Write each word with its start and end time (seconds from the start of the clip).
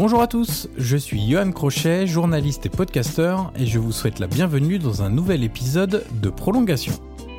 Bonjour 0.00 0.22
à 0.22 0.28
tous, 0.28 0.68
je 0.76 0.96
suis 0.96 1.28
Johan 1.28 1.50
Crochet, 1.50 2.06
journaliste 2.06 2.64
et 2.64 2.68
podcasteur, 2.68 3.52
et 3.58 3.66
je 3.66 3.80
vous 3.80 3.90
souhaite 3.90 4.20
la 4.20 4.28
bienvenue 4.28 4.78
dans 4.78 5.02
un 5.02 5.10
nouvel 5.10 5.42
épisode 5.42 6.04
de 6.22 6.30
Prolongation. 6.30 6.92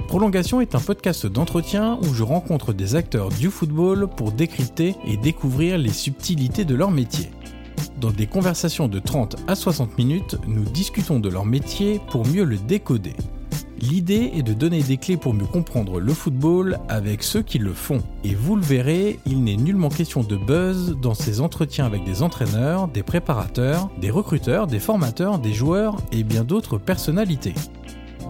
Prolongation 0.10 0.60
est 0.60 0.76
un 0.76 0.82
podcast 0.82 1.26
d'entretien 1.26 1.98
où 2.02 2.14
je 2.14 2.22
rencontre 2.22 2.74
des 2.74 2.96
acteurs 2.96 3.30
du 3.30 3.50
football 3.50 4.10
pour 4.10 4.34
décrypter 4.34 4.98
et 5.08 5.16
découvrir 5.16 5.78
les 5.78 5.94
subtilités 5.94 6.66
de 6.66 6.76
leur 6.76 6.92
métier. 6.92 7.32
Dans 8.02 8.12
des 8.12 8.28
conversations 8.28 8.90
de 8.90 9.00
30 9.00 9.38
à 9.48 9.56
60 9.56 9.98
minutes, 9.98 10.36
nous 10.46 10.66
discutons 10.66 11.22
de 11.22 11.30
leur 11.30 11.46
métier 11.46 12.02
pour 12.10 12.28
mieux 12.28 12.44
le 12.44 12.58
décoder. 12.58 13.14
L'idée 13.82 14.32
est 14.36 14.44
de 14.44 14.54
donner 14.54 14.84
des 14.84 14.98
clés 14.98 15.16
pour 15.16 15.34
mieux 15.34 15.46
comprendre 15.46 16.00
le 16.00 16.14
football 16.14 16.80
avec 16.90 17.24
ceux 17.24 17.42
qui 17.42 17.60
le 17.60 17.74
font. 17.74 18.02
Et 18.24 18.36
vous 18.36 18.56
le 18.56 18.62
verrez, 18.62 19.20
il 19.26 19.44
n'est 19.44 19.56
nullement 19.56 19.90
question 19.90 20.22
de 20.22 20.36
buzz 20.36 20.98
dans 21.02 21.14
ces 21.14 21.40
entretiens 21.40 21.86
avec 21.86 22.04
des 22.04 22.22
entraîneurs, 22.22 22.90
des 22.90 23.04
préparateurs, 23.04 23.90
des 24.02 24.12
recruteurs, 24.12 24.68
des 24.68 24.80
formateurs, 24.80 25.40
des 25.40 25.54
joueurs 25.54 25.98
et 26.12 26.24
bien 26.24 26.44
d'autres 26.44 26.78
personnalités. 26.78 27.54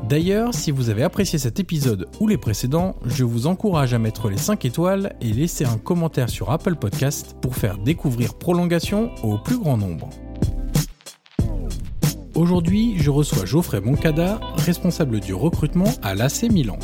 D'ailleurs, 0.07 0.53
si 0.53 0.71
vous 0.71 0.89
avez 0.89 1.03
apprécié 1.03 1.39
cet 1.39 1.59
épisode 1.59 2.07
ou 2.19 2.27
les 2.27 2.37
précédents, 2.37 2.95
je 3.05 3.23
vous 3.23 3.47
encourage 3.47 3.93
à 3.93 3.99
mettre 3.99 4.29
les 4.29 4.37
5 4.37 4.63
étoiles 4.65 5.15
et 5.19 5.33
laisser 5.33 5.65
un 5.65 5.77
commentaire 5.77 6.29
sur 6.29 6.51
Apple 6.51 6.75
Podcast 6.75 7.35
pour 7.41 7.55
faire 7.55 7.77
découvrir 7.77 8.35
Prolongation 8.35 9.11
au 9.23 9.37
plus 9.37 9.57
grand 9.57 9.77
nombre. 9.77 10.09
Aujourd'hui, 12.39 12.93
je 12.95 13.09
reçois 13.09 13.43
Geoffrey 13.43 13.81
Moncada, 13.81 14.39
responsable 14.55 15.19
du 15.19 15.33
recrutement 15.33 15.93
à 16.01 16.15
l'AC 16.15 16.43
Milan. 16.43 16.79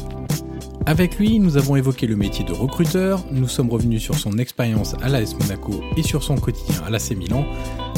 Avec 0.86 1.18
lui, 1.18 1.40
nous 1.40 1.56
avons 1.56 1.78
évoqué 1.78 2.08
le 2.08 2.18
métier 2.18 2.44
de 2.44 2.52
recruteur, 2.52 3.24
nous 3.32 3.48
sommes 3.48 3.70
revenus 3.70 4.04
sur 4.04 4.16
son 4.16 4.38
expérience 4.38 4.96
à 5.02 5.08
l'AS 5.08 5.34
Monaco 5.40 5.82
et 5.96 6.04
sur 6.04 6.24
son 6.24 6.36
quotidien 6.36 6.82
à 6.86 6.90
l'AC 6.90 7.12
Milan, 7.12 7.46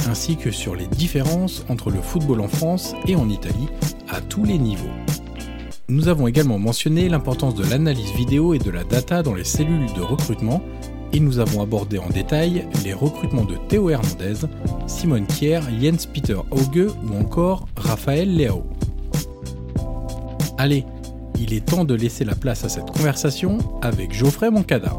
ainsi 0.08 0.38
que 0.38 0.52
sur 0.52 0.76
les 0.76 0.86
différences 0.86 1.66
entre 1.68 1.90
le 1.90 2.00
football 2.00 2.42
en 2.42 2.48
France 2.48 2.94
et 3.08 3.16
en 3.16 3.28
Italie, 3.28 3.70
à 4.08 4.22
tous 4.22 4.44
les 4.44 4.60
niveaux. 4.60 4.86
Nous 5.90 6.10
avons 6.10 6.28
également 6.28 6.60
mentionné 6.60 7.10
l'importance 7.10 7.56
de 7.56 7.68
l'analyse 7.68 8.12
vidéo 8.12 8.54
et 8.54 8.60
de 8.60 8.70
la 8.70 8.84
data 8.84 9.24
dans 9.24 9.34
les 9.34 9.44
cellules 9.44 9.92
de 9.96 10.02
recrutement, 10.02 10.62
et 11.14 11.20
nous 11.20 11.40
avons 11.40 11.62
abordé 11.62 11.98
en 11.98 12.10
détail 12.10 12.68
les 12.84 12.94
recrutements 12.94 13.46
de 13.46 13.56
Théo 13.68 13.90
Hernandez, 13.90 14.48
Simone 14.88 15.26
Kier, 15.28 15.60
Jens 15.80 16.06
Peter 16.06 16.38
Auge 16.52 16.92
ou 17.04 17.18
encore 17.18 17.68
Raphaël 17.76 18.36
Leao. 18.36 18.64
Allez, 20.58 20.84
il 21.40 21.54
est 21.54 21.66
temps 21.66 21.86
de 21.86 21.94
laisser 21.94 22.26
la 22.26 22.36
place 22.36 22.64
à 22.64 22.70
cette 22.70 22.92
conversation 22.92 23.58
avec 23.82 24.14
Geoffrey 24.14 24.50
Moncada. 24.50 24.94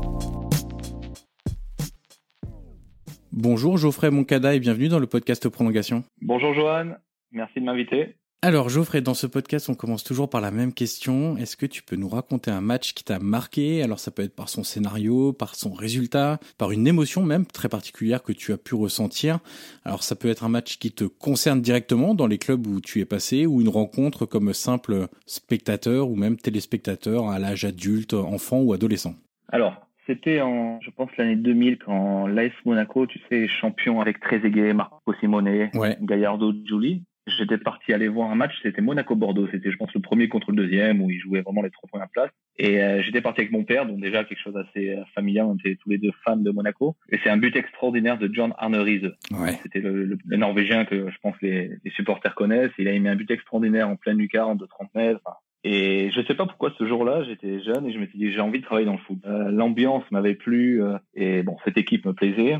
Bonjour 3.32 3.76
Geoffrey 3.76 4.10
Moncada 4.10 4.54
et 4.54 4.60
bienvenue 4.60 4.88
dans 4.88 4.98
le 4.98 5.06
podcast 5.06 5.48
Prolongation. 5.48 6.04
Bonjour 6.20 6.54
Johan, 6.54 6.94
merci 7.32 7.60
de 7.60 7.64
m'inviter. 7.64 8.16
Alors 8.40 8.68
Geoffrey, 8.68 9.00
dans 9.00 9.14
ce 9.14 9.26
podcast, 9.26 9.68
on 9.68 9.74
commence 9.74 10.04
toujours 10.04 10.30
par 10.30 10.40
la 10.40 10.52
même 10.52 10.72
question. 10.72 11.36
Est-ce 11.38 11.56
que 11.56 11.66
tu 11.66 11.82
peux 11.82 11.96
nous 11.96 12.08
raconter 12.08 12.52
un 12.52 12.60
match 12.60 12.94
qui 12.94 13.02
t'a 13.02 13.18
marqué? 13.18 13.82
Alors 13.82 13.98
ça 13.98 14.12
peut 14.12 14.22
être 14.22 14.36
par 14.36 14.48
son 14.48 14.62
scénario, 14.62 15.32
par 15.32 15.56
son 15.56 15.72
résultat, 15.72 16.38
par 16.56 16.70
une 16.70 16.86
émotion 16.86 17.24
même 17.24 17.46
très 17.46 17.68
particulière 17.68 18.22
que 18.22 18.30
tu 18.32 18.52
as 18.52 18.56
pu 18.56 18.76
ressentir. 18.76 19.40
Alors 19.84 20.04
ça 20.04 20.14
peut 20.14 20.28
être 20.28 20.44
un 20.44 20.48
match 20.48 20.78
qui 20.78 20.92
te 20.92 21.02
concerne 21.02 21.60
directement 21.60 22.14
dans 22.14 22.28
les 22.28 22.38
clubs 22.38 22.64
où 22.68 22.80
tu 22.80 23.00
es 23.00 23.04
passé 23.04 23.44
ou 23.44 23.60
une 23.60 23.68
rencontre 23.68 24.24
comme 24.24 24.54
simple 24.54 25.08
spectateur 25.26 26.08
ou 26.08 26.14
même 26.14 26.36
téléspectateur 26.36 27.28
à 27.30 27.40
l'âge 27.40 27.64
adulte, 27.64 28.14
enfant 28.14 28.60
ou 28.60 28.72
adolescent. 28.72 29.16
Alors 29.50 29.74
c'était 30.06 30.40
en, 30.40 30.80
je 30.80 30.90
pense, 30.90 31.10
l'année 31.18 31.34
2000 31.34 31.78
quand 31.84 32.28
l'AS 32.28 32.52
Monaco, 32.64 33.04
tu 33.08 33.20
sais, 33.28 33.48
champion 33.48 34.00
avec 34.00 34.20
Trezeguet, 34.20 34.74
Marco 34.74 35.12
Simone, 35.18 35.68
Ouais. 35.74 35.98
Gallardo, 36.00 36.52
Giuli. 36.64 37.02
J'étais 37.36 37.58
parti 37.58 37.92
aller 37.92 38.08
voir 38.08 38.30
un 38.30 38.34
match, 38.34 38.52
c'était 38.62 38.80
Monaco-Bordeaux. 38.80 39.48
C'était, 39.52 39.70
je 39.70 39.76
pense, 39.76 39.92
le 39.94 40.00
premier 40.00 40.28
contre 40.28 40.50
le 40.50 40.56
deuxième 40.56 41.00
où 41.02 41.10
ils 41.10 41.18
jouaient 41.20 41.42
vraiment 41.42 41.62
les 41.62 41.70
trois 41.70 41.88
premières 41.88 42.08
places. 42.08 42.30
Et 42.58 42.82
euh, 42.82 43.02
j'étais 43.02 43.20
parti 43.20 43.40
avec 43.42 43.52
mon 43.52 43.64
père, 43.64 43.86
donc 43.86 44.00
déjà 44.00 44.24
quelque 44.24 44.40
chose 44.40 44.54
d'assez 44.54 44.90
euh, 44.90 45.04
familial. 45.14 45.46
On 45.46 45.56
était 45.56 45.76
tous 45.76 45.90
les 45.90 45.98
deux 45.98 46.12
fans 46.24 46.36
de 46.36 46.50
Monaco. 46.50 46.96
Et 47.10 47.18
c'est 47.22 47.30
un 47.30 47.36
but 47.36 47.54
extraordinaire 47.56 48.18
de 48.18 48.28
John 48.32 48.54
Arne 48.58 48.76
Riise. 48.76 49.12
Ouais. 49.32 49.58
C'était 49.62 49.80
le, 49.80 50.04
le- 50.04 50.18
le 50.24 50.36
Norvégien 50.36 50.84
que 50.84 51.10
je 51.10 51.16
pense 51.22 51.34
les, 51.42 51.72
les 51.84 51.90
supporters 51.92 52.34
connaissent. 52.34 52.72
Il 52.78 52.88
a 52.88 52.98
mis 52.98 53.08
un 53.08 53.16
but 53.16 53.30
extraordinaire 53.30 53.88
en 53.88 53.96
pleine 53.96 54.18
lucarne 54.18 54.56
de 54.58 54.66
30 54.66 54.94
mètres. 54.94 55.20
Enfin, 55.24 55.36
Et 55.64 56.10
je 56.12 56.20
sais 56.22 56.34
pas 56.34 56.46
pourquoi 56.46 56.72
ce 56.78 56.86
jour-là, 56.86 57.24
j'étais 57.24 57.60
jeune 57.62 57.86
et 57.86 57.92
je 57.92 57.98
me 57.98 58.06
suis 58.06 58.18
dit 58.18 58.32
j'ai 58.32 58.40
envie 58.40 58.60
de 58.60 58.64
travailler 58.64 58.86
dans 58.86 58.92
le 58.92 58.98
foot. 58.98 59.18
Euh, 59.26 59.50
L'ambiance 59.50 60.04
m'avait 60.10 60.34
plu 60.34 60.82
euh, 60.82 60.96
et 61.14 61.42
bon 61.42 61.56
cette 61.64 61.76
équipe 61.78 62.06
me 62.06 62.12
plaisait. 62.12 62.56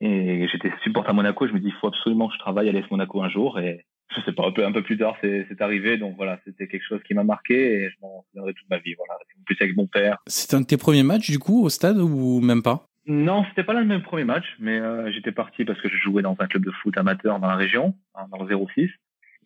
Et 0.00 0.48
j'étais 0.48 0.70
supporter 0.82 1.10
à 1.10 1.12
Monaco. 1.14 1.46
Je 1.46 1.52
me 1.52 1.60
dis 1.60 1.68
il 1.68 1.72
faut 1.80 1.86
absolument 1.86 2.28
que 2.28 2.34
je 2.34 2.38
travaille 2.38 2.68
à 2.68 2.72
l'AS 2.72 2.90
Monaco 2.90 3.22
un 3.22 3.28
jour. 3.28 3.58
Et 3.58 3.84
je 4.14 4.20
sais 4.22 4.32
pas 4.32 4.46
un 4.46 4.52
peu 4.52 4.64
un 4.64 4.72
peu 4.72 4.82
plus 4.82 4.98
tard 4.98 5.16
c'est 5.20 5.60
arrivé. 5.60 5.96
Donc 5.98 6.16
voilà 6.16 6.38
c'était 6.44 6.68
quelque 6.68 6.86
chose 6.86 7.00
qui 7.06 7.14
m'a 7.14 7.24
marqué 7.24 7.54
et 7.54 7.90
je 7.90 7.96
m'en 8.02 8.24
souviendrai 8.28 8.54
toute 8.54 8.68
ma 8.70 8.78
vie. 8.78 8.94
Voilà. 8.94 9.14
En 9.14 9.42
plus 9.44 9.56
avec 9.60 9.76
mon 9.76 9.86
père. 9.86 10.18
C'est 10.26 10.54
un 10.54 10.60
de 10.60 10.66
tes 10.66 10.76
premiers 10.76 11.02
matchs 11.02 11.30
du 11.30 11.38
coup 11.38 11.64
au 11.64 11.68
stade 11.68 11.98
ou 11.98 12.40
même 12.40 12.62
pas? 12.62 12.86
Non, 13.06 13.44
c'était 13.50 13.64
pas 13.64 13.74
là 13.74 13.80
le 13.80 13.86
même 13.86 14.02
premier 14.02 14.24
match, 14.24 14.46
mais 14.58 14.78
euh, 14.78 15.12
j'étais 15.12 15.32
parti 15.32 15.64
parce 15.66 15.78
que 15.80 15.90
je 15.90 15.96
jouais 15.96 16.22
dans 16.22 16.36
un 16.38 16.46
club 16.46 16.64
de 16.64 16.70
foot 16.70 16.96
amateur 16.96 17.38
dans 17.38 17.48
la 17.48 17.56
région, 17.56 17.94
hein, 18.14 18.24
dans 18.30 18.42
le 18.42 18.66
06. 18.74 18.88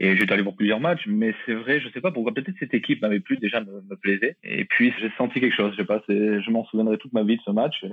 Et 0.00 0.16
j'étais 0.16 0.32
allé 0.32 0.42
voir 0.42 0.54
plusieurs 0.54 0.80
matchs, 0.80 1.04
mais 1.06 1.34
c'est 1.44 1.54
vrai, 1.54 1.80
je 1.80 1.88
sais 1.90 2.00
pas 2.00 2.12
pourquoi, 2.12 2.32
peut-être 2.32 2.56
cette 2.58 2.74
équipe 2.74 3.02
m'avait 3.02 3.20
plu, 3.20 3.36
déjà 3.36 3.60
me, 3.60 3.82
me 3.88 3.96
plaisait. 3.96 4.36
Et 4.44 4.64
puis 4.64 4.92
j'ai 5.00 5.10
senti 5.18 5.40
quelque 5.40 5.56
chose, 5.56 5.72
je 5.72 5.78
sais 5.78 5.86
pas, 5.86 6.02
je 6.08 6.50
m'en 6.50 6.64
souviendrai 6.66 6.98
toute 6.98 7.12
ma 7.12 7.24
vie 7.24 7.36
de 7.36 7.42
ce 7.44 7.50
match. 7.50 7.82
Et 7.84 7.88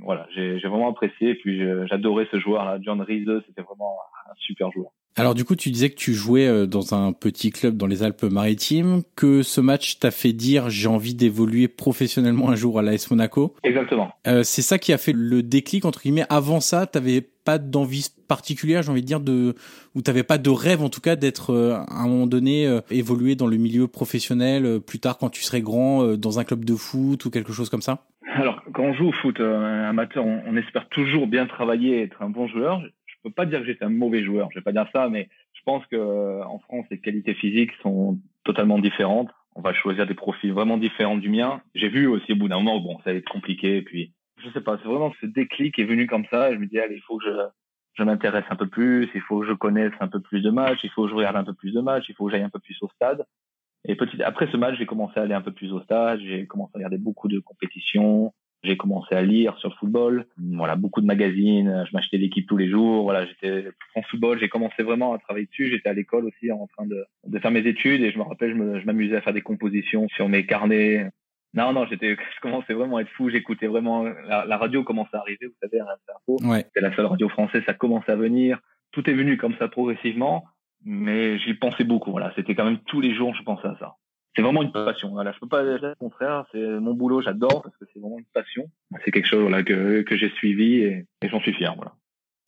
voilà, 0.00 0.26
j'ai 0.34 0.58
vraiment 0.58 0.90
apprécié, 0.90 1.30
et 1.30 1.34
puis 1.34 1.62
j'adorais 1.88 2.28
ce 2.30 2.38
joueur-là, 2.38 2.78
John 2.82 3.00
Riese, 3.00 3.42
c'était 3.46 3.62
vraiment 3.62 3.96
un 4.30 4.34
super 4.38 4.70
joueur. 4.72 4.90
Alors 5.18 5.34
du 5.34 5.46
coup, 5.46 5.56
tu 5.56 5.70
disais 5.70 5.88
que 5.88 5.94
tu 5.94 6.12
jouais 6.12 6.46
euh, 6.46 6.66
dans 6.66 6.94
un 6.94 7.14
petit 7.14 7.50
club 7.50 7.78
dans 7.78 7.86
les 7.86 8.02
Alpes-Maritimes, 8.02 9.02
que 9.16 9.42
ce 9.42 9.62
match 9.62 9.98
t'a 9.98 10.10
fait 10.10 10.34
dire 10.34 10.68
j'ai 10.68 10.88
envie 10.88 11.14
d'évoluer 11.14 11.68
professionnellement 11.68 12.50
un 12.50 12.54
jour 12.54 12.78
à 12.78 12.82
l'AS 12.82 13.10
Monaco? 13.10 13.54
Exactement. 13.62 14.12
Euh, 14.26 14.42
c'est 14.42 14.60
ça 14.60 14.78
qui 14.78 14.92
a 14.92 14.98
fait 14.98 15.14
le 15.14 15.42
déclic 15.42 15.86
entre 15.86 16.02
guillemets. 16.02 16.26
Avant 16.28 16.60
ça, 16.60 16.86
t'avais 16.86 17.26
pas 17.46 17.58
d'envie 17.58 18.08
particulière, 18.28 18.82
j'ai 18.82 18.90
envie 18.90 19.02
de 19.02 19.06
dire 19.06 19.20
de, 19.20 19.54
ou 19.94 20.02
t'avais 20.02 20.24
pas 20.24 20.36
de 20.36 20.50
rêve 20.50 20.82
en 20.82 20.90
tout 20.90 21.00
cas 21.00 21.14
d'être 21.14 21.50
euh, 21.54 21.76
à 21.76 22.02
un 22.02 22.08
moment 22.08 22.26
donné 22.26 22.66
euh, 22.66 22.80
évoluer 22.90 23.36
dans 23.36 23.46
le 23.46 23.56
milieu 23.56 23.86
professionnel 23.86 24.66
euh, 24.66 24.80
plus 24.80 24.98
tard 24.98 25.16
quand 25.16 25.30
tu 25.30 25.42
serais 25.42 25.62
grand 25.62 26.02
euh, 26.02 26.16
dans 26.16 26.40
un 26.40 26.44
club 26.44 26.64
de 26.64 26.74
foot 26.74 27.24
ou 27.24 27.30
quelque 27.30 27.52
chose 27.52 27.70
comme 27.70 27.82
ça? 27.82 28.04
Alors, 28.34 28.62
quand 28.74 28.82
on 28.82 28.92
joue 28.94 29.08
au 29.08 29.12
foot 29.12 29.40
amateur, 29.40 30.26
on, 30.26 30.56
espère 30.56 30.88
toujours 30.88 31.28
bien 31.28 31.46
travailler 31.46 32.02
être 32.02 32.20
un 32.20 32.28
bon 32.28 32.48
joueur. 32.48 32.80
Je, 32.82 32.88
je 33.06 33.14
peux 33.22 33.30
pas 33.30 33.46
dire 33.46 33.60
que 33.60 33.66
j'étais 33.66 33.84
un 33.84 33.90
mauvais 33.90 34.24
joueur, 34.24 34.48
je 34.52 34.58
vais 34.58 34.64
pas 34.64 34.72
dire 34.72 34.88
ça, 34.92 35.08
mais 35.08 35.28
je 35.54 35.60
pense 35.64 35.86
que 35.86 36.42
en 36.42 36.58
France, 36.58 36.84
les 36.90 36.98
qualités 36.98 37.34
physiques 37.34 37.70
sont 37.82 38.18
totalement 38.44 38.78
différentes 38.78 39.30
on 39.56 39.62
va 39.62 39.72
choisir 39.72 40.06
des 40.06 40.14
profils 40.14 40.52
vraiment 40.52 40.76
différents 40.76 41.16
du 41.16 41.30
mien. 41.30 41.62
J'ai 41.74 41.88
vu 41.88 42.06
aussi 42.06 42.32
au 42.32 42.36
bout 42.36 42.48
d'un 42.48 42.56
moment, 42.56 42.78
bon, 42.78 42.98
ça 42.98 43.10
allait 43.10 43.20
être 43.20 43.32
compliqué, 43.32 43.80
puis 43.80 44.12
je 44.42 44.50
sais 44.50 44.60
pas, 44.60 44.78
c'est 44.78 44.88
vraiment 44.88 45.12
ce 45.20 45.26
déclic 45.26 45.78
est 45.78 45.84
venu 45.84 46.06
comme 46.06 46.26
ça. 46.30 46.52
je 46.52 46.58
me 46.58 46.66
dis, 46.66 46.78
allez, 46.78 46.96
il 46.96 47.02
faut 47.02 47.18
que 47.18 47.24
je, 47.24 47.30
je 47.94 48.02
m'intéresse 48.02 48.44
un 48.50 48.56
peu 48.56 48.66
plus, 48.66 49.08
il 49.14 49.20
faut 49.22 49.40
que 49.40 49.46
je 49.46 49.52
connaisse 49.52 49.92
un 50.00 50.08
peu 50.08 50.20
plus 50.20 50.42
de 50.42 50.50
matchs, 50.50 50.80
il 50.84 50.90
faut 50.90 51.04
que 51.04 51.10
je 51.10 51.14
regarde 51.14 51.36
un 51.36 51.44
peu 51.44 51.54
plus 51.54 51.72
de 51.72 51.80
matchs, 51.80 52.06
il 52.08 52.14
faut 52.14 52.26
que 52.26 52.32
j'aille 52.32 52.42
un 52.42 52.50
peu 52.50 52.60
plus 52.60 52.76
au 52.82 52.88
stade. 52.94 53.24
Et 53.88 53.94
petit, 53.94 54.22
après 54.22 54.48
ce 54.50 54.56
match, 54.56 54.76
j'ai 54.78 54.86
commencé 54.86 55.18
à 55.18 55.22
aller 55.22 55.34
un 55.34 55.40
peu 55.40 55.52
plus 55.52 55.72
au 55.72 55.80
stade, 55.80 56.20
j'ai 56.20 56.46
commencé 56.46 56.72
à 56.74 56.78
regarder 56.78 56.98
beaucoup 56.98 57.28
de 57.28 57.38
compétitions, 57.38 58.32
j'ai 58.62 58.76
commencé 58.76 59.14
à 59.14 59.22
lire 59.22 59.56
sur 59.58 59.68
le 59.68 59.74
football, 59.76 60.26
voilà, 60.36 60.76
beaucoup 60.76 61.00
de 61.00 61.06
magazines, 61.06 61.84
je 61.88 61.94
m'achetais 61.94 62.18
l'équipe 62.18 62.46
tous 62.48 62.56
les 62.56 62.68
jours, 62.68 63.04
voilà, 63.04 63.26
j'étais 63.26 63.68
en 63.94 64.02
football, 64.02 64.38
j'ai 64.40 64.48
commencé 64.48 64.82
vraiment 64.82 65.14
à 65.14 65.18
travailler 65.18 65.46
dessus, 65.46 65.70
j'étais 65.70 65.88
à 65.88 65.92
l'école 65.92 66.26
aussi 66.26 66.50
en 66.50 66.66
train 66.66 66.86
de, 66.86 67.04
de, 67.26 67.38
faire 67.38 67.50
mes 67.50 67.66
études 67.66 68.02
et 68.02 68.10
je 68.10 68.18
me 68.18 68.24
rappelle, 68.24 68.50
je 68.50 68.86
m'amusais 68.86 69.16
à 69.16 69.20
faire 69.20 69.34
des 69.34 69.42
compositions 69.42 70.08
sur 70.08 70.28
mes 70.28 70.46
carnets. 70.46 71.10
Non, 71.56 71.72
non, 71.72 71.86
j'étais, 71.86 72.16
je 72.36 72.40
commençais 72.40 72.74
vraiment 72.74 72.98
à 72.98 73.02
être 73.02 73.10
fou, 73.10 73.30
j'écoutais 73.30 73.66
vraiment, 73.66 74.04
la, 74.04 74.56
radio 74.56 74.84
commençait 74.84 75.16
à 75.16 75.20
arriver, 75.20 75.46
vous 75.46 75.56
savez, 75.60 75.80
à 75.80 75.96
ouais. 76.28 76.64
c'était 76.64 76.80
la 76.80 76.94
seule 76.94 77.06
radio 77.06 77.28
française, 77.28 77.62
ça 77.66 77.74
commençait 77.74 78.12
à 78.12 78.16
venir, 78.16 78.58
tout 78.92 79.08
est 79.10 79.14
venu 79.14 79.36
comme 79.36 79.56
ça 79.58 79.68
progressivement, 79.68 80.44
mais 80.84 81.38
j'y 81.38 81.54
pensais 81.54 81.84
beaucoup, 81.84 82.12
voilà, 82.12 82.32
c'était 82.36 82.54
quand 82.54 82.64
même 82.64 82.78
tous 82.86 83.00
les 83.00 83.14
jours, 83.14 83.34
je 83.34 83.42
pensais 83.42 83.66
à 83.66 83.76
ça 83.80 83.96
c'est 84.36 84.42
vraiment 84.42 84.62
une 84.62 84.70
passion. 84.70 85.08
Voilà, 85.10 85.32
je 85.32 85.38
peux 85.38 85.48
pas 85.48 85.64
dire 85.64 85.78
le 85.80 85.94
contraire. 85.94 86.44
C'est 86.52 86.60
mon 86.60 86.92
boulot, 86.92 87.22
j'adore 87.22 87.62
parce 87.62 87.74
que 87.78 87.86
c'est 87.92 87.98
vraiment 87.98 88.18
une 88.18 88.26
passion. 88.34 88.64
C'est 89.04 89.10
quelque 89.10 89.26
chose 89.26 89.40
voilà, 89.40 89.62
que, 89.62 90.02
que 90.02 90.16
j'ai 90.16 90.28
suivi 90.30 90.82
et, 90.82 91.06
et 91.22 91.28
j'en 91.28 91.40
suis 91.40 91.54
fier. 91.54 91.74
Voilà. 91.74 91.94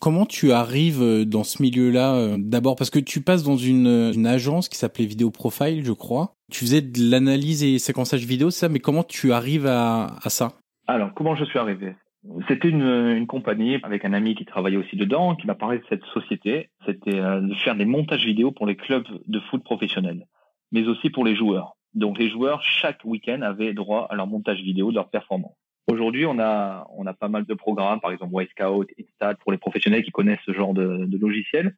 Comment 0.01 0.27
tu 0.27 0.53
arrives 0.53 1.03
euh, 1.03 1.25
dans 1.25 1.43
ce 1.43 1.61
milieu-là 1.61 2.15
euh, 2.15 2.37
D'abord? 2.39 2.77
Parce 2.77 2.91
que 2.91 3.01
tu 3.01 3.21
passes 3.21 3.43
dans 3.43 3.57
une, 3.57 4.13
une 4.15 4.27
agence 4.29 4.69
qui 4.69 4.79
s'appelait 4.79 5.07
Video 5.07 5.31
Profile, 5.31 5.85
je 5.85 5.93
crois. 5.93 6.35
Tu 6.53 6.61
faisais 6.61 6.83
de 6.83 7.11
l'analyse 7.11 7.65
et 7.65 7.79
séquençage 7.81 8.25
vidéo, 8.25 8.51
ça, 8.51 8.69
mais 8.69 8.79
comment 8.79 9.03
tu 9.03 9.33
arrives 9.33 9.67
à, 9.67 10.17
ça? 10.27 10.53
Alors, 10.87 11.13
comment 11.15 11.35
je 11.35 11.45
suis 11.45 11.59
arrivé? 11.59 11.95
C'était 12.47 12.69
une, 12.69 12.83
une 12.83 13.27
compagnie 13.27 13.79
avec 13.83 14.05
un 14.05 14.13
ami 14.13 14.37
qui 14.37 14.45
travaillait 14.45 14.77
aussi 14.77 14.97
dedans, 14.97 15.35
qui 15.35 15.47
m'a 15.49 15.57
parlé 15.57 15.79
de 15.79 15.85
cette 15.89 16.05
société. 16.15 16.71
C'était 16.87 17.19
euh, 17.19 17.41
de 17.41 17.55
faire 17.55 17.75
des 17.75 17.85
montages 17.85 18.25
vidéo 18.25 18.53
pour 18.53 18.67
les 18.67 18.77
clubs 18.77 19.07
de 19.27 19.41
foot 19.51 19.65
professionnels, 19.65 20.27
mais 20.71 20.87
aussi 20.87 21.11
pour 21.11 21.25
les 21.25 21.35
joueurs. 21.35 21.77
Donc 21.95 22.19
les 22.19 22.31
joueurs, 22.31 22.63
chaque 22.63 23.01
week-end, 23.05 23.43
avaient 23.43 23.75
droit 23.75 24.07
à 24.11 24.15
leur 24.15 24.29
montage 24.29 24.61
vidéo 24.61 24.91
de 24.91 24.97
leur 24.97 25.11
performance. 25.11 25.57
Aujourd'hui, 25.91 26.27
on 26.27 26.39
a, 26.39 26.87
on 26.97 27.07
a 27.07 27.15
pas 27.15 27.29
mal 27.29 27.47
de 27.47 27.55
programmes, 27.55 28.01
par 28.01 28.13
exemple 28.13 28.35
Scout, 28.51 28.89
Instat, 29.01 29.37
pour 29.37 29.53
les 29.53 29.59
professionnels 29.59 30.05
qui 30.05 30.11
connaissent 30.11 30.39
ce 30.45 30.53
genre 30.53 30.75
de, 30.75 31.07
de 31.07 31.19
logiciel. 31.19 31.77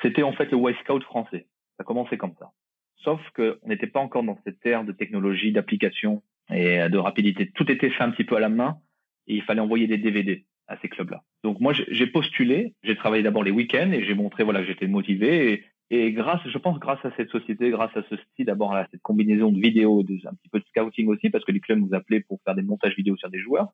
C'était 0.00 0.22
en 0.22 0.32
fait 0.32 0.52
le 0.52 0.74
Scout 0.74 1.02
français. 1.02 1.46
Ça 1.76 1.84
commençait 1.84 2.16
comme 2.16 2.34
ça. 2.38 2.52
Sauf 2.96 3.20
qu'on 3.34 3.56
n'était 3.66 3.88
pas 3.88 4.00
encore 4.00 4.22
dans 4.22 4.38
cette 4.44 4.64
ère 4.64 4.84
de 4.84 4.92
technologie, 4.92 5.52
d'application 5.52 6.22
et 6.50 6.88
de 6.88 6.98
rapidité. 6.98 7.50
Tout 7.50 7.70
était 7.70 7.90
fait 7.90 8.02
un 8.02 8.10
petit 8.10 8.24
peu 8.24 8.36
à 8.36 8.40
la 8.40 8.48
main 8.48 8.78
et 9.26 9.34
il 9.34 9.42
fallait 9.42 9.60
envoyer 9.60 9.86
des 9.86 9.98
DVD 9.98 10.44
à 10.68 10.76
ces 10.78 10.88
clubs-là. 10.88 11.22
Donc 11.42 11.60
moi, 11.60 11.72
j'ai 11.72 12.06
postulé, 12.06 12.74
j'ai 12.82 12.96
travaillé 12.96 13.22
d'abord 13.22 13.42
les 13.42 13.50
week-ends 13.50 13.90
et 13.92 14.04
j'ai 14.04 14.14
montré 14.14 14.44
voilà 14.44 14.60
que 14.60 14.66
j'étais 14.66 14.86
motivé 14.86 15.64
et 15.90 16.12
grâce, 16.12 16.40
je 16.46 16.58
pense, 16.58 16.78
grâce 16.78 17.02
à 17.04 17.10
cette 17.16 17.30
société, 17.30 17.70
grâce 17.70 17.96
à 17.96 18.02
ce 18.10 18.16
style, 18.16 18.46
d'abord 18.46 18.74
à 18.74 18.86
cette 18.90 19.00
combinaison 19.00 19.50
de 19.50 19.58
vidéos, 19.58 20.02
de, 20.02 20.14
un 20.26 20.34
petit 20.34 20.48
peu 20.50 20.60
de 20.60 20.64
scouting 20.66 21.08
aussi, 21.08 21.30
parce 21.30 21.44
que 21.44 21.52
les 21.52 21.60
clubs 21.60 21.78
nous 21.78 21.94
appelaient 21.94 22.20
pour 22.20 22.40
faire 22.44 22.54
des 22.54 22.62
montages 22.62 22.94
vidéo 22.94 23.16
sur 23.16 23.30
des 23.30 23.40
joueurs, 23.40 23.68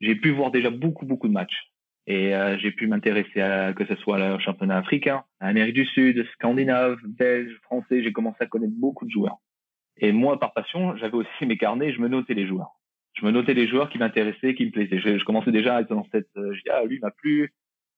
j'ai 0.00 0.14
pu 0.14 0.30
voir 0.30 0.50
déjà 0.50 0.70
beaucoup, 0.70 1.04
beaucoup 1.04 1.28
de 1.28 1.34
matchs. 1.34 1.70
Et 2.06 2.34
euh, 2.34 2.56
j'ai 2.58 2.72
pu 2.72 2.86
m'intéresser 2.86 3.42
à 3.42 3.74
que 3.74 3.84
ce 3.84 3.94
soit 3.96 4.18
le 4.18 4.38
championnat 4.38 4.78
africain, 4.78 5.22
Amérique 5.38 5.74
du 5.74 5.84
Sud, 5.84 6.26
scandinave, 6.32 6.98
belge, 7.04 7.54
français. 7.62 8.02
J'ai 8.02 8.12
commencé 8.12 8.38
à 8.40 8.46
connaître 8.46 8.72
beaucoup 8.74 9.04
de 9.04 9.10
joueurs. 9.10 9.36
Et 9.98 10.12
moi, 10.12 10.40
par 10.40 10.54
passion, 10.54 10.96
j'avais 10.96 11.14
aussi 11.14 11.28
mes 11.46 11.58
carnets. 11.58 11.92
Je 11.92 12.00
me 12.00 12.08
notais 12.08 12.34
les 12.34 12.46
joueurs. 12.46 12.72
Je 13.12 13.26
me 13.26 13.30
notais 13.30 13.54
les 13.54 13.68
joueurs 13.68 13.90
qui 13.90 13.98
m'intéressaient, 13.98 14.54
qui 14.54 14.64
me 14.64 14.70
plaisaient. 14.70 14.98
Je, 14.98 15.18
je, 15.18 15.24
commençais 15.24 15.52
déjà 15.52 15.76
à 15.76 15.80
être 15.82 15.90
dans 15.90 16.06
cette. 16.10 16.34
Euh, 16.38 16.54
je 16.54 16.62
dis 16.62 16.70
ah 16.70 16.84
lui 16.84 16.98
m'a 17.00 17.10
plu. 17.10 17.52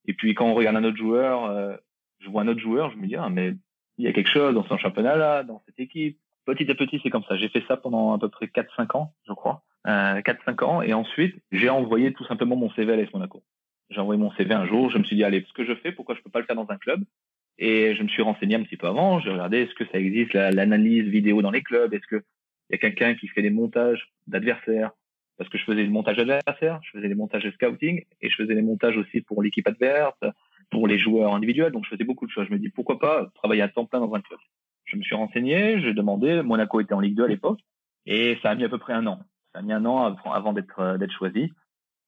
Et 0.06 0.14
puis 0.14 0.34
quand 0.34 0.46
on 0.46 0.54
regarde 0.54 0.76
un 0.76 0.84
autre 0.84 0.96
joueur, 0.96 1.44
euh, 1.44 1.76
je 2.22 2.30
vois 2.30 2.42
un 2.42 2.48
autre 2.48 2.60
joueur, 2.60 2.90
je 2.90 2.96
me 2.96 3.06
dis, 3.06 3.16
ah, 3.16 3.28
mais 3.28 3.54
il 3.98 4.04
y 4.04 4.08
a 4.08 4.12
quelque 4.12 4.30
chose 4.30 4.54
dans 4.54 4.64
ce 4.64 4.76
championnat-là, 4.76 5.42
dans 5.42 5.62
cette 5.66 5.78
équipe. 5.78 6.18
Petit 6.44 6.70
à 6.70 6.74
petit, 6.74 7.00
c'est 7.02 7.10
comme 7.10 7.24
ça. 7.24 7.36
J'ai 7.36 7.48
fait 7.48 7.62
ça 7.68 7.76
pendant 7.76 8.14
à 8.14 8.18
peu 8.18 8.28
près 8.28 8.46
4-5 8.46 8.96
ans, 8.96 9.12
je 9.26 9.32
crois. 9.32 9.62
Euh, 9.86 10.20
4-5 10.20 10.64
ans. 10.64 10.82
Et 10.82 10.92
ensuite, 10.92 11.36
j'ai 11.52 11.68
envoyé 11.68 12.12
tout 12.12 12.24
simplement 12.24 12.56
mon 12.56 12.70
CV 12.70 12.92
à 12.92 12.96
l'AS 12.96 13.12
Monaco. 13.12 13.42
J'ai 13.90 14.00
envoyé 14.00 14.20
mon 14.20 14.32
CV 14.32 14.54
un 14.54 14.66
jour. 14.66 14.90
Je 14.90 14.98
me 14.98 15.04
suis 15.04 15.16
dit, 15.16 15.24
allez, 15.24 15.44
ce 15.46 15.52
que 15.52 15.64
je 15.64 15.74
fais, 15.74 15.92
pourquoi 15.92 16.14
je 16.14 16.22
peux 16.22 16.30
pas 16.30 16.40
le 16.40 16.46
faire 16.46 16.56
dans 16.56 16.70
un 16.70 16.78
club? 16.78 17.04
Et 17.58 17.94
je 17.94 18.02
me 18.02 18.08
suis 18.08 18.22
renseigné 18.22 18.56
un 18.56 18.62
petit 18.62 18.76
peu 18.76 18.86
avant. 18.86 19.20
J'ai 19.20 19.30
regardé, 19.30 19.58
est-ce 19.58 19.74
que 19.74 19.84
ça 19.92 19.98
existe, 19.98 20.32
l'analyse 20.32 21.04
vidéo 21.08 21.42
dans 21.42 21.50
les 21.50 21.62
clubs? 21.62 21.92
Est-ce 21.92 22.06
qu'il 22.06 22.22
y 22.70 22.74
a 22.74 22.78
quelqu'un 22.78 23.14
qui 23.14 23.28
fait 23.28 23.42
des 23.42 23.50
montages 23.50 24.10
d'adversaires? 24.26 24.92
Parce 25.36 25.50
que 25.50 25.58
je 25.58 25.64
faisais 25.64 25.82
le 25.82 25.90
montage 25.90 26.16
d'adversaires, 26.16 26.80
je 26.82 26.90
faisais 26.90 27.08
des 27.08 27.14
montages 27.14 27.44
de 27.44 27.50
scouting 27.50 28.04
et 28.20 28.30
je 28.30 28.36
faisais 28.36 28.54
des 28.54 28.62
montages 28.62 28.96
aussi 28.96 29.20
pour 29.20 29.42
l'équipe 29.42 29.66
adverse, 29.66 30.18
pour 30.72 30.88
les 30.88 30.98
joueurs 30.98 31.34
individuels. 31.34 31.70
Donc, 31.70 31.84
je 31.84 31.90
faisais 31.90 32.04
beaucoup 32.04 32.26
de 32.26 32.32
choses. 32.32 32.46
Je 32.48 32.52
me 32.52 32.58
dis, 32.58 32.70
pourquoi 32.70 32.98
pas 32.98 33.26
travailler 33.36 33.62
à 33.62 33.68
temps 33.68 33.84
plein 33.84 34.00
dans 34.00 34.12
un 34.12 34.20
club? 34.20 34.40
Je 34.84 34.96
me 34.96 35.02
suis 35.02 35.14
renseigné, 35.14 35.80
j'ai 35.80 35.94
demandé. 35.94 36.42
Monaco 36.42 36.80
était 36.80 36.94
en 36.94 37.00
Ligue 37.00 37.14
2 37.14 37.24
à 37.24 37.28
l'époque. 37.28 37.60
Et 38.06 38.38
ça 38.42 38.50
a 38.50 38.54
mis 38.54 38.64
à 38.64 38.68
peu 38.68 38.78
près 38.78 38.94
un 38.94 39.06
an. 39.06 39.20
Ça 39.52 39.60
a 39.60 39.62
mis 39.62 39.72
un 39.72 39.84
an 39.84 40.16
avant 40.32 40.52
d'être 40.52 40.80
euh, 40.80 40.98
d'être 40.98 41.12
choisi. 41.12 41.52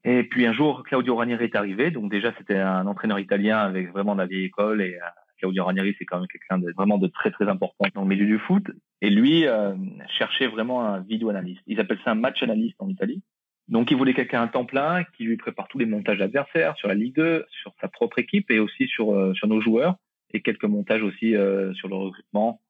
Et 0.03 0.25
puis 0.25 0.47
un 0.47 0.53
jour, 0.53 0.83
Claudio 0.83 1.17
Ranieri 1.17 1.45
est 1.45 1.57
arrivé. 1.57 1.91
Donc 1.91 2.11
déjà, 2.11 2.33
c'était 2.37 2.59
un 2.59 2.87
entraîneur 2.87 3.19
italien 3.19 3.59
avec 3.59 3.91
vraiment 3.93 4.15
la 4.15 4.27
vieille 4.27 4.45
école. 4.45 4.83
Et 4.83 4.97
euh, 4.97 5.07
Claudio 5.39 5.65
Ranieri, 5.65 5.95
c'est 5.99 6.05
quand 6.05 6.19
même 6.19 6.29
quelqu'un 6.29 6.59
de 6.59 6.73
vraiment 6.73 6.99
de 6.99 7.07
très 7.07 7.31
très 7.31 7.49
important 7.49 7.87
dans 7.95 8.03
le 8.03 8.09
milieu 8.09 8.27
du 8.27 8.39
foot. 8.39 8.65
Et 9.01 9.11
lui 9.11 9.47
euh, 9.47 9.75
cherchait 10.19 10.49
vraiment 10.49 10.85
un 10.85 11.01
vidéo 11.01 11.31
analyste. 11.31 11.63
Ils 11.67 11.81
appellent 11.81 12.01
ça 12.05 12.11
un 12.11 12.17
match 12.17 12.43
analyste 12.43 12.77
en 12.81 12.89
Italie. 12.89 13.23
Donc, 13.69 13.91
il 13.91 13.97
voulait 13.97 14.15
quelqu'un 14.15 14.43
à 14.43 14.49
temps 14.49 14.67
plein 14.67 15.05
qui 15.17 15.25
lui 15.25 15.37
prépare 15.37 15.69
tous 15.69 15.79
les 15.79 15.87
montages 15.87 16.21
adversaires 16.21 16.77
sur 16.77 16.89
la 16.89 16.95
Ligue 16.95 17.15
2, 17.15 17.47
sur 17.49 17.75
sa 17.81 17.89
propre 17.89 18.19
équipe 18.19 18.51
et 18.51 18.59
aussi 18.59 18.87
sur 18.89 19.15
euh, 19.15 19.33
sur 19.35 19.49
nos 19.49 19.61
joueurs 19.61 19.97
et 20.35 20.43
quelques 20.43 20.65
montages 20.65 21.03
aussi 21.03 21.35
euh, 21.35 21.73
sur 21.75 21.89
le 21.89 21.95
recrutement. 21.95 22.61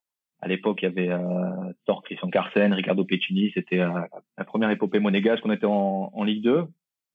À 0.41 0.49
l'époque, 0.49 0.83
il 0.83 0.85
y 0.85 0.89
avait 0.89 1.09
euh, 1.09 1.73
Thor 1.87 2.03
Christian 2.03 2.29
Carsen, 2.29 2.73
Ricardo 2.73 3.05
Pecini. 3.05 3.51
C'était 3.55 3.81
euh, 3.81 4.01
la 4.37 4.45
première 4.45 4.71
épopée 4.71 4.99
monégasque. 4.99 5.45
On 5.47 5.53
était 5.53 5.67
en, 5.67 6.11
en 6.13 6.25
Ligue 6.25 6.43
2. 6.43 6.65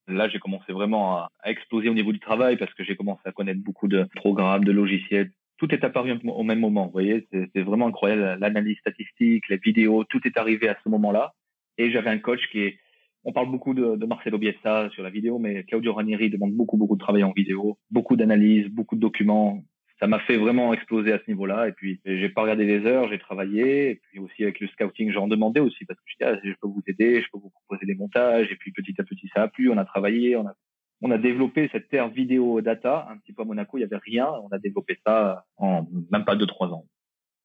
Là, 0.07 0.27
j'ai 0.27 0.39
commencé 0.39 0.73
vraiment 0.73 1.17
à, 1.17 1.29
à, 1.41 1.51
exploser 1.51 1.89
au 1.89 1.93
niveau 1.93 2.11
du 2.11 2.19
travail 2.19 2.57
parce 2.57 2.73
que 2.73 2.83
j'ai 2.83 2.95
commencé 2.95 3.21
à 3.25 3.31
connaître 3.31 3.61
beaucoup 3.61 3.87
de 3.87 4.07
programmes, 4.15 4.63
de 4.63 4.71
logiciels. 4.71 5.31
Tout 5.57 5.71
est 5.73 5.83
apparu 5.83 6.19
au 6.23 6.43
même 6.43 6.59
moment. 6.59 6.85
Vous 6.85 6.91
voyez, 6.91 7.27
c'est 7.31 7.61
vraiment 7.61 7.87
incroyable. 7.87 8.39
L'analyse 8.39 8.79
statistique, 8.79 9.47
les 9.49 9.57
vidéos, 9.57 10.05
tout 10.05 10.25
est 10.25 10.37
arrivé 10.37 10.67
à 10.67 10.77
ce 10.83 10.89
moment-là. 10.89 11.33
Et 11.77 11.91
j'avais 11.91 12.09
un 12.09 12.17
coach 12.17 12.39
qui 12.49 12.61
est 12.61 12.79
on 13.23 13.33
parle 13.33 13.51
beaucoup 13.51 13.73
de, 13.73 13.95
de, 13.95 14.05
Marcelo 14.05 14.37
Bielsa 14.37 14.89
sur 14.91 15.03
la 15.03 15.09
vidéo, 15.09 15.39
mais 15.39 15.63
Claudio 15.63 15.93
Ranieri 15.93 16.29
demande 16.29 16.53
beaucoup, 16.53 16.77
beaucoup 16.77 16.95
de 16.95 17.01
travail 17.01 17.23
en 17.23 17.31
vidéo, 17.31 17.77
beaucoup 17.91 18.15
d'analyse, 18.15 18.67
beaucoup 18.69 18.95
de 18.95 19.01
documents. 19.01 19.63
Ça 19.99 20.07
m'a 20.07 20.19
fait 20.19 20.37
vraiment 20.37 20.73
exploser 20.73 21.11
à 21.11 21.19
ce 21.19 21.23
niveau-là. 21.27 21.67
Et 21.67 21.73
puis, 21.73 21.99
j'ai 22.05 22.29
pas 22.29 22.43
regardé 22.43 22.65
les 22.65 22.85
heures, 22.85 23.09
j'ai 23.09 23.19
travaillé. 23.19 23.89
Et 23.91 23.95
puis 23.95 24.19
aussi 24.19 24.43
avec 24.43 24.61
le 24.61 24.67
scouting, 24.67 25.11
j'en 25.11 25.27
demandais 25.27 25.59
aussi 25.59 25.83
parce 25.83 25.99
que 25.99 26.05
je 26.07 26.25
disais, 26.25 26.37
ah, 26.37 26.41
je 26.41 26.53
peux 26.61 26.69
vous 26.69 26.81
aider, 26.87 27.21
je 27.21 27.27
peux 27.33 27.39
vous 27.39 27.49
proposer 27.49 27.85
des 27.85 27.95
montages. 27.95 28.49
Et 28.49 28.55
puis 28.55 28.71
petit 28.71 28.95
à 28.97 29.03
petit, 29.03 29.29
ça 29.35 29.43
a 29.43 29.47
plu. 29.49 29.69
On 29.69 29.77
a 29.77 29.83
travaillé, 29.83 30.37
on 30.37 30.47
a, 30.47 30.53
on 31.01 31.11
a 31.11 31.17
développé 31.17 31.69
cette 31.73 31.89
terre 31.89 32.07
vidéo 32.07 32.61
data. 32.61 33.07
Un 33.11 33.17
petit 33.17 33.33
peu 33.33 33.41
à 33.41 33.45
Monaco, 33.45 33.77
il 33.77 33.81
y 33.81 33.83
avait 33.83 33.97
rien. 33.97 34.29
On 34.43 34.47
a 34.55 34.59
développé 34.59 34.97
ça 35.05 35.43
en 35.57 35.85
même 36.11 36.23
pas 36.23 36.37
deux, 36.37 36.47
trois 36.47 36.69
ans. 36.69 36.85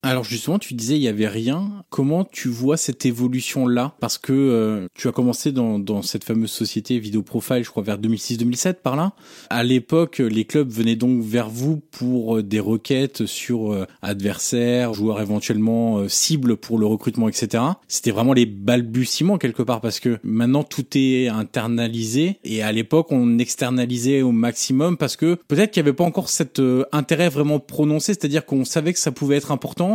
Alors 0.06 0.22
justement, 0.22 0.58
tu 0.58 0.74
disais 0.74 0.96
il 0.96 1.02
y 1.02 1.08
avait 1.08 1.28
rien. 1.28 1.82
Comment 1.88 2.24
tu 2.24 2.50
vois 2.50 2.76
cette 2.76 3.06
évolution 3.06 3.66
là 3.66 3.94
Parce 4.00 4.18
que 4.18 4.34
euh, 4.34 4.86
tu 4.92 5.08
as 5.08 5.12
commencé 5.12 5.50
dans, 5.50 5.78
dans 5.78 6.02
cette 6.02 6.24
fameuse 6.24 6.50
société 6.50 6.98
Video 6.98 7.22
Profile, 7.22 7.64
je 7.64 7.70
crois 7.70 7.82
vers 7.82 7.98
2006-2007 7.98 8.74
par 8.82 8.96
là. 8.96 9.14
À 9.48 9.64
l'époque, 9.64 10.18
les 10.18 10.44
clubs 10.44 10.70
venaient 10.70 10.94
donc 10.94 11.22
vers 11.22 11.48
vous 11.48 11.80
pour 11.90 12.36
euh, 12.36 12.42
des 12.42 12.60
requêtes 12.60 13.24
sur 13.24 13.72
euh, 13.72 13.86
adversaires, 14.02 14.92
joueurs 14.92 15.22
éventuellement 15.22 16.06
cibles 16.06 16.58
pour 16.58 16.78
le 16.78 16.84
recrutement, 16.84 17.30
etc. 17.30 17.64
C'était 17.88 18.10
vraiment 18.10 18.34
les 18.34 18.44
balbutiements 18.44 19.38
quelque 19.38 19.62
part 19.62 19.80
parce 19.80 20.00
que 20.00 20.18
maintenant 20.22 20.64
tout 20.64 20.84
est 20.96 21.28
internalisé 21.28 22.40
et 22.44 22.62
à 22.62 22.72
l'époque 22.72 23.06
on 23.10 23.38
externalisait 23.38 24.20
au 24.20 24.32
maximum 24.32 24.98
parce 24.98 25.16
que 25.16 25.38
peut-être 25.48 25.70
qu'il 25.70 25.82
n'y 25.82 25.88
avait 25.88 25.96
pas 25.96 26.04
encore 26.04 26.28
cet 26.28 26.60
intérêt 26.92 27.30
vraiment 27.30 27.58
prononcé, 27.58 28.12
c'est-à-dire 28.12 28.44
qu'on 28.44 28.66
savait 28.66 28.92
que 28.92 28.98
ça 28.98 29.10
pouvait 29.10 29.36
être 29.36 29.50
important 29.50 29.93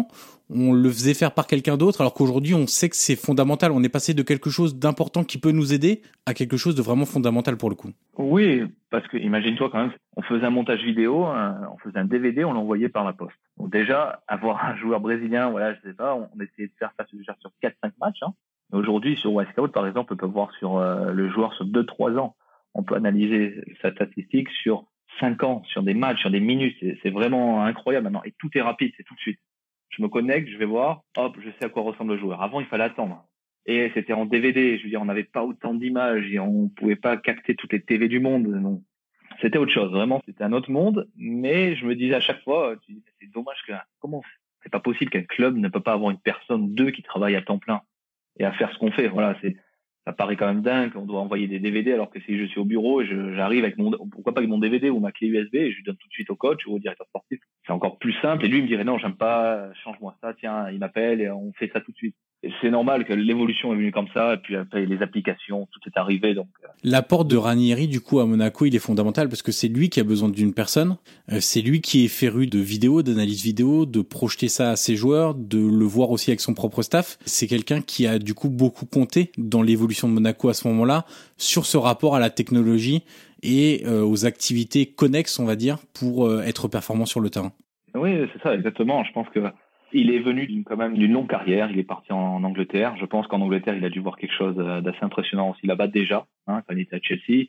on 0.50 0.74
le 0.74 0.90
faisait 0.90 1.14
faire 1.14 1.34
par 1.34 1.48
quelqu'un 1.48 1.78
d'autre, 1.78 2.02
alors 2.02 2.14
qu'aujourd'hui, 2.14 2.54
on 2.54 2.68
sait 2.68 2.90
que 2.90 2.96
c'est 2.96 3.16
fondamental. 3.16 3.72
On 3.72 3.84
est 3.84 3.90
passé 3.90 4.14
de 4.14 4.24
quelque 4.24 4.50
chose 4.50 4.78
d'important 4.78 5.24
qui 5.24 5.38
peut 5.38 5.52
nous 5.52 5.74
aider 5.74 6.02
à 6.26 6.34
quelque 6.34 6.58
chose 6.58 6.76
de 6.76 6.82
vraiment 6.82 7.06
fondamental 7.06 7.58
pour 7.58 7.70
le 7.70 7.76
coup. 7.76 7.90
Oui, 8.18 8.64
parce 8.90 9.08
que 9.08 9.18
imagine-toi 9.18 9.70
quand 9.72 9.80
même, 9.80 9.94
on 10.16 10.22
faisait 10.22 10.46
un 10.46 10.50
montage 10.50 10.84
vidéo, 10.84 11.26
on 11.26 11.78
faisait 11.84 12.00
un 12.00 12.06
DVD, 12.06 12.44
on 12.44 12.54
l'envoyait 12.54 12.90
par 12.90 13.04
la 13.04 13.14
poste. 13.14 13.38
Donc 13.58 13.72
déjà, 13.72 14.22
avoir 14.28 14.66
un 14.66 14.76
joueur 14.76 15.00
brésilien, 15.00 15.50
voilà, 15.50 15.76
on 16.00 16.42
essayait 16.42 16.68
de 16.68 16.74
faire 16.80 16.92
ça 16.98 17.06
déjà 17.14 17.36
sur 17.40 17.52
4-5 17.62 17.92
matchs. 18.00 18.24
Hein. 18.24 18.34
Aujourd'hui, 18.72 19.16
sur 19.18 19.34
Westcout, 19.34 19.70
par 19.70 19.88
exemple, 19.88 20.14
on 20.14 20.18
peut 20.18 20.26
voir 20.28 20.52
sur 20.60 20.78
euh, 20.78 21.12
le 21.12 21.30
joueur 21.30 21.54
sur 21.56 21.66
2-3 21.66 22.18
ans. 22.18 22.36
On 22.76 22.84
peut 22.84 22.96
analyser 22.96 23.64
sa 23.82 23.92
statistique 23.92 24.50
sur 24.62 24.86
5 25.20 25.44
ans, 25.44 25.64
sur 25.66 25.82
des 25.82 25.96
matchs, 25.96 26.20
sur 26.20 26.30
des 26.30 26.40
minutes. 26.40 26.78
C'est 27.02 27.10
vraiment 27.10 27.64
incroyable. 27.64 28.12
Et 28.26 28.34
tout 28.38 28.50
est 28.54 28.62
rapide, 28.62 28.94
c'est 28.96 29.04
tout 29.04 29.16
de 29.16 29.20
suite. 29.20 29.40
Je 29.90 30.02
me 30.02 30.08
connecte, 30.08 30.50
je 30.50 30.58
vais 30.58 30.66
voir, 30.66 31.02
hop, 31.18 31.38
je 31.44 31.50
sais 31.52 31.66
à 31.66 31.70
quoi 31.70 31.84
ressemble 31.84 32.14
le 32.14 32.20
joueur. 32.20 32.42
Avant, 32.42 32.60
il 32.60 32.68
fallait 32.68 32.84
attendre. 32.84 33.26
Et 33.66 33.92
c'était 33.94 34.14
en 34.14 34.26
DVD. 34.26 34.78
Je 34.78 34.84
veux 34.84 34.90
dire, 34.90 35.02
on 35.02 35.06
n'avait 35.06 35.24
pas 35.24 35.44
autant 35.44 35.74
d'images 35.74 36.26
et 36.32 36.40
on 36.40 36.70
pouvait 36.70 36.96
pas 36.96 37.18
capter 37.18 37.56
toutes 37.56 37.74
les 37.74 37.82
TV 37.82 38.08
du 38.08 38.20
monde. 38.20 38.82
C'était 39.42 39.58
autre 39.58 39.72
chose. 39.72 39.92
Vraiment, 39.92 40.22
c'était 40.26 40.44
un 40.44 40.54
autre 40.54 40.72
monde. 40.72 41.08
Mais 41.16 41.76
je 41.76 41.86
me 41.86 41.96
disais 41.96 42.16
à 42.16 42.22
chaque 42.22 42.44
fois, 42.44 42.76
c'est 43.20 43.32
dommage 43.32 43.62
que, 43.68 43.74
comment, 44.00 44.24
c'est 44.64 44.72
pas 44.72 44.80
possible 44.80 45.12
qu'un 45.12 45.24
club 45.24 45.56
ne 45.58 45.68
peut 45.68 45.82
pas 45.82 45.94
avoir 45.94 46.12
une 46.12 46.20
personne, 46.20 46.74
deux 46.74 46.92
qui 46.92 47.04
travaillent 47.04 47.36
à 47.36 47.42
temps 47.42 47.60
plein 47.60 47.82
et 48.40 48.46
à 48.46 48.52
faire 48.54 48.72
ce 48.72 48.78
qu'on 48.78 48.92
fait. 48.92 49.08
Voilà, 49.08 49.38
c'est, 49.42 49.56
ça 50.06 50.14
paraît 50.14 50.36
quand 50.36 50.48
même 50.48 50.62
dingue. 50.62 50.92
On 50.96 51.06
doit 51.06 51.20
envoyer 51.20 51.48
des 51.48 51.60
DVD 51.60 51.94
alors 51.94 52.10
que 52.10 52.20
si 52.22 52.38
je 52.38 52.46
suis 52.46 52.60
au 52.60 52.66
bureau, 52.66 53.04
j'arrive 53.04 53.64
avec 53.64 53.78
mon, 53.78 53.92
pourquoi 54.12 54.34
pas 54.34 54.40
avec 54.40 54.50
mon 54.50 54.58
DVD 54.58 54.90
ou 54.90 55.00
ma 55.00 55.12
clé 55.12 55.28
USB 55.28 55.56
et 55.56 55.72
je 55.72 55.78
lui 55.78 55.84
donne 55.84 55.98
tout 55.98 56.08
de 56.08 56.14
suite 56.14 56.30
au 56.30 56.36
coach 56.36 56.66
ou 56.68 56.76
au 56.76 56.80
directeur 56.80 57.08
sportif. 57.08 57.40
C'est 57.66 57.74
encore 57.74 58.00
plus 58.00 58.14
simple. 58.22 58.46
Et 58.46 58.48
lui, 58.48 58.60
il 58.60 58.64
me 58.64 58.68
dirait 58.68 58.84
non, 58.84 58.98
j'aime 58.98 59.18
pas, 59.18 59.72
change-moi 59.84 60.16
ça, 60.22 60.34
tiens, 60.34 60.70
il 60.70 60.80
m'appelle 60.80 61.22
et 61.22 61.30
on 61.30 61.52
fait 61.54 61.70
ça 61.74 61.82
tout 61.82 61.92
de 61.92 61.98
suite 61.98 62.16
c'est 62.62 62.70
normal 62.70 63.06
que 63.06 63.14
l'évolution 63.14 63.74
est 63.74 63.76
venue 63.76 63.92
comme 63.92 64.08
ça, 64.14 64.34
et 64.34 64.38
puis 64.38 64.56
après 64.56 64.86
les 64.86 65.02
applications, 65.02 65.68
tout 65.72 65.80
est 65.88 65.98
arrivé. 65.98 66.34
Donc 66.34 66.48
euh. 66.64 66.68
l'apport 66.84 67.26
de 67.26 67.36
Ranieri 67.36 67.88
du 67.88 68.00
coup 68.00 68.20
à 68.20 68.26
Monaco, 68.26 68.66
il 68.66 68.76
est 68.76 68.80
fondamental 68.80 69.28
parce 69.28 69.42
que 69.42 69.52
c'est 69.52 69.68
lui 69.68 69.90
qui 69.90 70.00
a 70.00 70.04
besoin 70.04 70.30
d'une 70.30 70.54
personne, 70.54 70.98
euh, 71.32 71.40
c'est 71.42 71.62
lui 71.62 71.82
qui 71.82 72.06
est 72.06 72.08
féru 72.08 72.48
de 72.48 72.60
vidéos, 72.60 73.04
d'analyse 73.04 73.44
vidéo, 73.44 73.86
de 73.86 74.02
projeter 74.02 74.48
ça 74.48 74.72
à 74.72 74.76
ses 74.78 74.96
joueurs, 74.96 75.36
de 75.36 75.60
le 75.60 75.86
voir 75.86 76.12
aussi 76.12 76.30
avec 76.30 76.40
son 76.40 76.54
propre 76.54 76.82
staff. 76.82 77.18
C'est 77.26 77.48
quelqu'un 77.48 77.82
qui 77.82 78.08
a 78.08 78.20
du 78.20 78.34
coup 78.34 78.50
beaucoup 78.50 78.86
compté 78.86 79.32
dans 79.38 79.62
l'évolution 79.62 80.08
de 80.08 80.14
Monaco 80.14 80.48
à 80.48 80.54
ce 80.54 80.68
moment-là 80.70 81.06
sur 81.38 81.66
ce 81.66 81.78
rapport 81.78 82.16
à 82.16 82.20
la 82.20 82.30
technologie 82.30 83.04
et 83.44 83.84
euh, 83.86 84.04
aux 84.04 84.26
activités 84.26 84.86
connexes, 84.86 85.40
on 85.40 85.46
va 85.46 85.56
dire, 85.56 85.78
pour 85.94 86.32
être 86.42 86.68
performant 86.68 87.06
sur 87.06 87.20
le 87.20 87.30
terrain. 87.30 87.52
Oui, 87.96 88.12
c'est 88.34 88.42
ça, 88.42 88.54
exactement. 88.54 89.04
Je 89.04 89.12
pense 89.14 89.28
que 89.30 89.40
il 89.94 90.12
est 90.12 90.20
venu 90.20 90.48
d'une 90.48 90.64
quand 90.64 90.78
même 90.78 90.96
d'une 90.96 91.14
longue 91.14 91.30
carrière. 91.30 91.70
Il 91.72 91.80
est 91.80 91.84
parti 91.84 92.12
en 92.12 92.44
Angleterre. 92.44 92.96
Je 92.98 93.06
pense 93.06 93.28
qu'en 93.28 93.42
Angleterre, 93.42 93.76
il 93.76 93.86
a 93.86 93.90
dû 93.90 94.00
voir 94.00 94.18
quelque 94.18 94.34
chose 94.34 94.56
euh, 94.58 94.82
d'assez 94.82 95.00
impressionnant 95.02 95.52
aussi 95.52 95.68
là-bas 95.68 95.88
déjà. 95.88 96.28
Hein, 96.48 96.64
quand 96.68 96.76
il 96.76 96.82
était 96.82 96.96
à 96.96 97.00
Chelsea, 97.02 97.48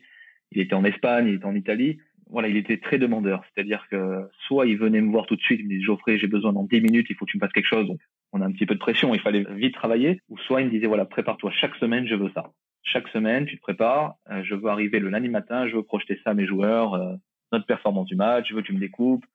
il 0.51 0.61
était 0.61 0.73
en 0.73 0.83
Espagne, 0.83 1.27
il 1.27 1.35
était 1.35 1.45
en 1.45 1.55
Italie. 1.55 1.99
Voilà, 2.29 2.47
il 2.47 2.55
était 2.55 2.77
très 2.77 2.97
demandeur. 2.97 3.43
C'est-à-dire 3.53 3.85
que 3.89 4.27
soit 4.47 4.65
il 4.65 4.77
venait 4.77 5.01
me 5.01 5.11
voir 5.11 5.25
tout 5.25 5.35
de 5.35 5.41
suite, 5.41 5.59
il 5.59 5.65
me 5.65 5.69
disait 5.69 5.83
Geoffrey, 5.83 6.17
j'ai 6.17 6.27
besoin 6.27 6.53
dans 6.53 6.63
10 6.63 6.81
minutes, 6.81 7.07
il 7.09 7.15
faut 7.15 7.25
que 7.25 7.31
tu 7.31 7.37
me 7.37 7.41
fasses 7.41 7.51
quelque 7.51 7.67
chose. 7.67 7.87
Donc 7.87 7.99
on 8.31 8.41
a 8.41 8.45
un 8.45 8.51
petit 8.51 8.65
peu 8.65 8.75
de 8.75 8.79
pression, 8.79 9.13
il 9.13 9.19
fallait 9.19 9.45
vite 9.51 9.73
travailler. 9.73 10.21
Ou 10.29 10.37
soit 10.37 10.61
il 10.61 10.67
me 10.67 10.71
disait 10.71 10.87
voilà, 10.87 11.05
prépare-toi 11.05 11.51
chaque 11.51 11.75
semaine, 11.75 12.07
je 12.07 12.15
veux 12.15 12.31
ça. 12.33 12.51
Chaque 12.83 13.07
semaine, 13.09 13.45
tu 13.45 13.57
te 13.57 13.61
prépares. 13.61 14.15
Euh, 14.31 14.43
je 14.43 14.55
veux 14.55 14.69
arriver 14.69 14.99
le 14.99 15.09
lundi 15.09 15.29
matin, 15.29 15.67
je 15.67 15.75
veux 15.75 15.83
projeter 15.83 16.19
ça 16.23 16.31
à 16.31 16.33
mes 16.33 16.47
joueurs, 16.47 16.93
euh, 16.93 17.13
notre 17.51 17.65
performance 17.65 18.07
du 18.07 18.15
match, 18.15 18.47
je 18.49 18.55
veux 18.55 18.61
que 18.61 18.67
tu 18.67 18.73
me 18.73 18.79
découpes 18.79 19.25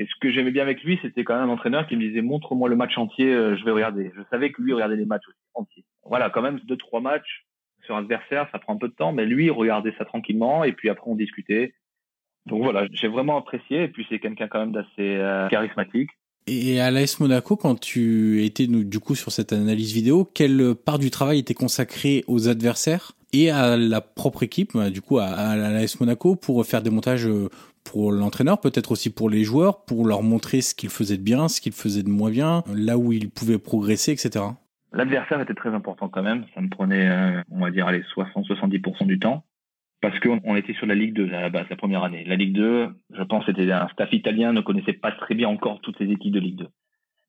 et 0.00 0.06
ce 0.06 0.18
que 0.18 0.32
j'aimais 0.32 0.50
bien 0.50 0.62
avec 0.62 0.82
lui, 0.82 0.98
c'était 1.02 1.24
quand 1.24 1.38
même 1.38 1.50
un 1.50 1.52
entraîneur 1.52 1.86
qui 1.86 1.94
me 1.94 2.00
disait 2.00 2.22
montre-moi 2.22 2.70
le 2.70 2.76
match 2.76 2.96
entier, 2.96 3.26
euh, 3.26 3.54
je 3.58 3.64
vais 3.66 3.70
regarder. 3.70 4.10
Je 4.16 4.22
savais 4.30 4.50
que 4.50 4.62
lui 4.62 4.72
regardait 4.72 4.96
les 4.96 5.04
matchs 5.04 5.26
entiers. 5.52 5.84
Voilà, 6.06 6.30
quand 6.30 6.40
même 6.40 6.58
deux 6.64 6.78
trois 6.78 7.02
matchs 7.02 7.44
sur 7.84 7.96
adversaire, 7.96 8.48
ça 8.50 8.58
prend 8.58 8.74
un 8.74 8.78
peu 8.78 8.88
de 8.88 8.94
temps, 8.94 9.12
mais 9.12 9.26
lui 9.26 9.46
il 9.46 9.50
regardait 9.50 9.92
ça 9.98 10.06
tranquillement 10.06 10.64
et 10.64 10.72
puis 10.72 10.88
après 10.88 11.10
on 11.10 11.16
discutait. 11.16 11.74
Donc 12.46 12.62
voilà, 12.62 12.86
j'ai 12.90 13.08
vraiment 13.08 13.36
apprécié 13.36 13.82
et 13.82 13.88
puis 13.88 14.06
c'est 14.08 14.18
quelqu'un 14.20 14.48
quand 14.48 14.60
même 14.60 14.72
d'assez 14.72 14.88
euh, 15.00 15.48
charismatique. 15.48 16.08
Et 16.46 16.80
à 16.80 16.90
l'AS 16.90 17.20
Monaco, 17.20 17.56
quand 17.56 17.78
tu 17.78 18.42
étais 18.42 18.66
du 18.66 19.00
coup 19.00 19.14
sur 19.14 19.30
cette 19.30 19.52
analyse 19.52 19.92
vidéo, 19.92 20.24
quelle 20.24 20.74
part 20.74 20.98
du 20.98 21.10
travail 21.10 21.40
était 21.40 21.52
consacrée 21.52 22.24
aux 22.26 22.48
adversaires 22.48 23.12
et 23.34 23.50
à 23.50 23.76
la 23.76 24.00
propre 24.00 24.44
équipe, 24.44 24.76
du 24.78 25.02
coup 25.02 25.18
à, 25.18 25.26
à 25.26 25.56
l'AS 25.56 26.00
Monaco, 26.00 26.36
pour 26.36 26.64
faire 26.64 26.80
des 26.80 26.88
montages 26.88 27.26
euh, 27.26 27.50
pour 27.84 28.12
l'entraîneur, 28.12 28.60
peut-être 28.60 28.92
aussi 28.92 29.10
pour 29.10 29.30
les 29.30 29.44
joueurs, 29.44 29.84
pour 29.84 30.06
leur 30.06 30.22
montrer 30.22 30.60
ce 30.60 30.74
qu'ils 30.74 30.90
faisaient 30.90 31.16
de 31.16 31.22
bien, 31.22 31.48
ce 31.48 31.60
qu'ils 31.60 31.72
faisaient 31.72 32.02
de 32.02 32.08
moins 32.08 32.30
bien, 32.30 32.62
là 32.74 32.98
où 32.98 33.12
ils 33.12 33.30
pouvaient 33.30 33.58
progresser, 33.58 34.12
etc. 34.12 34.44
L'adversaire 34.92 35.40
était 35.40 35.54
très 35.54 35.70
important 35.70 36.08
quand 36.08 36.22
même. 36.22 36.44
Ça 36.54 36.60
me 36.60 36.68
prenait, 36.68 37.08
euh, 37.08 37.42
on 37.50 37.60
va 37.60 37.70
dire, 37.70 37.90
les 37.90 38.02
60-70% 38.02 39.06
du 39.06 39.18
temps. 39.18 39.44
Parce 40.00 40.18
qu'on 40.20 40.56
était 40.56 40.72
sur 40.72 40.86
la 40.86 40.94
Ligue 40.94 41.12
2 41.12 41.34
à 41.34 41.42
la 41.42 41.50
base, 41.50 41.66
la 41.68 41.76
première 41.76 42.02
année. 42.04 42.24
La 42.24 42.36
Ligue 42.36 42.54
2, 42.54 42.88
je 43.10 43.22
pense, 43.22 43.44
c'était 43.44 43.70
un 43.70 43.88
staff 43.88 44.10
italien, 44.12 44.52
ne 44.52 44.62
connaissait 44.62 44.94
pas 44.94 45.12
très 45.12 45.34
bien 45.34 45.48
encore 45.48 45.80
toutes 45.82 46.00
les 46.00 46.10
équipes 46.10 46.32
de 46.32 46.40
Ligue 46.40 46.56
2. 46.56 46.68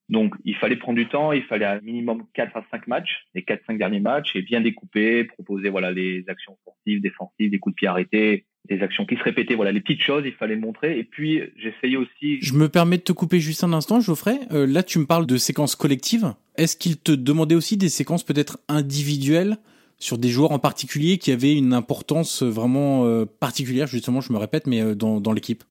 Donc, 0.07 0.35
il 0.45 0.55
fallait 0.55 0.77
prendre 0.77 0.97
du 0.97 1.07
temps, 1.07 1.31
il 1.31 1.43
fallait 1.43 1.65
un 1.65 1.81
minimum 1.81 2.25
4 2.33 2.55
à 2.55 2.65
5 2.71 2.87
matchs, 2.87 3.25
les 3.33 3.41
4-5 3.41 3.77
derniers 3.77 3.99
matchs, 3.99 4.35
et 4.35 4.41
bien 4.41 4.61
découper, 4.61 5.25
proposer 5.25 5.69
voilà 5.69 5.91
les 5.91 6.23
actions 6.27 6.57
sportives, 6.61 7.01
défensives, 7.01 7.51
des 7.51 7.59
coups 7.59 7.75
de 7.75 7.77
pied 7.77 7.87
arrêtés, 7.87 8.45
des 8.69 8.81
actions 8.81 9.05
qui 9.05 9.15
se 9.15 9.23
répétaient, 9.23 9.55
voilà 9.55 9.71
les 9.71 9.81
petites 9.81 10.01
choses, 10.01 10.23
il 10.25 10.33
fallait 10.33 10.55
montrer. 10.55 10.97
Et 10.97 11.03
puis, 11.03 11.41
j'essayais 11.57 11.97
aussi... 11.97 12.39
Je 12.41 12.53
me 12.53 12.69
permets 12.69 12.97
de 12.97 13.03
te 13.03 13.11
couper 13.11 13.39
juste 13.39 13.63
un 13.63 13.73
instant, 13.73 13.99
Geoffrey. 13.99 14.39
Euh, 14.51 14.67
là, 14.67 14.83
tu 14.83 14.99
me 14.99 15.05
parles 15.05 15.25
de 15.25 15.37
séquences 15.37 15.75
collectives. 15.75 16.33
Est-ce 16.55 16.77
qu'il 16.77 16.97
te 16.97 17.11
demandait 17.11 17.55
aussi 17.55 17.75
des 17.77 17.89
séquences 17.89 18.23
peut-être 18.23 18.59
individuelles 18.67 19.57
sur 19.97 20.17
des 20.17 20.29
joueurs 20.29 20.51
en 20.51 20.59
particulier 20.59 21.17
qui 21.17 21.31
avaient 21.31 21.55
une 21.55 21.73
importance 21.73 22.43
vraiment 22.43 23.05
euh, 23.05 23.25
particulière, 23.25 23.87
justement, 23.87 24.21
je 24.21 24.31
me 24.31 24.37
répète, 24.37 24.67
mais 24.67 24.81
euh, 24.81 24.95
dans, 24.95 25.19
dans 25.19 25.33
l'équipe? 25.33 25.63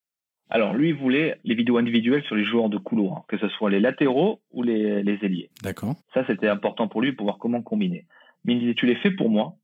Alors 0.53 0.75
lui, 0.75 0.89
il 0.89 0.97
voulait 0.97 1.39
les 1.45 1.55
vidéos 1.55 1.79
individuelles 1.79 2.25
sur 2.25 2.35
les 2.35 2.45
joueurs 2.45 2.69
de 2.69 2.77
couloir, 2.77 3.25
que 3.29 3.39
ce 3.39 3.49
soit 3.51 3.71
les 3.71 3.79
latéraux 3.79 4.41
ou 4.51 4.65
les, 4.65 5.03
les 5.05 5.19
ailiers. 5.23 5.49
D'accord. 5.63 5.95
Ça, 6.13 6.25
c'était 6.27 6.49
important 6.49 6.89
pour 6.89 7.03
lui 7.03 7.13
pour 7.13 7.27
voir 7.27 7.39
comment 7.39 7.63
combiner. 7.63 8.07
Mais 8.45 8.55
il 8.55 8.61
disait, 8.61 8.75
tu 8.75 8.87
les 8.87 8.97
fais 8.97 9.13
pour 9.13 9.31
moi, 9.31 9.55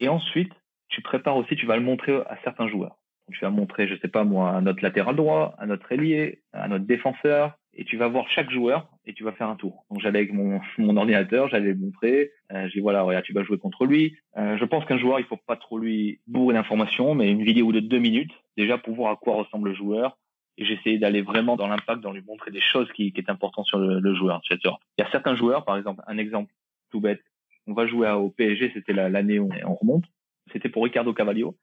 et 0.00 0.08
ensuite, 0.08 0.50
tu 0.94 1.02
prépares 1.02 1.36
aussi, 1.36 1.56
tu 1.56 1.66
vas 1.66 1.76
le 1.76 1.82
montrer 1.82 2.14
à 2.14 2.38
certains 2.44 2.68
joueurs. 2.68 2.96
tu 3.32 3.40
vas 3.40 3.50
montrer, 3.50 3.88
je 3.88 3.96
sais 3.96 4.08
pas 4.08 4.22
moi, 4.22 4.50
à 4.56 4.60
notre 4.60 4.82
latéral 4.82 5.16
droit, 5.16 5.54
à 5.58 5.66
notre 5.66 5.90
ailier, 5.90 6.42
à 6.52 6.68
notre 6.68 6.84
défenseur, 6.84 7.58
et 7.76 7.84
tu 7.84 7.96
vas 7.96 8.06
voir 8.06 8.28
chaque 8.28 8.50
joueur 8.50 8.88
et 9.04 9.12
tu 9.12 9.24
vas 9.24 9.32
faire 9.32 9.48
un 9.48 9.56
tour. 9.56 9.84
Donc 9.90 10.00
j'allais 10.00 10.20
avec 10.20 10.32
mon, 10.32 10.60
mon 10.78 10.96
ordinateur, 10.96 11.48
j'allais 11.48 11.72
le 11.72 11.74
montrer. 11.74 12.30
Euh, 12.52 12.68
j'ai 12.72 12.80
voilà, 12.80 13.02
regarde, 13.02 13.24
tu 13.24 13.32
vas 13.32 13.42
jouer 13.42 13.58
contre 13.58 13.86
lui. 13.86 14.16
Euh, 14.36 14.56
je 14.56 14.64
pense 14.64 14.84
qu'un 14.84 14.98
joueur, 14.98 15.18
il 15.18 15.26
faut 15.26 15.36
pas 15.36 15.56
trop 15.56 15.78
lui 15.78 16.20
bourrer 16.28 16.54
d'informations, 16.54 17.16
mais 17.16 17.28
une 17.28 17.42
vidéo 17.42 17.72
de 17.72 17.80
deux 17.80 17.98
minutes 17.98 18.32
déjà 18.56 18.78
pour 18.78 18.94
voir 18.94 19.10
à 19.10 19.16
quoi 19.16 19.34
ressemble 19.34 19.70
le 19.70 19.74
joueur, 19.74 20.16
et 20.56 20.64
j'essayais 20.64 20.98
d'aller 20.98 21.22
vraiment 21.22 21.56
dans 21.56 21.66
l'impact, 21.66 22.00
dans 22.02 22.12
lui 22.12 22.22
montrer 22.24 22.52
des 22.52 22.60
choses 22.60 22.90
qui, 22.92 23.12
qui 23.12 23.20
est 23.20 23.28
important 23.28 23.64
sur 23.64 23.80
le, 23.80 23.98
le 23.98 24.14
joueur. 24.14 24.40
Il 24.48 24.70
y 24.98 25.02
a 25.02 25.10
certains 25.10 25.34
joueurs, 25.34 25.64
par 25.64 25.76
exemple, 25.76 26.04
un 26.06 26.18
exemple 26.18 26.52
tout 26.92 27.00
bête, 27.00 27.20
on 27.66 27.72
va 27.72 27.88
jouer 27.88 28.08
au 28.10 28.30
PSG, 28.30 28.70
c'était 28.74 28.92
l'année 28.92 29.40
où 29.40 29.50
on 29.64 29.74
remonte, 29.74 30.04
c'était 30.52 30.68
pour 30.68 30.84
Ricardo 30.84 31.12
Cavallio. 31.12 31.56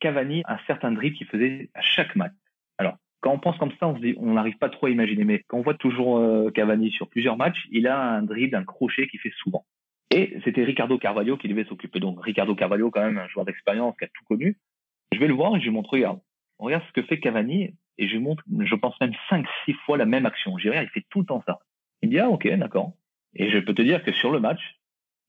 Cavani 0.00 0.42
un 0.46 0.58
certain 0.66 0.92
dribble 0.92 1.16
qu'il 1.16 1.26
faisait 1.26 1.70
à 1.74 1.80
chaque 1.80 2.16
match. 2.16 2.32
Alors, 2.78 2.96
quand 3.20 3.32
on 3.32 3.38
pense 3.38 3.56
comme 3.58 3.72
ça, 3.80 3.88
on 3.88 3.98
on 4.18 4.34
n'arrive 4.34 4.58
pas 4.58 4.68
trop 4.68 4.86
à 4.86 4.90
imaginer, 4.90 5.24
mais 5.24 5.42
quand 5.46 5.58
on 5.58 5.62
voit 5.62 5.74
toujours 5.74 6.18
euh, 6.18 6.50
Cavani 6.50 6.90
sur 6.90 7.08
plusieurs 7.08 7.36
matchs, 7.36 7.66
il 7.70 7.86
a 7.86 7.98
un 7.98 8.22
dribble, 8.22 8.56
un 8.56 8.64
crochet 8.64 9.06
qu'il 9.06 9.20
fait 9.20 9.32
souvent. 9.42 9.64
Et 10.10 10.36
c'était 10.44 10.62
Ricardo 10.62 10.98
Carvalho 10.98 11.36
qui 11.36 11.48
devait 11.48 11.64
s'occuper. 11.64 12.00
Donc 12.00 12.22
Ricardo 12.22 12.54
Carvalho, 12.54 12.90
quand 12.90 13.00
même 13.00 13.18
un 13.18 13.28
joueur 13.28 13.46
d'expérience 13.46 13.96
qui 13.98 14.04
a 14.04 14.08
tout 14.08 14.24
connu. 14.28 14.58
Je 15.12 15.18
vais 15.18 15.26
le 15.26 15.34
voir 15.34 15.56
et 15.56 15.60
je 15.60 15.64
lui 15.64 15.70
montre, 15.70 15.90
regarde, 15.90 16.20
regarde 16.58 16.84
ce 16.86 16.92
que 16.92 17.02
fait 17.02 17.18
Cavani 17.18 17.74
et 17.98 18.08
je 18.08 18.12
lui 18.12 18.20
montre, 18.20 18.42
je 18.60 18.74
pense 18.74 19.00
même 19.00 19.14
cinq, 19.30 19.46
six 19.64 19.74
fois 19.86 19.96
la 19.96 20.06
même 20.06 20.26
action. 20.26 20.58
Je 20.58 20.68
il 20.68 20.88
fait 20.88 21.04
tout 21.08 21.20
le 21.20 21.26
temps 21.26 21.42
ça. 21.46 21.60
Il 22.02 22.08
me 22.08 22.14
dit, 22.14 22.20
ah, 22.20 22.28
ok, 22.28 22.46
d'accord. 22.56 22.92
Et 23.34 23.50
je 23.50 23.58
peux 23.58 23.74
te 23.74 23.82
dire 23.82 24.04
que 24.04 24.12
sur 24.12 24.30
le 24.30 24.40
match, 24.40 24.60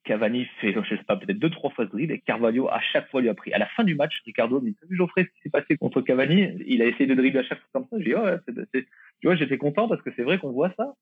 Cavani 0.06 0.46
fait, 0.62 0.74
je 0.74 0.96
sais 0.96 1.04
pas, 1.04 1.18
peut-être 1.18 1.40
deux, 1.40 1.50
trois 1.50 1.72
fois 1.72 1.86
ce 1.86 1.90
dribble 1.92 2.14
et 2.14 2.20
Carvalho 2.20 2.70
à 2.70 2.80
chaque 2.80 3.10
fois 3.10 3.22
lui 3.22 3.30
a 3.30 3.34
pris. 3.34 3.52
À 3.54 3.58
la 3.58 3.66
fin 3.66 3.84
du 3.84 3.96
match, 3.96 4.22
Ricardo 4.26 4.62
me 4.62 4.70
dit, 4.70 4.78
vu 4.90 4.96
Geoffrey, 4.96 5.24
ce 5.24 5.30
qui 5.30 5.42
s'est 5.44 5.50
passé 5.50 5.78
contre 5.78 6.02
Cavani? 6.02 6.58
Il 6.66 6.82
a 6.82 6.86
essayé 6.86 7.08
de 7.08 7.16
dribbler 7.16 7.40
à 7.40 7.44
chaque 7.44 7.60
fois 7.60 7.70
comme 7.74 7.88
ça. 7.90 7.98
J'ai 7.98 8.14
dit, 8.14 8.16
ouais, 8.16 8.38
tu 9.20 9.28
vois, 9.28 9.36
j'étais 9.36 9.58
content 9.58 9.88
parce 9.88 10.02
que 10.02 10.12
c'est 10.16 10.24
vrai 10.24 10.38
qu'on 10.38 10.52
voit 10.52 10.72
ça. 10.78 10.94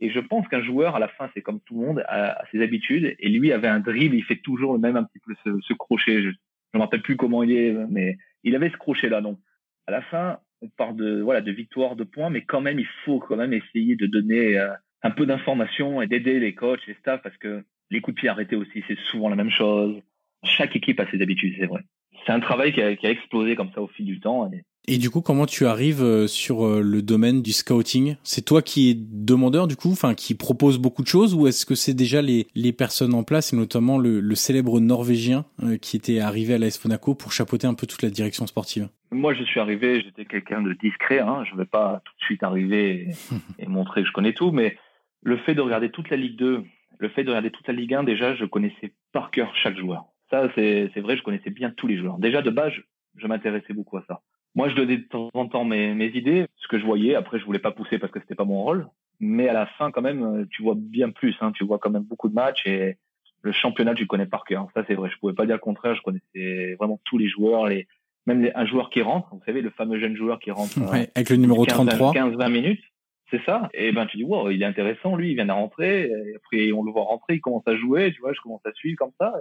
Et 0.00 0.10
je 0.10 0.18
pense 0.18 0.48
qu'un 0.48 0.62
joueur, 0.62 0.96
à 0.96 0.98
la 0.98 1.08
fin, 1.08 1.30
c'est 1.34 1.42
comme 1.42 1.60
tout 1.60 1.78
le 1.78 1.86
monde, 1.86 2.04
a, 2.08 2.42
ses 2.50 2.62
habitudes. 2.62 3.14
Et 3.18 3.28
lui 3.28 3.52
avait 3.52 3.68
un 3.68 3.80
dribble, 3.80 4.16
il 4.16 4.24
fait 4.24 4.36
toujours 4.36 4.72
le 4.72 4.78
même, 4.78 4.96
un 4.96 5.04
petit 5.04 5.20
peu 5.24 5.34
ce, 5.44 5.72
crochet. 5.74 6.22
Je 6.22 6.28
ne 6.28 6.32
me 6.74 6.80
rappelle 6.80 7.02
plus 7.02 7.16
comment 7.16 7.42
il 7.42 7.52
est, 7.52 7.72
mais 7.88 8.16
il 8.42 8.56
avait 8.56 8.70
ce 8.70 8.76
crochet-là. 8.76 9.20
Donc, 9.20 9.38
à 9.86 9.92
la 9.92 10.02
fin, 10.02 10.38
on 10.62 10.68
part 10.68 10.94
de 10.94 11.20
voilà 11.20 11.40
de 11.40 11.52
victoire 11.52 11.96
de 11.96 12.04
points, 12.04 12.30
mais 12.30 12.42
quand 12.42 12.60
même 12.60 12.78
il 12.78 12.88
faut 13.04 13.18
quand 13.18 13.36
même 13.36 13.52
essayer 13.52 13.96
de 13.96 14.06
donner 14.06 14.58
euh, 14.58 14.70
un 15.02 15.10
peu 15.10 15.26
d'informations 15.26 16.02
et 16.02 16.06
d'aider 16.06 16.38
les 16.38 16.54
coachs, 16.54 16.86
les 16.86 16.94
staffs, 16.94 17.22
parce 17.22 17.36
que 17.38 17.64
les 17.90 18.00
coups 18.00 18.16
de 18.16 18.20
pied 18.20 18.28
arrêtés 18.28 18.56
aussi, 18.56 18.82
c'est 18.86 18.98
souvent 19.10 19.28
la 19.28 19.36
même 19.36 19.50
chose. 19.50 19.96
Chaque 20.44 20.74
équipe 20.76 21.00
a 21.00 21.10
ses 21.10 21.20
habitudes, 21.20 21.54
c'est 21.58 21.66
vrai. 21.66 21.82
C'est 22.26 22.32
un 22.32 22.40
travail 22.40 22.72
qui 22.72 22.82
a, 22.82 22.96
qui 22.96 23.06
a, 23.06 23.10
explosé 23.10 23.56
comme 23.56 23.70
ça 23.74 23.80
au 23.80 23.88
fil 23.88 24.04
du 24.04 24.20
temps. 24.20 24.50
Et... 24.52 24.94
et 24.94 24.98
du 24.98 25.08
coup, 25.10 25.22
comment 25.22 25.46
tu 25.46 25.66
arrives 25.66 26.02
euh, 26.02 26.26
sur 26.26 26.66
euh, 26.66 26.82
le 26.82 27.02
domaine 27.02 27.40
du 27.40 27.52
scouting? 27.52 28.16
C'est 28.22 28.44
toi 28.44 28.60
qui 28.60 28.90
es 28.90 28.94
demandeur 28.94 29.66
du 29.66 29.76
coup, 29.76 29.90
enfin 29.90 30.14
qui 30.14 30.34
propose 30.34 30.78
beaucoup 30.78 31.02
de 31.02 31.08
choses, 31.08 31.34
ou 31.34 31.46
est-ce 31.46 31.64
que 31.64 31.74
c'est 31.74 31.94
déjà 31.94 32.20
les, 32.20 32.46
les 32.54 32.72
personnes 32.72 33.14
en 33.14 33.22
place, 33.22 33.52
et 33.52 33.56
notamment 33.56 33.98
le, 33.98 34.20
le 34.20 34.34
célèbre 34.34 34.80
Norvégien 34.80 35.44
qui 35.80 35.96
était 35.96 36.20
arrivé 36.20 36.54
à 36.54 36.58
l'AS 36.58 36.82
Monaco 36.84 37.14
pour 37.14 37.32
chapeauter 37.32 37.66
un 37.66 37.74
peu 37.74 37.86
toute 37.86 38.02
la 38.02 38.10
direction 38.10 38.46
sportive? 38.46 38.88
Moi, 39.12 39.34
je 39.34 39.42
suis 39.42 39.58
arrivé, 39.58 40.02
j'étais 40.02 40.24
quelqu'un 40.24 40.62
de 40.62 40.72
discret. 40.74 41.18
Hein, 41.18 41.44
je 41.48 41.54
ne 41.54 41.58
vais 41.58 41.66
pas 41.66 42.00
tout 42.04 42.12
de 42.20 42.24
suite 42.24 42.42
arriver 42.42 43.08
et, 43.58 43.66
montrer 43.66 44.02
que 44.02 44.08
je 44.08 44.12
connais 44.12 44.32
tout, 44.32 44.52
mais 44.52 44.76
le 45.22 45.36
fait 45.38 45.54
de 45.54 45.60
regarder 45.60 45.90
toute 45.90 46.10
la 46.10 46.16
Ligue 46.16 46.36
2, 46.36 46.64
le 47.00 47.08
fait 47.08 47.24
de 47.24 47.30
regarder 47.30 47.50
toute 47.50 47.66
la 47.66 47.74
Ligue 47.74 47.94
1, 47.94 48.04
déjà, 48.04 48.34
je 48.34 48.44
connaissais 48.44 48.92
par 49.12 49.30
cœur 49.30 49.54
chaque 49.56 49.76
joueur. 49.76 50.04
Ça, 50.30 50.48
c'est 50.54 51.00
vrai, 51.00 51.16
je 51.16 51.22
connaissais 51.22 51.50
bien 51.50 51.70
tous 51.70 51.86
les 51.86 51.96
joueurs. 51.96 52.18
Déjà, 52.18 52.42
de 52.42 52.50
base, 52.50 52.72
je, 53.16 53.26
m'intéressais 53.26 53.72
beaucoup 53.72 53.96
à 53.96 54.04
ça. 54.06 54.20
moi, 54.54 54.68
je 54.68 54.76
donnais 54.76 54.98
de 54.98 55.08
temps 55.08 55.30
en 55.34 55.48
temps 55.48 55.64
mes, 55.64 55.94
mes 55.94 56.08
idées, 56.08 56.46
ce 56.56 56.68
que 56.68 56.78
je 56.78 56.84
voyais. 56.84 57.14
Après, 57.14 57.40
je 57.40 57.44
voulais 57.44 57.58
pas 57.58 57.72
pousser 57.72 57.98
parce 57.98 58.12
que 58.12 58.20
c'était 58.20 58.34
pas 58.34 58.44
mon 58.44 58.62
rôle. 58.62 58.86
Mais 59.18 59.48
à 59.48 59.52
la 59.54 59.66
fin, 59.66 59.90
quand 59.90 60.02
même, 60.02 60.46
tu 60.50 60.62
vois 60.62 60.74
bien 60.76 61.10
plus. 61.10 61.34
Hein. 61.40 61.52
Tu 61.52 61.64
vois 61.64 61.78
quand 61.78 61.90
même 61.90 62.04
beaucoup 62.04 62.28
de 62.28 62.34
matchs 62.34 62.66
et 62.66 62.96
le 63.42 63.52
championnat, 63.52 63.94
tu 63.94 64.06
connais 64.06 64.26
par 64.26 64.44
cœur. 64.44 64.68
Ça, 64.74 64.84
c'est 64.86 64.94
vrai. 64.94 65.10
Je 65.10 65.18
pouvais 65.18 65.32
pas 65.32 65.46
dire 65.46 65.56
le 65.56 65.60
contraire. 65.60 65.94
Je 65.94 66.02
connaissais 66.02 66.74
vraiment 66.74 67.00
tous 67.04 67.18
les 67.18 67.28
joueurs, 67.28 67.66
les 67.66 67.88
même 68.26 68.42
les, 68.42 68.52
un 68.54 68.66
joueur 68.66 68.90
qui 68.90 69.00
rentre. 69.02 69.28
Vous 69.32 69.42
savez, 69.46 69.62
le 69.62 69.70
fameux 69.70 69.98
jeune 69.98 70.16
joueur 70.16 70.38
qui 70.38 70.50
rentre 70.50 70.78
ouais, 70.92 71.10
avec 71.14 71.30
le 71.30 71.36
numéro 71.36 71.64
33, 71.64 72.12
15-20 72.12 72.52
minutes. 72.52 72.82
C'est 73.30 73.42
ça. 73.44 73.68
Et 73.74 73.92
ben, 73.92 74.06
tu 74.06 74.16
dis, 74.16 74.24
wow, 74.24 74.50
il 74.50 74.62
est 74.62 74.66
intéressant, 74.66 75.14
lui, 75.16 75.30
il 75.30 75.34
vient 75.34 75.46
de 75.46 75.52
rentrer. 75.52 76.10
Après, 76.36 76.72
on 76.72 76.82
le 76.82 76.92
voit 76.92 77.04
rentrer, 77.04 77.34
il 77.34 77.40
commence 77.40 77.66
à 77.66 77.76
jouer, 77.76 78.12
tu 78.12 78.20
vois, 78.20 78.32
je 78.32 78.40
commence 78.40 78.64
à 78.66 78.72
suivre 78.72 78.96
comme 78.98 79.12
ça. 79.18 79.32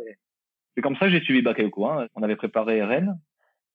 C'est 0.76 0.82
comme 0.82 0.96
ça 0.96 1.08
que 1.08 1.12
j'ai 1.12 1.22
suivi 1.22 1.42
Bakayoko. 1.42 1.88
Hein. 1.88 2.08
On 2.16 2.24
avait 2.24 2.36
préparé 2.36 2.84
Rennes. 2.84 3.20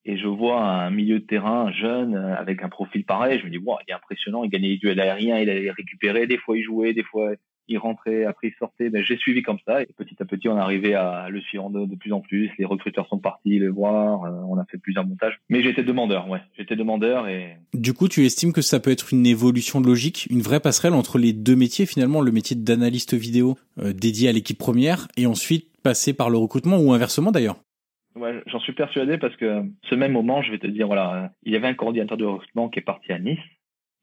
Et 0.06 0.18
je 0.18 0.26
vois 0.26 0.60
un 0.60 0.90
milieu 0.90 1.18
de 1.18 1.24
terrain 1.24 1.72
jeune 1.72 2.14
avec 2.14 2.62
un 2.62 2.68
profil 2.68 3.04
pareil. 3.04 3.40
Je 3.40 3.46
me 3.46 3.50
dis, 3.50 3.58
wow, 3.58 3.78
il 3.86 3.90
est 3.90 3.94
impressionnant. 3.94 4.44
Il 4.44 4.50
gagnait 4.50 4.68
les 4.68 4.76
duels 4.76 5.00
aériens, 5.00 5.38
il 5.38 5.48
allait 5.48 5.70
récupérer. 5.70 6.26
Des 6.26 6.36
fois, 6.36 6.58
il 6.58 6.62
jouait, 6.62 6.92
des 6.92 7.02
fois, 7.02 7.32
il 7.68 7.78
rentrait, 7.78 8.24
après 8.24 8.48
il 8.48 8.54
sortait. 8.58 8.90
Ben, 8.90 9.04
j'ai 9.04 9.16
suivi 9.16 9.42
comme 9.42 9.58
ça. 9.66 9.82
Et 9.82 9.86
petit 9.96 10.16
à 10.20 10.24
petit, 10.24 10.48
on 10.48 10.56
arrivait 10.56 10.94
à 10.94 11.28
le 11.28 11.40
suivre 11.40 11.70
de, 11.70 11.86
de 11.86 11.96
plus 11.96 12.12
en 12.12 12.20
plus. 12.20 12.50
Les 12.58 12.64
recruteurs 12.64 13.08
sont 13.08 13.18
partis 13.18 13.58
le 13.58 13.70
voir. 13.70 14.24
Euh, 14.24 14.30
on 14.48 14.58
a 14.58 14.64
fait 14.64 14.78
plusieurs 14.78 15.06
montages. 15.06 15.38
Mais 15.48 15.62
j'étais 15.62 15.84
demandeur, 15.84 16.28
ouais. 16.28 16.40
J'étais 16.56 16.76
demandeur 16.76 17.28
et. 17.28 17.56
Du 17.72 17.92
coup, 17.92 18.08
tu 18.08 18.24
estimes 18.24 18.52
que 18.52 18.62
ça 18.62 18.80
peut 18.80 18.90
être 18.90 19.12
une 19.12 19.26
évolution 19.26 19.80
logique, 19.80 20.26
une 20.30 20.40
vraie 20.40 20.60
passerelle 20.60 20.94
entre 20.94 21.18
les 21.18 21.32
deux 21.32 21.56
métiers, 21.56 21.86
finalement, 21.86 22.20
le 22.20 22.32
métier 22.32 22.56
d'analyste 22.56 23.14
vidéo 23.14 23.56
euh, 23.78 23.92
dédié 23.92 24.28
à 24.28 24.32
l'équipe 24.32 24.58
première 24.58 25.08
et 25.16 25.26
ensuite 25.26 25.70
passer 25.82 26.14
par 26.14 26.30
le 26.30 26.38
recrutement 26.38 26.78
ou 26.78 26.92
inversement 26.92 27.30
d'ailleurs? 27.30 27.56
Ouais, 28.16 28.42
j'en 28.46 28.60
suis 28.60 28.72
persuadé 28.72 29.18
parce 29.18 29.36
que 29.36 29.62
ce 29.90 29.94
même 29.94 30.12
moment, 30.12 30.40
je 30.42 30.52
vais 30.52 30.58
te 30.58 30.66
dire, 30.66 30.86
voilà, 30.86 31.32
il 31.42 31.52
y 31.52 31.56
avait 31.56 31.66
un 31.66 31.74
coordinateur 31.74 32.16
de 32.16 32.24
recrutement 32.24 32.68
qui 32.68 32.78
est 32.78 32.82
parti 32.82 33.12
à 33.12 33.18
Nice 33.18 33.40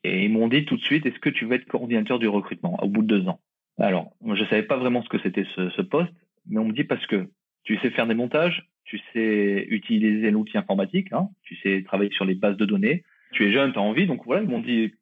et 0.04 0.26
ils 0.26 0.32
m'ont 0.32 0.48
dit 0.48 0.66
tout 0.66 0.76
de 0.76 0.82
suite, 0.82 1.06
est-ce 1.06 1.20
que 1.20 1.30
tu 1.30 1.46
veux 1.46 1.54
être 1.54 1.66
coordinateur 1.66 2.20
du 2.20 2.28
recrutement 2.28 2.78
au 2.84 2.88
bout 2.88 3.04
de 3.04 3.20
deux 3.20 3.28
ans? 3.28 3.40
Alors, 3.88 4.12
moi, 4.22 4.36
je 4.36 4.44
savais 4.46 4.64
pas 4.64 4.78
vraiment 4.78 5.04
ce 5.04 5.10
que 5.10 5.20
c'était 5.20 5.46
ce, 5.56 5.82
poste, 5.82 6.14
mais 6.48 6.60
on 6.60 6.66
me 6.66 6.74
dit 6.74 6.84
parce 6.84 7.06
que 7.08 7.30
tu 7.64 7.78
sais 7.80 7.90
faire 7.92 8.08
des 8.08 8.14
montages, 8.14 8.68
tu 8.86 9.00
sais 9.14 9.66
utiliser 9.70 10.32
l'outil 10.32 10.58
informatique, 10.58 11.12
hein, 11.12 11.30
tu 11.44 11.56
sais 11.58 11.84
travailler 11.84 12.12
sur 12.12 12.26
les 12.26 12.36
bases 12.36 12.58
de 12.58 12.66
données, 12.66 13.04
tu 13.32 13.48
es 13.48 13.52
jeune, 13.52 13.74
tu 13.74 13.80
as 13.80 13.82
envie, 13.82 14.08
donc 14.08 14.26
voilà, 14.26 14.42
ils 14.42 14.50
m'ont 14.50 14.60
dit, 14.60 14.94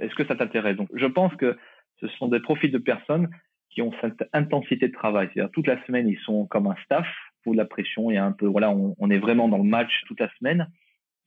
est-ce 0.00 0.14
que 0.14 0.24
ça 0.26 0.36
t'intéresse? 0.36 0.76
Donc, 0.76 0.88
je 0.94 1.06
pense 1.06 1.34
que 1.36 1.56
ce 2.00 2.08
sont 2.08 2.28
des 2.28 2.40
profils 2.40 2.70
de 2.70 2.78
personnes 2.78 3.28
qui 3.70 3.82
ont 3.82 3.92
cette 4.00 4.28
intensité 4.32 4.88
de 4.88 4.92
travail. 4.92 5.28
C'est-à-dire 5.32 5.50
toute 5.50 5.66
la 5.66 5.84
semaine, 5.86 6.08
ils 6.08 6.18
sont 6.20 6.46
comme 6.46 6.66
un 6.66 6.76
staff, 6.84 7.06
pour 7.42 7.52
de 7.52 7.58
la 7.58 7.64
pression, 7.64 8.10
il 8.10 8.14
y 8.14 8.18
a 8.18 8.24
un 8.24 8.32
peu, 8.32 8.46
voilà, 8.46 8.70
on, 8.70 9.10
est 9.10 9.18
vraiment 9.18 9.48
dans 9.48 9.58
le 9.58 9.64
match 9.64 10.04
toute 10.06 10.20
la 10.20 10.30
semaine, 10.38 10.70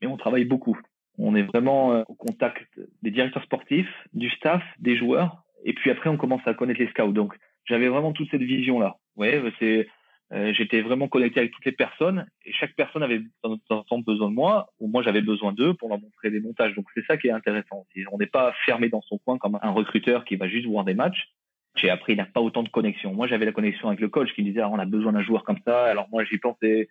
et 0.01 0.07
on 0.07 0.17
travaille 0.17 0.45
beaucoup. 0.45 0.77
On 1.17 1.35
est 1.35 1.43
vraiment 1.43 1.93
euh, 1.93 2.03
au 2.07 2.15
contact 2.15 2.67
des 3.01 3.11
directeurs 3.11 3.43
sportifs, 3.43 3.91
du 4.13 4.29
staff, 4.31 4.63
des 4.79 4.95
joueurs, 4.95 5.43
et 5.67 5.73
puis 5.73 5.91
après, 5.91 6.09
on 6.09 6.15
commence 6.15 6.47
à 6.47 6.53
connaître 6.53 6.79
les 6.79 6.87
scouts. 6.87 7.11
Donc, 7.11 7.35
j'avais 7.65 7.89
vraiment 7.89 8.13
toute 8.13 8.31
cette 8.31 8.41
vision-là. 8.41 8.95
Ouais, 9.17 9.43
c'est, 9.59 9.85
euh, 10.31 10.53
j'étais 10.53 10.81
vraiment 10.81 11.09
connecté 11.09 11.41
avec 11.41 11.51
toutes 11.51 11.65
les 11.65 11.73
personnes 11.73 12.25
et 12.45 12.53
chaque 12.53 12.73
personne 12.75 13.03
avait 13.03 13.21
dans 13.43 13.83
temps 13.83 13.99
besoin 13.99 14.29
de 14.29 14.33
moi 14.33 14.69
ou 14.79 14.87
moi 14.87 15.03
j'avais 15.03 15.21
besoin 15.21 15.51
d'eux 15.51 15.73
pour 15.73 15.89
leur 15.89 15.99
montrer 15.99 16.31
des 16.31 16.39
montages. 16.39 16.73
Donc 16.73 16.85
c'est 16.95 17.05
ça 17.05 17.17
qui 17.17 17.27
est 17.27 17.31
intéressant. 17.31 17.85
On 18.13 18.17
n'est 18.17 18.27
pas 18.27 18.53
fermé 18.65 18.87
dans 18.87 19.01
son 19.01 19.17
coin 19.17 19.37
comme 19.37 19.59
un 19.61 19.71
recruteur 19.71 20.23
qui 20.23 20.37
va 20.37 20.47
juste 20.47 20.67
voir 20.67 20.85
des 20.85 20.93
matchs. 20.93 21.33
J'ai 21.75 21.89
appris, 21.89 22.13
il 22.13 22.17
n'a 22.17 22.25
pas 22.25 22.39
autant 22.39 22.63
de 22.63 22.69
connexion. 22.69 23.13
Moi, 23.13 23.27
j'avais 23.27 23.45
la 23.45 23.51
connexion 23.51 23.89
avec 23.89 23.99
le 23.99 24.07
coach 24.07 24.33
qui 24.33 24.41
me 24.41 24.47
disait, 24.47 24.61
ah, 24.61 24.69
on 24.69 24.79
a 24.79 24.85
besoin 24.85 25.11
d'un 25.11 25.21
joueur 25.21 25.43
comme 25.43 25.59
ça. 25.65 25.83
Alors 25.83 26.07
moi, 26.09 26.23
j'y 26.23 26.37
pensais. 26.37 26.87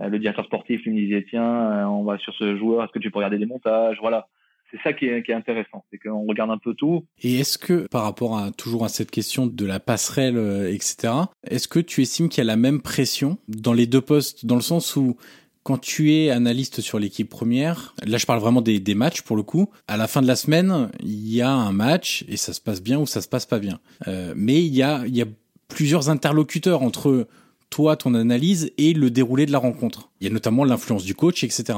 Euh, 0.00 0.08
le 0.08 0.20
directeur 0.20 0.44
sportif 0.44 0.84
lui 0.84 0.92
me 0.92 1.00
disait, 1.00 1.26
tiens, 1.28 1.72
euh, 1.72 1.84
on 1.84 2.04
va 2.04 2.18
sur 2.18 2.32
ce 2.34 2.56
joueur, 2.56 2.84
est-ce 2.84 2.92
que 2.92 3.00
tu 3.00 3.10
peux 3.10 3.18
regarder 3.18 3.38
des 3.38 3.46
montages? 3.46 3.98
Voilà 4.00 4.28
c'est 4.70 4.80
ça 4.82 4.92
qui 4.92 5.06
est, 5.06 5.22
qui 5.22 5.30
est 5.30 5.34
intéressant, 5.34 5.84
c'est 5.90 5.98
qu'on 5.98 6.26
regarde 6.26 6.50
un 6.50 6.58
peu 6.58 6.74
tout. 6.74 7.04
Et 7.22 7.40
est-ce 7.40 7.58
que, 7.58 7.86
par 7.88 8.02
rapport 8.02 8.38
à 8.38 8.50
toujours 8.50 8.84
à 8.84 8.88
cette 8.88 9.10
question 9.10 9.46
de 9.46 9.66
la 9.66 9.80
passerelle, 9.80 10.36
euh, 10.36 10.72
etc., 10.72 11.12
est-ce 11.46 11.68
que 11.68 11.78
tu 11.78 12.02
estimes 12.02 12.28
qu'il 12.28 12.38
y 12.38 12.46
a 12.46 12.50
la 12.50 12.56
même 12.56 12.80
pression 12.80 13.38
dans 13.48 13.72
les 13.72 13.86
deux 13.86 14.00
postes, 14.00 14.46
dans 14.46 14.56
le 14.56 14.62
sens 14.62 14.96
où 14.96 15.16
quand 15.62 15.78
tu 15.78 16.12
es 16.12 16.30
analyste 16.30 16.82
sur 16.82 16.98
l'équipe 16.98 17.28
première, 17.28 17.94
là 18.04 18.18
je 18.18 18.26
parle 18.26 18.38
vraiment 18.38 18.60
des, 18.60 18.80
des, 18.80 18.94
matchs 18.94 19.22
pour 19.22 19.34
le 19.34 19.42
coup, 19.42 19.70
à 19.88 19.96
la 19.96 20.06
fin 20.06 20.20
de 20.20 20.26
la 20.26 20.36
semaine, 20.36 20.90
il 21.00 21.32
y 21.32 21.40
a 21.40 21.50
un 21.50 21.72
match 21.72 22.24
et 22.28 22.36
ça 22.36 22.52
se 22.52 22.60
passe 22.60 22.82
bien 22.82 22.98
ou 22.98 23.06
ça 23.06 23.22
se 23.22 23.28
passe 23.28 23.46
pas 23.46 23.58
bien. 23.58 23.80
Euh, 24.06 24.34
mais 24.36 24.62
il 24.62 24.74
y 24.74 24.82
a, 24.82 25.04
il 25.06 25.16
y 25.16 25.22
a 25.22 25.26
plusieurs 25.68 26.10
interlocuteurs 26.10 26.82
entre 26.82 27.26
toi, 27.70 27.96
ton 27.96 28.14
analyse 28.14 28.72
et 28.78 28.92
le 28.92 29.10
déroulé 29.10 29.46
de 29.46 29.52
la 29.52 29.58
rencontre. 29.58 30.10
Il 30.20 30.28
y 30.28 30.30
a 30.30 30.32
notamment 30.32 30.64
l'influence 30.64 31.02
du 31.02 31.14
coach, 31.14 31.42
etc. 31.42 31.76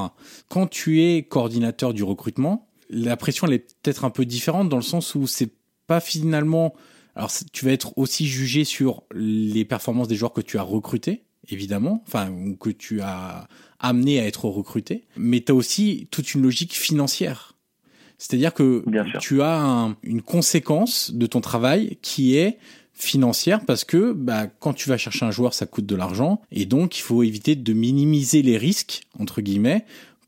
Quand 0.48 0.66
tu 0.66 1.02
es 1.02 1.22
coordinateur 1.22 1.94
du 1.94 2.02
recrutement, 2.02 2.65
la 2.90 3.16
pression 3.16 3.46
elle 3.46 3.54
est 3.54 3.76
peut-être 3.82 4.04
un 4.04 4.10
peu 4.10 4.24
différente 4.24 4.68
dans 4.68 4.76
le 4.76 4.82
sens 4.82 5.14
où 5.14 5.26
c'est 5.26 5.52
pas 5.86 6.00
finalement 6.00 6.74
alors 7.14 7.30
tu 7.52 7.64
vas 7.64 7.72
être 7.72 7.96
aussi 7.96 8.26
jugé 8.26 8.64
sur 8.64 9.04
les 9.14 9.64
performances 9.64 10.08
des 10.08 10.16
joueurs 10.16 10.32
que 10.32 10.40
tu 10.40 10.58
as 10.58 10.62
recrutés 10.62 11.24
évidemment 11.48 12.02
enfin 12.06 12.30
ou 12.30 12.56
que 12.56 12.70
tu 12.70 13.00
as 13.00 13.48
amené 13.78 14.20
à 14.20 14.26
être 14.26 14.46
recruté 14.46 15.04
mais 15.16 15.40
tu 15.40 15.52
as 15.52 15.54
aussi 15.54 16.08
toute 16.10 16.34
une 16.34 16.42
logique 16.42 16.74
financière. 16.74 17.54
C'est-à-dire 18.18 18.54
que 18.54 18.82
tu 19.20 19.42
as 19.42 19.94
une 20.02 20.22
conséquence 20.22 21.12
de 21.12 21.26
ton 21.26 21.42
travail 21.42 21.98
qui 22.00 22.36
est 22.36 22.58
financière 22.94 23.60
parce 23.66 23.84
que 23.84 24.12
bah, 24.12 24.46
quand 24.46 24.72
tu 24.72 24.88
vas 24.88 24.96
chercher 24.96 25.26
un 25.26 25.30
joueur, 25.30 25.52
ça 25.52 25.66
coûte 25.66 25.84
de 25.84 25.94
l'argent 25.94 26.40
et 26.50 26.64
donc 26.64 26.98
il 26.98 27.02
faut 27.02 27.22
éviter 27.22 27.56
de 27.56 27.72
minimiser 27.74 28.40
les 28.40 28.56
risques 28.56 29.02
entre 29.18 29.42
guillemets 29.42 29.84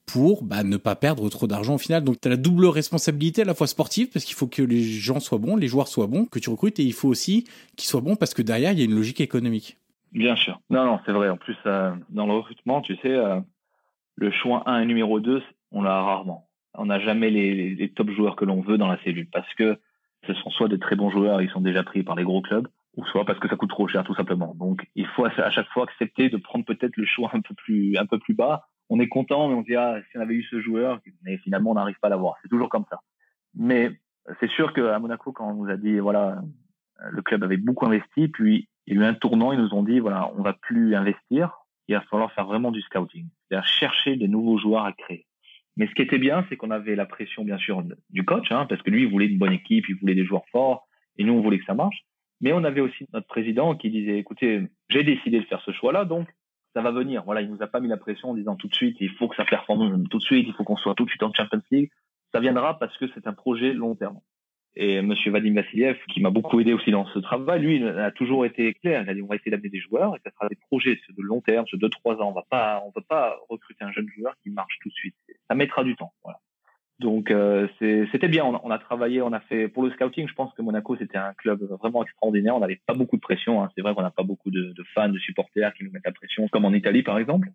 pour 0.09 0.42
bah, 0.42 0.64
ne 0.64 0.77
pas 0.77 0.97
perdre 0.97 1.29
trop 1.29 1.47
d'argent 1.47 1.75
au 1.75 1.79
final. 1.79 2.03
Donc 2.03 2.21
tu 2.21 2.29
as 2.29 2.31
la 2.31 2.37
double 2.37 2.66
responsabilité 2.66 3.42
à 3.42 3.44
la 3.44 3.55
fois 3.55 3.66
sportive 3.66 4.09
parce 4.12 4.25
qu'il 4.25 4.35
faut 4.35 4.47
que 4.47 4.62
les 4.62 4.83
gens 4.83 5.21
soient 5.21 5.38
bons, 5.38 5.57
les 5.57 5.68
joueurs 5.68 5.88
soient 5.88 6.07
bons, 6.07 6.25
que 6.25 6.38
tu 6.38 6.51
recrutes 6.51 6.81
et 6.81 6.83
il 6.83 6.94
faut 6.94 7.09
aussi 7.09 7.44
qu'ils 7.77 7.88
soient 7.88 8.01
bons 8.01 8.16
parce 8.16 8.35
que 8.35 8.42
derrière 8.42 8.73
il 8.73 8.79
y 8.79 8.83
a 8.83 8.85
une 8.85 8.94
logique 8.94 9.21
économique. 9.21 9.77
Bien 10.12 10.37
sûr. 10.37 10.59
Non, 10.71 10.85
non, 10.87 11.01
c'est 11.05 11.12
vrai. 11.12 11.29
En 11.29 11.37
plus, 11.37 11.57
euh, 11.66 11.92
dans 12.09 12.27
le 12.27 12.33
recrutement, 12.33 12.81
tu 12.81 12.97
sais, 12.97 13.14
euh, 13.14 13.40
le 14.16 14.31
choix 14.31 14.62
1 14.66 14.81
et 14.81 14.87
numéro 14.87 15.21
2, 15.21 15.42
on 15.71 15.83
l'a 15.83 16.03
rarement. 16.03 16.49
On 16.75 16.87
n'a 16.87 16.99
jamais 16.99 17.31
les, 17.31 17.92
top 17.94 18.11
joueurs 18.11 18.37
que 18.37 18.44
l'on 18.44 18.62
veut 18.62 18.79
dans 18.79 18.88
la 18.88 18.99
cellule 19.05 19.29
parce 19.31 19.53
que 19.55 19.79
ce 20.27 20.33
sont 20.35 20.51
soit 20.51 20.68
de 20.68 20.77
très 20.77 20.97
bons 20.97 21.11
joueurs, 21.11 21.42
ils 21.42 21.51
sont 21.51 21.61
déjà 21.61 21.83
pris 21.83 22.03
par 22.03 22.16
les 22.16 22.25
gros 22.25 22.40
clubs, 22.40 22.68
ou 22.97 23.05
soit 23.07 23.25
parce 23.25 23.38
que 23.38 23.49
ça 23.49 23.57
coûte 23.57 23.71
trop 23.71 23.87
cher 23.87 24.05
tout 24.05 24.14
simplement. 24.14 24.55
Donc 24.59 24.87
il 24.94 25.07
faut 25.07 25.25
à 25.25 25.51
chaque 25.51 25.68
fois 25.68 25.85
accepter 25.85 26.31
de 26.31 26.37
prendre 26.37 26.64
peut-être 26.64 26.97
le 26.97 27.05
choix 27.05 27.31
un 27.35 27.40
peu 27.40 27.55
plus 27.55 27.97
un 27.97 28.07
peu 28.07 28.18
plus 28.18 28.35
bas 28.35 28.66
on 28.90 29.01
est 29.01 29.09
content, 29.09 29.48
mais 29.48 29.55
on 29.55 29.62
se 29.62 29.66
dit, 29.66 29.77
ah, 29.77 29.98
si 30.11 30.18
on 30.18 30.20
avait 30.20 30.35
eu 30.35 30.42
ce 30.44 30.61
joueur, 30.61 31.01
mais 31.22 31.38
finalement, 31.38 31.72
on 31.72 31.74
n'arrive 31.74 31.98
pas 32.01 32.09
à 32.09 32.11
l'avoir. 32.11 32.37
C'est 32.42 32.48
toujours 32.48 32.68
comme 32.68 32.85
ça. 32.90 33.01
Mais 33.55 33.90
c'est 34.40 34.51
sûr 34.51 34.72
qu'à 34.72 34.98
Monaco, 34.98 35.33
quand 35.33 35.51
on 35.51 35.55
nous 35.55 35.70
a 35.70 35.77
dit, 35.77 35.98
voilà, 35.98 36.42
le 37.11 37.22
club 37.22 37.44
avait 37.44 37.57
beaucoup 37.57 37.87
investi, 37.87 38.29
puis 38.29 38.68
il 38.87 38.96
y 38.96 38.98
a 38.98 39.03
eu 39.03 39.05
un 39.05 39.14
tournant, 39.14 39.53
ils 39.53 39.59
nous 39.59 39.74
ont 39.74 39.83
dit, 39.83 39.98
voilà, 39.98 40.31
on 40.37 40.42
va 40.42 40.53
plus 40.53 40.94
investir, 40.94 41.53
il 41.88 41.94
va 41.94 42.01
falloir 42.03 42.33
faire 42.33 42.46
vraiment 42.46 42.70
du 42.70 42.81
scouting. 42.83 43.27
C'est-à-dire 43.48 43.66
chercher 43.66 44.16
des 44.16 44.29
nouveaux 44.29 44.59
joueurs 44.59 44.85
à 44.85 44.92
créer. 44.92 45.27
Mais 45.77 45.87
ce 45.87 45.92
qui 45.92 46.03
était 46.03 46.18
bien, 46.18 46.44
c'est 46.48 46.57
qu'on 46.57 46.70
avait 46.70 46.96
la 46.96 47.07
pression, 47.07 47.44
bien 47.44 47.59
sûr, 47.59 47.83
du 48.11 48.24
coach, 48.24 48.51
hein, 48.51 48.66
parce 48.68 48.83
que 48.83 48.90
lui, 48.90 49.03
il 49.03 49.11
voulait 49.11 49.27
une 49.27 49.38
bonne 49.38 49.53
équipe, 49.53 49.88
il 49.88 49.94
voulait 49.96 50.14
des 50.14 50.24
joueurs 50.24 50.46
forts, 50.51 50.88
et 51.16 51.24
nous, 51.24 51.35
on 51.35 51.40
voulait 51.40 51.59
que 51.59 51.64
ça 51.64 51.74
marche. 51.74 52.05
Mais 52.40 52.53
on 52.53 52.64
avait 52.64 52.81
aussi 52.81 53.07
notre 53.12 53.27
président 53.27 53.74
qui 53.77 53.90
disait, 53.90 54.18
écoutez, 54.18 54.68
j'ai 54.88 55.05
décidé 55.05 55.40
de 55.40 55.46
faire 55.46 55.61
ce 55.62 55.72
choix-là, 55.72 56.05
donc 56.05 56.29
ça 56.79 56.83
va 56.83 56.93
venir. 56.93 57.25
Voilà, 57.25 57.41
il 57.41 57.51
nous 57.51 57.61
a 57.61 57.67
pas 57.67 57.81
mis 57.81 57.88
la 57.88 57.97
pression 57.97 58.31
en 58.31 58.35
disant 58.35 58.55
tout 58.55 58.69
de 58.69 58.75
suite, 58.75 58.99
il 59.01 59.11
faut 59.11 59.27
que 59.27 59.35
ça 59.35 59.45
performe 59.45 60.07
tout 60.07 60.19
de 60.19 60.23
suite, 60.23 60.47
il 60.47 60.55
faut 60.55 60.62
qu'on 60.62 60.77
soit 60.77 60.95
tout 60.95 61.05
de 61.05 61.11
suite 61.11 61.25
en 61.25 61.33
Champions 61.35 61.61
League. 61.73 61.91
Ça 62.33 62.38
viendra 62.38 62.79
parce 62.79 62.97
que 62.99 63.07
c'est 63.14 63.27
un 63.27 63.33
projet 63.33 63.73
long 63.73 63.97
terme. 63.97 64.21
Et 64.77 65.03
Monsieur 65.03 65.33
Vadim 65.33 65.55
Vassiliev, 65.55 65.99
qui 66.14 66.21
m'a 66.21 66.31
beaucoup 66.31 66.61
aidé 66.61 66.73
aussi 66.73 66.93
dans 66.93 67.05
ce 67.07 67.19
travail, 67.19 67.62
lui, 67.62 67.77
il 67.79 67.88
a 67.88 68.12
toujours 68.12 68.47
été 68.47 68.75
clair. 68.75 69.03
Il 69.03 69.11
a 69.11 69.14
dit, 69.14 69.23
on 69.23 69.27
va 69.27 69.35
essayer 69.35 69.51
d'amener 69.51 69.71
des 69.71 69.81
joueurs 69.81 70.14
et 70.14 70.21
ça 70.25 70.31
sera 70.31 70.47
des 70.47 70.55
projets 70.55 70.95
de 70.95 71.23
long 71.23 71.41
terme, 71.41 71.64
de 71.73 71.79
deux, 71.79 71.88
trois 71.88 72.14
ans. 72.23 72.29
On 72.29 72.33
va 72.33 72.45
pas, 72.49 72.81
on 72.87 72.93
va 72.95 73.03
pas 73.09 73.37
recruter 73.49 73.83
un 73.85 73.91
jeune 73.91 74.09
joueur 74.17 74.35
qui 74.45 74.51
marche 74.51 74.79
tout 74.81 74.88
de 74.88 74.95
suite. 74.95 75.17
Ça 75.49 75.57
mettra 75.57 75.83
du 75.83 75.97
temps. 75.97 76.12
Voilà. 76.23 76.38
Donc 76.99 77.31
euh, 77.31 77.69
c'était 77.79 78.29
bien. 78.29 78.45
On 78.45 78.57
a, 78.57 78.61
on 78.65 78.71
a, 78.71 78.79
travaillé, 78.79 79.23
on 79.23 79.33
a 79.33 79.41
fait 79.41 79.69
pour 79.69 79.85
le 79.85 79.91
scouting. 79.91 80.27
Je 80.29 80.35
pense 80.35 80.53
que 80.55 80.63
Monaco 80.63 80.97
c'était 80.97 81.19
un 81.19 81.33
club 81.35 81.63
vraiment 81.63 82.03
extraordinaire. 82.03 82.57
On 82.57 82.61
n'avait 82.61 82.81
pas 82.87 82.95
beaucoup 82.95 83.17
de 83.17 83.21
pression. 83.21 83.63
Hein. 83.63 83.71
C'est 83.75 83.83
vrai 83.83 83.95
qu'on 83.95 84.03
n'a 84.03 84.11
pas 84.11 84.25
beaucoup 84.25 84.51
de, 84.51 84.73
de, 84.73 84.85
fans, 84.95 85.09
de 85.09 85.19
supporters 85.19 85.73
qui 85.75 85.85
nous 85.85 85.93
mettent 85.93 86.07
la 86.07 86.13
pression, 86.13 86.49
comme 86.49 86.65
en 86.65 86.73
Italie 86.73 87.03
par 87.03 87.19
exemple. 87.19 87.51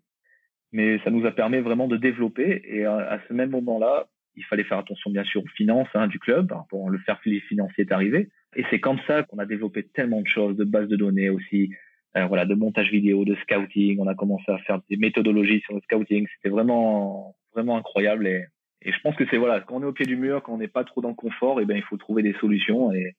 Mais 0.72 0.98
ça 1.04 1.10
nous 1.10 1.26
a 1.26 1.30
permis 1.30 1.58
vraiment 1.58 1.88
de 1.88 1.96
développer. 1.98 2.62
Et 2.64 2.84
à, 2.84 2.96
à 2.96 3.18
ce 3.28 3.32
même 3.34 3.50
moment-là, 3.50 4.06
il 4.34 4.44
fallait 4.44 4.64
faire 4.64 4.78
attention 4.78 5.10
bien 5.10 5.24
sûr 5.24 5.42
aux 5.44 5.48
finances 5.48 5.88
hein, 5.94 6.06
du 6.06 6.18
club. 6.18 6.52
Pour 6.70 6.88
le 6.88 6.98
faire 6.98 7.20
financier 7.20 7.84
est 7.84 7.92
arrivé. 7.92 8.30
Et 8.56 8.64
c'est 8.70 8.80
comme 8.80 8.98
ça 9.06 9.24
qu'on 9.24 9.38
a 9.38 9.46
développé 9.46 9.82
tellement 9.82 10.22
de 10.22 10.26
choses, 10.26 10.56
de 10.56 10.64
bases 10.64 10.88
de 10.88 10.96
données 10.96 11.28
aussi. 11.28 11.70
Euh, 12.16 12.26
voilà, 12.26 12.46
de 12.46 12.54
montage 12.54 12.90
vidéo, 12.90 13.24
de 13.24 13.34
scouting. 13.42 13.98
On 14.00 14.06
a 14.06 14.14
commencé 14.14 14.50
à 14.50 14.58
faire 14.58 14.80
des 14.88 14.96
méthodologies 14.96 15.60
sur 15.60 15.74
le 15.74 15.80
scouting. 15.82 16.26
C'était 16.36 16.48
vraiment, 16.48 17.34
vraiment 17.52 17.76
incroyable 17.76 18.26
et 18.26 18.46
et 18.84 18.92
je 18.92 19.00
pense 19.00 19.16
que 19.16 19.24
c'est 19.30 19.38
voilà, 19.38 19.60
quand 19.60 19.76
on 19.76 19.82
est 19.82 19.86
au 19.86 19.92
pied 19.92 20.06
du 20.06 20.16
mur, 20.16 20.42
quand 20.42 20.54
on 20.54 20.58
n'est 20.58 20.68
pas 20.68 20.84
trop 20.84 21.00
dans 21.00 21.08
le 21.08 21.14
confort, 21.14 21.60
et 21.60 21.62
eh 21.62 21.66
ben 21.66 21.76
il 21.76 21.82
faut 21.82 21.96
trouver 21.96 22.22
des 22.22 22.34
solutions 22.34 22.92
et 22.92 23.16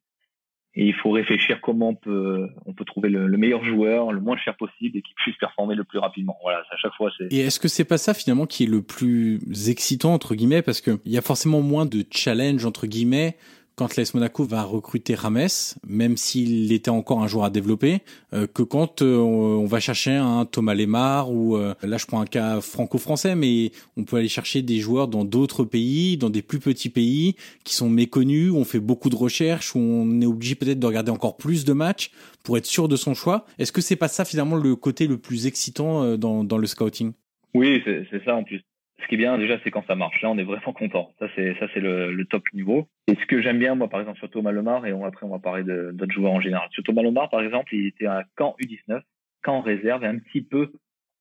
il 0.75 0.93
faut 0.93 1.11
réfléchir 1.11 1.61
comment 1.61 1.89
on 1.89 1.95
peut, 1.95 2.49
on 2.65 2.73
peut 2.73 2.83
trouver 2.83 3.09
le, 3.09 3.29
meilleur 3.37 3.63
joueur, 3.63 4.11
le 4.11 4.19
moins 4.19 4.37
cher 4.37 4.57
possible 4.57 4.97
et 4.97 5.01
qui 5.01 5.13
puisse 5.15 5.37
performer 5.37 5.73
le 5.73 5.85
plus 5.85 5.99
rapidement. 5.99 6.37
Voilà, 6.43 6.59
à 6.69 6.77
chaque 6.77 6.93
fois 6.93 7.11
c'est. 7.17 7.33
Et 7.33 7.39
est-ce 7.39 7.59
que 7.59 7.67
c'est 7.67 7.85
pas 7.85 7.97
ça 7.97 8.13
finalement 8.13 8.45
qui 8.45 8.65
est 8.65 8.67
le 8.67 8.81
plus 8.81 9.69
excitant 9.69 10.13
entre 10.13 10.35
guillemets? 10.35 10.61
Parce 10.61 10.81
que 10.81 10.99
il 11.05 11.11
y 11.11 11.17
a 11.17 11.21
forcément 11.21 11.61
moins 11.61 11.85
de 11.85 12.03
challenge 12.11 12.65
entre 12.65 12.87
guillemets 12.87 13.37
quand 13.75 13.97
l'AS 13.97 14.13
Monaco 14.13 14.43
va 14.45 14.63
recruter 14.63 15.15
Rames, 15.15 15.47
même 15.85 16.17
s'il 16.17 16.71
était 16.71 16.89
encore 16.89 17.21
un 17.21 17.27
joueur 17.27 17.45
à 17.45 17.49
développer, 17.49 17.99
euh, 18.33 18.47
que 18.47 18.63
quand 18.63 19.01
euh, 19.01 19.17
on 19.17 19.65
va 19.65 19.79
chercher 19.79 20.11
un 20.11 20.45
Thomas 20.45 20.73
Lemar 20.73 21.31
ou 21.31 21.57
euh, 21.57 21.73
là 21.83 21.97
je 21.97 22.05
prends 22.05 22.21
un 22.21 22.25
cas 22.25 22.61
franco-français, 22.61 23.35
mais 23.35 23.71
on 23.97 24.03
peut 24.03 24.17
aller 24.17 24.29
chercher 24.29 24.61
des 24.61 24.79
joueurs 24.79 25.07
dans 25.07 25.25
d'autres 25.25 25.65
pays, 25.65 26.17
dans 26.17 26.29
des 26.29 26.41
plus 26.41 26.59
petits 26.59 26.89
pays 26.89 27.35
qui 27.63 27.73
sont 27.73 27.89
méconnus, 27.89 28.51
où 28.51 28.57
on 28.57 28.65
fait 28.65 28.79
beaucoup 28.79 29.09
de 29.09 29.15
recherches, 29.15 29.75
où 29.75 29.79
on 29.79 30.21
est 30.21 30.25
obligé 30.25 30.55
peut-être 30.55 30.79
de 30.79 30.87
regarder 30.87 31.11
encore 31.11 31.35
plus 31.35 31.65
de 31.65 31.73
matchs 31.73 32.11
pour 32.43 32.57
être 32.57 32.65
sûr 32.65 32.87
de 32.87 32.95
son 32.95 33.13
choix. 33.13 33.45
Est-ce 33.59 33.71
que 33.71 33.81
c'est 33.81 33.95
pas 33.95 34.07
ça 34.07 34.23
finalement 34.23 34.55
le 34.55 34.75
côté 34.75 35.07
le 35.07 35.17
plus 35.17 35.47
excitant 35.47 36.17
dans, 36.17 36.43
dans 36.43 36.57
le 36.57 36.67
scouting? 36.67 37.11
Oui, 37.53 37.81
c'est 37.85 38.23
ça 38.23 38.35
en 38.35 38.43
plus 38.43 38.61
ce 39.05 39.09
qui 39.09 39.15
est 39.15 39.19
bien 39.19 39.37
déjà, 39.37 39.59
c'est 39.63 39.69
quand 39.69 39.85
ça 39.85 39.95
marche. 39.95 40.19
Là, 40.23 40.31
on 40.31 40.37
est 40.37 40.43
vraiment 40.43 40.73
content. 40.73 41.13
Ça, 41.19 41.27
c'est 41.35 41.55
ça, 41.59 41.67
c'est 41.73 41.79
le, 41.79 42.11
le, 42.11 42.25
top 42.25 42.43
niveau. 42.53 42.87
Et 43.07 43.13
ce 43.15 43.25
que 43.27 43.39
j'aime 43.39 43.59
bien, 43.59 43.75
moi, 43.75 43.87
par 43.87 43.99
exemple, 43.99 44.17
sur 44.17 44.29
Thomas 44.31 44.51
Lemar, 44.51 44.85
et 44.87 44.93
on, 44.93 45.05
après, 45.05 45.25
on 45.25 45.29
va 45.29 45.39
parler 45.39 45.63
d'autres 45.63 46.11
joueurs 46.11 46.33
en 46.33 46.41
général. 46.41 46.67
Sur 46.71 46.83
Thomas 46.83 47.03
Lemar, 47.03 47.29
par 47.29 47.41
exemple, 47.41 47.73
il 47.75 47.85
était 47.85 48.07
à 48.07 48.23
Caen 48.37 48.55
U19, 48.59 49.01
Caen 49.45 49.61
réserve 49.61 50.03
et 50.03 50.07
un 50.07 50.17
petit 50.17 50.41
peu 50.41 50.71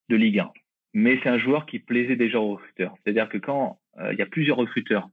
de 0.08 0.16
Ligue 0.16 0.38
1. 0.38 0.50
Mais 0.94 1.18
c'est 1.22 1.28
un 1.28 1.38
joueur 1.38 1.66
qui 1.66 1.78
plaisait 1.78 2.16
déjà 2.16 2.40
aux 2.40 2.52
recruteurs. 2.52 2.94
C'est-à-dire 3.02 3.28
que 3.28 3.38
quand 3.38 3.78
euh, 3.98 4.12
il 4.12 4.18
y 4.18 4.22
a 4.22 4.26
plusieurs 4.26 4.56
recruteurs 4.56 5.08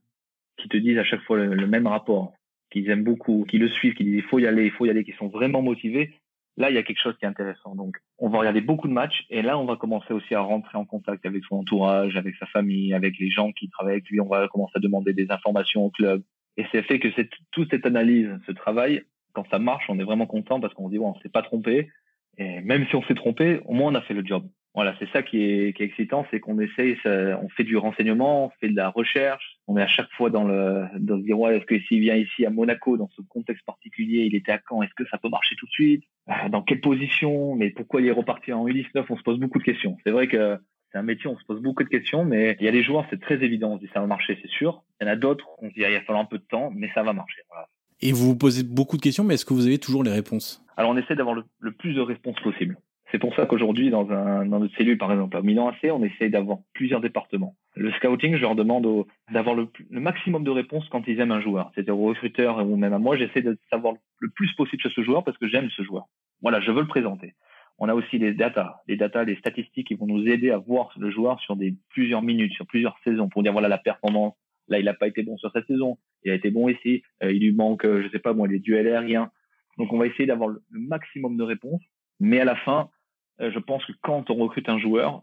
qui 0.56 0.68
te 0.68 0.76
disent 0.76 0.98
à 0.98 1.04
chaque 1.04 1.22
fois 1.22 1.38
le, 1.38 1.66
même 1.66 1.86
rapport, 1.86 2.32
qu'ils 2.70 2.88
aiment 2.88 3.04
beaucoup, 3.04 3.44
qui 3.48 3.58
le 3.58 3.68
suivent, 3.68 3.94
qui 3.94 4.04
disent 4.04 4.16
il 4.16 4.22
faut 4.22 4.38
y 4.38 4.46
aller, 4.46 4.64
il 4.64 4.70
faut 4.70 4.86
y 4.86 4.90
aller, 4.90 5.04
qui 5.04 5.12
sont 5.12 5.28
vraiment 5.28 5.60
motivés, 5.60 6.14
là, 6.56 6.70
il 6.70 6.74
y 6.74 6.78
a 6.78 6.82
quelque 6.82 7.00
chose 7.00 7.16
qui 7.18 7.24
est 7.24 7.28
intéressant. 7.28 7.74
Donc, 7.74 7.96
on 8.18 8.28
va 8.28 8.38
regarder 8.38 8.60
beaucoup 8.60 8.88
de 8.88 8.92
matchs 8.92 9.24
et 9.30 9.42
là, 9.42 9.58
on 9.58 9.64
va 9.64 9.76
commencer 9.76 10.12
aussi 10.12 10.34
à 10.34 10.40
rentrer 10.40 10.76
en 10.76 10.84
contact 10.84 11.24
avec 11.26 11.44
son 11.44 11.56
entourage, 11.56 12.16
avec 12.16 12.34
sa 12.36 12.46
famille, 12.46 12.94
avec 12.94 13.18
les 13.18 13.30
gens 13.30 13.52
qui 13.52 13.68
travaillent 13.68 13.94
avec 13.94 14.08
lui. 14.08 14.20
On 14.20 14.28
va 14.28 14.48
commencer 14.48 14.72
à 14.76 14.80
demander 14.80 15.12
des 15.12 15.30
informations 15.30 15.86
au 15.86 15.90
club. 15.90 16.22
Et 16.56 16.66
c'est 16.70 16.82
fait 16.82 16.98
que 16.98 17.08
c'est 17.16 17.30
toute 17.50 17.70
cette 17.70 17.86
analyse, 17.86 18.28
ce 18.46 18.52
travail, 18.52 19.04
quand 19.32 19.48
ça 19.50 19.58
marche, 19.58 19.84
on 19.88 19.98
est 19.98 20.04
vraiment 20.04 20.26
content 20.26 20.60
parce 20.60 20.74
qu'on 20.74 20.88
dit, 20.88 20.98
bon, 20.98 21.14
on 21.16 21.20
s'est 21.20 21.28
pas 21.28 21.42
trompé. 21.42 21.90
Et 22.38 22.60
même 22.60 22.86
si 22.88 22.96
on 22.96 23.02
s'est 23.04 23.14
trompé, 23.14 23.60
au 23.64 23.72
moins 23.72 23.92
on 23.92 23.94
a 23.94 24.02
fait 24.02 24.14
le 24.14 24.24
job. 24.24 24.46
Voilà, 24.74 24.94
c'est 24.98 25.08
ça 25.10 25.22
qui 25.22 25.42
est, 25.42 25.76
qui 25.76 25.82
est 25.82 25.86
excitant, 25.86 26.26
c'est 26.30 26.40
qu'on 26.40 26.58
essaye, 26.58 26.96
on 27.04 27.48
fait 27.50 27.64
du 27.64 27.76
renseignement, 27.76 28.46
on 28.46 28.50
fait 28.58 28.70
de 28.70 28.76
la 28.76 28.88
recherche, 28.88 29.58
on 29.66 29.76
est 29.76 29.82
à 29.82 29.86
chaque 29.86 30.10
fois 30.12 30.30
dans 30.30 30.44
le, 30.44 30.86
dans 30.98 31.18
se 31.18 31.22
dire 31.22 31.38
ouais, 31.38 31.58
est-ce 31.58 31.66
que 31.66 31.78
s'il 31.80 32.00
vient 32.00 32.16
ici 32.16 32.46
à 32.46 32.50
Monaco 32.50 32.96
dans 32.96 33.10
ce 33.14 33.20
contexte 33.20 33.66
particulier, 33.66 34.22
il 34.24 34.34
était 34.34 34.52
à 34.52 34.60
Caen, 34.66 34.82
est-ce 34.82 34.94
que 34.94 35.06
ça 35.10 35.18
peut 35.18 35.28
marcher 35.28 35.56
tout 35.56 35.66
de 35.66 35.72
suite? 35.72 36.04
Euh, 36.30 36.48
Dans 36.48 36.62
quelle 36.62 36.80
position? 36.80 37.54
Mais 37.54 37.70
pourquoi 37.70 38.00
il 38.00 38.06
est 38.06 38.12
reparti 38.12 38.52
en 38.52 38.66
U19 38.66 39.04
On 39.10 39.16
se 39.16 39.22
pose 39.22 39.38
beaucoup 39.38 39.58
de 39.58 39.64
questions. 39.64 39.98
C'est 40.04 40.10
vrai 40.10 40.26
que 40.26 40.58
c'est 40.90 40.98
un 40.98 41.02
métier, 41.02 41.28
on 41.28 41.38
se 41.38 41.44
pose 41.44 41.60
beaucoup 41.60 41.84
de 41.84 41.90
questions, 41.90 42.24
mais 42.24 42.56
il 42.58 42.64
y 42.64 42.68
a 42.68 42.72
des 42.72 42.82
joueurs, 42.82 43.04
c'est 43.10 43.20
très 43.20 43.42
évident, 43.44 43.72
on 43.72 43.76
se 43.76 43.84
dit 43.84 43.90
ça 43.92 44.00
va 44.00 44.06
marcher, 44.06 44.38
c'est 44.40 44.50
sûr. 44.50 44.82
Il 45.00 45.04
y 45.06 45.10
en 45.10 45.12
a 45.12 45.16
d'autres, 45.16 45.48
on 45.60 45.68
se 45.68 45.74
dit 45.74 45.80
il 45.80 45.92
va 45.92 46.00
falloir 46.00 46.24
un 46.24 46.26
peu 46.26 46.38
de 46.38 46.44
temps, 46.44 46.72
mais 46.74 46.90
ça 46.94 47.02
va 47.02 47.12
marcher. 47.12 47.42
Voilà. 47.50 47.68
Et 48.00 48.12
vous 48.12 48.28
vous 48.28 48.36
posez 48.36 48.62
beaucoup 48.62 48.96
de 48.96 49.02
questions, 49.02 49.22
mais 49.22 49.34
est-ce 49.34 49.44
que 49.44 49.52
vous 49.52 49.66
avez 49.66 49.78
toujours 49.78 50.02
les 50.02 50.10
réponses? 50.10 50.64
Alors 50.78 50.90
on 50.92 50.96
essaie 50.96 51.14
d'avoir 51.14 51.36
le 51.36 51.72
plus 51.72 51.92
de 51.92 52.00
réponses 52.00 52.40
possible. 52.40 52.78
C'est 53.12 53.18
pour 53.18 53.34
ça 53.36 53.44
qu'aujourd'hui, 53.44 53.90
dans, 53.90 54.10
un, 54.10 54.46
dans 54.46 54.58
notre 54.58 54.74
cellule, 54.74 54.96
par 54.96 55.12
exemple, 55.12 55.36
à 55.36 55.42
Milan 55.42 55.68
AC, 55.68 55.90
on 55.92 56.02
essaye 56.02 56.30
d'avoir 56.30 56.58
plusieurs 56.72 57.02
départements. 57.02 57.54
Le 57.76 57.92
scouting, 57.92 58.36
je 58.36 58.40
leur 58.40 58.54
demande 58.54 59.04
d'avoir 59.30 59.54
le, 59.54 59.68
maximum 59.90 60.44
de 60.44 60.50
réponses 60.50 60.88
quand 60.88 61.06
ils 61.06 61.20
aiment 61.20 61.30
un 61.30 61.42
joueur. 61.42 61.70
C'est-à-dire 61.74 61.98
aux 61.98 62.06
recruteurs 62.06 62.66
ou 62.66 62.76
même 62.76 62.94
à 62.94 62.98
moi, 62.98 63.18
j'essaie 63.18 63.42
de 63.42 63.58
savoir 63.68 63.94
le 64.18 64.30
plus 64.30 64.50
possible 64.54 64.80
sur 64.80 64.90
ce 64.92 65.02
joueur 65.02 65.24
parce 65.24 65.36
que 65.36 65.46
j'aime 65.46 65.68
ce 65.76 65.82
joueur. 65.82 66.06
Voilà, 66.40 66.60
je 66.62 66.70
veux 66.70 66.80
le 66.80 66.88
présenter. 66.88 67.34
On 67.78 67.88
a 67.90 67.94
aussi 67.94 68.16
les 68.16 68.32
data, 68.32 68.80
les 68.88 68.96
data, 68.96 69.24
les 69.24 69.36
statistiques 69.36 69.88
qui 69.88 69.94
vont 69.94 70.06
nous 70.06 70.26
aider 70.26 70.50
à 70.50 70.56
voir 70.56 70.94
le 70.98 71.10
joueur 71.10 71.38
sur 71.40 71.56
des 71.56 71.74
plusieurs 71.90 72.22
minutes, 72.22 72.54
sur 72.54 72.66
plusieurs 72.66 72.96
saisons, 73.04 73.28
pour 73.28 73.42
dire 73.42 73.52
voilà 73.52 73.68
la 73.68 73.78
performance. 73.78 74.34
Là, 74.68 74.78
il 74.78 74.86
n'a 74.86 74.94
pas 74.94 75.08
été 75.08 75.22
bon 75.22 75.36
sur 75.36 75.52
sa 75.52 75.62
saison. 75.64 75.98
Il 76.24 76.30
a 76.30 76.34
été 76.34 76.50
bon 76.50 76.70
ici. 76.70 77.02
Euh, 77.22 77.30
il 77.30 77.42
lui 77.42 77.52
manque, 77.52 77.84
euh, 77.84 78.02
je 78.02 78.08
sais 78.08 78.20
pas 78.20 78.32
moi, 78.32 78.48
les 78.48 78.58
duels 78.58 78.86
aériens. 78.86 79.30
Donc, 79.76 79.92
on 79.92 79.98
va 79.98 80.06
essayer 80.06 80.24
d'avoir 80.24 80.48
le 80.48 80.62
maximum 80.70 81.36
de 81.36 81.42
réponses. 81.42 81.82
Mais 82.20 82.40
à 82.40 82.44
la 82.44 82.54
fin, 82.56 82.88
je 83.50 83.58
pense 83.58 83.84
que 83.84 83.92
quand 84.02 84.30
on 84.30 84.34
recrute 84.36 84.68
un 84.68 84.78
joueur, 84.78 85.22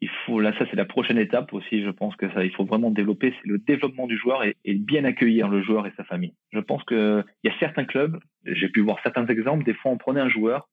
il 0.00 0.08
faut 0.24 0.40
là 0.40 0.52
ça 0.58 0.64
c'est 0.70 0.76
la 0.76 0.84
prochaine 0.84 1.18
étape 1.18 1.52
aussi. 1.52 1.82
Je 1.82 1.90
pense 1.90 2.16
que 2.16 2.30
ça 2.32 2.44
il 2.44 2.52
faut 2.52 2.64
vraiment 2.64 2.90
développer 2.90 3.34
c'est 3.40 3.48
le 3.48 3.58
développement 3.58 4.06
du 4.06 4.16
joueur 4.16 4.42
et, 4.44 4.56
bien 4.74 5.04
accueillir 5.04 5.48
le 5.48 5.62
joueur 5.62 5.86
et 5.86 5.92
sa 5.96 6.04
famille. 6.04 6.34
Je 6.52 6.60
pense 6.60 6.82
que 6.84 7.24
il 7.44 7.50
y 7.50 7.54
a 7.54 7.58
certains 7.58 7.84
clubs, 7.84 8.18
j'ai 8.44 8.68
pu 8.68 8.80
voir 8.80 8.98
certains 9.02 9.26
exemples. 9.26 9.64
Des 9.64 9.74
fois 9.74 9.92
on 9.92 9.98
prenait 9.98 10.20
un 10.20 10.28
joueur, 10.28 10.68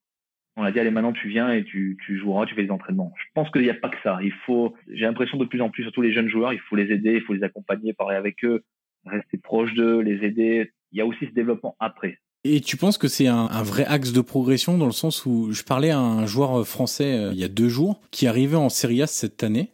on 0.56 0.64
a 0.64 0.72
dit 0.72 0.80
allez 0.80 0.92
maintenant 0.92 1.14
tu 1.14 1.28
viens 1.28 1.52
et 1.52 1.64
tu, 1.64 1.98
tu 2.06 2.18
joueras, 2.18 2.46
tu 2.46 2.56
fais 2.56 2.64
des 2.64 2.72
entraînements. 2.72 3.14
Je 3.18 3.26
pense 3.34 3.50
qu'il 3.52 3.64
n'y 3.64 3.70
a 3.70 3.76
pas 3.76 3.90
que 3.90 4.02
ça. 4.02 4.20
Il 4.22 4.34
faut 4.46 4.76
j'ai 4.88 5.06
l'impression 5.06 5.38
de 5.38 5.46
plus 5.46 5.62
en 5.62 5.70
plus 5.70 5.84
surtout 5.84 6.02
les 6.02 6.14
jeunes 6.14 6.30
joueurs, 6.30 6.54
il 6.54 6.60
faut 6.60 6.76
les 6.76 6.92
aider, 6.92 7.16
il 7.16 7.22
faut 7.22 7.34
les 7.34 7.44
accompagner, 7.44 7.94
parler 7.94 8.16
avec 8.16 8.46
eux, 8.46 8.64
rester 9.06 9.38
proche 9.38 9.74
d'eux, 9.74 10.00
les 10.00 10.26
aider. 10.26 10.72
Il 10.94 10.98
y 10.98 11.02
a 11.02 11.06
aussi 11.06 11.26
ce 11.26 11.32
développement 11.32 11.76
après. 11.80 12.20
Et 12.50 12.62
tu 12.62 12.78
penses 12.78 12.98
que 12.98 13.10
c'est 13.10 13.28
un, 13.28 13.62
vrai 13.62 13.84
axe 13.84 14.14
de 14.14 14.22
progression 14.22 14.78
dans 14.78 14.86
le 14.86 14.94
sens 14.94 15.26
où 15.26 15.52
je 15.52 15.64
parlais 15.64 15.90
à 15.90 16.00
un 16.00 16.26
joueur 16.26 16.66
français 16.66 17.14
euh, 17.14 17.34
il 17.34 17.40
y 17.40 17.44
a 17.44 17.50
deux 17.50 17.68
jours 17.68 18.00
qui 18.10 18.26
arrivait 18.26 18.56
en 18.56 18.70
Serie 18.70 19.02
A 19.02 19.08
cette 19.08 19.44
année 19.44 19.74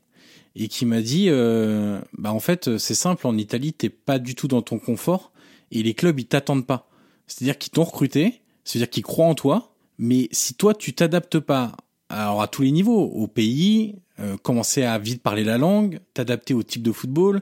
et 0.56 0.68
qui 0.68 0.88
m'a 0.88 1.02
dit 1.02 1.28
euh, 1.30 2.02
bah 2.18 2.34
en 2.34 2.40
fait 2.40 2.80
c'est 2.80 2.96
simple 2.96 3.28
en 3.28 3.38
Italie 3.38 3.74
t'es 3.74 3.90
pas 3.90 4.18
du 4.18 4.34
tout 4.34 4.48
dans 4.48 4.64
ton 4.64 4.80
confort 4.80 5.32
et 5.72 5.84
les 5.84 5.94
clubs 5.94 6.20
ils 6.20 6.26
t'attendent 6.26 6.66
pas. 6.66 6.90
C'est-à-dire 7.28 7.60
qu'ils 7.60 7.72
t'ont 7.72 7.84
recruté 7.84 8.42
c'est-à-dire 8.64 8.90
qu'ils 8.90 9.04
croient 9.04 9.28
en 9.28 9.36
toi 9.36 9.76
mais 10.00 10.28
si 10.32 10.56
toi 10.56 10.74
tu 10.74 10.94
t'adaptes 10.94 11.38
pas 11.38 11.74
alors 12.10 12.42
à 12.42 12.48
tous 12.48 12.64
les 12.64 12.72
niveaux 12.72 13.04
au 13.04 13.28
pays 13.28 14.00
euh, 14.20 14.36
commencer 14.38 14.82
à 14.82 14.98
vite 14.98 15.22
parler 15.22 15.44
la 15.44 15.60
langue 15.60 16.00
t'adapter 16.16 16.56
au 16.56 16.64
type 16.64 16.82
de 16.82 16.92
football 16.92 17.42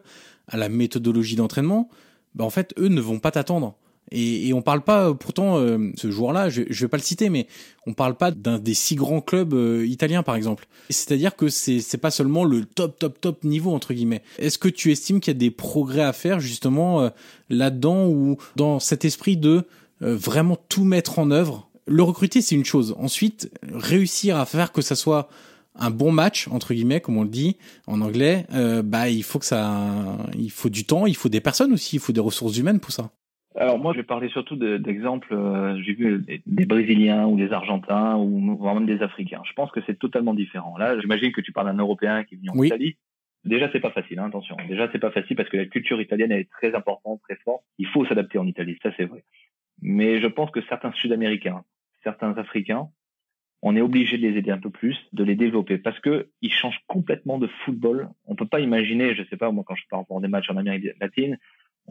à 0.50 0.58
la 0.58 0.68
méthodologie 0.68 1.38
d'entraînement 1.38 1.88
bah 2.36 2.44
en 2.44 2.50
fait 2.50 2.74
eux 2.78 2.90
ne 2.90 3.00
vont 3.00 3.20
pas 3.20 3.32
t'attendre 3.32 3.78
et, 4.12 4.50
et 4.50 4.54
on 4.54 4.62
parle 4.62 4.82
pas, 4.82 5.10
euh, 5.10 5.14
pourtant, 5.14 5.58
euh, 5.58 5.92
ce 5.96 6.12
joueur-là, 6.12 6.50
je, 6.50 6.64
je 6.70 6.86
vais 6.86 6.90
pas 6.90 6.98
le 6.98 7.04
citer, 7.04 7.30
mais 7.30 7.48
on 7.88 7.94
parle 7.94 8.16
pas 8.16 8.32
d'un 8.32 8.60
des 8.60 8.74
six 8.74 8.96
grands 8.96 9.22
clubs 9.22 9.54
euh, 9.54 9.86
italiens, 9.88 10.22
par 10.24 10.36
exemple. 10.36 10.68
C'est-à-dire 10.90 11.36
que 11.36 11.48
c'est 11.48 11.80
c'est 11.80 11.98
pas 11.98 12.12
seulement 12.12 12.44
le 12.44 12.66
top, 12.66 13.00
top, 13.00 13.22
top 13.22 13.44
niveau 13.44 13.72
entre 13.72 13.94
guillemets. 13.94 14.24
Est-ce 14.38 14.58
que 14.58 14.68
tu 14.68 14.92
estimes 14.92 15.22
qu'il 15.22 15.34
y 15.34 15.36
a 15.36 15.40
des 15.40 15.52
progrès 15.52 16.04
à 16.04 16.12
faire 16.12 16.40
justement 16.40 17.10
là-dedans 17.50 18.08
ou 18.08 18.38
dans 18.58 18.80
cet 18.80 19.06
esprit 19.06 19.38
de 19.38 19.64
vraiment 20.02 20.58
tout 20.68 20.84
mettre 20.84 21.20
en 21.20 21.32
œuvre? 21.32 21.70
Le 21.88 22.04
recruter, 22.04 22.42
c'est 22.42 22.56
une 22.56 22.66
chose. 22.66 22.94
Ensuite, 23.00 23.50
réussir 23.72 24.38
à 24.38 24.46
faire 24.46 24.74
que 24.74 24.82
ça 24.82 24.96
soit 24.96 25.30
un 25.76 25.90
bon 25.90 26.12
match 26.12 26.50
entre 26.50 26.74
guillemets 26.74 27.00
comme 27.00 27.16
on 27.16 27.24
le 27.24 27.30
dit 27.30 27.56
en 27.88 28.02
anglais 28.02 28.46
bah 28.84 29.08
il 29.08 29.24
faut 29.24 29.40
que 29.40 29.46
ça 29.46 30.18
il 30.38 30.52
faut 30.52 30.68
du 30.68 30.84
temps 30.84 31.06
il 31.06 31.16
faut 31.16 31.30
des 31.30 31.40
personnes 31.40 31.72
aussi 31.72 31.96
il 31.96 32.00
faut 32.00 32.12
des 32.12 32.20
ressources 32.20 32.58
humaines 32.58 32.82
pour 32.82 32.92
ça 32.92 33.10
alors 33.56 33.80
moi, 33.80 33.92
je 33.94 33.98
vais 33.98 34.04
parler 34.04 34.30
surtout 34.30 34.56
d'exemples. 34.56 35.34
Euh, 35.34 35.82
j'ai 35.84 35.94
vu 35.94 36.24
des, 36.46 36.66
Brésiliens 36.66 37.26
ou 37.26 37.38
des 37.38 37.52
Argentins 37.52 38.16
ou 38.16 38.74
même 38.74 38.86
des 38.86 39.02
Africains. 39.02 39.42
Je 39.46 39.54
pense 39.54 39.72
que 39.72 39.82
c'est 39.86 40.00
totalement 40.00 40.34
différent. 40.34 40.78
Là, 40.78 41.00
j'imagine 41.00 41.32
que 41.32 41.42
tu 41.42 41.52
parles 41.52 41.68
d'un 41.68 41.78
Européen 41.78 42.24
qui 42.24 42.36
est 42.36 42.38
venu 42.38 42.50
en 42.50 42.64
Italie. 42.64 42.98
Déjà, 43.44 43.70
c'est 43.72 43.80
pas 43.80 43.92
facile, 43.92 44.20
hein, 44.20 44.28
attention. 44.28 44.56
Déjà, 44.68 44.90
c'est 44.92 45.00
pas 45.00 45.12
facile 45.12 45.36
parce 45.36 45.50
que 45.50 45.58
la 45.58 45.66
culture 45.66 46.00
italienne 46.00 46.32
est 46.32 46.50
très 46.50 46.76
importante, 46.76 47.22
très 47.24 47.36
forte. 47.38 47.64
Il 47.80 47.88
faut 47.88 48.06
s'adapter 48.06 48.38
en 48.38 48.46
Italie, 48.46 48.78
ça 48.84 48.92
c'est 48.96 49.06
vrai. 49.06 49.24
Mais 49.82 50.22
je 50.22 50.28
pense 50.28 50.52
que 50.52 50.62
certains 50.70 50.92
Sud-Américains, 50.92 51.64
certains 52.04 52.38
Africains, 52.38 52.90
on 53.64 53.76
est 53.76 53.82
obligé 53.82 54.18
de 54.18 54.28
les 54.28 54.38
aider 54.38 54.52
un 54.52 54.60
peu 54.60 54.70
plus, 54.70 54.98
de 55.14 55.24
les 55.24 55.36
développer 55.36 55.78
parce 55.78 56.00
que 56.00 56.30
ils 56.42 56.52
changent 56.52 56.82
complètement 56.88 57.40
de 57.40 57.48
football. 57.66 58.10
On 58.26 58.36
peut 58.36 58.48
pas 58.48 58.60
imaginer, 58.60 59.16
je 59.16 59.24
sais 59.24 59.38
pas 59.38 59.52
moi 59.52 59.64
quand 59.68 59.76
je 59.76 59.84
pars 59.90 60.06
pour 60.06 60.22
des 60.22 60.28
matchs 60.28 60.50
en 60.50 60.58
Amérique 60.58 60.88
latine, 61.00 61.38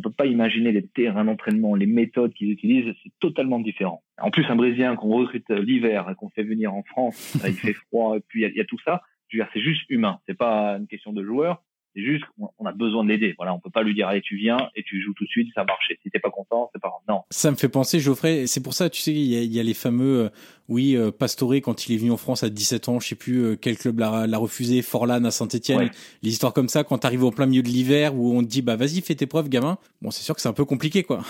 on 0.01 0.09
peut 0.09 0.11
pas 0.11 0.25
imaginer 0.25 0.73
les 0.73 0.87
terrains 0.87 1.27
d'entraînement, 1.27 1.75
les 1.75 1.85
méthodes 1.85 2.33
qu'ils 2.33 2.51
utilisent, 2.51 2.95
c'est 3.03 3.13
totalement 3.21 3.61
différent. 3.61 4.03
En 4.19 4.31
plus, 4.31 4.47
un 4.49 4.57
Brésilien 4.57 4.97
qu'on 4.97 5.11
recrute 5.11 5.49
l'hiver 5.51 6.09
et 6.11 6.15
qu'on 6.15 6.31
fait 6.31 6.43
venir 6.43 6.73
en 6.73 6.83
France, 6.83 7.37
il 7.47 7.53
fait 7.53 7.75
froid, 7.75 8.17
et 8.17 8.21
puis 8.27 8.45
il 8.45 8.57
y, 8.57 8.61
a 8.61 8.65
tout 8.65 8.79
ça. 8.83 9.03
Je 9.29 9.37
veux 9.37 9.45
dire, 9.45 9.51
c'est 9.53 9.61
juste 9.61 9.83
humain. 9.91 10.19
C'est 10.27 10.37
pas 10.37 10.79
une 10.79 10.87
question 10.87 11.13
de 11.13 11.23
joueur. 11.23 11.63
C'est 12.01 12.07
juste 12.07 12.25
qu'on 12.39 12.67
a 12.67 12.73
besoin 12.73 13.05
de 13.05 13.11
l'aider. 13.11 13.35
Voilà, 13.37 13.53
on 13.53 13.59
peut 13.59 13.71
pas 13.71 13.83
lui 13.83 13.95
dire 13.95 14.09
allez 14.09 14.23
tu 14.23 14.37
viens 14.37 14.71
et 14.75 14.83
tu 14.83 15.03
joues 15.03 15.13
tout 15.15 15.25
de 15.25 15.29
suite, 15.29 15.49
ça 15.55 15.65
marche. 15.65 15.93
si 16.03 16.11
t'es 16.11 16.19
pas 16.19 16.31
content, 16.31 16.71
c'est 16.73 16.81
pas 16.81 16.89
grave. 16.89 17.01
Non. 17.09 17.23
Ça 17.31 17.51
me 17.51 17.57
fait 17.57 17.69
penser, 17.69 18.01
Geoffrey. 18.01 18.47
C'est 18.47 18.63
pour 18.63 18.73
ça, 18.73 18.89
tu 18.89 19.01
sais, 19.01 19.13
il 19.13 19.53
y 19.53 19.61
a, 19.61 19.63
les 19.63 19.75
fameux, 19.75 20.25
euh, 20.25 20.29
oui, 20.69 20.97
euh, 20.97 21.11
Pastore 21.11 21.55
quand 21.57 21.87
il 21.87 21.95
est 21.95 21.99
venu 21.99 22.11
en 22.11 22.17
France 22.17 22.43
à 22.43 22.49
17 22.49 22.89
ans, 22.89 23.01
je 23.01 23.09
sais 23.09 23.17
plus 23.17 23.45
euh, 23.45 23.57
quel 23.57 23.77
club 23.77 23.99
l'a 23.99 24.39
refusé, 24.39 24.83
Forlan 24.83 25.25
à 25.25 25.31
Saint-Étienne. 25.31 25.91
Les 26.23 26.31
histoires 26.31 26.55
comme 26.55 26.69
ça, 26.69 26.85
quand 26.85 26.99
t'arrives 26.99 27.25
au 27.25 27.31
plein 27.31 27.47
milieu 27.47 27.63
de 27.63 27.69
l'hiver 27.69 28.15
où 28.15 28.37
on 28.37 28.43
te 28.43 28.49
dit 28.49 28.63
bah 28.63 28.77
vas-y 28.77 29.01
fais 29.03 29.15
tes 29.15 29.27
preuves, 29.27 29.49
gamin. 29.49 29.77
Bon, 30.01 30.11
c'est 30.11 30.23
sûr 30.23 30.35
que 30.35 30.41
c'est 30.41 30.49
un 30.49 30.55
peu 30.55 30.65
compliqué, 30.65 31.03
quoi. 31.03 31.21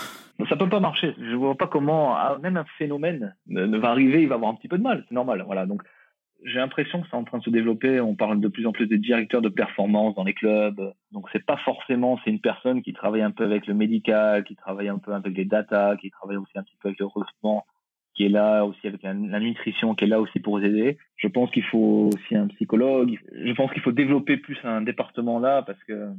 Ça 0.49 0.55
peut 0.55 0.69
pas 0.69 0.79
marcher. 0.79 1.13
Je 1.19 1.35
vois 1.35 1.55
pas 1.55 1.67
comment 1.67 2.15
ah, 2.15 2.37
même 2.41 2.57
un 2.57 2.65
phénomène 2.77 3.35
ne, 3.47 3.77
va 3.77 3.89
arriver, 3.89 4.21
il 4.21 4.27
va 4.27 4.35
avoir 4.35 4.51
un 4.51 4.55
petit 4.55 4.67
peu 4.67 4.77
de 4.77 4.83
mal. 4.83 5.05
C'est 5.07 5.15
normal. 5.15 5.43
Voilà. 5.45 5.65
Donc 5.65 5.81
j'ai 6.43 6.59
l'impression 6.59 7.01
que 7.01 7.07
c'est 7.09 7.15
en 7.15 7.23
train 7.23 7.37
de 7.37 7.43
se 7.43 7.49
développer. 7.49 7.99
On 7.99 8.15
parle 8.15 8.39
de 8.39 8.47
plus 8.47 8.65
en 8.65 8.71
plus 8.71 8.87
de 8.87 8.95
directeurs 8.95 9.41
de 9.41 9.49
performance 9.49 10.15
dans 10.15 10.23
les 10.23 10.33
clubs. 10.33 10.93
Donc 11.11 11.27
c'est 11.31 11.45
pas 11.45 11.57
forcément 11.57 12.19
c'est 12.23 12.31
une 12.31 12.41
personne 12.41 12.81
qui 12.81 12.93
travaille 12.93 13.21
un 13.21 13.31
peu 13.31 13.43
avec 13.43 13.67
le 13.67 13.73
médical, 13.73 14.43
qui 14.43 14.55
travaille 14.55 14.89
un 14.89 14.97
peu 14.97 15.13
avec 15.13 15.35
les 15.35 15.45
data, 15.45 15.95
qui 15.99 16.09
travaille 16.09 16.37
aussi 16.37 16.57
un 16.57 16.63
petit 16.63 16.77
peu 16.81 16.89
avec 16.89 16.99
le 16.99 17.05
recrutement 17.05 17.65
qui 18.13 18.25
est 18.25 18.29
là 18.29 18.65
aussi 18.65 18.87
avec 18.87 19.03
la, 19.03 19.13
nutrition, 19.13 19.95
qui 19.95 20.03
est 20.03 20.07
là 20.07 20.19
aussi 20.19 20.39
pour 20.39 20.59
aider. 20.59 20.97
Je 21.15 21.27
pense 21.27 21.49
qu'il 21.51 21.63
faut 21.63 22.09
aussi 22.13 22.35
un 22.35 22.47
psychologue. 22.47 23.17
Je 23.31 23.53
pense 23.53 23.71
qu'il 23.71 23.81
faut 23.81 23.91
développer 23.91 24.37
plus 24.37 24.57
un 24.63 24.81
département 24.81 25.39
là 25.39 25.61
parce 25.61 25.81
que 25.85 26.09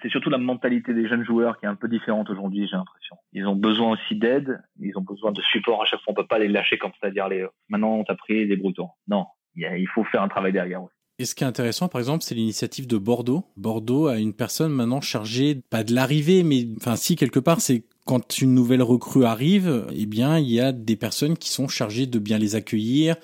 c'est 0.00 0.08
surtout 0.08 0.30
la 0.30 0.38
mentalité 0.38 0.94
des 0.94 1.06
jeunes 1.08 1.24
joueurs 1.24 1.58
qui 1.60 1.66
est 1.66 1.68
un 1.68 1.74
peu 1.74 1.88
différente 1.88 2.30
aujourd'hui, 2.30 2.66
j'ai 2.68 2.76
l'impression. 2.76 3.16
Ils 3.32 3.46
ont 3.46 3.56
besoin 3.56 3.92
aussi 3.92 4.16
d'aide, 4.16 4.62
ils 4.80 4.96
ont 4.96 5.02
besoin 5.02 5.32
de 5.32 5.42
support 5.42 5.82
à 5.82 5.84
chaque 5.84 6.00
fois. 6.00 6.12
On 6.12 6.14
peut 6.14 6.26
pas 6.26 6.38
les 6.38 6.48
lâcher 6.48 6.78
comme 6.78 6.92
ça, 7.00 7.10
dire 7.10 7.28
les, 7.28 7.46
maintenant 7.68 7.96
on 7.96 8.04
t'a 8.04 8.14
pris 8.14 8.46
des 8.46 8.56
broutons. 8.56 8.88
Non, 9.06 9.26
il 9.56 9.88
faut 9.94 10.04
faire 10.04 10.22
un 10.22 10.28
travail 10.28 10.52
derrière. 10.52 10.82
Et 11.18 11.24
ce 11.24 11.34
qui 11.34 11.44
est 11.44 11.46
intéressant, 11.46 11.88
par 11.88 12.00
exemple, 12.00 12.24
c'est 12.24 12.34
l'initiative 12.34 12.86
de 12.86 12.96
Bordeaux. 12.98 13.44
Bordeaux 13.56 14.06
a 14.06 14.18
une 14.18 14.32
personne 14.32 14.72
maintenant 14.72 15.00
chargée, 15.00 15.60
pas 15.70 15.84
de 15.84 15.94
l'arrivée, 15.94 16.42
mais 16.42 16.66
enfin 16.78 16.96
si 16.96 17.16
quelque 17.16 17.38
part, 17.38 17.60
c'est 17.60 17.84
quand 18.04 18.38
une 18.38 18.54
nouvelle 18.54 18.82
recrue 18.82 19.24
arrive, 19.24 19.86
eh 19.94 20.06
bien, 20.06 20.38
il 20.38 20.50
y 20.50 20.60
a 20.60 20.72
des 20.72 20.96
personnes 20.96 21.36
qui 21.36 21.50
sont 21.50 21.68
chargées 21.68 22.06
de 22.06 22.18
bien 22.18 22.36
les 22.36 22.56
accueillir, 22.56 23.16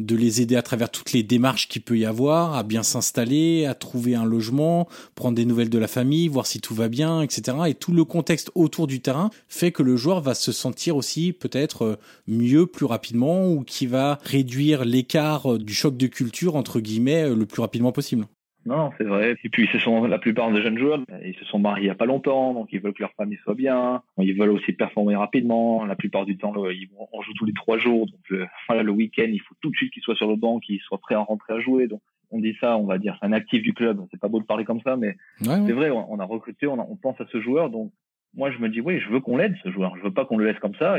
de 0.00 0.16
les 0.16 0.40
aider 0.40 0.56
à 0.56 0.62
travers 0.62 0.90
toutes 0.90 1.12
les 1.12 1.22
démarches 1.22 1.68
qu'il 1.68 1.82
peut 1.82 1.96
y 1.96 2.04
avoir, 2.04 2.54
à 2.54 2.64
bien 2.64 2.82
s'installer, 2.82 3.64
à 3.64 3.74
trouver 3.74 4.16
un 4.16 4.24
logement, 4.24 4.88
prendre 5.14 5.36
des 5.36 5.44
nouvelles 5.44 5.70
de 5.70 5.78
la 5.78 5.86
famille, 5.86 6.26
voir 6.26 6.46
si 6.46 6.60
tout 6.60 6.74
va 6.74 6.88
bien, 6.88 7.22
etc. 7.22 7.56
Et 7.68 7.74
tout 7.74 7.92
le 7.92 8.04
contexte 8.04 8.50
autour 8.56 8.88
du 8.88 9.00
terrain 9.00 9.30
fait 9.48 9.70
que 9.70 9.84
le 9.84 9.96
joueur 9.96 10.20
va 10.20 10.34
se 10.34 10.50
sentir 10.50 10.96
aussi 10.96 11.32
peut-être 11.32 11.82
euh, 11.82 11.96
mieux 12.26 12.66
plus 12.66 12.86
rapidement 12.86 13.48
ou 13.48 13.62
qui 13.62 13.86
va 13.86 14.18
réduire 14.24 14.84
l'écart 14.84 15.54
euh, 15.54 15.58
du 15.58 15.74
choc 15.74 15.96
de 15.96 16.08
culture 16.08 16.56
entre 16.56 16.80
guillemets 16.80 17.30
euh, 17.30 17.36
le 17.36 17.46
plus 17.46 17.60
rapidement 17.60 17.92
possible. 17.92 18.26
Non, 18.66 18.90
c'est 18.96 19.04
vrai. 19.04 19.36
Et 19.44 19.48
puis, 19.48 19.68
ce 19.72 19.78
sont 19.78 20.06
la 20.06 20.18
plupart 20.18 20.50
des 20.50 20.62
jeunes 20.62 20.78
joueurs, 20.78 21.00
ils 21.24 21.34
se 21.34 21.44
sont 21.44 21.58
mariés 21.58 21.84
il 21.84 21.88
y 21.88 21.90
a 21.90 21.94
pas 21.94 22.06
longtemps, 22.06 22.54
donc 22.54 22.68
ils 22.72 22.80
veulent 22.80 22.94
que 22.94 23.02
leur 23.02 23.12
famille 23.12 23.38
soit 23.44 23.54
bien. 23.54 24.02
Ils 24.18 24.38
veulent 24.38 24.50
aussi 24.50 24.72
performer 24.72 25.16
rapidement. 25.16 25.84
La 25.84 25.96
plupart 25.96 26.24
du 26.24 26.36
temps, 26.38 26.52
ils 26.70 26.88
vont, 26.88 27.08
on 27.12 27.20
joue 27.22 27.32
tous 27.34 27.44
les 27.44 27.52
trois 27.52 27.78
jours, 27.78 28.06
donc 28.06 28.20
le, 28.30 28.46
voilà, 28.68 28.82
le 28.82 28.92
week-end, 28.92 29.26
il 29.28 29.40
faut 29.40 29.54
tout 29.60 29.70
de 29.70 29.76
suite 29.76 29.92
qu'ils 29.92 30.02
soient 30.02 30.16
sur 30.16 30.28
le 30.28 30.36
banc, 30.36 30.60
qu'ils 30.60 30.80
soient 30.80 30.98
prêts 30.98 31.14
à 31.14 31.20
rentrer 31.20 31.54
à 31.54 31.60
jouer. 31.60 31.88
Donc, 31.88 32.00
on 32.30 32.40
dit 32.40 32.56
ça, 32.60 32.76
on 32.78 32.84
va 32.84 32.98
dire, 32.98 33.16
c'est 33.20 33.26
un 33.26 33.32
actif 33.32 33.62
du 33.62 33.74
club. 33.74 34.04
C'est 34.10 34.20
pas 34.20 34.28
beau 34.28 34.40
de 34.40 34.46
parler 34.46 34.64
comme 34.64 34.80
ça, 34.80 34.96
mais 34.96 35.16
c'est 35.42 35.72
vrai. 35.72 35.90
On 35.90 36.18
a 36.18 36.24
recruté, 36.24 36.66
on, 36.66 36.78
on 36.90 36.96
pense 36.96 37.20
à 37.20 37.26
ce 37.30 37.40
joueur, 37.40 37.70
donc 37.70 37.92
moi, 38.36 38.50
je 38.50 38.58
me 38.58 38.68
dis, 38.68 38.80
oui, 38.80 39.00
je 39.00 39.08
veux 39.08 39.20
qu'on 39.20 39.36
l'aide, 39.36 39.56
ce 39.62 39.70
joueur. 39.70 39.96
Je 39.96 40.02
veux 40.02 40.12
pas 40.12 40.24
qu'on 40.24 40.36
le 40.36 40.46
laisse 40.46 40.58
comme 40.58 40.74
ça. 40.74 40.96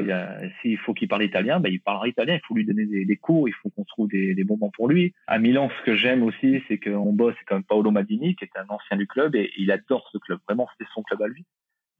S'il 0.62 0.78
faut 0.78 0.93
qu'il 0.93 1.08
parle 1.08 1.24
italien, 1.24 1.60
ben, 1.60 1.71
il 1.71 1.82
parlera 1.82 2.08
italien. 2.08 2.36
Il 2.36 2.45
faut 2.48 2.56
lui 2.56 2.65
donner 2.65 2.86
des, 2.86 3.17
cours. 3.17 3.50
Il 3.50 3.54
faut 3.54 3.69
qu'on 3.69 3.84
trouve 3.84 4.08
des, 4.08 4.34
des, 4.34 4.43
moments 4.43 4.71
pour 4.71 4.88
lui. 4.88 5.13
À 5.28 5.38
Milan, 5.38 5.69
ce 5.80 5.86
que 5.86 5.95
j'aime 5.95 6.24
aussi, 6.24 6.63
c'est 6.67 6.78
qu'on 6.78 7.12
bosse 7.12 7.36
comme 7.48 7.63
Paolo 7.63 7.91
Madini, 7.91 8.36
qui 8.36 8.45
est 8.45 8.58
un 8.58 8.65
ancien 8.69 8.98
du 8.98 9.08
club, 9.08 9.36
et 9.36 9.52
il 9.58 9.71
adore 9.71 10.08
ce 10.12 10.17
club. 10.17 10.39
Vraiment, 10.48 10.67
c'est 10.80 10.88
son 10.93 11.04
club 11.04 11.21
à 11.21 11.28
lui. 11.28 11.45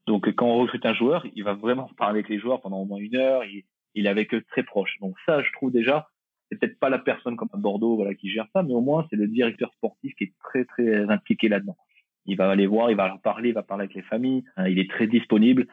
Donc, 0.08 0.34
quand 0.36 0.48
on 0.48 0.58
recrute 0.58 0.86
un 0.86 0.94
joueur, 0.94 1.26
il 1.36 1.44
va 1.44 1.54
vraiment 1.54 1.90
parler 1.98 2.20
avec 2.20 2.30
les 2.30 2.40
joueurs 2.40 2.62
pendant 2.62 2.78
au 2.78 2.86
moins 2.86 3.00
une 3.00 3.16
heure. 3.16 3.44
Il, 3.44 3.64
il 3.94 4.06
est 4.06 4.10
avec 4.10 4.34
eux 4.34 4.44
très 4.50 4.64
proche. 4.64 4.96
Donc, 5.02 5.16
ça, 5.26 5.42
je 5.42 5.52
trouve 5.54 5.72
déjà, 5.72 6.08
c'est 6.50 6.60
peut-être 6.60 6.80
pas 6.80 6.90
la 6.90 7.00
personne 7.00 7.36
comme 7.36 7.50
à 7.54 7.58
Bordeaux, 7.58 7.96
voilà, 7.96 8.14
qui 8.14 8.30
gère 8.30 8.48
ça, 8.54 8.64
mais 8.64 8.74
au 8.74 8.82
moins, 8.82 9.06
c'est 9.10 9.16
le 9.16 9.28
directeur 9.28 9.74
sportif 9.74 10.14
qui 10.16 10.26
est 10.26 10.34
très, 10.44 10.66
très 10.66 11.10
impliqué 11.10 11.50
là-dedans. 11.50 11.76
Il 12.26 12.38
va 12.38 12.50
aller 12.50 12.68
voir, 12.68 12.90
il 12.90 12.98
va 12.98 13.08
leur 13.08 13.20
parler, 13.20 13.50
il 13.50 13.56
va 13.56 13.64
parler 13.64 13.84
avec 13.84 13.96
les 13.96 14.02
familles. 14.02 14.44
Hein, 14.58 14.68
il 14.68 14.80
est 14.80 14.90
très 14.90 15.08
disponible. 15.08 15.68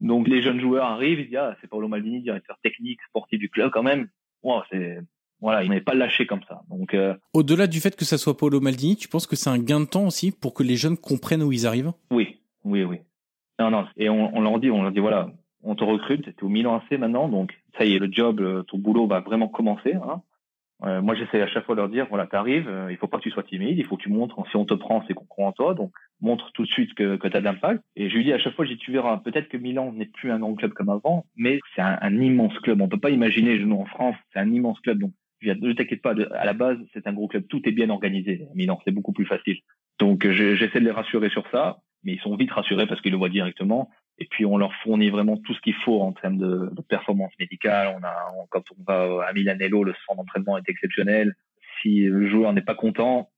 Donc 0.00 0.28
les 0.28 0.42
jeunes 0.42 0.60
joueurs 0.60 0.86
arrivent, 0.86 1.20
ils 1.20 1.28
disent 1.28 1.36
ah 1.36 1.56
c'est 1.60 1.68
Paolo 1.68 1.88
Maldini, 1.88 2.20
directeur 2.20 2.58
technique, 2.62 3.00
sportif 3.08 3.38
du 3.38 3.50
club 3.50 3.70
quand 3.72 3.82
même. 3.82 4.08
Wow, 4.42 4.62
c'est 4.70 4.98
voilà, 5.40 5.62
il 5.62 5.70
n'est 5.70 5.80
pas 5.80 5.94
lâché 5.94 6.26
comme 6.26 6.42
ça. 6.48 6.62
Donc 6.68 6.94
euh, 6.94 7.14
au-delà 7.32 7.66
du 7.66 7.80
fait 7.80 7.96
que 7.96 8.04
ça 8.04 8.18
soit 8.18 8.36
Paolo 8.36 8.60
Maldini, 8.60 8.96
tu 8.96 9.08
penses 9.08 9.26
que 9.26 9.36
c'est 9.36 9.50
un 9.50 9.58
gain 9.58 9.80
de 9.80 9.86
temps 9.86 10.06
aussi 10.06 10.30
pour 10.30 10.54
que 10.54 10.62
les 10.62 10.76
jeunes 10.76 10.96
comprennent 10.96 11.42
où 11.42 11.52
ils 11.52 11.66
arrivent? 11.66 11.92
Oui, 12.10 12.40
oui, 12.64 12.84
oui. 12.84 12.98
Non, 13.58 13.70
non. 13.70 13.86
Et 13.96 14.08
on, 14.08 14.36
on 14.36 14.40
leur 14.40 14.60
dit, 14.60 14.70
on 14.70 14.82
leur 14.82 14.92
dit 14.92 15.00
voilà, 15.00 15.30
on 15.62 15.74
te 15.74 15.84
recrute, 15.84 16.22
tu 16.22 16.30
es 16.30 16.44
au 16.44 16.48
Milan 16.48 16.76
AC 16.76 16.98
maintenant, 16.98 17.28
donc 17.28 17.58
ça 17.76 17.84
y 17.84 17.94
est, 17.94 17.98
le 17.98 18.08
job, 18.10 18.40
euh, 18.40 18.62
ton 18.62 18.78
boulot 18.78 19.06
va 19.06 19.20
vraiment 19.20 19.48
commencer. 19.48 19.94
Hein. 19.94 20.22
Euh, 20.84 21.02
moi, 21.02 21.14
j'essaie 21.16 21.42
à 21.42 21.48
chaque 21.48 21.64
fois 21.64 21.74
de 21.74 21.80
leur 21.80 21.88
dire, 21.88 22.06
voilà, 22.08 22.26
t'arrives, 22.26 22.68
euh, 22.68 22.90
il 22.90 22.96
faut 22.98 23.08
pas 23.08 23.18
que 23.18 23.24
tu 23.24 23.30
sois 23.30 23.42
timide, 23.42 23.78
il 23.78 23.84
faut 23.84 23.96
que 23.96 24.02
tu 24.02 24.10
montres, 24.10 24.36
si 24.50 24.56
on 24.56 24.64
te 24.64 24.74
prend, 24.74 25.04
c'est 25.06 25.14
qu'on 25.14 25.24
croit 25.24 25.46
en 25.46 25.52
toi, 25.52 25.74
donc 25.74 25.92
montre 26.20 26.52
tout 26.52 26.62
de 26.62 26.68
suite 26.68 26.94
que, 26.94 27.16
que 27.16 27.26
tu 27.26 27.36
as 27.36 27.40
de 27.40 27.44
l'impact. 27.44 27.82
Et 27.96 28.08
je 28.08 28.16
lui 28.16 28.24
dis 28.24 28.32
à 28.32 28.38
chaque 28.38 28.54
fois, 28.54 28.64
je 28.64 28.74
tu 28.74 28.92
verras, 28.92 29.18
peut-être 29.18 29.48
que 29.48 29.56
Milan 29.56 29.92
n'est 29.92 30.06
plus 30.06 30.30
un 30.30 30.38
grand 30.38 30.54
club 30.54 30.72
comme 30.72 30.88
avant, 30.88 31.26
mais 31.36 31.58
c'est 31.74 31.82
un, 31.82 31.98
un, 32.00 32.20
immense 32.20 32.56
club. 32.60 32.80
On 32.80 32.88
peut 32.88 33.00
pas 33.00 33.10
imaginer, 33.10 33.58
nous, 33.58 33.76
en 33.76 33.86
France, 33.86 34.14
c'est 34.32 34.38
un 34.38 34.52
immense 34.52 34.78
club. 34.80 34.98
Donc, 34.98 35.12
ne 35.42 35.72
t'inquiète 35.72 36.02
pas, 36.02 36.14
à 36.34 36.44
la 36.44 36.52
base, 36.52 36.78
c'est 36.92 37.06
un 37.06 37.12
gros 37.12 37.26
club, 37.26 37.46
tout 37.48 37.68
est 37.68 37.72
bien 37.72 37.90
organisé. 37.90 38.46
Milan, 38.54 38.80
c'est 38.84 38.92
beaucoup 38.92 39.12
plus 39.12 39.26
facile. 39.26 39.58
Donc, 39.98 40.28
j'essaie 40.28 40.78
de 40.78 40.84
les 40.84 40.92
rassurer 40.92 41.28
sur 41.28 41.44
ça, 41.50 41.78
mais 42.02 42.14
ils 42.14 42.20
sont 42.20 42.36
vite 42.36 42.50
rassurés 42.52 42.86
parce 42.86 43.00
qu'ils 43.00 43.12
le 43.12 43.18
voient 43.18 43.28
directement. 43.28 43.90
Et 44.18 44.26
puis 44.26 44.44
on 44.44 44.56
leur 44.56 44.74
fournit 44.82 45.10
vraiment 45.10 45.36
tout 45.36 45.54
ce 45.54 45.60
qu'il 45.60 45.74
faut 45.74 46.00
en 46.00 46.12
termes 46.12 46.38
de, 46.38 46.70
de 46.72 46.82
performance 46.82 47.32
médicale. 47.38 47.94
On 47.96 48.04
a, 48.04 48.14
quand 48.50 48.64
on 48.72 48.82
va 48.84 49.26
à 49.26 49.32
Milanello, 49.32 49.84
le 49.84 49.94
centre 50.06 50.16
d'entraînement 50.16 50.58
est 50.58 50.68
exceptionnel. 50.68 51.34
Si 51.80 52.02
le 52.02 52.28
joueur 52.28 52.52
n'est 52.52 52.62
pas 52.62 52.74
content, 52.74 53.30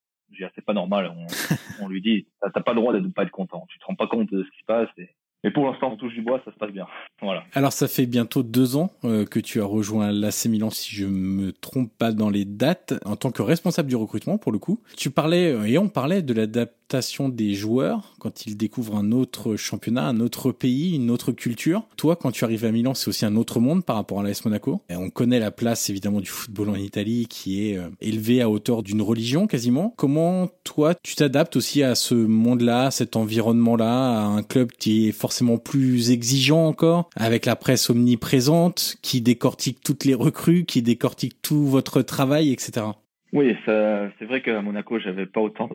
c'est 0.54 0.64
pas 0.64 0.72
normal. 0.72 1.12
On, 1.14 1.26
on 1.84 1.88
lui 1.88 2.00
dit, 2.00 2.26
t'as 2.40 2.60
pas 2.60 2.72
le 2.72 2.80
droit 2.80 2.92
de 2.92 3.00
ne 3.00 3.08
pas 3.08 3.24
être 3.24 3.30
content. 3.30 3.66
Tu 3.68 3.78
te 3.78 3.84
rends 3.84 3.94
pas 3.94 4.06
compte 4.06 4.32
de 4.32 4.42
ce 4.42 4.50
qui 4.50 4.58
se 4.60 4.64
passe. 4.64 4.88
Et, 4.98 5.10
mais 5.42 5.50
pour 5.50 5.66
l'instant, 5.66 5.90
on 5.92 5.96
touche 5.96 6.12
du 6.12 6.22
bois, 6.22 6.40
ça 6.44 6.52
se 6.52 6.58
passe 6.58 6.70
bien. 6.70 6.86
Voilà. 7.22 7.44
Alors, 7.54 7.72
ça 7.72 7.88
fait 7.88 8.06
bientôt 8.06 8.42
deux 8.42 8.76
ans 8.76 8.90
euh, 9.04 9.24
que 9.24 9.40
tu 9.40 9.60
as 9.60 9.64
rejoint 9.64 10.12
l'AC 10.12 10.46
Milan, 10.46 10.70
si 10.70 10.94
je 10.94 11.06
me 11.06 11.52
trompe 11.52 11.90
pas 11.96 12.12
dans 12.12 12.28
les 12.28 12.44
dates, 12.44 12.94
en 13.06 13.16
tant 13.16 13.30
que 13.30 13.40
responsable 13.40 13.88
du 13.88 13.96
recrutement, 13.96 14.36
pour 14.36 14.52
le 14.52 14.58
coup. 14.58 14.80
Tu 14.96 15.10
parlais, 15.10 15.52
euh, 15.52 15.64
et 15.64 15.78
on 15.78 15.88
parlait 15.88 16.20
de 16.20 16.34
l'adaptation 16.34 17.28
des 17.28 17.54
joueurs 17.54 18.14
quand 18.18 18.46
ils 18.46 18.56
découvrent 18.56 18.96
un 18.96 19.12
autre 19.12 19.56
championnat, 19.56 20.06
un 20.06 20.20
autre 20.20 20.52
pays, 20.52 20.96
une 20.96 21.10
autre 21.10 21.32
culture. 21.32 21.84
Toi, 21.96 22.16
quand 22.16 22.32
tu 22.32 22.44
arrives 22.44 22.64
à 22.66 22.72
Milan, 22.72 22.92
c'est 22.94 23.08
aussi 23.08 23.24
un 23.24 23.36
autre 23.36 23.60
monde 23.60 23.84
par 23.84 23.96
rapport 23.96 24.20
à 24.20 24.22
l'AS 24.22 24.44
Monaco. 24.44 24.82
Et 24.90 24.96
on 24.96 25.08
connaît 25.08 25.38
la 25.38 25.50
place, 25.50 25.88
évidemment, 25.88 26.20
du 26.20 26.28
football 26.28 26.68
en 26.70 26.74
Italie, 26.74 27.26
qui 27.30 27.70
est 27.70 27.78
euh, 27.78 27.88
élevée 28.02 28.42
à 28.42 28.50
hauteur 28.50 28.82
d'une 28.82 29.00
religion, 29.00 29.46
quasiment. 29.46 29.94
Comment, 29.96 30.48
toi, 30.64 30.94
tu 31.02 31.14
t'adaptes 31.14 31.56
aussi 31.56 31.82
à 31.82 31.94
ce 31.94 32.14
monde-là, 32.14 32.90
cet 32.90 33.16
environnement-là, 33.16 34.20
à 34.20 34.24
un 34.24 34.42
club 34.42 34.72
qui 34.72 35.08
est 35.08 35.12
forcément 35.12 35.29
plus 35.62 36.10
exigeant 36.10 36.66
encore, 36.66 37.10
avec 37.16 37.46
la 37.46 37.56
presse 37.56 37.90
omniprésente, 37.90 38.96
qui 39.02 39.20
décortique 39.20 39.80
toutes 39.84 40.04
les 40.04 40.14
recrues, 40.14 40.64
qui 40.64 40.82
décortique 40.82 41.40
tout 41.42 41.66
votre 41.66 42.02
travail, 42.02 42.52
etc. 42.52 42.86
Oui, 43.32 43.56
c'est 43.64 44.24
vrai 44.24 44.42
qu'à 44.42 44.60
Monaco, 44.60 44.98
j'avais 44.98 45.26
pas 45.26 45.40
autant 45.40 45.70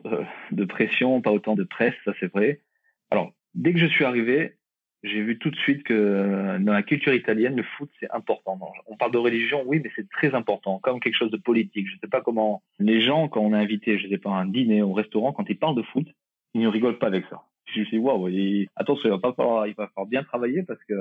de, 0.52 0.64
pression, 0.64 1.20
pas 1.22 1.32
autant 1.32 1.54
de 1.54 1.64
presse, 1.64 1.94
ça 2.04 2.12
c'est 2.20 2.30
vrai. 2.30 2.60
Alors, 3.10 3.32
dès 3.54 3.72
que 3.72 3.78
je 3.78 3.86
suis 3.86 4.04
arrivé, 4.04 4.56
j'ai 5.02 5.22
vu 5.22 5.38
tout 5.38 5.50
de 5.50 5.56
suite 5.56 5.82
que 5.84 6.58
dans 6.58 6.72
la 6.72 6.82
culture 6.82 7.14
italienne, 7.14 7.56
le 7.56 7.62
foot, 7.62 7.90
c'est 8.00 8.10
important. 8.10 8.58
On 8.86 8.96
parle 8.96 9.12
de 9.12 9.18
religion, 9.18 9.62
oui, 9.64 9.80
mais 9.82 9.90
c'est 9.96 10.08
très 10.10 10.34
important, 10.34 10.78
comme 10.80 11.00
quelque 11.00 11.16
chose 11.16 11.30
de 11.30 11.36
politique. 11.36 11.86
Je 11.88 11.96
sais 12.00 12.10
pas 12.10 12.20
comment 12.20 12.62
les 12.78 13.00
gens, 13.00 13.28
quand 13.28 13.40
on 13.40 13.54
est 13.54 13.58
invité, 13.58 13.98
je 13.98 14.08
sais 14.08 14.18
pas, 14.18 14.30
un 14.30 14.46
dîner, 14.46 14.82
au 14.82 14.92
restaurant, 14.92 15.32
quand 15.32 15.48
ils 15.48 15.58
parlent 15.58 15.76
de 15.76 15.82
foot, 15.82 16.06
ils 16.54 16.60
ne 16.60 16.68
rigolent 16.68 16.98
pas 16.98 17.06
avec 17.06 17.24
ça 17.30 17.42
je 17.66 17.80
me 17.80 17.84
suis 17.84 17.98
dit, 17.98 18.02
waouh, 18.02 18.28
attention, 18.76 19.08
il 19.08 19.10
va 19.10 19.18
pas 19.18 19.32
falloir, 19.32 19.66
il 19.66 19.74
va 19.74 19.88
falloir 19.88 20.06
bien 20.06 20.22
travailler 20.22 20.62
parce 20.62 20.82
que 20.84 20.94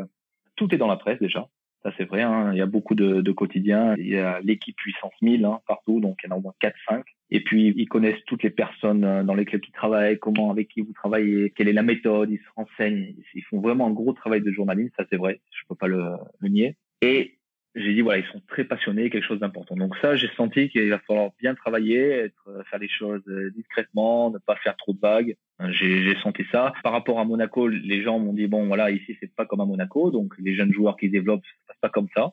tout 0.56 0.74
est 0.74 0.78
dans 0.78 0.88
la 0.88 0.98
presse 0.98 1.20
déjà. 1.20 1.48
Ça, 1.86 1.92
c'est 1.98 2.06
vrai. 2.06 2.24
Hein. 2.24 2.52
Il 2.52 2.58
y 2.58 2.62
a 2.62 2.66
beaucoup 2.66 2.96
de, 2.96 3.22
de 3.22 3.32
quotidiens. 3.32 3.94
Il 4.00 4.08
y 4.08 4.18
a 4.18 4.40
l'équipe 4.42 4.76
puissance 4.76 5.14
1000 5.22 5.46
hein, 5.46 5.60
partout, 5.68 6.00
donc 6.00 6.18
il 6.24 6.28
y 6.28 6.32
en 6.32 6.36
a 6.36 6.40
au 6.40 6.42
moins 6.42 6.56
4-5. 6.60 7.04
Et 7.30 7.42
puis, 7.42 7.74
ils 7.76 7.88
connaissent 7.88 8.24
toutes 8.26 8.42
les 8.42 8.50
personnes 8.50 9.04
euh, 9.04 9.24
dans 9.24 9.36
lesquelles 9.36 9.62
ils 9.68 9.72
travaillent, 9.72 10.18
comment, 10.18 10.50
avec 10.50 10.70
qui 10.70 10.82
vous 10.82 10.94
travaillez, 10.94 11.52
quelle 11.52 11.68
est 11.68 11.74
la 11.74 11.84
méthode. 11.84 12.32
Ils 12.32 12.40
se 12.40 12.50
renseignent. 12.56 13.14
Ils 13.36 13.44
font 13.44 13.60
vraiment 13.62 13.86
un 13.86 13.92
gros 13.92 14.14
travail 14.14 14.42
de 14.42 14.52
journalisme. 14.52 14.94
Ça, 14.98 15.06
c'est 15.12 15.18
vrai. 15.18 15.42
Je 15.52 15.62
peux 15.70 15.76
pas 15.76 15.86
le, 15.86 16.04
le 16.40 16.50
nier. 16.50 16.76
Et 17.04 17.38
j'ai 17.76 17.94
dit 17.94 18.02
voilà 18.02 18.20
ils 18.20 18.32
sont 18.32 18.42
très 18.48 18.64
passionnés 18.64 19.10
quelque 19.10 19.26
chose 19.26 19.40
d'important. 19.40 19.76
Donc 19.76 19.96
ça 19.98 20.16
j'ai 20.16 20.30
senti 20.38 20.70
qu'il 20.70 20.90
va 20.90 21.00
falloir 21.00 21.32
bien 21.40 21.54
travailler 21.56 22.10
être 22.10 22.48
euh, 22.48 22.64
faire 22.64 22.80
les 22.80 22.88
choses 22.88 23.22
euh, 23.28 23.52
discrètement 23.52 24.32
ne 24.32 24.38
pas 24.38 24.56
faire 24.58 24.78
trop 24.78 24.94
de 24.94 25.00
vagues. 25.00 25.36
Euh, 25.62 25.72
j'ai 25.72 26.16
senti 26.24 26.44
ça. 26.52 26.74
Par 26.84 26.94
rapport 26.94 27.20
à 27.20 27.26
Monaco 27.26 27.68
les 27.68 28.02
gens 28.02 28.18
m'ont 28.18 28.34
dit 28.34 28.48
bon 28.48 28.66
voilà 28.68 28.92
ici 28.92 29.18
c'est 29.20 29.34
pas 29.36 29.46
comme 29.46 29.60
à 29.60 29.66
Monaco. 29.66 30.10
Donc 30.10 30.34
les 30.40 30.56
jeunes 30.56 30.72
joueurs 30.72 30.96
qui 30.96 31.10
développent 31.10 31.46
ça 31.46 31.74
passe 31.74 31.78
pas 31.82 31.90
comme 31.90 32.08
ça. 32.16 32.32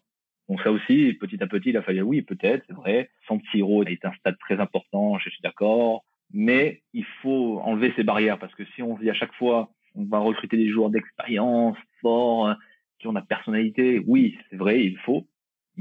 Donc 0.49 0.61
ça 0.63 0.71
aussi 0.71 1.15
petit 1.15 1.43
à 1.43 1.47
petit 1.49 1.71
il 1.71 1.77
a 1.77 1.83
fallu 1.83 2.03
oui 2.03 2.23
peut-être 2.23 2.65
c'est 2.69 2.77
vrai. 2.77 3.11
San 3.27 3.41
Siro 3.51 3.83
est 3.83 4.05
un 4.05 4.13
stade 4.13 4.39
très 4.39 4.61
important 4.61 5.19
je 5.19 5.29
suis 5.29 5.43
d'accord. 5.43 6.05
Mais 6.35 6.83
il 6.95 7.05
faut 7.21 7.61
enlever 7.63 7.93
ces 7.97 8.05
barrières 8.05 8.39
parce 8.39 8.55
que 8.55 8.65
si 8.75 8.83
on 8.83 8.97
dit 8.97 9.11
à 9.11 9.15
chaque 9.15 9.35
fois 9.35 9.71
on 9.97 10.05
va 10.05 10.19
recruter 10.19 10.57
des 10.57 10.69
joueurs 10.71 10.89
d'expérience 10.89 11.77
forts 12.01 12.55
qui 13.01 13.09
ont 13.09 13.13
la 13.13 13.23
personnalité 13.23 14.01
oui 14.07 14.39
c'est 14.49 14.57
vrai 14.57 14.85
il 14.85 14.97
faut 14.99 15.27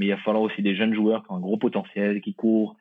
mais 0.02 0.08
il 0.08 0.10
va 0.10 0.18
falloir 0.18 0.42
aussi 0.42 0.64
des 0.64 0.76
jeunes 0.76 0.96
joueurs 0.96 1.24
qui 1.24 1.32
ont 1.32 1.36
un 1.36 1.40
gros 1.40 1.58
potentiel, 1.58 2.22
qui 2.22 2.34
courent. 2.34 2.76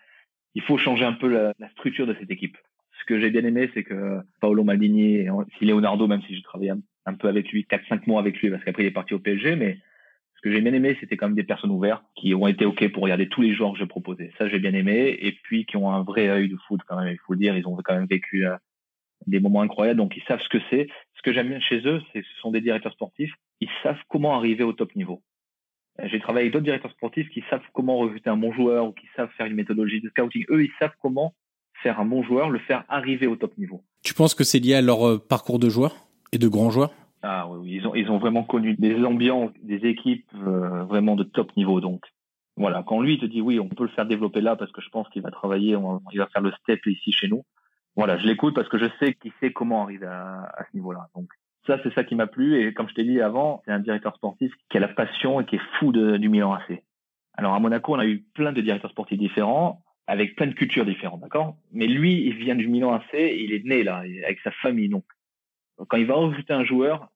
Il 0.54 0.62
faut 0.62 0.78
changer 0.78 1.04
un 1.04 1.12
peu 1.12 1.28
la, 1.28 1.52
structure 1.72 2.06
de 2.06 2.16
cette 2.18 2.30
équipe. 2.30 2.56
Ce 2.98 3.04
que 3.04 3.20
j'ai 3.20 3.28
bien 3.28 3.44
aimé, 3.44 3.70
c'est 3.74 3.84
que 3.84 4.20
Paolo 4.40 4.64
Maldini 4.64 5.16
et 5.16 5.28
si 5.58 5.66
Leonardo, 5.66 6.06
même 6.06 6.22
si 6.22 6.34
je 6.34 6.42
travaillé 6.42 6.72
un, 7.04 7.14
peu 7.14 7.28
avec 7.28 7.52
lui, 7.52 7.66
4-5 7.70 8.06
mois 8.06 8.20
avec 8.20 8.40
lui, 8.40 8.48
parce 8.48 8.64
qu'après 8.64 8.84
il 8.84 8.86
est 8.86 8.90
parti 8.90 9.12
au 9.12 9.18
PSG, 9.18 9.54
mais 9.54 9.76
Ce 10.36 10.40
que 10.40 10.50
j'ai 10.50 10.62
bien 10.62 10.72
aimé, 10.72 10.96
c'était 10.98 11.18
quand 11.18 11.26
même 11.26 11.36
des 11.36 11.44
personnes 11.44 11.70
ouvertes 11.70 12.04
qui 12.16 12.34
ont 12.34 12.46
été 12.46 12.64
OK 12.64 12.88
pour 12.90 13.02
regarder 13.02 13.28
tous 13.28 13.42
les 13.42 13.52
joueurs 13.52 13.74
que 13.74 13.78
je 13.78 13.84
proposais. 13.84 14.32
Ça, 14.38 14.48
j'ai 14.48 14.58
bien 14.58 14.72
aimé. 14.72 15.18
Et 15.20 15.32
puis, 15.32 15.66
qui 15.66 15.76
ont 15.76 15.90
un 15.92 16.02
vrai 16.02 16.30
œil 16.30 16.48
de 16.48 16.56
foot 16.66 16.80
quand 16.88 16.96
même, 16.98 17.12
il 17.12 17.20
faut 17.26 17.34
dire. 17.34 17.54
Ils 17.54 17.66
ont 17.68 17.76
quand 17.84 17.94
même 17.94 18.06
vécu 18.06 18.46
euh, 18.46 18.56
des 19.26 19.40
moments 19.40 19.60
incroyables. 19.60 19.98
Donc, 19.98 20.16
ils 20.16 20.22
savent 20.22 20.40
ce 20.40 20.48
que 20.48 20.62
c'est. 20.70 20.88
Ce 21.16 21.20
que 21.20 21.34
j'aime 21.34 21.50
bien 21.50 21.60
chez 21.60 21.86
eux, 21.86 22.00
c'est 22.12 22.22
ce 22.22 22.40
sont 22.40 22.50
des 22.50 22.62
directeurs 22.62 22.94
sportifs. 22.94 23.34
Ils 23.60 23.68
savent 23.82 24.00
comment 24.08 24.34
arriver 24.34 24.64
au 24.64 24.72
top 24.72 24.96
niveau. 24.96 25.22
J'ai 26.04 26.20
travaillé 26.20 26.44
avec 26.44 26.52
d'autres 26.52 26.64
directeurs 26.64 26.90
sportifs 26.92 27.28
qui 27.30 27.42
savent 27.50 27.62
comment 27.72 27.98
recruter 27.98 28.30
un 28.30 28.36
bon 28.36 28.52
joueur 28.52 28.86
ou 28.86 28.92
qui 28.92 29.06
savent 29.16 29.30
faire 29.36 29.46
une 29.46 29.54
méthodologie 29.54 30.00
de 30.00 30.08
scouting. 30.08 30.44
Eux, 30.50 30.64
ils 30.64 30.72
savent 30.78 30.94
comment 31.00 31.34
faire 31.82 32.00
un 32.00 32.04
bon 32.04 32.22
joueur, 32.22 32.50
le 32.50 32.58
faire 32.58 32.84
arriver 32.88 33.26
au 33.26 33.36
top 33.36 33.56
niveau. 33.58 33.82
Tu 34.02 34.14
penses 34.14 34.34
que 34.34 34.44
c'est 34.44 34.58
lié 34.58 34.74
à 34.74 34.82
leur 34.82 35.06
euh, 35.06 35.18
parcours 35.18 35.58
de 35.58 35.68
joueur 35.68 35.94
et 36.32 36.38
de 36.38 36.48
grands 36.48 36.70
joueurs? 36.70 36.92
Ah 37.22 37.48
oui, 37.48 37.72
ils 37.74 37.86
ont 37.86 37.94
ils 37.94 38.10
ont 38.10 38.18
vraiment 38.18 38.44
connu 38.44 38.74
des 38.74 39.04
ambiances, 39.04 39.50
des 39.62 39.86
équipes 39.86 40.26
euh, 40.34 40.84
vraiment 40.84 41.16
de 41.16 41.24
top 41.24 41.54
niveau. 41.56 41.80
Donc 41.80 42.02
voilà, 42.56 42.82
quand 42.86 43.00
lui 43.00 43.18
te 43.18 43.26
dit 43.26 43.42
oui, 43.42 43.60
on 43.60 43.68
peut 43.68 43.84
le 43.84 43.90
faire 43.90 44.06
développer 44.06 44.40
là 44.40 44.56
parce 44.56 44.72
que 44.72 44.80
je 44.80 44.88
pense 44.88 45.08
qu'il 45.10 45.22
va 45.22 45.30
travailler, 45.30 45.76
il 46.12 46.18
va 46.18 46.26
faire 46.28 46.42
le 46.42 46.52
step 46.62 46.86
ici 46.86 47.12
chez 47.12 47.28
nous. 47.28 47.44
Voilà, 47.96 48.16
je 48.16 48.26
l'écoute 48.26 48.54
parce 48.54 48.68
que 48.68 48.78
je 48.78 48.86
sais 48.98 49.14
qu'il 49.14 49.32
sait 49.40 49.52
comment 49.52 49.82
arriver 49.82 50.06
à, 50.06 50.44
à 50.56 50.64
ce 50.70 50.76
niveau-là. 50.76 51.08
Donc 51.14 51.28
ça, 51.66 51.78
c'est 51.82 51.92
ça 51.94 52.04
qui 52.04 52.14
m'a 52.14 52.26
plu. 52.26 52.60
Et 52.60 52.72
comme 52.72 52.88
je 52.88 52.94
t'ai 52.94 53.04
dit 53.04 53.20
avant, 53.20 53.62
c'est 53.64 53.72
un 53.72 53.80
directeur 53.80 54.14
sportif 54.16 54.52
qui 54.70 54.76
a 54.76 54.80
la 54.80 54.88
passion 54.88 55.40
et 55.40 55.44
qui 55.44 55.56
est 55.56 55.62
fou 55.78 55.92
du 55.92 56.28
Milan 56.28 56.54
AC. 56.54 56.82
Alors 57.34 57.54
à 57.54 57.60
Monaco, 57.60 57.94
on 57.94 57.98
a 57.98 58.06
eu 58.06 58.24
plein 58.34 58.52
de 58.52 58.60
directeurs 58.60 58.90
sportifs 58.90 59.18
différents 59.18 59.82
avec 60.06 60.34
plein 60.34 60.48
de 60.48 60.54
cultures 60.54 60.84
différentes, 60.84 61.20
d'accord? 61.20 61.56
Mais 61.72 61.86
lui, 61.86 62.26
il 62.26 62.34
vient 62.34 62.56
du 62.56 62.66
Milan 62.66 62.92
AC, 62.94 63.12
il 63.14 63.52
est 63.52 63.64
né 63.64 63.84
là, 63.84 63.98
avec 63.98 64.40
sa 64.42 64.50
famille. 64.50 64.88
Donc 64.88 65.04
quand 65.88 65.96
il 65.96 66.06
va 66.06 66.14
recruter 66.14 66.52
un 66.52 66.64
joueur, 66.64 67.08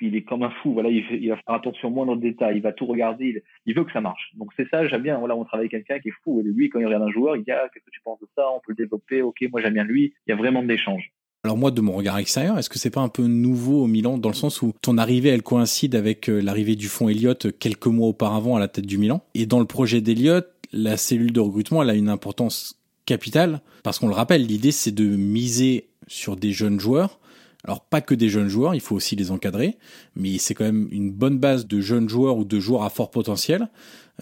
il 0.00 0.14
est 0.14 0.22
comme 0.22 0.42
un 0.42 0.50
fou. 0.50 0.72
Voilà, 0.72 0.88
il, 0.88 1.04
il 1.10 1.28
va 1.28 1.36
faire 1.36 1.54
attention 1.54 1.88
au 1.88 1.90
moindre 1.90 2.16
détail. 2.16 2.56
Il 2.56 2.62
va 2.62 2.72
tout 2.72 2.86
regarder. 2.86 3.26
Il, 3.26 3.42
il 3.66 3.74
veut 3.74 3.84
que 3.84 3.92
ça 3.92 4.00
marche. 4.00 4.30
Donc 4.34 4.52
c'est 4.56 4.68
ça, 4.68 4.86
j'aime 4.86 5.02
bien. 5.02 5.18
Voilà, 5.18 5.36
on 5.36 5.44
travaille 5.44 5.66
avec 5.66 5.72
quelqu'un 5.72 6.00
qui 6.00 6.08
est 6.08 6.14
fou. 6.22 6.40
Et 6.40 6.44
lui, 6.44 6.68
quand 6.68 6.78
il 6.78 6.86
regarde 6.86 7.02
un 7.02 7.10
joueur, 7.10 7.36
il 7.36 7.42
dit 7.42 7.50
ah, 7.50 7.68
qu'est-ce 7.72 7.84
que 7.84 7.90
tu 7.90 8.00
penses 8.02 8.20
de 8.20 8.28
ça? 8.36 8.48
On 8.50 8.60
peut 8.60 8.72
le 8.72 8.76
développer. 8.76 9.22
Ok, 9.22 9.44
moi 9.50 9.60
j'aime 9.60 9.74
bien 9.74 9.84
lui. 9.84 10.14
Il 10.26 10.30
y 10.30 10.32
a 10.32 10.36
vraiment 10.36 10.62
de 10.62 10.68
l'échange. 10.68 11.10
Alors 11.44 11.56
moi, 11.56 11.70
de 11.70 11.80
mon 11.80 11.92
regard 11.92 12.18
extérieur, 12.18 12.58
est-ce 12.58 12.68
que 12.68 12.78
c'est 12.78 12.90
pas 12.90 13.00
un 13.00 13.08
peu 13.08 13.26
nouveau 13.26 13.84
au 13.84 13.86
Milan 13.86 14.18
dans 14.18 14.28
le 14.28 14.34
sens 14.34 14.60
où 14.60 14.72
ton 14.82 14.98
arrivée, 14.98 15.28
elle 15.28 15.42
coïncide 15.42 15.94
avec 15.94 16.28
euh, 16.28 16.40
l'arrivée 16.40 16.74
du 16.74 16.88
fonds 16.88 17.08
Elliott 17.08 17.56
quelques 17.58 17.86
mois 17.86 18.08
auparavant 18.08 18.56
à 18.56 18.60
la 18.60 18.66
tête 18.66 18.86
du 18.86 18.98
Milan? 18.98 19.22
Et 19.34 19.46
dans 19.46 19.60
le 19.60 19.64
projet 19.64 20.00
d'Elliott, 20.00 20.48
la 20.72 20.96
cellule 20.96 21.32
de 21.32 21.40
recrutement, 21.40 21.82
elle 21.82 21.90
a 21.90 21.94
une 21.94 22.08
importance 22.08 22.78
capitale 23.06 23.62
parce 23.84 23.98
qu'on 23.98 24.08
le 24.08 24.14
rappelle, 24.14 24.44
l'idée 24.44 24.72
c'est 24.72 24.90
de 24.90 25.04
miser 25.04 25.88
sur 26.08 26.36
des 26.36 26.52
jeunes 26.52 26.80
joueurs. 26.80 27.20
Alors 27.64 27.80
pas 27.80 28.00
que 28.00 28.14
des 28.14 28.28
jeunes 28.28 28.48
joueurs, 28.48 28.74
il 28.74 28.80
faut 28.80 28.96
aussi 28.96 29.16
les 29.16 29.30
encadrer, 29.30 29.78
mais 30.16 30.38
c'est 30.38 30.54
quand 30.54 30.64
même 30.64 30.88
une 30.90 31.10
bonne 31.10 31.38
base 31.38 31.66
de 31.66 31.80
jeunes 31.80 32.08
joueurs 32.08 32.36
ou 32.36 32.44
de 32.44 32.58
joueurs 32.60 32.82
à 32.82 32.90
fort 32.90 33.10
potentiel 33.10 33.68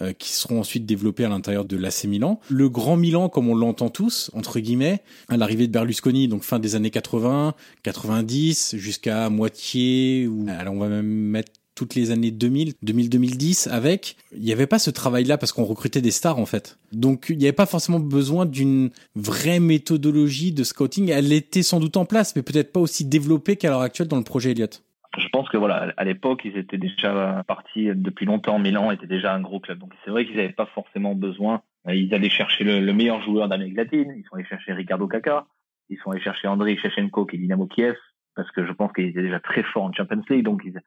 euh, 0.01 0.13
qui 0.13 0.31
seront 0.31 0.59
ensuite 0.59 0.85
développés 0.85 1.25
à 1.25 1.29
l'intérieur 1.29 1.65
de 1.65 1.75
l'AC 1.77 2.05
Milan. 2.05 2.39
Le 2.49 2.69
grand 2.69 2.97
Milan, 2.97 3.29
comme 3.29 3.49
on 3.49 3.55
l'entend 3.55 3.89
tous, 3.89 4.29
entre 4.33 4.59
guillemets, 4.59 5.01
à 5.27 5.37
l'arrivée 5.37 5.67
de 5.67 5.71
Berlusconi, 5.71 6.27
donc 6.27 6.43
fin 6.43 6.59
des 6.59 6.75
années 6.75 6.91
80, 6.91 7.55
90, 7.83 8.75
jusqu'à 8.77 9.29
moitié, 9.29 10.27
ou 10.27 10.45
alors 10.49 10.73
on 10.73 10.79
va 10.79 10.89
même 10.89 11.05
mettre 11.05 11.51
toutes 11.77 11.93
les 11.93 12.09
années 12.11 12.31
2000, 12.31 12.73
2000-2010 12.83 13.69
avec, 13.69 14.17
il 14.35 14.41
n'y 14.41 14.51
avait 14.51 14.65
pas 14.65 14.79
ce 14.79 14.89
travail-là 14.89 15.37
parce 15.37 15.51
qu'on 15.51 15.63
recrutait 15.63 16.01
des 16.01 16.11
stars 16.11 16.39
en 16.39 16.47
fait. 16.47 16.79
Donc 16.91 17.27
il 17.29 17.37
n'y 17.37 17.45
avait 17.45 17.53
pas 17.53 17.67
forcément 17.67 17.99
besoin 17.99 18.47
d'une 18.47 18.89
vraie 19.15 19.59
méthodologie 19.59 20.51
de 20.51 20.63
scouting. 20.63 21.09
Elle 21.09 21.31
était 21.31 21.61
sans 21.61 21.79
doute 21.79 21.95
en 21.95 22.05
place, 22.05 22.35
mais 22.35 22.41
peut-être 22.41 22.71
pas 22.71 22.79
aussi 22.79 23.05
développée 23.05 23.57
qu'à 23.57 23.69
l'heure 23.69 23.81
actuelle 23.81 24.07
dans 24.07 24.17
le 24.17 24.23
projet 24.23 24.51
Elliott. 24.51 24.83
Je 25.17 25.27
pense 25.29 25.49
que 25.49 25.57
voilà, 25.57 25.93
à 25.97 26.03
l'époque, 26.03 26.41
ils 26.45 26.57
étaient 26.57 26.77
déjà 26.77 27.43
partis 27.47 27.89
depuis 27.95 28.25
longtemps. 28.25 28.59
Milan 28.59 28.91
était 28.91 29.07
déjà 29.07 29.33
un 29.33 29.41
gros 29.41 29.59
club, 29.59 29.79
donc 29.79 29.93
c'est 30.03 30.11
vrai 30.11 30.25
qu'ils 30.25 30.35
n'avaient 30.37 30.49
pas 30.49 30.67
forcément 30.67 31.15
besoin. 31.15 31.61
Ils 31.87 32.13
allaient 32.13 32.29
chercher 32.29 32.63
le, 32.63 32.93
meilleur 32.93 33.21
joueur 33.21 33.47
d'Amérique 33.47 33.77
latine. 33.77 34.13
Ils 34.15 34.23
sont 34.25 34.35
allés 34.35 34.45
chercher 34.45 34.73
Ricardo 34.73 35.07
Caca. 35.07 35.47
Ils 35.89 35.97
sont 35.99 36.11
allés 36.11 36.21
chercher 36.21 36.47
Andrei 36.47 36.77
Shevchenko 36.77 37.25
qui 37.25 37.37
est 37.37 37.39
Dynamo 37.39 37.65
Kiev 37.65 37.95
parce 38.35 38.51
que 38.51 38.65
je 38.65 38.71
pense 38.71 38.93
qu'ils 38.93 39.07
étaient 39.07 39.23
déjà 39.23 39.39
très 39.39 39.63
forts 39.63 39.83
en 39.83 39.93
Champions 39.93 40.21
League, 40.29 40.43
donc 40.43 40.61
ils, 40.63 40.79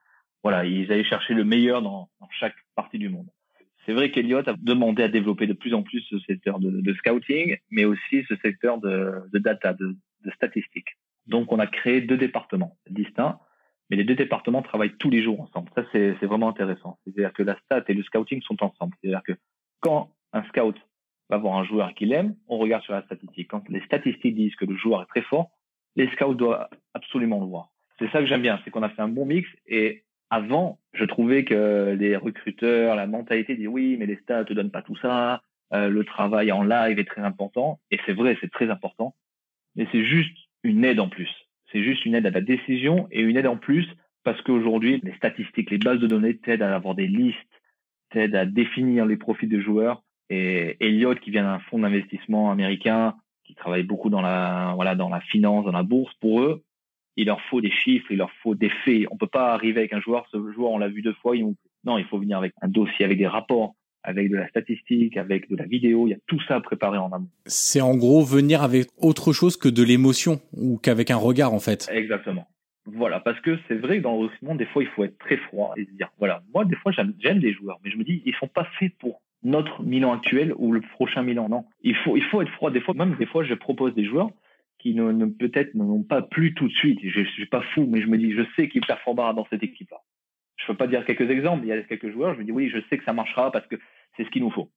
voilà, 0.43 0.65
ils 0.65 0.91
allaient 0.93 1.05
chercher 1.05 1.35
le 1.35 1.45
meilleur 1.45 1.83
dans, 1.83 2.09
chaque 2.31 2.55
partie 2.77 2.99
du 2.99 3.09
monde. 3.09 3.27
C'est 3.85 3.93
vrai 3.93 4.11
qu'Eliott 4.11 4.47
a 4.47 4.55
demandé 4.57 5.03
à 5.03 5.09
développer 5.09 5.47
de 5.47 5.53
plus 5.53 5.75
en 5.75 5.83
plus 5.83 6.01
ce 6.03 6.19
secteur 6.21 6.61
de, 6.61 6.95
scouting, 6.95 7.57
mais 7.71 7.85
aussi 7.85 8.25
ce 8.29 8.37
secteur 8.37 8.79
de, 8.79 9.23
de 9.33 9.39
data, 9.39 9.73
de, 9.73 9.97
de, 10.25 10.31
statistiques. 10.31 10.97
Donc, 11.27 11.51
on 11.51 11.59
a 11.59 11.67
créé 11.67 12.01
deux 12.01 12.17
départements 12.17 12.77
distincts, 12.89 13.41
mais 13.91 13.97
les 13.97 14.05
deux 14.05 14.15
départements 14.15 14.63
travaillent 14.63 14.97
tous 14.99 15.11
les 15.11 15.23
jours 15.23 15.41
ensemble. 15.41 15.69
Ça, 15.75 15.83
c'est 15.93 16.25
vraiment 16.25 16.49
intéressant. 16.49 16.99
C'est-à-dire 17.05 17.33
que 17.33 17.43
la 17.43 17.57
stat 17.65 17.83
et 17.89 17.95
le 17.95 18.03
scouting 18.05 18.41
sont 18.43 18.63
ensemble. 18.63 18.95
C'est-à-dire 19.01 19.23
que 19.25 19.33
quand 19.81 20.11
un 20.33 20.45
scout 20.45 20.77
va 21.29 21.37
voir 21.39 21.59
un 21.59 21.65
joueur 21.65 21.93
qu'il 21.95 22.13
aime, 22.13 22.37
on 22.49 22.59
regarde 22.59 22.83
sur 22.85 22.93
la 22.93 23.03
statistique. 23.03 23.49
Quand 23.49 23.69
les 23.69 23.81
statistiques 23.83 24.37
disent 24.37 24.55
que 24.55 24.65
le 24.65 24.77
joueur 24.77 25.03
est 25.03 25.07
très 25.07 25.23
fort, 25.23 25.51
les 25.97 26.09
scouts 26.13 26.35
doivent 26.35 26.69
absolument 26.95 27.41
le 27.41 27.47
voir. 27.47 27.71
C'est 27.99 28.11
ça 28.11 28.21
que 28.21 28.27
j'aime 28.27 28.43
bien, 28.43 28.61
c'est 28.65 28.71
qu'on 28.71 28.83
a 28.83 28.89
fait 28.89 29.03
un 29.03 29.09
bon 29.09 29.27
mix 29.27 29.49
et 29.67 30.05
avant, 30.31 30.79
je 30.93 31.05
trouvais 31.05 31.45
que 31.45 31.97
les 31.99 32.17
recruteurs, 32.17 32.95
la 32.95 33.09
mentalité 33.09 33.57
dit 33.57 33.67
oui, 33.67 33.97
mais 33.99 34.07
les 34.07 34.17
stats 34.17 34.45
te 34.45 34.53
donnent 34.53 34.71
pas 34.71 34.83
tout 34.83 34.97
ça. 34.97 35.43
Euh, 35.73 35.89
le 35.89 36.05
travail 36.05 36.53
en 36.53 36.63
live 36.63 36.99
est 36.99 37.05
très 37.05 37.23
important. 37.23 37.81
Et 37.91 37.99
c'est 38.07 38.13
vrai, 38.13 38.39
c'est 38.41 38.51
très 38.51 38.71
important. 38.71 39.15
Mais 39.75 39.89
c'est 39.91 40.05
juste 40.05 40.37
une 40.63 40.85
aide 40.85 41.01
en 41.01 41.09
plus. 41.09 41.31
C'est 41.73 41.83
juste 41.83 42.05
une 42.05 42.15
aide 42.15 42.27
à 42.27 42.31
la 42.31 42.41
décision 42.41 43.07
et 43.11 43.21
une 43.21 43.37
aide 43.37 43.47
en 43.47 43.57
plus 43.57 43.87
parce 44.25 44.41
qu'aujourd'hui, 44.43 45.01
les 45.03 45.15
statistiques, 45.15 45.71
les 45.71 45.79
bases 45.79 46.01
de 46.01 46.07
données 46.07 46.37
t'aident 46.37 46.63
à 46.63 46.75
avoir 46.75 46.95
des 46.95 47.07
listes, 47.07 47.39
t'aident 48.11 48.35
à 48.35 48.45
définir 48.45 49.07
les 49.07 49.17
profits 49.17 49.47
de 49.47 49.61
joueurs. 49.61 50.03
Et 50.29 50.77
Elliott, 50.81 51.19
qui 51.21 51.31
vient 51.31 51.45
d'un 51.45 51.59
fonds 51.59 51.79
d'investissement 51.79 52.51
américain, 52.51 53.15
qui 53.45 53.55
travaille 53.55 53.83
beaucoup 53.83 54.11
dans 54.11 54.21
la, 54.21 54.73
voilà, 54.75 54.95
dans 54.95 55.09
la 55.09 55.21
finance, 55.21 55.65
dans 55.65 55.73
la 55.73 55.83
bourse, 55.83 56.15
pour 56.21 56.43
eux, 56.43 56.63
il 57.17 57.27
leur 57.27 57.41
faut 57.43 57.61
des 57.61 57.71
chiffres, 57.71 58.11
il 58.11 58.19
leur 58.19 58.31
faut 58.43 58.55
des 58.55 58.71
faits. 58.85 59.07
On 59.11 59.17
peut 59.17 59.27
pas 59.27 59.53
arriver 59.53 59.81
avec 59.81 59.93
un 59.93 60.01
joueur, 60.01 60.27
ce 60.31 60.53
joueur 60.53 60.71
on 60.71 60.79
l'a 60.79 60.89
vu 60.89 61.03
deux 61.03 61.15
fois, 61.15 61.35
non, 61.85 61.99
il 61.99 62.05
faut 62.05 62.19
venir 62.19 62.39
avec 62.39 62.53
un 62.61 62.69
dossier, 62.69 63.05
avec 63.05 63.19
des 63.19 63.27
rapports, 63.27 63.75
avec 64.03 64.31
de 64.31 64.37
la 64.37 64.49
statistique, 64.49 65.17
avec 65.17 65.49
de 65.51 65.57
la 65.57 65.65
vidéo, 65.65 66.07
il 66.07 66.11
y 66.11 66.15
a 66.15 66.19
tout 66.27 66.41
ça 66.49 66.57
à 66.57 66.61
préparer 66.61 66.99
en 66.99 67.13
amont. 67.13 67.29
C'est 67.47 67.81
en 67.81 67.97
gros 67.97 68.23
venir 68.25 68.63
avec 68.63 68.89
autre 68.99 69.33
chose 69.33 69.57
que 69.57 69.69
de 69.69 69.83
l'émotion 69.83 70.41
ou 70.53 70.79
qu'avec 70.79 71.11
un 71.11 71.17
regard 71.17 71.53
en 71.53 71.61
fait. 71.61 71.89
Exactement. 71.93 72.47
Voilà, 72.87 73.21
parce 73.21 73.39
que 73.41 73.59
c'est 73.69 73.75
vrai 73.75 73.99
que 73.99 74.03
dans 74.03 74.17
le 74.17 74.23
recrutement, 74.25 74.55
des 74.55 74.65
fois, 74.67 74.83
il 74.83 74.89
faut 74.89 75.05
être 75.05 75.19
très 75.19 75.37
froid 75.37 75.75
et 75.77 75.85
se 75.85 75.91
dire, 75.91 76.09
voilà, 76.19 76.43
moi, 76.53 76.65
des 76.65 76.77
fois, 76.77 76.93
j'aime 76.93 77.39
des 77.39 77.53
joueurs, 77.53 77.79
mais 77.85 77.91
je 77.91 77.97
me 77.97 78.05
dis, 78.05 78.23
ils 78.25 78.35
sont 78.37 78.49
pas 78.49 78.67
faits 78.79 78.93
pour 78.99 79.21
notre 79.43 79.83
Milan 79.83 80.13
actuel 80.13 80.55
ou 80.57 80.73
le 80.73 80.81
prochain 80.81 81.23
Milan. 81.23 81.49
Non, 81.49 81.65
il 81.83 81.95
faut, 81.95 82.17
il 82.17 82.23
faut 82.25 82.43
être 82.43 82.51
froid. 82.53 82.71
Des 82.71 82.81
fois, 82.81 82.95
même 82.95 83.17
des 83.17 83.27
fois, 83.27 83.45
je 83.45 83.55
propose 83.55 83.95
des 83.95 84.05
joueurs 84.05 84.31
qui 84.79 84.95
ne, 84.95 85.13
ne 85.13 85.27
peut-être 85.27 85.75
n'ont 85.75 86.03
pas 86.03 86.23
plu 86.23 86.55
tout 86.55 86.69
de 86.69 86.73
suite. 86.73 86.99
Je, 87.03 87.23
je 87.23 87.31
suis 87.31 87.47
pas 87.47 87.63
fou, 87.75 87.87
mais 87.89 88.01
je 88.01 88.07
me 88.07 88.19
dis, 88.19 88.33
je 88.33 88.43
sais 88.57 88.69
qu'il 88.69 88.81
performera 88.81 89.35
dans 89.35 89.47
cette 89.51 89.63
équipe-là. 89.63 89.99
Je 90.61 90.67
peux 90.67 90.77
pas 90.77 90.87
dire 90.87 91.05
quelques 91.05 91.31
exemples. 91.31 91.65
Il 91.65 91.69
y 91.69 91.73
a 91.73 91.83
quelques 91.83 92.11
joueurs, 92.11 92.35
je 92.35 92.41
me 92.41 92.45
dis 92.45 92.53
oui, 92.53 92.71
je 92.71 92.79
sais 92.89 92.99
que 92.99 93.05
ça 93.05 93.13
marchera 93.13 93.51
parce 93.51 93.67
que 93.67 93.77
c'est 94.17 94.25
ce 94.25 94.31
qu'il 94.31 94.43
nous 94.43 94.51
faut. 94.51 94.71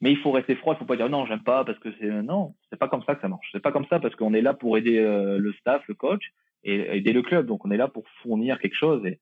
Mais 0.00 0.12
il 0.12 0.18
faut 0.18 0.30
rester 0.30 0.54
froid. 0.54 0.74
Il 0.74 0.78
faut 0.78 0.84
pas 0.84 0.96
dire 0.96 1.08
non, 1.08 1.26
j'aime 1.26 1.42
pas 1.42 1.64
parce 1.64 1.78
que 1.78 1.88
c'est 1.98 2.06
non, 2.06 2.54
c'est 2.70 2.78
pas 2.78 2.88
comme 2.88 3.02
ça 3.04 3.14
que 3.14 3.20
ça 3.20 3.28
marche. 3.28 3.48
C'est 3.52 3.62
pas 3.62 3.72
comme 3.72 3.86
ça 3.86 3.98
parce 4.00 4.14
qu'on 4.14 4.34
est 4.34 4.42
là 4.42 4.54
pour 4.54 4.78
aider 4.78 4.98
euh, 4.98 5.38
le 5.38 5.52
staff, 5.54 5.82
le 5.88 5.94
coach 5.94 6.32
et 6.64 6.96
aider 6.96 7.12
le 7.12 7.22
club. 7.22 7.46
Donc 7.46 7.64
on 7.64 7.70
est 7.70 7.76
là 7.76 7.88
pour 7.88 8.08
fournir 8.22 8.58
quelque 8.58 8.76
chose. 8.76 9.04
Et 9.06 9.20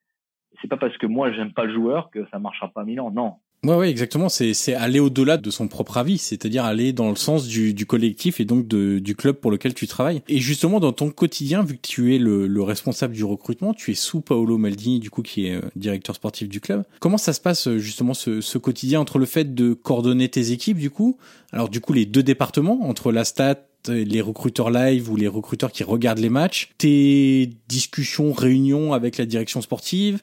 c'est 0.60 0.68
pas 0.68 0.76
parce 0.76 0.96
que 0.98 1.06
moi 1.06 1.32
j'aime 1.32 1.52
pas 1.52 1.64
le 1.64 1.74
joueur 1.74 2.10
que 2.10 2.26
ça 2.30 2.38
marchera 2.38 2.68
pas 2.68 2.82
à 2.82 2.84
Milan. 2.84 3.10
Non, 3.10 3.36
Ouais, 3.64 3.74
ouais, 3.74 3.90
exactement. 3.90 4.28
C'est, 4.28 4.74
aller 4.74 5.00
au-delà 5.00 5.38
de 5.38 5.50
son 5.50 5.66
propre 5.66 5.96
avis, 5.96 6.18
c'est-à-dire 6.18 6.64
aller 6.64 6.92
dans 6.92 7.10
le 7.10 7.16
sens 7.16 7.46
du, 7.46 7.74
du 7.74 7.84
collectif 7.84 8.38
et 8.38 8.44
donc 8.44 8.68
de, 8.68 9.00
du 9.00 9.16
club 9.16 9.36
pour 9.36 9.50
lequel 9.50 9.74
tu 9.74 9.86
travailles. 9.88 10.22
Et 10.28 10.38
justement, 10.38 10.78
dans 10.78 10.92
ton 10.92 11.10
quotidien, 11.10 11.64
vu 11.64 11.74
que 11.74 11.86
tu 11.86 12.14
es 12.14 12.18
le, 12.18 12.46
le 12.46 12.62
responsable 12.62 13.14
du 13.14 13.24
recrutement, 13.24 13.74
tu 13.74 13.90
es 13.90 13.94
sous 13.94 14.20
Paolo 14.20 14.56
Maldini, 14.56 15.00
du 15.00 15.10
coup, 15.10 15.22
qui 15.22 15.46
est 15.46 15.54
euh, 15.54 15.62
directeur 15.74 16.14
sportif 16.14 16.48
du 16.48 16.60
club. 16.60 16.84
Comment 17.00 17.18
ça 17.18 17.32
se 17.32 17.40
passe 17.40 17.66
euh, 17.66 17.78
justement 17.78 18.14
ce, 18.14 18.40
ce 18.40 18.58
quotidien 18.58 19.00
entre 19.00 19.18
le 19.18 19.26
fait 19.26 19.54
de 19.54 19.72
coordonner 19.72 20.28
tes 20.28 20.52
équipes, 20.52 20.78
du 20.78 20.90
coup, 20.90 21.16
alors 21.50 21.68
du 21.68 21.80
coup 21.80 21.92
les 21.92 22.06
deux 22.06 22.22
départements 22.22 22.88
entre 22.88 23.10
la 23.10 23.24
stat 23.24 23.62
les 23.88 24.20
recruteurs 24.20 24.70
live 24.70 25.10
ou 25.10 25.16
les 25.16 25.28
recruteurs 25.28 25.70
qui 25.70 25.84
regardent 25.84 26.18
les 26.18 26.28
matchs, 26.28 26.70
tes 26.78 27.50
discussions, 27.68 28.32
réunions 28.32 28.92
avec 28.92 29.16
la 29.16 29.26
direction 29.26 29.60
sportive, 29.60 30.22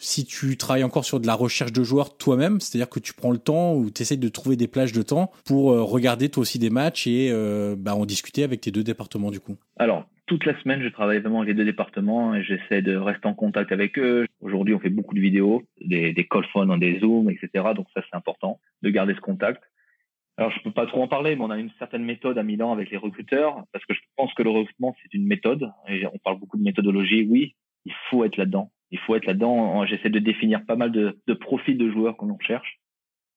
si 0.00 0.24
tu 0.24 0.56
travailles 0.56 0.82
encore 0.82 1.04
sur 1.04 1.20
de 1.20 1.26
la 1.26 1.34
recherche 1.34 1.72
de 1.72 1.82
joueurs 1.82 2.16
toi-même, 2.16 2.58
c'est-à-dire 2.58 2.88
que 2.88 2.98
tu 2.98 3.12
prends 3.12 3.30
le 3.30 3.38
temps 3.38 3.74
ou 3.74 3.90
tu 3.90 4.02
essayes 4.02 4.18
de 4.18 4.28
trouver 4.28 4.56
des 4.56 4.66
plages 4.66 4.92
de 4.92 5.02
temps 5.02 5.30
pour 5.44 5.72
euh, 5.72 5.82
regarder 5.82 6.30
toi 6.30 6.40
aussi 6.40 6.58
des 6.58 6.70
matchs 6.70 7.06
et 7.06 7.28
euh, 7.30 7.76
bah, 7.78 7.94
en 7.94 8.06
discuter 8.06 8.42
avec 8.42 8.62
tes 8.62 8.70
deux 8.70 8.82
départements 8.82 9.30
du 9.30 9.40
coup 9.40 9.56
Alors, 9.78 10.08
toute 10.26 10.46
la 10.46 10.58
semaine, 10.62 10.82
je 10.82 10.88
travaille 10.88 11.20
vraiment 11.20 11.42
avec 11.42 11.48
les 11.48 11.54
deux 11.54 11.64
départements 11.66 12.34
et 12.34 12.42
j'essaie 12.42 12.80
de 12.80 12.96
rester 12.96 13.28
en 13.28 13.34
contact 13.34 13.72
avec 13.72 13.98
eux. 13.98 14.26
Aujourd'hui, 14.40 14.74
on 14.74 14.80
fait 14.80 14.88
beaucoup 14.88 15.14
de 15.14 15.20
vidéos, 15.20 15.62
des, 15.80 16.14
des 16.14 16.26
call 16.26 16.46
phones, 16.46 16.78
des 16.80 16.98
zooms, 17.00 17.30
etc. 17.30 17.68
Donc 17.76 17.86
ça, 17.94 18.00
c'est 18.08 18.16
important 18.16 18.58
de 18.82 18.88
garder 18.88 19.14
ce 19.14 19.20
contact. 19.20 19.62
Alors, 20.38 20.50
je 20.52 20.62
peux 20.62 20.70
pas 20.70 20.86
trop 20.86 21.02
en 21.02 21.08
parler, 21.08 21.36
mais 21.36 21.42
on 21.42 21.50
a 21.50 21.58
une 21.58 21.70
certaine 21.78 22.04
méthode 22.04 22.38
à 22.38 22.42
Milan 22.42 22.72
avec 22.72 22.90
les 22.90 22.96
recruteurs, 22.96 23.64
parce 23.72 23.84
que 23.84 23.92
je 23.92 24.00
pense 24.16 24.32
que 24.32 24.42
le 24.42 24.48
recrutement, 24.48 24.96
c'est 25.02 25.12
une 25.12 25.26
méthode. 25.26 25.70
On 25.86 26.18
parle 26.18 26.38
beaucoup 26.38 26.56
de 26.56 26.62
méthodologie. 26.62 27.26
Oui, 27.28 27.54
il 27.84 27.92
faut 28.08 28.24
être 28.24 28.38
là-dedans 28.38 28.70
Il 28.90 28.98
faut 28.98 29.14
être 29.14 29.26
là-dedans. 29.26 29.84
J'essaie 29.86 30.10
de 30.10 30.18
définir 30.18 30.64
pas 30.64 30.76
mal 30.76 30.90
de, 30.92 31.34
profils 31.34 31.78
de 31.78 31.90
joueurs 31.90 32.16
qu'on 32.16 32.38
cherche, 32.40 32.80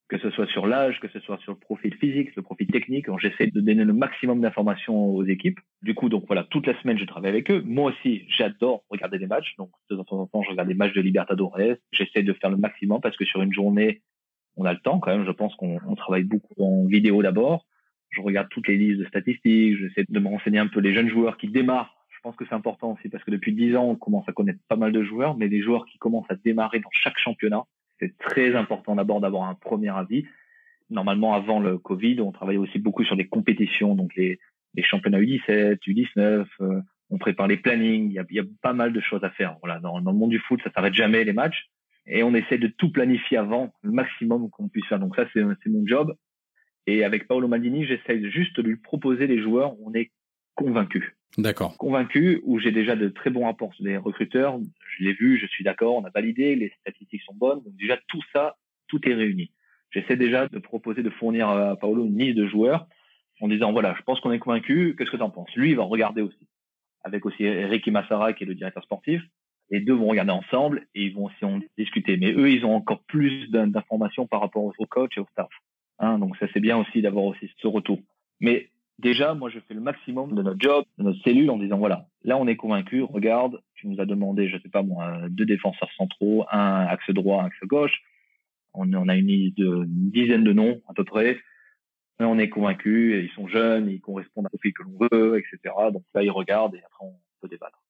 que 0.08 0.18
ce 0.18 0.30
soit 0.30 0.46
sur 0.46 0.66
l'âge, 0.66 1.00
que 1.00 1.08
ce 1.08 1.20
soit 1.20 1.38
sur 1.38 1.52
le 1.52 1.58
profil 1.58 1.94
physique, 1.94 2.34
le 2.36 2.42
profil 2.42 2.66
technique. 2.66 3.06
J'essaie 3.20 3.46
de 3.46 3.60
donner 3.60 3.84
le 3.84 3.92
maximum 3.92 4.40
d'informations 4.40 5.14
aux 5.14 5.24
équipes. 5.24 5.60
Du 5.82 5.94
coup, 5.94 6.08
donc 6.08 6.24
voilà, 6.26 6.44
toute 6.44 6.66
la 6.66 6.80
semaine, 6.82 6.98
je 6.98 7.04
travaille 7.04 7.30
avec 7.30 7.50
eux. 7.50 7.62
Moi 7.64 7.92
aussi, 7.92 8.24
j'adore 8.28 8.84
regarder 8.90 9.18
des 9.18 9.26
matchs. 9.26 9.54
Donc, 9.56 9.70
de 9.90 9.96
temps 9.96 10.18
en 10.18 10.26
temps, 10.26 10.42
je 10.42 10.50
regarde 10.50 10.68
des 10.68 10.74
matchs 10.74 10.94
de 10.94 11.00
Libertadores. 11.00 11.58
J'essaie 11.92 12.22
de 12.22 12.32
faire 12.32 12.50
le 12.50 12.56
maximum 12.56 13.00
parce 13.00 13.16
que 13.16 13.24
sur 13.24 13.42
une 13.42 13.52
journée, 13.52 14.02
on 14.56 14.64
a 14.64 14.72
le 14.72 14.80
temps 14.80 14.98
quand 14.98 15.16
même. 15.16 15.26
Je 15.26 15.32
pense 15.32 15.54
qu'on 15.56 15.78
travaille 15.96 16.24
beaucoup 16.24 16.54
en 16.62 16.86
vidéo 16.86 17.22
d'abord. 17.22 17.66
Je 18.10 18.20
regarde 18.20 18.48
toutes 18.50 18.68
les 18.68 18.76
listes 18.76 19.00
de 19.00 19.06
statistiques. 19.06 19.76
J'essaie 19.78 20.04
de 20.08 20.20
me 20.20 20.28
renseigner 20.28 20.58
un 20.58 20.68
peu 20.68 20.80
les 20.80 20.94
jeunes 20.94 21.08
joueurs 21.08 21.36
qui 21.36 21.48
démarrent 21.48 21.93
pense 22.24 22.34
que 22.36 22.44
c'est 22.48 22.54
important 22.54 22.92
aussi 22.92 23.08
parce 23.08 23.22
que 23.22 23.30
depuis 23.30 23.52
dix 23.52 23.76
ans, 23.76 23.84
on 23.84 23.96
commence 23.96 24.28
à 24.28 24.32
connaître 24.32 24.58
pas 24.68 24.76
mal 24.76 24.90
de 24.92 25.04
joueurs, 25.04 25.36
mais 25.36 25.46
les 25.46 25.62
joueurs 25.62 25.84
qui 25.84 25.98
commencent 25.98 26.30
à 26.30 26.34
démarrer 26.34 26.80
dans 26.80 26.90
chaque 26.90 27.18
championnat, 27.18 27.64
c'est 28.00 28.16
très 28.18 28.56
important 28.56 28.96
d'abord 28.96 29.20
d'avoir 29.20 29.44
un 29.44 29.54
premier 29.54 29.90
avis. 29.90 30.26
Normalement, 30.90 31.34
avant 31.34 31.60
le 31.60 31.78
Covid, 31.78 32.20
on 32.22 32.32
travaillait 32.32 32.58
aussi 32.58 32.78
beaucoup 32.78 33.04
sur 33.04 33.14
les 33.14 33.28
compétitions, 33.28 33.94
donc 33.94 34.16
les, 34.16 34.40
championnats 34.82 35.20
U17, 35.20 35.78
U19, 35.86 36.46
euh, 36.60 36.80
on 37.10 37.18
prépare 37.18 37.46
les 37.46 37.58
plannings, 37.58 38.10
il 38.10 38.34
y 38.34 38.40
a, 38.40 38.44
pas 38.62 38.72
mal 38.72 38.92
de 38.92 39.00
choses 39.00 39.22
à 39.22 39.30
faire. 39.30 39.56
Voilà, 39.62 39.78
dans, 39.78 39.98
le 39.98 40.04
monde 40.04 40.30
du 40.30 40.38
foot, 40.38 40.60
ça 40.64 40.72
s'arrête 40.72 40.94
jamais 40.94 41.24
les 41.24 41.34
matchs, 41.34 41.68
et 42.06 42.22
on 42.22 42.34
essaie 42.34 42.58
de 42.58 42.68
tout 42.68 42.90
planifier 42.90 43.36
avant, 43.36 43.72
le 43.82 43.92
maximum 43.92 44.48
qu'on 44.50 44.68
puisse 44.68 44.86
faire. 44.86 44.98
Donc 44.98 45.14
ça, 45.14 45.26
c'est 45.34 45.42
mon 45.42 45.86
job. 45.86 46.16
Et 46.86 47.04
avec 47.04 47.28
Paolo 47.28 47.48
Maldini, 47.48 47.86
j'essaie 47.86 48.30
juste 48.30 48.56
de 48.56 48.62
lui 48.62 48.76
proposer 48.76 49.26
les 49.26 49.40
joueurs 49.40 49.74
on 49.80 49.92
est 49.94 50.10
convaincu. 50.54 51.16
D'accord. 51.36 51.76
Convaincu, 51.78 52.40
où 52.44 52.58
j'ai 52.60 52.70
déjà 52.70 52.94
de 52.94 53.08
très 53.08 53.30
bons 53.30 53.44
rapports 53.46 53.72
des 53.80 53.96
recruteurs. 53.96 54.58
Je 54.96 55.04
l'ai 55.04 55.14
vu, 55.14 55.38
je 55.38 55.46
suis 55.46 55.64
d'accord, 55.64 55.96
on 55.96 56.04
a 56.04 56.10
validé, 56.10 56.54
les 56.54 56.72
statistiques 56.80 57.22
sont 57.22 57.34
bonnes. 57.34 57.62
Donc 57.62 57.74
déjà, 57.76 57.98
tout 58.08 58.22
ça, 58.32 58.56
tout 58.86 59.00
est 59.08 59.14
réuni. 59.14 59.50
J'essaie 59.90 60.16
déjà 60.16 60.48
de 60.48 60.58
proposer 60.58 61.02
de 61.02 61.10
fournir 61.10 61.48
à 61.48 61.76
Paolo 61.76 62.04
une 62.06 62.18
liste 62.18 62.36
de 62.36 62.46
joueurs 62.46 62.86
en 63.40 63.48
disant, 63.48 63.72
voilà, 63.72 63.94
je 63.98 64.02
pense 64.02 64.20
qu'on 64.20 64.32
est 64.32 64.38
convaincu, 64.38 64.94
qu'est-ce 64.96 65.10
que 65.10 65.16
tu 65.16 65.22
en 65.22 65.30
penses? 65.30 65.54
Lui, 65.56 65.70
il 65.70 65.76
va 65.76 65.82
regarder 65.82 66.22
aussi. 66.22 66.48
Avec 67.02 67.26
aussi 67.26 67.48
Ricky 67.48 67.90
Massara, 67.90 68.32
qui 68.32 68.44
est 68.44 68.46
le 68.46 68.54
directeur 68.54 68.82
sportif. 68.82 69.20
Les 69.70 69.80
deux 69.80 69.92
vont 69.94 70.06
regarder 70.06 70.30
ensemble 70.30 70.86
et 70.94 71.04
ils 71.04 71.14
vont 71.14 71.24
aussi 71.24 71.44
en 71.44 71.60
discuter. 71.76 72.16
Mais 72.16 72.32
eux, 72.32 72.50
ils 72.50 72.64
ont 72.64 72.74
encore 72.74 73.02
plus 73.04 73.50
d'informations 73.50 74.26
par 74.26 74.40
rapport 74.40 74.64
au 74.64 74.86
coach 74.86 75.16
et 75.16 75.20
au 75.20 75.26
staff. 75.32 75.48
Hein, 75.98 76.18
donc 76.18 76.36
ça, 76.36 76.46
c'est 76.52 76.60
bien 76.60 76.76
aussi 76.76 77.02
d'avoir 77.02 77.24
aussi 77.24 77.50
ce 77.58 77.66
retour. 77.66 77.98
Mais 78.40 78.68
déjà, 78.98 79.34
moi, 79.34 79.50
je 79.50 79.58
fais 79.66 79.74
le 79.74 79.80
maximum 79.80 80.34
de 80.34 80.42
notre 80.42 80.60
job, 80.60 80.84
de 80.98 81.04
notre 81.04 81.20
cellule, 81.22 81.50
en 81.50 81.58
disant 81.58 81.78
voilà, 81.78 82.06
là, 82.22 82.36
on 82.36 82.46
est 82.46 82.56
convaincu. 82.56 83.02
Regarde, 83.02 83.60
tu 83.74 83.88
nous 83.88 84.00
as 84.00 84.06
demandé, 84.06 84.48
je 84.48 84.58
sais 84.58 84.68
pas 84.68 84.82
moi, 84.82 85.28
deux 85.28 85.46
défenseurs 85.46 85.90
centraux, 85.96 86.44
un 86.50 86.86
axe 86.86 87.10
droit, 87.10 87.42
un 87.42 87.46
axe 87.46 87.64
gauche. 87.64 88.02
On, 88.72 88.92
on 88.92 89.08
a 89.08 89.16
une, 89.16 89.30
une 89.30 90.10
dizaine 90.10 90.44
de 90.44 90.52
noms 90.52 90.80
à 90.88 90.94
peu 90.94 91.04
près. 91.04 91.38
Là, 92.18 92.28
on 92.28 92.38
est 92.38 92.48
convaincu. 92.48 93.24
Ils 93.24 93.34
sont 93.34 93.48
jeunes, 93.48 93.88
ils 93.88 94.00
correspondent 94.00 94.46
à 94.46 94.48
profil 94.48 94.72
que 94.72 94.82
l'on 94.82 95.08
veut, 95.10 95.38
etc. 95.38 95.74
Donc 95.92 96.04
là, 96.14 96.22
ils 96.22 96.30
regardent 96.30 96.74
et 96.74 96.82
après, 96.84 97.04
on 97.06 97.14
peut 97.40 97.48
débattre. 97.48 97.80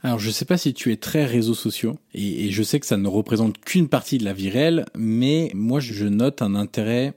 Alors 0.00 0.20
je 0.20 0.30
sais 0.30 0.44
pas 0.44 0.56
si 0.56 0.74
tu 0.74 0.92
es 0.92 0.96
très 0.96 1.24
réseaux 1.24 1.54
sociaux 1.54 1.98
et 2.14 2.50
je 2.50 2.62
sais 2.62 2.78
que 2.78 2.86
ça 2.86 2.96
ne 2.96 3.08
représente 3.08 3.58
qu'une 3.58 3.88
partie 3.88 4.18
de 4.18 4.24
la 4.24 4.32
vie 4.32 4.48
réelle, 4.48 4.84
mais 4.94 5.50
moi 5.54 5.80
je 5.80 6.04
note 6.04 6.40
un 6.40 6.54
intérêt 6.54 7.14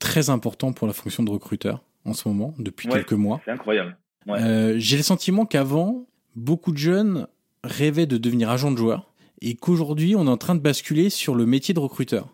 très 0.00 0.30
important 0.30 0.72
pour 0.72 0.88
la 0.88 0.92
fonction 0.92 1.22
de 1.22 1.30
recruteur 1.30 1.84
en 2.04 2.12
ce 2.12 2.28
moment, 2.28 2.54
depuis 2.58 2.88
quelques 2.88 3.12
mois. 3.12 3.40
C'est 3.44 3.50
incroyable. 3.50 3.96
Euh, 4.28 4.74
j'ai 4.78 4.96
le 4.96 5.02
sentiment 5.02 5.46
qu'avant, 5.46 6.06
beaucoup 6.36 6.72
de 6.72 6.78
jeunes 6.78 7.26
rêvaient 7.62 8.06
de 8.06 8.16
devenir 8.16 8.50
agent 8.50 8.70
de 8.70 8.76
joueur 8.76 9.12
et 9.40 9.54
qu'aujourd'hui, 9.54 10.16
on 10.16 10.26
est 10.26 10.30
en 10.30 10.36
train 10.36 10.54
de 10.54 10.60
basculer 10.60 11.10
sur 11.10 11.34
le 11.34 11.46
métier 11.46 11.74
de 11.74 11.80
recruteur. 11.80 12.28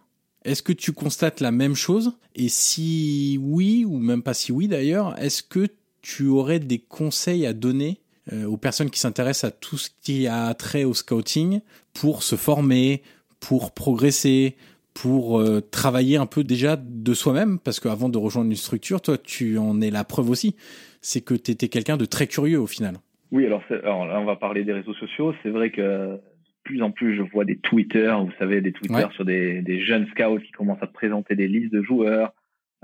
Est-ce 0.44 0.62
que 0.62 0.72
tu 0.72 0.92
constates 0.92 1.40
la 1.40 1.50
même 1.50 1.74
chose? 1.74 2.12
Et 2.34 2.48
si 2.48 3.38
oui, 3.42 3.84
ou 3.84 3.98
même 3.98 4.22
pas 4.22 4.34
si 4.34 4.52
oui 4.52 4.68
d'ailleurs, 4.68 5.18
est-ce 5.18 5.42
que 5.42 5.68
tu 6.02 6.28
aurais 6.28 6.60
des 6.60 6.78
conseils 6.78 7.44
à 7.44 7.52
donner 7.52 8.00
euh, 8.32 8.46
aux 8.46 8.56
personnes 8.56 8.90
qui 8.90 9.00
s'intéressent 9.00 9.50
à 9.50 9.50
tout 9.50 9.76
ce 9.76 9.90
qui 10.02 10.26
a 10.26 10.52
trait 10.54 10.84
au 10.84 10.94
scouting 10.94 11.60
pour 11.92 12.22
se 12.22 12.36
former, 12.36 13.02
pour 13.38 13.72
progresser, 13.72 14.56
pour 14.95 15.41
euh, 15.41 15.61
travailler 15.61 16.16
un 16.16 16.26
peu 16.26 16.45
déjà 16.45 16.76
de 16.76 17.14
soi-même, 17.14 17.59
parce 17.59 17.80
qu'avant 17.80 18.09
de 18.09 18.18
rejoindre 18.18 18.51
une 18.51 18.57
structure, 18.57 19.01
toi, 19.01 19.16
tu 19.18 19.59
en 19.59 19.80
es 19.80 19.91
la 19.91 20.05
preuve 20.05 20.30
aussi. 20.30 20.57
C'est 21.01 21.24
que 21.24 21.34
tu 21.34 21.51
étais 21.51 21.68
quelqu'un 21.68 21.97
de 21.97 22.05
très 22.05 22.26
curieux 22.26 22.61
au 22.61 22.66
final. 22.66 22.97
Oui, 23.32 23.47
alors, 23.47 23.62
alors, 23.70 24.07
là, 24.07 24.20
on 24.20 24.24
va 24.24 24.36
parler 24.36 24.64
des 24.64 24.72
réseaux 24.72 24.95
sociaux. 24.95 25.34
C'est 25.43 25.51
vrai 25.51 25.70
que 25.70 25.82
de 25.82 26.20
plus 26.64 26.82
en 26.82 26.91
plus, 26.91 27.16
je 27.16 27.22
vois 27.22 27.45
des 27.45 27.59
Twitter, 27.59 28.12
vous 28.20 28.32
savez, 28.38 28.61
des 28.61 28.72
Twitter 28.72 29.07
sur 29.14 29.24
des, 29.24 29.62
des, 29.62 29.80
jeunes 29.80 30.07
scouts 30.09 30.41
qui 30.41 30.51
commencent 30.51 30.82
à 30.82 30.86
présenter 30.86 31.36
des 31.36 31.49
listes 31.49 31.72
de 31.72 31.82
joueurs. 31.82 32.32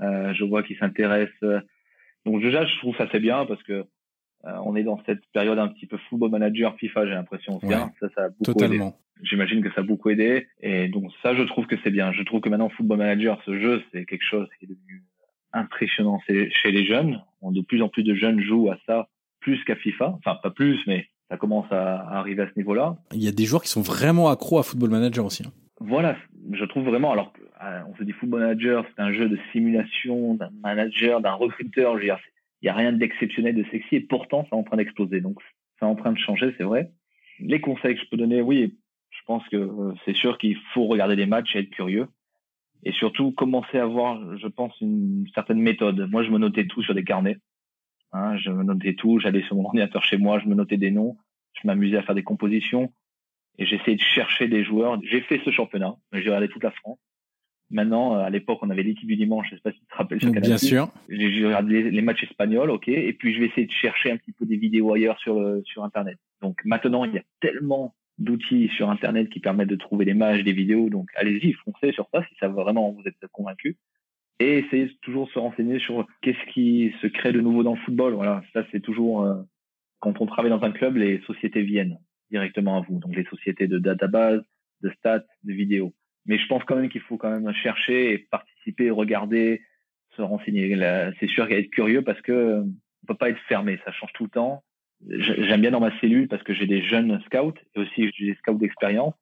Euh, 0.01 0.33
je 0.33 0.43
vois 0.43 0.63
qu'ils 0.63 0.77
s'intéressent. 0.77 1.61
Donc 2.25 2.41
déjà, 2.41 2.65
je 2.65 2.77
trouve 2.79 2.95
ça 2.97 3.07
c'est 3.11 3.19
bien 3.19 3.45
parce 3.45 3.61
que 3.63 3.85
euh, 4.45 4.57
on 4.65 4.75
est 4.75 4.83
dans 4.83 5.01
cette 5.05 5.25
période 5.33 5.57
un 5.59 5.67
petit 5.67 5.87
peu 5.87 5.97
football 6.09 6.31
manager 6.31 6.75
FIFA, 6.75 7.05
j'ai 7.05 7.13
l'impression. 7.13 7.59
Ouais, 7.63 7.75
ça, 7.99 8.07
ça 8.15 8.23
a 8.25 8.29
beaucoup 8.29 8.43
totalement. 8.43 8.97
J'imagine 9.23 9.63
que 9.63 9.71
ça 9.73 9.81
a 9.81 9.83
beaucoup 9.83 10.09
aidé. 10.09 10.47
Et 10.61 10.87
donc 10.87 11.11
ça, 11.21 11.35
je 11.35 11.43
trouve 11.43 11.65
que 11.67 11.75
c'est 11.83 11.91
bien. 11.91 12.11
Je 12.11 12.23
trouve 12.23 12.41
que 12.41 12.49
maintenant, 12.49 12.69
Football 12.69 12.99
Manager, 12.99 13.41
ce 13.45 13.59
jeu, 13.59 13.83
c'est 13.91 14.05
quelque 14.05 14.25
chose 14.25 14.47
qui 14.59 14.65
est 14.65 14.69
devenu 14.69 15.03
impressionnant 15.53 16.19
chez 16.27 16.71
les 16.71 16.85
jeunes. 16.85 17.21
De 17.41 17.61
plus 17.61 17.81
en 17.81 17.89
plus 17.89 18.03
de 18.03 18.15
jeunes 18.15 18.41
jouent 18.41 18.69
à 18.69 18.77
ça 18.85 19.09
plus 19.39 19.63
qu'à 19.63 19.75
FIFA. 19.75 20.15
Enfin, 20.17 20.35
pas 20.41 20.51
plus, 20.51 20.79
mais 20.87 21.07
ça 21.29 21.37
commence 21.37 21.71
à 21.71 22.17
arriver 22.17 22.43
à 22.43 22.47
ce 22.47 22.57
niveau-là. 22.57 22.97
Il 23.13 23.23
y 23.23 23.27
a 23.27 23.31
des 23.31 23.45
joueurs 23.45 23.63
qui 23.63 23.69
sont 23.69 23.81
vraiment 23.81 24.29
accros 24.29 24.59
à 24.59 24.63
Football 24.63 24.89
Manager 24.89 25.25
aussi. 25.25 25.43
Hein. 25.45 25.51
Voilà, 25.79 26.17
je 26.51 26.65
trouve 26.65 26.85
vraiment. 26.85 27.11
Alors, 27.11 27.33
euh, 27.63 27.81
on 27.89 27.95
se 27.95 28.03
dit 28.03 28.11
Football 28.13 28.41
Manager, 28.41 28.85
c'est 28.95 29.01
un 29.01 29.13
jeu 29.13 29.29
de 29.29 29.37
simulation 29.51 30.35
d'un 30.35 30.49
manager, 30.63 31.21
d'un 31.21 31.33
recruteur. 31.33 32.01
il 32.01 32.15
n'y 32.63 32.69
a 32.69 32.73
rien 32.73 32.91
d'exceptionnel, 32.93 33.55
de 33.55 33.63
sexy, 33.71 33.95
et 33.95 33.99
pourtant, 34.01 34.45
c'est 34.49 34.55
en 34.55 34.63
train 34.63 34.77
d'exploser. 34.77 35.21
Donc, 35.21 35.39
c'est 35.79 35.85
en 35.85 35.95
train 35.95 36.11
de 36.11 36.17
changer, 36.17 36.53
c'est 36.57 36.63
vrai. 36.63 36.91
Les 37.39 37.61
conseils 37.61 37.95
que 37.95 38.01
je 38.01 38.09
peux 38.09 38.17
donner, 38.17 38.41
oui, 38.41 38.75
pense 39.27 39.47
que 39.49 39.57
euh, 39.57 39.93
c'est 40.05 40.15
sûr 40.15 40.37
qu'il 40.37 40.57
faut 40.73 40.87
regarder 40.87 41.15
les 41.15 41.27
matchs 41.27 41.55
et 41.55 41.59
être 41.59 41.69
curieux. 41.69 42.07
Et 42.83 42.91
surtout, 42.91 43.31
commencer 43.31 43.77
à 43.77 43.83
avoir, 43.83 44.37
je 44.37 44.47
pense, 44.47 44.73
une 44.81 45.25
certaine 45.35 45.59
méthode. 45.59 46.09
Moi, 46.09 46.23
je 46.23 46.31
me 46.31 46.37
notais 46.37 46.65
tout 46.65 46.81
sur 46.81 46.95
des 46.95 47.03
carnets. 47.03 47.37
Hein, 48.13 48.37
je 48.37 48.49
me 48.49 48.63
notais 48.63 48.93
tout. 48.93 49.19
J'allais 49.19 49.43
sur 49.43 49.55
mon 49.55 49.65
ordinateur 49.65 50.03
chez 50.03 50.17
moi, 50.17 50.39
je 50.39 50.47
me 50.47 50.55
notais 50.55 50.77
des 50.77 50.91
noms. 50.91 51.17
Je 51.61 51.67
m'amusais 51.67 51.97
à 51.97 52.03
faire 52.03 52.15
des 52.15 52.23
compositions. 52.23 52.93
Et 53.57 53.65
j'essayais 53.65 53.97
de 53.97 54.01
chercher 54.01 54.47
des 54.47 54.63
joueurs. 54.63 54.99
J'ai 55.03 55.21
fait 55.21 55.41
ce 55.43 55.51
championnat. 55.51 55.95
J'ai 56.13 56.29
regardé 56.29 56.47
toute 56.47 56.63
la 56.63 56.71
France. 56.71 56.99
Maintenant, 57.69 58.15
euh, 58.15 58.19
à 58.19 58.29
l'époque, 58.29 58.59
on 58.61 58.69
avait 58.69 58.83
l'équipe 58.83 59.07
du 59.07 59.17
dimanche. 59.17 59.47
Je 59.49 59.55
sais 59.55 59.61
pas 59.61 59.71
si 59.71 59.79
tu 59.79 59.85
te 59.87 59.95
rappelles 59.95 60.21
sur 60.21 60.31
Bien 60.31 60.57
sûr. 60.57 60.89
J'ai 61.09 61.45
regardé 61.45 61.89
les, 61.89 62.01
matchs 62.01 62.23
espagnols, 62.23 62.69
ok. 62.69 62.87
Et 62.87 63.11
puis, 63.13 63.33
je 63.33 63.39
vais 63.39 63.47
essayer 63.47 63.67
de 63.67 63.71
chercher 63.71 64.11
un 64.11 64.17
petit 64.17 64.31
peu 64.31 64.45
des 64.45 64.55
vidéos 64.55 64.93
ailleurs 64.93 65.19
sur, 65.19 65.37
euh, 65.37 65.61
sur 65.65 65.83
Internet. 65.83 66.17
Donc, 66.41 66.61
maintenant, 66.63 67.03
il 67.03 67.13
y 67.13 67.17
a 67.17 67.23
tellement 67.41 67.93
d'outils 68.17 68.69
sur 68.75 68.89
Internet 68.89 69.29
qui 69.29 69.39
permettent 69.39 69.69
de 69.69 69.75
trouver 69.75 70.05
des 70.05 70.11
images, 70.11 70.43
des 70.43 70.53
vidéos. 70.53 70.89
Donc, 70.89 71.09
allez-y, 71.15 71.53
foncez 71.53 71.91
sur 71.91 72.07
ça 72.11 72.23
si 72.27 72.35
ça 72.39 72.47
vraiment 72.47 72.91
vous 72.91 73.03
êtes 73.05 73.15
convaincu. 73.31 73.77
Et 74.39 74.59
essayez 74.59 74.91
toujours 75.01 75.27
de 75.27 75.31
se 75.31 75.39
renseigner 75.39 75.79
sur 75.79 76.05
qu'est-ce 76.21 76.51
qui 76.53 76.93
se 77.01 77.07
crée 77.07 77.31
de 77.31 77.41
nouveau 77.41 77.63
dans 77.63 77.73
le 77.73 77.79
football. 77.79 78.13
Voilà, 78.13 78.43
ça 78.53 78.63
c'est 78.71 78.81
toujours 78.81 79.23
euh, 79.23 79.35
quand 79.99 80.21
on 80.21 80.27
travaille 80.27 80.51
dans 80.51 80.63
un 80.63 80.71
club, 80.71 80.97
les 80.97 81.19
sociétés 81.21 81.63
viennent 81.63 81.97
directement 82.29 82.77
à 82.77 82.81
vous. 82.81 82.99
Donc 82.99 83.15
les 83.15 83.25
sociétés 83.25 83.67
de 83.67 83.79
database, 83.79 84.41
de 84.81 84.89
stats, 84.91 85.25
de 85.43 85.53
vidéos. 85.53 85.93
Mais 86.25 86.37
je 86.37 86.45
pense 86.47 86.63
quand 86.65 86.75
même 86.75 86.89
qu'il 86.89 87.01
faut 87.01 87.17
quand 87.17 87.31
même 87.31 87.51
chercher 87.53 88.13
et 88.13 88.17
participer, 88.17 88.91
regarder, 88.91 89.61
se 90.15 90.21
renseigner. 90.21 90.75
C'est 91.19 91.27
sûr 91.27 91.47
qu'être 91.47 91.69
curieux 91.69 92.03
parce 92.03 92.21
que 92.21 92.61
on 92.61 93.07
peut 93.07 93.15
pas 93.15 93.29
être 93.29 93.39
fermé, 93.47 93.79
ça 93.85 93.91
change 93.91 94.11
tout 94.13 94.25
le 94.25 94.29
temps 94.29 94.63
j'aime 95.05 95.61
bien 95.61 95.71
dans 95.71 95.79
ma 95.79 95.97
cellule 95.99 96.27
parce 96.27 96.43
que 96.43 96.53
j'ai 96.53 96.65
des 96.65 96.81
jeunes 96.81 97.21
scouts 97.25 97.53
et 97.75 97.79
aussi 97.79 98.11
j'ai 98.15 98.25
des 98.25 98.35
scouts 98.35 98.57
d'expérience. 98.57 99.13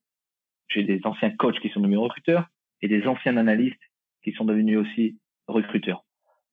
J'ai 0.67 0.84
des 0.84 1.01
anciens 1.03 1.32
coachs 1.32 1.59
qui 1.59 1.69
sont 1.69 1.80
devenus 1.80 1.99
recruteurs 1.99 2.47
et 2.82 2.88
des 2.88 3.07
anciens 3.07 3.38
analystes 3.38 3.82
qui 4.23 4.32
sont 4.32 4.45
devenus 4.45 4.78
aussi 4.80 5.17
recruteurs. 5.47 6.03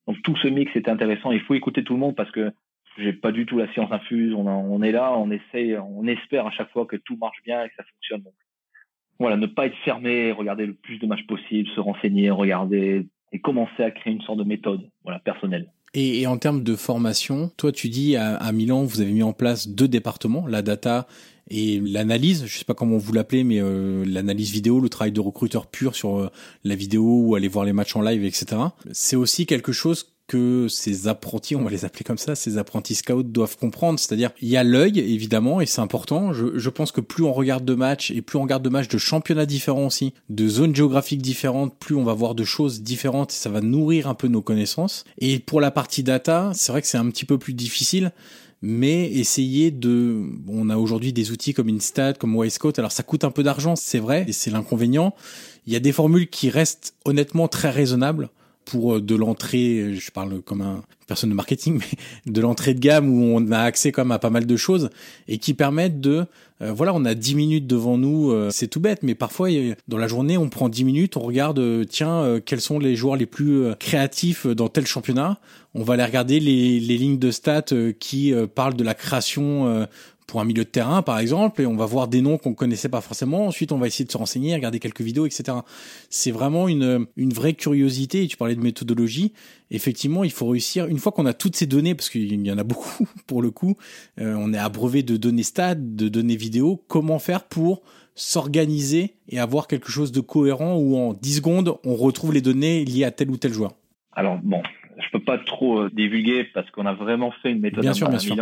Donc 0.06 0.20
tout 0.22 0.36
ce 0.36 0.48
mix 0.48 0.74
est 0.76 0.88
intéressant. 0.88 1.32
Il 1.32 1.40
faut 1.40 1.54
écouter 1.54 1.84
tout 1.84 1.94
le 1.94 2.00
monde 2.00 2.16
parce 2.16 2.30
que 2.30 2.52
j'ai 2.98 3.12
pas 3.12 3.32
du 3.32 3.46
tout 3.46 3.56
la 3.56 3.72
science 3.72 3.90
infuse. 3.90 4.34
On, 4.34 4.82
est 4.82 4.92
là, 4.92 5.16
on 5.16 5.30
essaye, 5.30 5.76
on 5.78 6.06
espère 6.06 6.46
à 6.46 6.50
chaque 6.50 6.70
fois 6.70 6.84
que 6.86 6.96
tout 6.96 7.16
marche 7.16 7.42
bien 7.44 7.64
et 7.64 7.68
que 7.68 7.74
ça 7.76 7.84
fonctionne. 7.84 8.24
Voilà, 9.18 9.36
ne 9.36 9.46
pas 9.46 9.66
être 9.66 9.76
fermé, 9.84 10.32
regarder 10.32 10.66
le 10.66 10.74
plus 10.74 10.98
de 10.98 11.06
matchs 11.06 11.26
possible, 11.26 11.68
se 11.70 11.80
renseigner, 11.80 12.30
regarder 12.30 13.06
et 13.30 13.40
commencer 13.40 13.82
à 13.82 13.90
créer 13.90 14.12
une 14.12 14.20
sorte 14.22 14.38
de 14.38 14.44
méthode, 14.44 14.90
voilà, 15.04 15.20
personnelle. 15.20 15.70
Et, 15.94 16.26
en 16.26 16.38
termes 16.38 16.62
de 16.62 16.74
formation, 16.74 17.50
toi 17.56 17.70
tu 17.70 17.88
dis 17.88 18.16
à, 18.16 18.50
Milan, 18.52 18.84
vous 18.84 19.00
avez 19.00 19.12
mis 19.12 19.22
en 19.22 19.32
place 19.32 19.68
deux 19.68 19.88
départements, 19.88 20.46
la 20.46 20.62
data 20.62 21.06
et 21.50 21.80
l'analyse, 21.80 22.44
je 22.46 22.58
sais 22.58 22.64
pas 22.64 22.72
comment 22.72 22.96
vous 22.96 23.12
l'appelez, 23.12 23.44
mais 23.44 23.60
euh, 23.60 24.04
l'analyse 24.06 24.50
vidéo, 24.50 24.80
le 24.80 24.88
travail 24.88 25.12
de 25.12 25.20
recruteur 25.20 25.66
pur 25.66 25.94
sur 25.94 26.18
euh, 26.18 26.30
la 26.64 26.74
vidéo 26.76 27.02
ou 27.02 27.34
aller 27.34 27.48
voir 27.48 27.66
les 27.66 27.74
matchs 27.74 27.94
en 27.94 28.00
live, 28.00 28.24
etc. 28.24 28.62
C'est 28.92 29.16
aussi 29.16 29.44
quelque 29.44 29.72
chose 29.72 30.14
que 30.26 30.66
ces 30.68 31.08
apprentis, 31.08 31.56
on 31.56 31.64
va 31.64 31.70
les 31.70 31.84
appeler 31.84 32.04
comme 32.04 32.18
ça, 32.18 32.34
ces 32.34 32.56
apprentis 32.56 32.94
scouts 32.94 33.22
doivent 33.22 33.56
comprendre. 33.56 33.98
C'est-à-dire, 33.98 34.30
il 34.40 34.48
y 34.48 34.56
a 34.56 34.64
l'œil, 34.64 34.98
évidemment, 34.98 35.60
et 35.60 35.66
c'est 35.66 35.80
important. 35.80 36.32
Je, 36.32 36.58
je, 36.58 36.70
pense 36.70 36.92
que 36.92 37.00
plus 37.00 37.24
on 37.24 37.32
regarde 37.32 37.64
de 37.64 37.74
matchs, 37.74 38.10
et 38.10 38.22
plus 38.22 38.38
on 38.38 38.42
regarde 38.42 38.62
de 38.62 38.68
matchs 38.68 38.88
de 38.88 38.98
championnats 38.98 39.46
différents 39.46 39.86
aussi, 39.86 40.14
de 40.30 40.48
zones 40.48 40.74
géographiques 40.74 41.22
différentes, 41.22 41.76
plus 41.78 41.94
on 41.94 42.04
va 42.04 42.14
voir 42.14 42.34
de 42.34 42.44
choses 42.44 42.82
différentes, 42.82 43.32
et 43.32 43.36
ça 43.36 43.50
va 43.50 43.60
nourrir 43.60 44.08
un 44.08 44.14
peu 44.14 44.28
nos 44.28 44.42
connaissances. 44.42 45.04
Et 45.18 45.38
pour 45.38 45.60
la 45.60 45.70
partie 45.70 46.02
data, 46.02 46.50
c'est 46.54 46.72
vrai 46.72 46.80
que 46.80 46.88
c'est 46.88 46.98
un 46.98 47.10
petit 47.10 47.24
peu 47.24 47.36
plus 47.36 47.54
difficile, 47.54 48.12
mais 48.62 49.10
essayer 49.10 49.72
de, 49.72 50.22
on 50.48 50.70
a 50.70 50.76
aujourd'hui 50.76 51.12
des 51.12 51.32
outils 51.32 51.52
comme 51.52 51.68
Instat, 51.68 52.14
comme 52.14 52.36
Wisecout, 52.36 52.78
alors 52.78 52.92
ça 52.92 53.02
coûte 53.02 53.24
un 53.24 53.30
peu 53.30 53.42
d'argent, 53.42 53.76
c'est 53.76 53.98
vrai, 53.98 54.24
et 54.28 54.32
c'est 54.32 54.50
l'inconvénient. 54.50 55.14
Il 55.66 55.72
y 55.72 55.76
a 55.76 55.80
des 55.80 55.92
formules 55.92 56.30
qui 56.30 56.48
restent 56.48 56.94
honnêtement 57.04 57.48
très 57.48 57.70
raisonnables 57.70 58.30
pour 58.64 58.94
euh, 58.94 59.00
de 59.00 59.14
l'entrée, 59.14 59.94
je 59.94 60.10
parle 60.10 60.40
comme 60.42 60.60
un 60.60 60.82
personne 61.06 61.30
de 61.30 61.34
marketing, 61.34 61.78
mais 62.26 62.32
de 62.32 62.40
l'entrée 62.40 62.74
de 62.74 62.80
gamme 62.80 63.10
où 63.10 63.34
on 63.36 63.50
a 63.52 63.60
accès 63.60 63.92
quand 63.92 64.04
même 64.04 64.12
à 64.12 64.18
pas 64.18 64.30
mal 64.30 64.46
de 64.46 64.56
choses 64.56 64.90
et 65.28 65.38
qui 65.38 65.54
permettent 65.54 66.00
de, 66.00 66.26
euh, 66.60 66.72
voilà, 66.72 66.94
on 66.94 67.04
a 67.04 67.14
10 67.14 67.34
minutes 67.34 67.66
devant 67.66 67.98
nous, 67.98 68.30
euh, 68.30 68.50
c'est 68.50 68.68
tout 68.68 68.80
bête, 68.80 69.02
mais 69.02 69.14
parfois 69.14 69.48
dans 69.88 69.98
la 69.98 70.06
journée 70.06 70.38
on 70.38 70.48
prend 70.48 70.68
10 70.68 70.84
minutes, 70.84 71.16
on 71.16 71.22
regarde, 71.22 71.86
tiens, 71.88 72.40
quels 72.44 72.60
sont 72.60 72.78
les 72.78 72.96
joueurs 72.96 73.16
les 73.16 73.26
plus 73.26 73.74
créatifs 73.78 74.46
dans 74.46 74.68
tel 74.68 74.86
championnat, 74.86 75.38
on 75.74 75.82
va 75.82 75.94
aller 75.94 76.04
regarder 76.04 76.40
les, 76.40 76.80
les 76.80 76.98
lignes 76.98 77.18
de 77.18 77.30
stats 77.30 77.74
qui 77.98 78.32
parlent 78.54 78.76
de 78.76 78.84
la 78.84 78.94
création 78.94 79.86
pour 80.32 80.40
un 80.40 80.46
milieu 80.46 80.64
de 80.64 80.68
terrain, 80.70 81.02
par 81.02 81.18
exemple, 81.18 81.60
et 81.60 81.66
on 81.66 81.76
va 81.76 81.84
voir 81.84 82.08
des 82.08 82.22
noms 82.22 82.38
qu'on 82.38 82.54
connaissait 82.54 82.88
pas 82.88 83.02
forcément. 83.02 83.48
Ensuite, 83.48 83.70
on 83.70 83.76
va 83.76 83.86
essayer 83.86 84.06
de 84.06 84.10
se 84.10 84.16
renseigner, 84.16 84.54
regarder 84.54 84.78
quelques 84.78 85.02
vidéos, 85.02 85.26
etc. 85.26 85.58
C'est 86.08 86.30
vraiment 86.30 86.68
une, 86.68 87.06
une 87.16 87.34
vraie 87.34 87.52
curiosité. 87.52 88.22
Et 88.22 88.28
tu 88.28 88.38
parlais 88.38 88.54
de 88.54 88.62
méthodologie. 88.62 89.34
Effectivement, 89.70 90.24
il 90.24 90.30
faut 90.30 90.46
réussir. 90.46 90.86
Une 90.86 90.96
fois 90.96 91.12
qu'on 91.12 91.26
a 91.26 91.34
toutes 91.34 91.54
ces 91.54 91.66
données, 91.66 91.94
parce 91.94 92.08
qu'il 92.08 92.46
y 92.46 92.50
en 92.50 92.56
a 92.56 92.64
beaucoup 92.64 93.06
pour 93.26 93.42
le 93.42 93.50
coup, 93.50 93.76
euh, 94.22 94.34
on 94.38 94.54
est 94.54 94.58
abreuvé 94.58 95.02
de 95.02 95.18
données 95.18 95.42
stats, 95.42 95.74
de 95.74 96.08
données 96.08 96.36
vidéo. 96.36 96.82
Comment 96.88 97.18
faire 97.18 97.44
pour 97.44 97.82
s'organiser 98.14 99.16
et 99.28 99.38
avoir 99.38 99.66
quelque 99.66 99.90
chose 99.90 100.12
de 100.12 100.20
cohérent 100.20 100.76
où 100.78 100.96
en 100.96 101.12
10 101.12 101.36
secondes, 101.36 101.74
on 101.84 101.94
retrouve 101.94 102.32
les 102.32 102.40
données 102.40 102.86
liées 102.86 103.04
à 103.04 103.10
tel 103.10 103.28
ou 103.28 103.36
tel 103.36 103.52
joueur 103.52 103.72
Alors 104.12 104.38
bon, 104.42 104.62
je 104.96 105.10
peux 105.12 105.22
pas 105.22 105.36
trop 105.36 105.80
euh, 105.80 105.90
divulguer 105.92 106.44
parce 106.54 106.70
qu'on 106.70 106.86
a 106.86 106.94
vraiment 106.94 107.32
fait 107.42 107.50
une 107.50 107.60
méthode 107.60 107.82
bien 107.82 107.92
sûr, 107.92 108.08
bien 108.08 108.18
sûr 108.18 108.34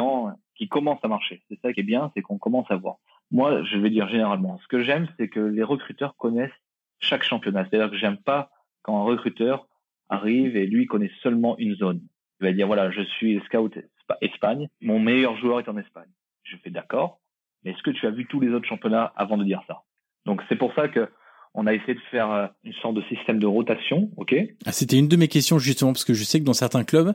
qui 0.61 0.69
commence 0.69 0.99
à 1.03 1.09
marcher. 1.09 1.43
C'est 1.49 1.59
ça 1.63 1.73
qui 1.73 1.81
est 1.81 1.85
bien, 1.85 2.13
c'est 2.15 2.21
qu'on 2.21 2.37
commence 2.37 2.71
à 2.71 2.77
voir. 2.77 2.97
Moi, 3.31 3.65
je 3.65 3.79
vais 3.79 3.89
dire 3.89 4.07
généralement, 4.09 4.59
ce 4.63 4.69
que 4.69 4.85
j'aime, 4.85 5.09
c'est 5.19 5.29
que 5.29 5.41
les 5.41 5.63
recruteurs 5.63 6.17
connaissent 6.17 6.51
chaque 6.99 7.23
championnat. 7.23 7.65
C'est-à-dire 7.65 7.91
que 7.91 7.97
j'aime 7.97 8.19
pas 8.19 8.51
quand 8.83 9.01
un 9.01 9.05
recruteur 9.05 9.67
arrive 10.11 10.59
et 10.59 10.67
lui 10.67 10.85
connaît 10.85 11.11
seulement 11.23 11.57
une 11.57 11.77
zone. 11.77 12.03
Il 12.41 12.47
va 12.47 12.53
dire 12.53 12.67
voilà, 12.67 12.91
je 12.91 13.01
suis 13.01 13.41
scout 13.47 13.79
Espagne, 14.21 14.69
mon 14.83 14.99
meilleur 14.99 15.35
joueur 15.39 15.61
est 15.61 15.69
en 15.69 15.79
Espagne. 15.79 16.11
Je 16.43 16.57
fais 16.59 16.71
d'accord, 16.71 17.21
mais 17.65 17.71
est-ce 17.71 17.83
que 17.83 17.91
tu 17.93 18.07
as 18.07 18.11
vu 18.11 18.27
tous 18.27 18.41
les 18.41 18.53
autres 18.53 18.69
championnats 18.69 19.13
avant 19.17 19.39
de 19.39 19.45
dire 19.45 19.63
ça? 19.67 19.83
Donc 20.27 20.43
c'est 20.51 20.57
pour 20.57 20.75
ça 20.75 20.89
que 20.89 21.09
on 21.55 21.67
a 21.67 21.73
essayé 21.73 21.95
de 21.95 22.01
faire 22.11 22.31
euh, 22.31 22.47
une 22.65 22.73
sorte 22.75 22.97
de 22.97 23.03
système 23.03 23.39
de 23.39 23.47
rotation, 23.47 24.11
ok? 24.17 24.35
Ah, 24.67 24.73
C'était 24.73 24.99
une 24.99 25.09
de 25.09 25.17
mes 25.17 25.29
questions 25.29 25.59
justement 25.59 25.93
parce 25.93 26.05
que 26.05 26.13
je 26.15 26.23
sais 26.25 26.39
que 26.39 26.45
dans 26.45 26.53
certains 26.53 26.85
clubs, 26.85 27.15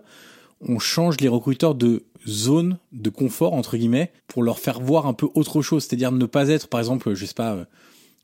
on 0.62 0.80
change 0.80 1.20
les 1.22 1.28
recruteurs 1.28 1.76
de 1.76 2.04
zone 2.28 2.78
de 2.92 3.10
confort 3.10 3.54
entre 3.54 3.78
guillemets 3.78 4.12
pour 4.28 4.44
leur 4.44 4.60
faire 4.60 4.80
voir 4.80 5.06
un 5.06 5.14
peu 5.14 5.28
autre 5.36 5.62
chose, 5.62 5.84
c'est-à-dire 5.84 6.12
ne 6.12 6.26
pas 6.26 6.50
être 6.50 6.70
par 6.70 6.80
exemple, 6.80 7.14
je 7.14 7.26
sais 7.26 7.36
pas, 7.36 7.54
euh, 7.54 7.66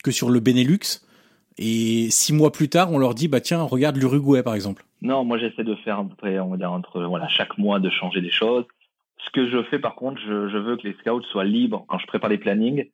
que 0.04 0.12
sur 0.12 0.30
le 0.30 0.40
Benelux 0.40 1.02
et 1.58 2.10
six 2.10 2.34
mois 2.34 2.52
plus 2.52 2.70
tard 2.70 2.92
on 2.92 2.98
leur 2.98 3.14
dit 3.14 3.28
bah 3.28 3.42
tiens 3.42 3.62
regarde 3.62 3.98
l'Uruguay 3.98 4.44
par 4.44 4.56
exemple. 4.56 4.84
Non, 5.02 5.24
moi 5.24 5.38
j'essaie 5.38 5.64
de 5.64 5.76
faire 5.76 6.00
à 6.00 6.06
peu 6.06 6.40
on 6.40 6.50
va 6.50 6.58
dire 6.58 6.72
entre 6.72 7.04
voilà 7.04 7.28
chaque 7.28 7.58
mois 7.58 7.80
de 7.80 7.90
changer 7.90 8.22
des 8.22 8.32
choses. 8.32 8.66
Ce 9.26 9.30
que 9.32 9.50
je 9.50 9.62
fais 9.64 9.80
par 9.80 9.96
contre, 9.96 10.20
je, 10.22 10.58
veux 10.58 10.78
que 10.78 10.88
les 10.88 10.96
scouts 10.96 11.24
soient 11.24 11.44
libres 11.44 11.86
quand 11.88 12.00
je 12.00 12.08
prépare 12.08 12.30
les 12.30 12.38
plannings. 12.38 12.86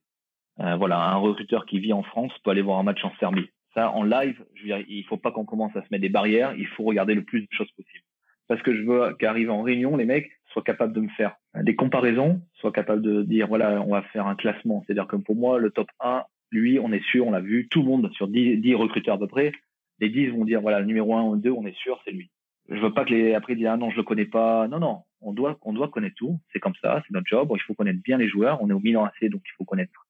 Euh, 0.60 0.76
voilà, 0.76 1.00
un 1.00 1.16
recruteur 1.16 1.66
qui 1.66 1.80
vit 1.80 1.94
en 1.94 2.04
France 2.04 2.32
peut 2.44 2.50
aller 2.50 2.64
voir 2.64 2.80
un 2.80 2.84
match 2.84 3.04
en 3.06 3.12
Serbie. 3.20 3.50
Ça, 3.76 3.92
en 3.92 4.02
live, 4.02 4.44
je 4.56 4.74
veux 4.74 4.86
il 4.90 5.04
faut 5.04 5.18
pas 5.18 5.32
qu'on 5.32 5.46
commence 5.46 5.76
à 5.76 5.82
se 5.82 5.88
mettre 5.92 6.02
des 6.02 6.10
barrières. 6.10 6.56
Il 6.58 6.66
faut 6.66 6.84
regarder 6.84 7.14
le 7.14 7.24
plus 7.24 7.42
de 7.42 7.48
choses 7.52 7.70
possible 7.72 8.04
parce 8.48 8.62
que 8.62 8.76
je 8.76 8.84
veux 8.84 9.14
qu'arrive 9.16 9.52
en 9.52 9.62
réunion, 9.62 9.98
les 9.98 10.06
mecs 10.06 10.32
soient 10.52 10.64
capables 10.64 10.94
de 10.94 11.02
me 11.02 11.10
faire 11.10 11.36
des 11.56 11.76
comparaisons, 11.76 12.42
soient 12.56 12.72
capables 12.72 13.02
de 13.02 13.24
dire, 13.24 13.48
voilà, 13.48 13.82
on 13.82 13.92
va 13.92 14.02
faire 14.04 14.28
un 14.28 14.36
classement. 14.36 14.84
C'est-à-dire 14.86 15.08
que 15.08 15.18
pour 15.18 15.36
moi, 15.36 15.60
le 15.60 15.70
top 15.72 15.90
1, 16.00 16.24
lui, 16.52 16.80
on 16.80 16.92
est 16.92 17.04
sûr, 17.06 17.28
on 17.28 17.32
l'a 17.32 17.42
vu, 17.42 17.68
tout 17.70 17.82
le 17.82 17.88
monde, 17.88 18.10
sur 18.14 18.28
10, 18.28 18.58
10 18.58 18.76
recruteurs 18.76 19.16
à 19.16 19.20
peu 19.20 19.28
près, 19.28 19.52
les 20.00 20.10
10 20.10 20.28
vont 20.30 20.46
dire, 20.46 20.62
voilà, 20.62 20.80
le 20.80 20.86
numéro 20.86 21.16
1 21.16 21.24
ou 21.24 21.36
2, 21.38 21.52
on 21.52 21.66
est 21.66 21.78
sûr, 21.78 22.00
c'est 22.06 22.12
lui. 22.12 22.30
Je 22.70 22.80
veux 22.80 22.94
pas 22.94 23.06
que 23.06 23.14
les, 23.14 23.34
après, 23.34 23.56
dire, 23.56 23.72
ah 23.72 23.78
non, 23.78 23.90
je 23.90 23.98
le 23.98 24.04
connais 24.04 24.26
pas. 24.26 24.68
Non, 24.68 24.80
non, 24.80 25.02
on 25.22 25.34
doit, 25.34 25.58
on 25.62 25.74
doit 25.74 25.88
connaître 25.88 26.16
tout. 26.16 26.40
C'est 26.52 26.60
comme 26.60 26.76
ça, 26.82 27.02
c'est 27.06 27.14
notre 27.14 27.28
job. 27.28 27.50
Il 27.56 27.62
faut 27.62 27.74
connaître 27.74 28.02
bien 28.04 28.18
les 28.18 28.28
joueurs. 28.28 28.62
On 28.62 28.70
est 28.70 28.74
au 28.74 28.80
Milan 28.80 29.06
AC, 29.06 29.30
donc 29.30 29.42
il 29.46 29.54
faut 29.58 29.64
connaître 29.64 30.06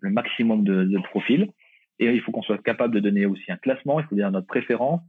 le 0.00 0.10
maximum 0.10 0.64
de, 0.64 0.84
de 0.84 0.98
profils. 0.98 1.50
Et 1.98 2.06
il 2.06 2.20
faut 2.22 2.32
qu'on 2.32 2.42
soit 2.42 2.62
capable 2.62 2.94
de 2.94 3.00
donner 3.00 3.26
aussi 3.26 3.50
un 3.52 3.56
classement. 3.56 4.00
Il 4.00 4.06
faut 4.06 4.14
dire 4.14 4.30
notre 4.30 4.46
préférence 4.46 5.02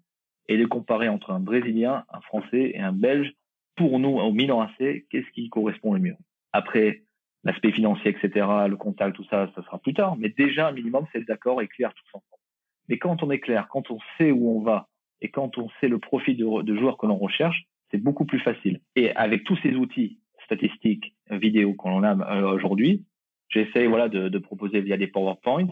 et 0.50 0.58
de 0.58 0.66
comparer 0.66 1.08
entre 1.08 1.32
un 1.32 1.40
Brésilien, 1.40 2.04
un 2.10 2.22
Français 2.22 2.72
et 2.74 2.80
un 2.80 2.92
Belge. 2.92 3.32
Pour 3.76 4.00
nous, 4.00 4.18
au 4.20 4.32
Milan 4.34 4.60
AC, 4.60 5.06
qu'est-ce 5.10 5.32
qui 5.32 5.48
correspond 5.50 5.94
le 5.94 6.02
mieux? 6.02 6.18
Après, 6.52 7.04
l'aspect 7.46 7.72
financier, 7.72 8.12
etc., 8.12 8.46
le 8.68 8.76
contact, 8.76 9.16
tout 9.16 9.24
ça, 9.30 9.50
ça 9.56 9.64
sera 9.64 9.78
plus 9.78 9.94
tard. 9.94 10.18
Mais 10.18 10.30
déjà, 10.30 10.68
un 10.68 10.72
minimum, 10.74 11.06
c'est 11.14 11.26
d'accord 11.26 11.62
et 11.62 11.68
clair 11.68 11.94
tous 11.94 12.18
ensemble. 12.18 12.42
Mais 12.90 12.98
quand 12.98 13.24
on 13.24 13.32
est 13.32 13.40
clair, 13.40 13.68
quand 13.70 13.92
on 13.92 14.00
sait 14.18 14.32
où 14.32 14.58
on 14.58 14.62
va 14.62 14.90
et 15.22 15.30
quand 15.30 15.58
on 15.58 15.70
sait 15.80 15.88
le 15.88 16.00
profil 16.00 16.36
de, 16.36 16.64
de 16.64 16.76
joueurs 16.76 16.98
que 16.98 17.06
l'on 17.06 17.18
recherche, 17.18 17.64
c'est 17.92 18.02
beaucoup 18.02 18.26
plus 18.26 18.40
facile. 18.40 18.82
Et 18.96 19.16
avec 19.16 19.44
tous 19.44 19.58
ces 19.62 19.76
outils 19.76 20.20
statistiques, 20.46 21.14
vidéo 21.30 21.74
qu'on 21.76 22.04
a 22.04 22.16
euh, 22.36 22.52
aujourd'hui, 22.54 23.06
j'essaie 23.50 23.86
voilà 23.86 24.10
de, 24.10 24.30
de 24.30 24.38
proposer 24.40 24.82
via 24.82 24.98
des 24.98 25.08
PowerPoints 25.08 25.70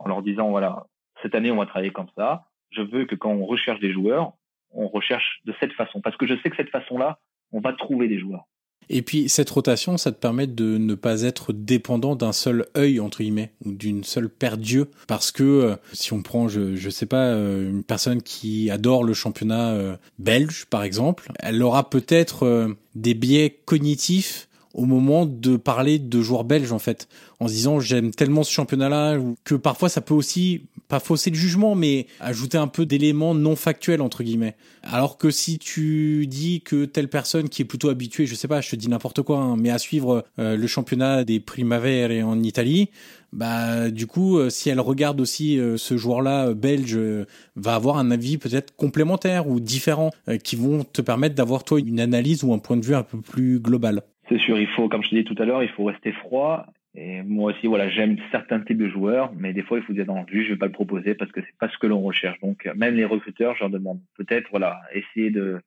en 0.00 0.08
leur 0.08 0.22
disant 0.22 0.50
voilà 0.50 0.86
cette 1.22 1.34
année 1.34 1.50
on 1.50 1.56
va 1.56 1.66
travailler 1.66 1.92
comme 1.92 2.08
ça, 2.16 2.46
je 2.70 2.82
veux 2.82 3.06
que 3.06 3.14
quand 3.14 3.30
on 3.30 3.46
recherche 3.46 3.80
des 3.80 3.92
joueurs, 3.92 4.32
on 4.72 4.88
recherche 4.88 5.40
de 5.44 5.54
cette 5.60 5.72
façon. 5.72 6.00
Parce 6.00 6.16
que 6.16 6.26
je 6.26 6.34
sais 6.42 6.50
que 6.50 6.56
cette 6.56 6.70
façon-là, 6.70 7.18
on 7.52 7.60
va 7.60 7.72
trouver 7.72 8.08
des 8.08 8.18
joueurs. 8.18 8.46
Et 8.90 9.02
puis 9.02 9.28
cette 9.28 9.50
rotation, 9.50 9.96
ça 9.96 10.12
te 10.12 10.18
permet 10.18 10.46
de 10.46 10.78
ne 10.78 10.94
pas 10.94 11.22
être 11.22 11.52
dépendant 11.52 12.16
d'un 12.16 12.32
seul 12.32 12.66
œil 12.76 13.00
entre 13.00 13.18
guillemets 13.18 13.52
ou 13.64 13.72
d'une 13.72 14.02
seule 14.02 14.30
paire 14.30 14.56
d'yeux, 14.56 14.88
parce 15.06 15.30
que 15.30 15.42
euh, 15.42 15.76
si 15.92 16.12
on 16.12 16.22
prend, 16.22 16.48
je 16.48 16.74
je 16.74 16.90
sais 16.90 17.06
pas, 17.06 17.26
euh, 17.26 17.68
une 17.68 17.84
personne 17.84 18.22
qui 18.22 18.70
adore 18.70 19.04
le 19.04 19.12
championnat 19.12 19.72
euh, 19.72 19.96
belge 20.18 20.66
par 20.66 20.82
exemple, 20.82 21.30
elle 21.40 21.62
aura 21.62 21.90
peut-être 21.90 22.76
des 22.94 23.14
biais 23.14 23.60
cognitifs 23.64 24.47
au 24.74 24.84
moment 24.84 25.26
de 25.26 25.56
parler 25.56 25.98
de 25.98 26.20
joueurs 26.20 26.44
belges 26.44 26.72
en 26.72 26.78
fait, 26.78 27.08
en 27.40 27.48
se 27.48 27.52
disant 27.52 27.80
j'aime 27.80 28.10
tellement 28.10 28.42
ce 28.42 28.52
championnat-là 28.52 29.18
que 29.44 29.54
parfois 29.54 29.88
ça 29.88 30.00
peut 30.00 30.14
aussi 30.14 30.62
pas 30.88 31.00
fausser 31.00 31.30
le 31.30 31.36
jugement, 31.36 31.74
mais 31.74 32.06
ajouter 32.18 32.58
un 32.58 32.66
peu 32.66 32.86
d'éléments 32.86 33.34
non 33.34 33.56
factuels 33.56 34.00
entre 34.00 34.22
guillemets. 34.22 34.56
Alors 34.82 35.18
que 35.18 35.30
si 35.30 35.58
tu 35.58 36.26
dis 36.26 36.62
que 36.62 36.86
telle 36.86 37.08
personne 37.08 37.48
qui 37.48 37.62
est 37.62 37.66
plutôt 37.66 37.90
habituée, 37.90 38.26
je 38.26 38.34
sais 38.34 38.48
pas, 38.48 38.60
je 38.60 38.70
te 38.70 38.76
dis 38.76 38.88
n'importe 38.88 39.22
quoi, 39.22 39.38
hein, 39.38 39.56
mais 39.56 39.70
à 39.70 39.78
suivre 39.78 40.24
euh, 40.38 40.56
le 40.56 40.66
championnat 40.66 41.24
des 41.24 41.40
Primavera 41.40 42.24
en 42.24 42.42
Italie, 42.42 42.88
bah 43.32 43.90
du 43.90 44.06
coup, 44.06 44.38
euh, 44.38 44.48
si 44.48 44.70
elle 44.70 44.80
regarde 44.80 45.20
aussi 45.20 45.58
euh, 45.58 45.76
ce 45.76 45.98
joueur-là 45.98 46.54
belge, 46.54 46.98
va 47.56 47.74
avoir 47.74 47.98
un 47.98 48.10
avis 48.10 48.38
peut-être 48.38 48.74
complémentaire 48.74 49.48
ou 49.48 49.60
différent, 49.60 50.10
qui 50.42 50.56
vont 50.56 50.84
te 50.84 51.02
permettre 51.02 51.34
d'avoir 51.34 51.64
toi 51.64 51.78
une 51.78 52.00
analyse 52.00 52.44
ou 52.44 52.54
un 52.54 52.58
point 52.58 52.76
de 52.76 52.84
vue 52.84 52.94
un 52.94 53.02
peu 53.02 53.20
plus 53.20 53.60
global. 53.60 54.02
C'est 54.28 54.38
sûr, 54.38 54.58
il 54.58 54.68
faut, 54.68 54.88
comme 54.88 55.02
je 55.02 55.08
te 55.08 55.14
disais 55.14 55.24
tout 55.24 55.40
à 55.40 55.44
l'heure, 55.44 55.62
il 55.62 55.70
faut 55.70 55.84
rester 55.84 56.12
froid. 56.12 56.66
Et 56.94 57.22
moi 57.22 57.52
aussi, 57.52 57.66
voilà, 57.66 57.88
j'aime 57.88 58.16
certains 58.30 58.60
types 58.60 58.78
de 58.78 58.88
joueurs, 58.88 59.32
mais 59.34 59.52
des 59.52 59.62
fois, 59.62 59.78
il 59.78 59.84
faut 59.84 59.92
dire 59.92 60.06
non, 60.06 60.24
lui, 60.28 60.44
je 60.44 60.50
vais 60.50 60.58
pas 60.58 60.66
le 60.66 60.72
proposer 60.72 61.14
parce 61.14 61.30
que 61.30 61.40
c'est 61.40 61.56
pas 61.58 61.68
ce 61.68 61.78
que 61.78 61.86
l'on 61.86 62.00
recherche. 62.00 62.40
Donc, 62.40 62.68
même 62.74 62.94
les 62.94 63.04
recruteurs, 63.04 63.54
je 63.54 63.60
leur 63.60 63.70
demande 63.70 64.00
peut-être, 64.16 64.48
voilà, 64.50 64.80
essayer 64.92 65.30
de, 65.30 65.60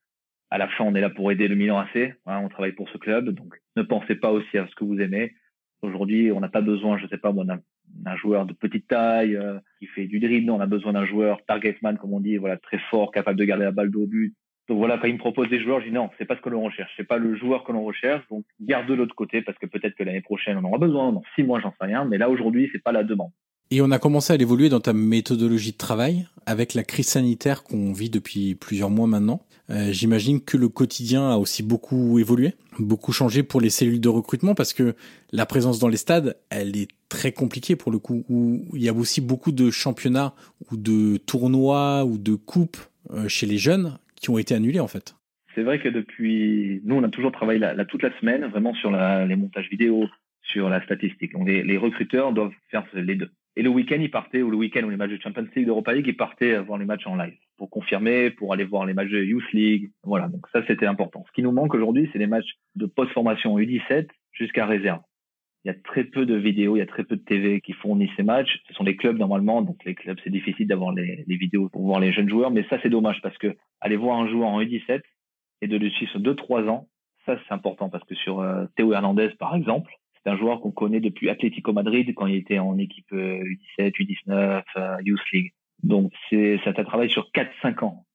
à 0.52 0.58
la 0.58 0.68
fin, 0.68 0.84
on 0.84 0.94
est 0.94 1.02
là 1.02 1.10
pour 1.10 1.32
aider 1.32 1.48
le 1.48 1.56
Milan 1.56 1.80
AC. 1.80 2.14
Hein, 2.26 2.42
on 2.44 2.50
travaille 2.50 2.74
pour 2.74 2.90
ce 2.90 2.98
club, 2.98 3.30
donc 3.30 3.56
ne 3.78 3.82
pensez 3.82 4.16
pas 4.16 4.32
aussi 4.32 4.58
à 4.58 4.68
ce 4.68 4.76
que 4.76 4.84
vous 4.84 5.00
aimez. 5.00 5.34
Aujourd'hui, 5.82 6.32
on 6.32 6.42
n'a 6.42 6.50
pas 6.50 6.62
besoin, 6.62 6.98
je 6.98 7.08
sais 7.08 7.18
pas 7.18 7.32
moi, 7.32 7.46
d'un 7.46 8.16
joueur 8.18 8.46
de 8.46 8.54
petite 8.54 8.88
taille 8.88 9.36
euh, 9.36 9.58
qui 9.80 9.88
fait 9.88 10.06
du 10.06 10.20
dribble. 10.20 10.52
On 10.52 10.60
a 10.60 10.68
besoin 10.68 10.94
d'un 10.94 11.06
joueur 11.06 11.44
targetman, 11.46 11.98
comme 11.98 12.14
on 12.14 12.20
dit, 12.20 12.38
voilà, 12.38 12.58
très 12.58 12.80
fort, 12.90 13.12
capable 13.12 13.40
de 13.40 13.46
garder 13.46 13.64
la 13.64 13.72
balle 13.72 13.96
au 13.96 14.06
but, 14.06 14.36
donc 14.72 14.78
voilà, 14.78 14.98
quand 14.98 15.08
il 15.08 15.16
me 15.16 15.20
propose 15.20 15.50
des 15.50 15.62
joueurs, 15.62 15.82
je 15.82 15.88
dis 15.88 15.92
non, 15.92 16.10
c'est 16.18 16.24
pas 16.24 16.38
ce 16.38 16.42
que 16.42 16.48
l'on 16.48 16.64
recherche, 16.64 16.90
c'est 16.96 17.04
pas 17.04 17.18
le 17.18 17.36
joueur 17.36 17.66
que 17.66 17.74
l'on 17.74 17.84
recherche, 17.84 18.24
donc 18.32 18.46
garde 18.62 18.88
de 18.88 18.94
l'autre 18.94 19.14
côté 19.14 19.42
parce 19.42 19.58
que 19.58 19.66
peut-être 19.66 19.96
que 19.96 20.04
l'année 20.04 20.22
prochaine 20.22 20.58
on 20.58 20.64
aura 20.64 20.78
besoin, 20.78 21.12
dans 21.12 21.24
six 21.36 21.44
mois 21.44 21.60
j'en 21.60 21.72
sais 21.72 21.88
rien, 21.88 22.06
mais 22.06 22.18
là 22.18 22.30
aujourd'hui 22.30 22.70
c'est 22.72 22.82
pas 22.82 22.94
la 22.94 23.04
demande. 23.04 23.32
Et 23.70 23.82
on 23.82 23.92
a 23.92 24.00
commencé 24.00 24.32
à 24.32 24.38
l'évoluer 24.38 24.70
dans 24.70 24.80
ta 24.80 24.94
méthodologie 24.94 25.74
de 25.74 25.78
travail 25.78 26.26
avec 26.46 26.74
la 26.74 26.86
crise 26.86 27.10
sanitaire 27.10 27.64
qu'on 27.64 27.92
vit 27.92 28.10
depuis 28.10 28.56
plusieurs 28.56 28.90
mois 28.90 29.08
maintenant. 29.08 29.42
Euh, 29.70 29.92
J'imagine 29.92 30.40
que 30.40 30.56
le 30.56 30.70
quotidien 30.70 31.30
a 31.32 31.36
aussi 31.36 31.64
beaucoup 31.64 32.18
évolué, 32.18 32.54
beaucoup 32.80 33.12
changé 33.12 33.44
pour 33.44 33.60
les 33.60 33.70
cellules 33.70 34.00
de 34.00 34.08
recrutement 34.08 34.56
parce 34.56 34.72
que 34.72 34.96
la 35.34 35.46
présence 35.46 35.80
dans 35.80 35.90
les 35.90 35.98
stades, 35.98 36.38
elle 36.50 36.78
est 36.78 36.88
très 37.10 37.34
compliquée 37.34 37.76
pour 37.76 37.92
le 37.92 38.00
coup. 38.00 38.24
Où 38.30 38.64
il 38.74 38.84
y 38.84 38.88
a 38.88 38.94
aussi 38.94 39.20
beaucoup 39.20 39.52
de 39.52 39.70
championnats 39.70 40.34
ou 40.72 40.78
de 40.78 41.18
tournois 41.18 42.06
ou 42.06 42.18
de 42.18 42.36
coupes 42.36 42.78
euh, 43.12 43.28
chez 43.28 43.46
les 43.46 43.58
jeunes 43.58 43.98
qui 44.22 44.30
ont 44.30 44.38
été 44.38 44.54
annulés 44.56 44.80
en 44.80 44.88
fait. 44.88 45.16
C'est 45.54 45.64
vrai 45.64 45.80
que 45.80 45.90
depuis, 45.90 46.82
nous, 46.86 46.96
on 46.96 47.04
a 47.04 47.10
toujours 47.10 47.34
travaillé 47.34 47.60
là, 47.60 47.86
toute 47.86 48.04
la 48.04 48.18
semaine, 48.20 48.46
vraiment 48.46 48.74
sur 48.74 48.90
la, 48.90 49.26
les 49.26 49.36
montages 49.36 49.70
vidéo, 49.70 50.08
sur 50.44 50.70
la 50.70 50.82
statistique. 50.84 51.34
Donc, 51.34 51.46
les, 51.46 51.62
les 51.64 51.78
recruteurs 51.78 52.32
doivent 52.32 52.54
faire 52.70 52.86
les 52.94 53.16
deux. 53.16 53.30
Et 53.58 53.64
le 53.64 53.70
week-end, 53.70 53.98
ils 54.00 54.10
partaient, 54.10 54.42
ou 54.42 54.50
le 54.50 54.56
week-end, 54.56 54.84
ou 54.84 54.90
les 54.90 54.96
matchs 54.96 55.12
de 55.12 55.22
Champions 55.22 55.46
League, 55.54 55.66
d'Europa 55.66 55.94
League, 55.94 56.08
ils 56.08 56.16
partaient 56.16 56.58
voir 56.60 56.80
les 56.80 56.86
matchs 56.86 57.06
en 57.06 57.18
live 57.18 57.36
pour 57.58 57.70
confirmer, 57.70 58.32
pour 58.32 58.54
aller 58.54 58.64
voir 58.64 58.86
les 58.86 58.94
matchs 58.94 59.10
de 59.10 59.22
Youth 59.22 59.52
League. 59.52 59.92
Voilà, 60.04 60.30
donc 60.30 60.48
ça, 60.54 60.66
c'était 60.68 60.86
important. 60.86 61.26
Ce 61.28 61.34
qui 61.34 61.44
nous 61.44 61.52
manque 61.52 61.74
aujourd'hui, 61.74 62.10
c'est 62.14 62.20
les 62.20 62.28
matchs 62.28 62.58
de 62.76 62.86
post-formation 62.86 63.58
U17 63.58 64.08
jusqu'à 64.32 64.66
réserve. 64.66 65.02
Il 65.64 65.68
y 65.68 65.72
a 65.72 65.76
très 65.76 66.04
peu 66.04 66.26
de 66.26 66.36
vidéos, 66.36 66.76
il 66.76 66.80
y 66.80 66.84
a 66.84 66.88
très 66.88 67.04
peu 67.04 67.16
de 67.16 67.22
TV 67.22 67.62
qui 67.62 67.74
fournissent 67.74 68.16
ces 68.18 68.24
matchs. 68.24 68.62
Ce 68.68 68.74
sont 68.74 68.84
les 68.84 68.96
clubs 68.96 69.18
normalement, 69.18 69.62
donc 69.62 69.78
les 69.86 69.94
clubs, 69.94 70.18
c'est 70.24 70.32
difficile 70.32 70.68
d'avoir 70.68 70.92
les, 70.92 71.24
les, 71.28 71.38
vidéos 71.38 71.70
pour 71.70 71.84
voir 71.84 72.00
les 72.00 72.12
jeunes 72.12 72.30
joueurs, 72.30 72.50
mais 72.50 72.66
ça, 72.70 72.80
c'est 72.82 72.90
dommage 72.90 73.22
parce 73.22 73.38
que 73.38 73.56
aller 73.80 73.96
voir 73.96 74.20
un 74.20 74.28
joueur 74.28 74.50
en 74.50 74.62
U17 74.62 75.02
et 75.62 75.68
de 75.68 75.78
le 75.78 75.90
suivre 75.92 76.12
sur 76.12 76.20
2-3 76.20 76.68
ans, 76.68 76.88
ça, 77.26 77.38
c'est 77.38 77.54
important 77.54 77.90
parce 77.90 78.04
que 78.06 78.16
sur 78.16 78.40
euh, 78.40 78.66
Théo 78.76 78.94
Hernandez, 78.94 79.30
par 79.38 79.56
exemple, 79.56 79.94
c'est 80.24 80.32
un 80.32 80.38
joueur 80.38 80.62
qu'on 80.62 80.72
connaît 80.72 81.00
depuis 81.00 81.30
Atlético 81.30 81.74
Madrid 81.74 82.14
quand 82.16 82.28
il 82.28 82.36
était 82.36 82.60
en 82.60 82.78
équipe 82.78 83.12
U17, 83.12 83.52
U19, 83.80 84.64
euh, 84.78 84.98
Youth 85.04 85.32
League. 85.32 85.54
Donc 85.84 86.12
c'est 86.30 86.60
un 86.66 86.84
travail 86.84 87.10
sur 87.10 87.30
4-5 87.34 87.84
ans. 87.84 88.06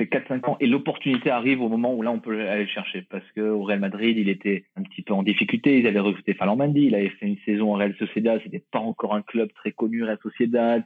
C'est 0.00 0.06
4-5 0.06 0.48
ans 0.48 0.56
et 0.60 0.66
l'opportunité 0.66 1.28
arrive 1.28 1.60
au 1.60 1.68
moment 1.68 1.94
où 1.94 2.00
là 2.00 2.10
on 2.10 2.20
peut 2.20 2.48
aller 2.48 2.66
chercher 2.66 3.02
parce 3.10 3.30
que 3.36 3.42
au 3.42 3.62
Real 3.64 3.80
Madrid 3.80 4.16
il 4.16 4.30
était 4.30 4.64
un 4.74 4.82
petit 4.82 5.02
peu 5.02 5.12
en 5.12 5.22
difficulté. 5.22 5.78
Ils 5.78 5.86
avaient 5.86 6.00
recruté 6.00 6.32
Fallon 6.32 6.56
Mendy, 6.56 6.86
il 6.86 6.94
avait 6.94 7.10
fait 7.10 7.26
une 7.26 7.36
saison 7.44 7.74
en 7.74 7.76
Real 7.76 7.94
Sociedad, 7.98 8.40
c'était 8.42 8.64
pas 8.72 8.78
encore 8.78 9.14
un 9.14 9.20
club 9.20 9.52
très 9.52 9.72
connu 9.72 10.02
Real 10.02 10.16
Sociedad. 10.22 10.82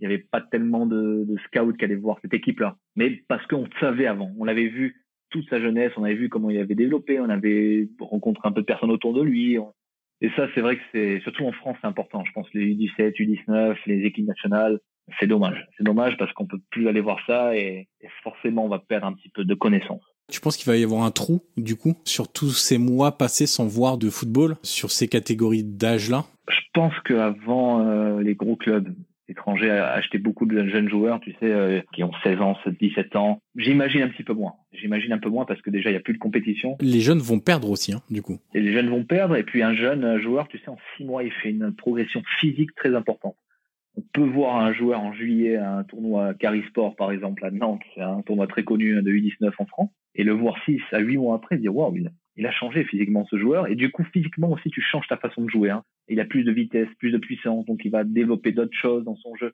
Il 0.00 0.08
n'y 0.08 0.12
avait 0.12 0.24
pas 0.24 0.40
tellement 0.40 0.86
de, 0.86 1.24
scouts 1.46 1.74
qui 1.74 1.84
allaient 1.84 1.94
voir 1.94 2.18
cette 2.20 2.34
équipe-là. 2.34 2.76
Mais 2.96 3.22
parce 3.28 3.46
qu'on 3.46 3.68
savait 3.78 4.06
avant, 4.08 4.32
on 4.36 4.44
l'avait 4.44 4.66
vu 4.66 5.04
toute 5.30 5.48
sa 5.48 5.60
jeunesse, 5.60 5.92
on 5.96 6.02
avait 6.02 6.14
vu 6.14 6.28
comment 6.28 6.50
il 6.50 6.58
avait 6.58 6.74
développé, 6.74 7.20
on 7.20 7.30
avait 7.30 7.88
rencontré 8.00 8.48
un 8.48 8.52
peu 8.52 8.62
de 8.62 8.66
personnes 8.66 8.90
autour 8.90 9.14
de 9.14 9.22
lui. 9.22 9.56
Et 10.20 10.30
ça, 10.34 10.48
c'est 10.56 10.62
vrai 10.62 10.78
que 10.78 10.82
c'est 10.90 11.20
surtout 11.20 11.46
en 11.46 11.52
France, 11.52 11.76
c'est 11.80 11.86
important. 11.86 12.24
Je 12.24 12.32
pense 12.32 12.52
les 12.54 12.74
U17, 12.74 13.12
U19, 13.12 13.76
les 13.86 14.04
équipes 14.04 14.26
nationales, 14.26 14.80
c'est 15.18 15.26
dommage. 15.26 15.66
C'est 15.76 15.84
dommage 15.84 16.16
parce 16.18 16.32
qu'on 16.32 16.46
peut 16.46 16.60
plus 16.70 16.88
aller 16.88 17.00
voir 17.00 17.18
ça 17.26 17.56
et, 17.56 17.88
forcément 18.22 18.64
on 18.64 18.68
va 18.68 18.78
perdre 18.78 19.06
un 19.06 19.12
petit 19.12 19.28
peu 19.28 19.44
de 19.44 19.54
connaissances. 19.54 20.02
Tu 20.30 20.40
penses 20.40 20.56
qu'il 20.56 20.70
va 20.70 20.76
y 20.76 20.84
avoir 20.84 21.04
un 21.04 21.10
trou, 21.10 21.42
du 21.56 21.76
coup, 21.76 21.94
sur 22.04 22.30
tous 22.30 22.50
ces 22.50 22.76
mois 22.76 23.16
passés 23.16 23.46
sans 23.46 23.66
voir 23.66 23.96
de 23.96 24.10
football, 24.10 24.56
sur 24.62 24.90
ces 24.90 25.08
catégories 25.08 25.64
d'âge-là? 25.64 26.26
Je 26.50 26.60
pense 26.74 26.92
qu'avant, 27.04 27.80
euh, 27.80 28.20
les 28.20 28.34
gros 28.34 28.56
clubs 28.56 28.94
étrangers 29.28 29.70
achetaient 29.70 30.18
beaucoup 30.18 30.44
de 30.44 30.66
jeunes 30.68 30.88
joueurs, 30.88 31.20
tu 31.20 31.32
sais, 31.32 31.50
euh, 31.50 31.80
qui 31.94 32.02
ont 32.02 32.10
16 32.22 32.40
ans, 32.40 32.56
17 32.80 33.16
ans. 33.16 33.40
J'imagine 33.56 34.02
un 34.02 34.08
petit 34.08 34.22
peu 34.22 34.34
moins. 34.34 34.54
J'imagine 34.72 35.12
un 35.12 35.18
peu 35.18 35.30
moins 35.30 35.46
parce 35.46 35.62
que 35.62 35.70
déjà, 35.70 35.88
il 35.90 35.92
n'y 35.92 35.98
a 35.98 36.02
plus 36.02 36.14
de 36.14 36.18
compétition. 36.18 36.76
Les 36.80 37.00
jeunes 37.00 37.20
vont 37.20 37.40
perdre 37.40 37.70
aussi, 37.70 37.92
hein, 37.92 38.02
du 38.10 38.20
coup. 38.20 38.38
Et 38.54 38.60
les 38.60 38.72
jeunes 38.72 38.88
vont 38.88 39.04
perdre. 39.04 39.36
Et 39.36 39.44
puis, 39.44 39.62
un 39.62 39.74
jeune 39.74 40.20
joueur, 40.20 40.48
tu 40.48 40.58
sais, 40.58 40.68
en 40.68 40.78
6 40.96 41.04
mois, 41.04 41.22
il 41.22 41.32
fait 41.32 41.50
une 41.50 41.74
progression 41.74 42.22
physique 42.38 42.74
très 42.74 42.94
importante 42.94 43.36
on 43.98 44.02
peut 44.12 44.28
voir 44.28 44.56
un 44.56 44.72
joueur 44.72 45.00
en 45.00 45.12
juillet 45.12 45.56
à 45.56 45.78
un 45.78 45.84
tournoi 45.84 46.32
Carisport, 46.34 46.94
par 46.94 47.10
exemple, 47.10 47.44
à 47.44 47.50
Nantes, 47.50 47.82
un 47.96 48.22
tournoi 48.22 48.46
très 48.46 48.62
connu 48.62 49.02
de 49.02 49.10
U19 49.10 49.50
en 49.58 49.66
France, 49.66 49.90
et 50.14 50.22
le 50.22 50.32
voir 50.32 50.56
6 50.64 50.80
à 50.92 51.00
8 51.00 51.16
mois 51.16 51.34
après, 51.34 51.58
dire 51.58 51.74
waouh, 51.74 51.96
il, 52.36 52.46
a 52.46 52.52
changé 52.52 52.84
physiquement 52.84 53.26
ce 53.26 53.36
joueur, 53.36 53.66
et 53.66 53.74
du 53.74 53.90
coup, 53.90 54.04
physiquement 54.04 54.50
aussi, 54.50 54.70
tu 54.70 54.80
changes 54.80 55.08
ta 55.08 55.16
façon 55.16 55.42
de 55.42 55.50
jouer. 55.50 55.70
Hein. 55.70 55.82
Il 56.06 56.20
a 56.20 56.24
plus 56.24 56.44
de 56.44 56.52
vitesse, 56.52 56.88
plus 57.00 57.10
de 57.10 57.18
puissance, 57.18 57.66
donc 57.66 57.84
il 57.84 57.90
va 57.90 58.04
développer 58.04 58.52
d'autres 58.52 58.76
choses 58.76 59.04
dans 59.04 59.16
son 59.16 59.34
jeu. 59.34 59.52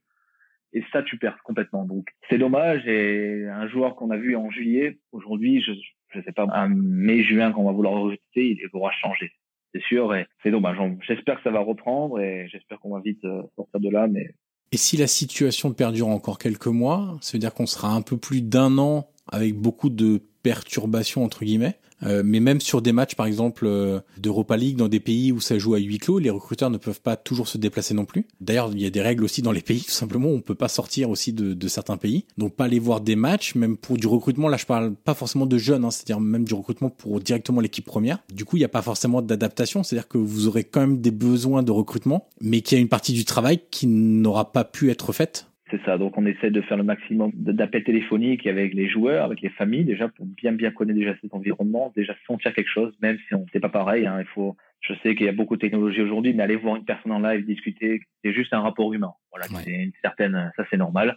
Et 0.74 0.84
ça, 0.92 1.02
tu 1.02 1.16
perds 1.16 1.38
complètement. 1.44 1.86
Donc, 1.86 2.08
c'est 2.28 2.36
dommage. 2.36 2.86
Et 2.86 3.46
un 3.46 3.68
joueur 3.68 3.94
qu'on 3.94 4.10
a 4.10 4.16
vu 4.18 4.36
en 4.36 4.50
juillet, 4.50 4.98
aujourd'hui, 5.12 5.62
je 5.62 5.72
ne 6.18 6.22
sais 6.22 6.32
pas, 6.32 6.46
un 6.52 6.68
mai-juin, 6.68 7.52
qu'on 7.52 7.64
va 7.64 7.72
vouloir 7.72 7.94
recruter, 7.94 8.58
il 8.60 8.70
pourra 8.70 8.90
changer 8.90 9.32
c'est 9.74 9.82
sûr. 9.82 10.14
Et 10.14 10.26
dommage. 10.50 10.76
J'espère 11.06 11.36
que 11.36 11.42
ça 11.42 11.50
va 11.50 11.60
reprendre 11.60 12.20
et 12.20 12.48
j'espère 12.50 12.78
qu'on 12.80 12.94
va 12.94 13.00
vite 13.00 13.24
euh, 13.24 13.42
sortir 13.56 13.80
de 13.80 13.90
là. 13.90 14.06
Mais 14.06 14.30
et 14.72 14.76
si 14.76 14.96
la 14.96 15.06
situation 15.06 15.72
perdure 15.72 16.08
encore 16.08 16.38
quelques 16.38 16.66
mois, 16.66 17.16
ça 17.20 17.32
veut 17.32 17.38
dire 17.38 17.54
qu'on 17.54 17.66
sera 17.66 17.94
un 17.94 18.02
peu 18.02 18.16
plus 18.16 18.42
d'un 18.42 18.78
an 18.78 19.08
avec 19.30 19.54
beaucoup 19.54 19.90
de 19.90 20.20
perturbations 20.42 21.24
entre 21.24 21.44
guillemets. 21.44 21.76
Euh, 22.04 22.22
mais 22.24 22.40
même 22.40 22.60
sur 22.60 22.82
des 22.82 22.92
matchs, 22.92 23.14
par 23.14 23.26
exemple, 23.26 23.66
euh, 23.66 24.00
d'Europa 24.18 24.56
League, 24.56 24.76
dans 24.76 24.88
des 24.88 25.00
pays 25.00 25.32
où 25.32 25.40
ça 25.40 25.58
joue 25.58 25.74
à 25.74 25.78
huis 25.78 25.98
clos, 25.98 26.18
les 26.18 26.30
recruteurs 26.30 26.70
ne 26.70 26.78
peuvent 26.78 27.00
pas 27.00 27.16
toujours 27.16 27.48
se 27.48 27.58
déplacer 27.58 27.94
non 27.94 28.04
plus. 28.04 28.26
D'ailleurs, 28.40 28.70
il 28.72 28.80
y 28.80 28.86
a 28.86 28.90
des 28.90 29.00
règles 29.00 29.24
aussi 29.24 29.42
dans 29.42 29.52
les 29.52 29.62
pays, 29.62 29.82
tout 29.82 29.90
simplement, 29.90 30.28
on 30.28 30.40
peut 30.40 30.54
pas 30.54 30.68
sortir 30.68 31.10
aussi 31.10 31.32
de, 31.32 31.54
de, 31.54 31.68
certains 31.68 31.96
pays. 31.96 32.24
Donc, 32.38 32.54
pas 32.54 32.64
aller 32.64 32.78
voir 32.78 33.00
des 33.00 33.16
matchs, 33.16 33.54
même 33.54 33.76
pour 33.76 33.96
du 33.96 34.06
recrutement, 34.06 34.48
là, 34.48 34.56
je 34.56 34.66
parle 34.66 34.94
pas 34.94 35.14
forcément 35.14 35.46
de 35.46 35.58
jeunes, 35.58 35.84
hein, 35.84 35.90
c'est-à-dire 35.90 36.20
même 36.20 36.44
du 36.44 36.54
recrutement 36.54 36.90
pour 36.90 37.20
directement 37.20 37.60
l'équipe 37.60 37.84
première. 37.84 38.18
Du 38.32 38.44
coup, 38.44 38.56
il 38.56 38.60
n'y 38.60 38.64
a 38.64 38.68
pas 38.68 38.82
forcément 38.82 39.22
d'adaptation, 39.22 39.82
c'est-à-dire 39.82 40.08
que 40.08 40.18
vous 40.18 40.48
aurez 40.48 40.64
quand 40.64 40.80
même 40.80 41.00
des 41.00 41.10
besoins 41.10 41.62
de 41.62 41.72
recrutement, 41.72 42.28
mais 42.40 42.60
qu'il 42.60 42.76
y 42.76 42.78
a 42.78 42.82
une 42.82 42.88
partie 42.88 43.12
du 43.12 43.24
travail 43.24 43.60
qui 43.70 43.86
n'aura 43.86 44.52
pas 44.52 44.64
pu 44.64 44.90
être 44.90 45.12
faite 45.12 45.46
c'est 45.70 45.82
ça. 45.84 45.96
Donc 45.96 46.18
on 46.18 46.26
essaie 46.26 46.50
de 46.50 46.60
faire 46.60 46.76
le 46.76 46.82
maximum 46.82 47.30
d'appels 47.34 47.84
téléphoniques 47.84 48.46
avec 48.46 48.74
les 48.74 48.88
joueurs, 48.88 49.24
avec 49.24 49.40
les 49.40 49.48
familles, 49.50 49.84
déjà 49.84 50.08
pour 50.08 50.26
bien 50.26 50.52
bien 50.52 50.70
connaître 50.70 50.98
déjà 50.98 51.14
cet 51.20 51.32
environnement, 51.32 51.92
déjà 51.96 52.14
sentir 52.26 52.52
quelque 52.52 52.70
chose, 52.70 52.94
même 53.00 53.18
si 53.26 53.34
on 53.34 53.46
c'est 53.52 53.60
pas 53.60 53.70
pareil. 53.70 54.06
Hein, 54.06 54.20
il 54.20 54.26
faut. 54.26 54.56
Je 54.80 54.92
sais 55.02 55.14
qu'il 55.14 55.24
y 55.24 55.28
a 55.30 55.32
beaucoup 55.32 55.56
de 55.56 55.60
technologies 55.62 56.02
aujourd'hui, 56.02 56.34
mais 56.34 56.42
aller 56.42 56.56
voir 56.56 56.76
une 56.76 56.84
personne 56.84 57.12
en 57.12 57.20
live 57.20 57.46
discuter, 57.46 58.02
c'est 58.22 58.34
juste 58.34 58.52
un 58.52 58.60
rapport 58.60 58.92
humain. 58.92 59.14
Voilà, 59.30 59.46
c'est 59.46 59.70
une 59.70 59.92
certaine, 60.02 60.52
ça 60.56 60.64
c'est 60.70 60.76
normal. 60.76 61.16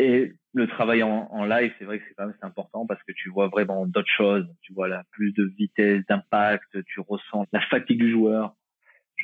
Et 0.00 0.32
le 0.52 0.66
travail 0.66 1.04
en, 1.04 1.28
en 1.30 1.44
live, 1.44 1.72
c'est 1.78 1.84
vrai 1.84 2.00
que 2.00 2.04
c'est 2.08 2.14
quand 2.14 2.26
même 2.26 2.34
c'est 2.40 2.46
important 2.46 2.86
parce 2.86 3.00
que 3.04 3.12
tu 3.12 3.30
vois 3.30 3.46
vraiment 3.46 3.86
d'autres 3.86 4.10
choses. 4.16 4.46
Tu 4.62 4.72
vois 4.72 4.88
là 4.88 5.04
plus 5.12 5.32
de 5.32 5.44
vitesse, 5.56 6.02
d'impact, 6.08 6.82
tu 6.86 6.98
ressens 7.00 7.46
la 7.52 7.60
fatigue 7.60 7.98
du 7.98 8.10
joueur 8.10 8.56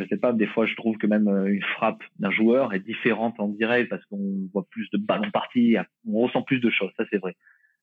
je 0.00 0.08
sais 0.08 0.16
pas, 0.16 0.32
des 0.32 0.46
fois 0.46 0.66
je 0.66 0.74
trouve 0.74 0.96
que 0.96 1.06
même 1.06 1.28
euh, 1.28 1.52
une 1.52 1.62
frappe 1.62 2.02
d'un 2.18 2.30
joueur 2.30 2.72
est 2.72 2.80
différente 2.80 3.38
en 3.38 3.48
direct 3.48 3.90
parce 3.90 4.04
qu'on 4.06 4.48
voit 4.52 4.66
plus 4.70 4.88
de 4.90 4.98
ballons 4.98 5.30
partis, 5.30 5.76
on 6.08 6.20
ressent 6.20 6.42
plus 6.42 6.60
de 6.60 6.70
choses, 6.70 6.90
ça 6.96 7.04
c'est 7.10 7.18
vrai. 7.18 7.36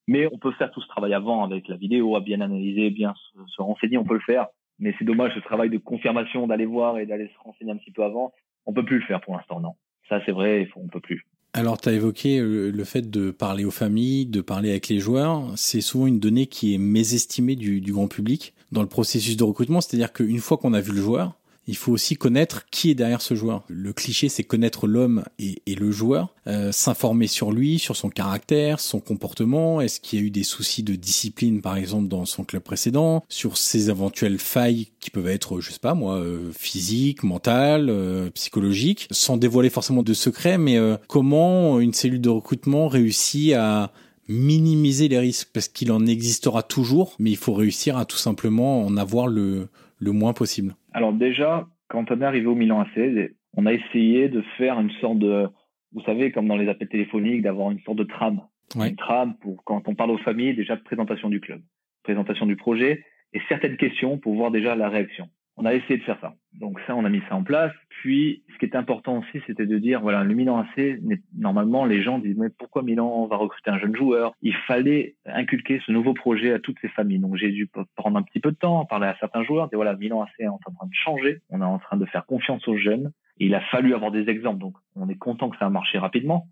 Mais 0.07 0.27
on 0.31 0.37
peut 0.37 0.51
faire 0.53 0.71
tout 0.71 0.81
ce 0.81 0.87
travail 0.87 1.13
avant 1.13 1.43
avec 1.43 1.67
la 1.67 1.75
vidéo, 1.75 2.15
à 2.15 2.21
bien 2.21 2.39
analyser, 2.41 2.89
bien 2.89 3.13
se, 3.47 3.61
renseigner, 3.61 3.97
on 3.97 4.05
peut 4.05 4.13
le 4.13 4.21
faire. 4.21 4.47
Mais 4.79 4.95
c'est 4.97 5.05
dommage 5.05 5.33
ce 5.35 5.39
travail 5.39 5.69
de 5.69 5.77
confirmation, 5.77 6.47
d'aller 6.47 6.65
voir 6.65 6.97
et 6.97 7.05
d'aller 7.05 7.27
se 7.27 7.39
renseigner 7.43 7.71
un 7.71 7.77
petit 7.77 7.91
peu 7.91 8.03
avant. 8.03 8.31
On 8.65 8.73
peut 8.73 8.85
plus 8.85 8.99
le 8.99 9.05
faire 9.05 9.19
pour 9.19 9.35
l'instant, 9.35 9.59
non. 9.59 9.73
Ça 10.07 10.21
c'est 10.25 10.31
vrai, 10.31 10.69
on 10.75 10.87
peut 10.87 11.01
plus. 11.01 11.25
Alors, 11.53 11.79
tu 11.79 11.89
as 11.89 11.93
évoqué 11.93 12.39
euh, 12.39 12.69
le 12.69 12.83
fait 12.83 13.09
de 13.09 13.31
parler 13.31 13.65
aux 13.65 13.71
familles, 13.71 14.27
de 14.27 14.41
parler 14.41 14.69
avec 14.69 14.89
les 14.89 14.99
joueurs. 14.99 15.43
C'est 15.55 15.81
souvent 15.81 16.05
une 16.05 16.19
donnée 16.19 16.45
qui 16.45 16.75
est 16.75 16.77
mésestimée 16.77 17.55
du, 17.55 17.81
du 17.81 17.93
grand 17.93 18.07
public 18.07 18.53
dans 18.71 18.81
le 18.81 18.87
processus 18.87 19.37
de 19.37 19.43
recrutement. 19.43 19.81
C'est-à-dire 19.81 20.13
qu'une 20.13 20.39
fois 20.39 20.57
qu'on 20.57 20.73
a 20.73 20.81
vu 20.81 20.91
le 20.91 21.01
joueur, 21.01 21.33
il 21.67 21.75
faut 21.75 21.91
aussi 21.91 22.15
connaître 22.15 22.65
qui 22.71 22.89
est 22.89 22.95
derrière 22.95 23.21
ce 23.21 23.35
joueur. 23.35 23.63
Le 23.67 23.91
cliché, 23.91 24.29
c'est 24.29 24.43
connaître 24.43 24.87
l'homme 24.87 25.23
et, 25.37 25.61
le 25.75 25.91
joueur, 25.91 26.33
euh, 26.47 26.71
s'informer 26.71 27.27
sur 27.27 27.51
lui, 27.51 27.77
sur 27.77 27.95
son 27.95 28.09
caractère, 28.09 28.79
son 28.79 28.99
comportement. 28.99 29.81
Est-ce 29.81 29.99
qu'il 29.99 30.19
y 30.19 30.21
a 30.21 30.25
eu 30.25 30.31
des 30.31 30.43
soucis 30.43 30.81
de 30.81 30.95
discipline, 30.95 31.61
par 31.61 31.75
exemple, 31.75 32.07
dans 32.07 32.25
son 32.25 32.45
club 32.45 32.63
précédent, 32.63 33.23
sur 33.27 33.57
ses 33.57 33.89
éventuelles 33.89 34.39
failles 34.39 34.87
qui 34.99 35.11
peuvent 35.11 35.27
être, 35.27 35.59
je 35.59 35.71
sais 35.71 35.79
pas 35.79 35.93
moi, 35.93 36.15
euh, 36.15 36.51
physiques, 36.57 37.23
mentales, 37.23 37.89
euh, 37.89 38.29
psychologiques, 38.31 39.07
sans 39.11 39.37
dévoiler 39.37 39.69
forcément 39.69 40.03
de 40.03 40.13
secrets. 40.13 40.57
Mais 40.57 40.77
comment 41.07 41.79
une 41.79 41.93
cellule 41.93 42.21
de 42.21 42.29
recrutement 42.29 42.87
réussit 42.87 43.53
à 43.53 43.91
minimiser 44.29 45.07
les 45.07 45.19
risques? 45.19 45.49
Parce 45.53 45.67
qu'il 45.67 45.91
en 45.91 46.05
existera 46.05 46.63
toujours, 46.63 47.13
mais 47.19 47.31
il 47.31 47.37
faut 47.37 47.53
réussir 47.53 47.97
à 47.97 48.05
tout 48.05 48.17
simplement 48.17 48.85
en 48.85 48.95
avoir 48.95 49.27
le 49.27 49.67
le 49.99 50.11
moins 50.11 50.33
possible. 50.33 50.75
Alors 50.93 51.13
déjà, 51.13 51.67
quand 51.87 52.11
on 52.11 52.21
est 52.21 52.25
arrivé 52.25 52.45
au 52.45 52.55
Milan 52.55 52.81
AC, 52.81 53.31
on 53.55 53.65
a 53.65 53.73
essayé 53.73 54.29
de 54.29 54.41
faire 54.57 54.79
une 54.79 54.91
sorte 55.01 55.19
de, 55.19 55.47
vous 55.93 56.01
savez, 56.01 56.31
comme 56.31 56.47
dans 56.47 56.57
les 56.57 56.69
appels 56.69 56.89
téléphoniques, 56.89 57.41
d'avoir 57.41 57.71
une 57.71 57.79
sorte 57.79 57.97
de 57.97 58.03
trame. 58.03 58.41
Une 58.75 58.95
trame 58.97 59.37
pour 59.37 59.63
quand 59.63 59.87
on 59.87 59.95
parle 59.95 60.11
aux 60.11 60.17
familles, 60.17 60.53
déjà 60.53 60.75
présentation 60.75 61.29
du 61.29 61.39
club, 61.39 61.61
présentation 62.03 62.45
du 62.45 62.57
projet 62.57 63.03
et 63.33 63.41
certaines 63.47 63.77
questions 63.77 64.17
pour 64.17 64.35
voir 64.35 64.51
déjà 64.51 64.75
la 64.75 64.89
réaction 64.89 65.29
on 65.57 65.65
a 65.65 65.73
essayé 65.73 65.97
de 65.97 66.03
faire 66.03 66.19
ça. 66.21 66.33
Donc 66.53 66.79
ça, 66.85 66.95
on 66.95 67.03
a 67.03 67.09
mis 67.09 67.21
ça 67.27 67.35
en 67.35 67.43
place. 67.43 67.73
Puis, 67.89 68.43
ce 68.53 68.57
qui 68.59 68.65
est 68.65 68.75
important 68.75 69.17
aussi, 69.17 69.41
c'était 69.47 69.65
de 69.65 69.77
dire, 69.79 70.01
voilà, 70.01 70.23
le 70.23 70.33
Milan 70.33 70.59
AC, 70.59 70.99
normalement, 71.35 71.85
les 71.85 72.03
gens 72.03 72.19
disent, 72.19 72.37
mais 72.37 72.49
pourquoi 72.49 72.83
Milan 72.83 73.25
va 73.25 73.37
recruter 73.37 73.71
un 73.71 73.79
jeune 73.79 73.95
joueur? 73.95 74.33
Il 74.41 74.53
fallait 74.67 75.15
inculquer 75.25 75.81
ce 75.85 75.91
nouveau 75.91 76.13
projet 76.13 76.53
à 76.53 76.59
toutes 76.59 76.77
ces 76.81 76.89
familles. 76.89 77.19
Donc 77.19 77.35
j'ai 77.35 77.51
dû 77.51 77.69
prendre 77.95 78.17
un 78.17 78.23
petit 78.23 78.39
peu 78.39 78.51
de 78.51 78.57
temps, 78.57 78.85
parler 78.85 79.07
à 79.07 79.17
certains 79.19 79.43
joueurs, 79.43 79.67
dire, 79.67 79.77
voilà, 79.77 79.95
Milan 79.95 80.21
AC 80.21 80.29
est 80.39 80.47
en 80.47 80.59
train 80.59 80.71
de 80.71 80.93
changer, 80.93 81.41
on 81.49 81.61
est 81.61 81.65
en 81.65 81.79
train 81.79 81.97
de 81.97 82.05
faire 82.05 82.25
confiance 82.25 82.67
aux 82.67 82.77
jeunes. 82.77 83.11
Et 83.39 83.45
il 83.45 83.55
a 83.55 83.61
fallu 83.61 83.93
avoir 83.93 84.11
des 84.11 84.29
exemples. 84.29 84.59
Donc, 84.59 84.75
on 84.95 85.09
est 85.09 85.17
content 85.17 85.49
que 85.49 85.57
ça 85.57 85.65
a 85.65 85.69
marché 85.69 85.97
rapidement. 85.99 86.47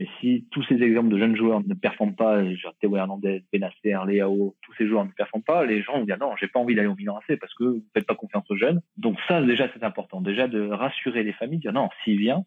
Mais 0.00 0.08
si 0.18 0.46
tous 0.50 0.62
ces 0.64 0.82
exemples 0.82 1.10
de 1.10 1.18
jeunes 1.18 1.36
joueurs 1.36 1.60
ne 1.64 1.74
performent 1.74 2.16
pas, 2.16 2.42
genre 2.54 2.74
Théo 2.80 2.96
Hernandez, 2.96 3.44
Benacer, 3.52 3.98
Léao, 4.06 4.56
tous 4.62 4.72
ces 4.78 4.88
joueurs 4.88 5.04
ne 5.04 5.10
performent 5.10 5.44
pas, 5.44 5.66
les 5.66 5.82
gens 5.82 5.98
vont 5.98 6.06
dire 6.06 6.16
non, 6.18 6.34
j'ai 6.40 6.48
pas 6.48 6.58
envie 6.58 6.74
d'aller 6.74 6.88
au 6.88 6.94
Milan 6.94 7.18
AC 7.18 7.38
parce 7.38 7.52
que 7.52 7.64
vous 7.64 7.84
faites 7.92 8.06
pas 8.06 8.14
confiance 8.14 8.50
aux 8.50 8.56
jeunes. 8.56 8.80
Donc 8.96 9.18
ça, 9.28 9.42
déjà, 9.42 9.68
c'est 9.74 9.84
important. 9.84 10.22
Déjà 10.22 10.48
de 10.48 10.68
rassurer 10.70 11.22
les 11.22 11.34
familles, 11.34 11.58
dire 11.58 11.74
non, 11.74 11.90
s'il 12.02 12.18
vient, 12.18 12.46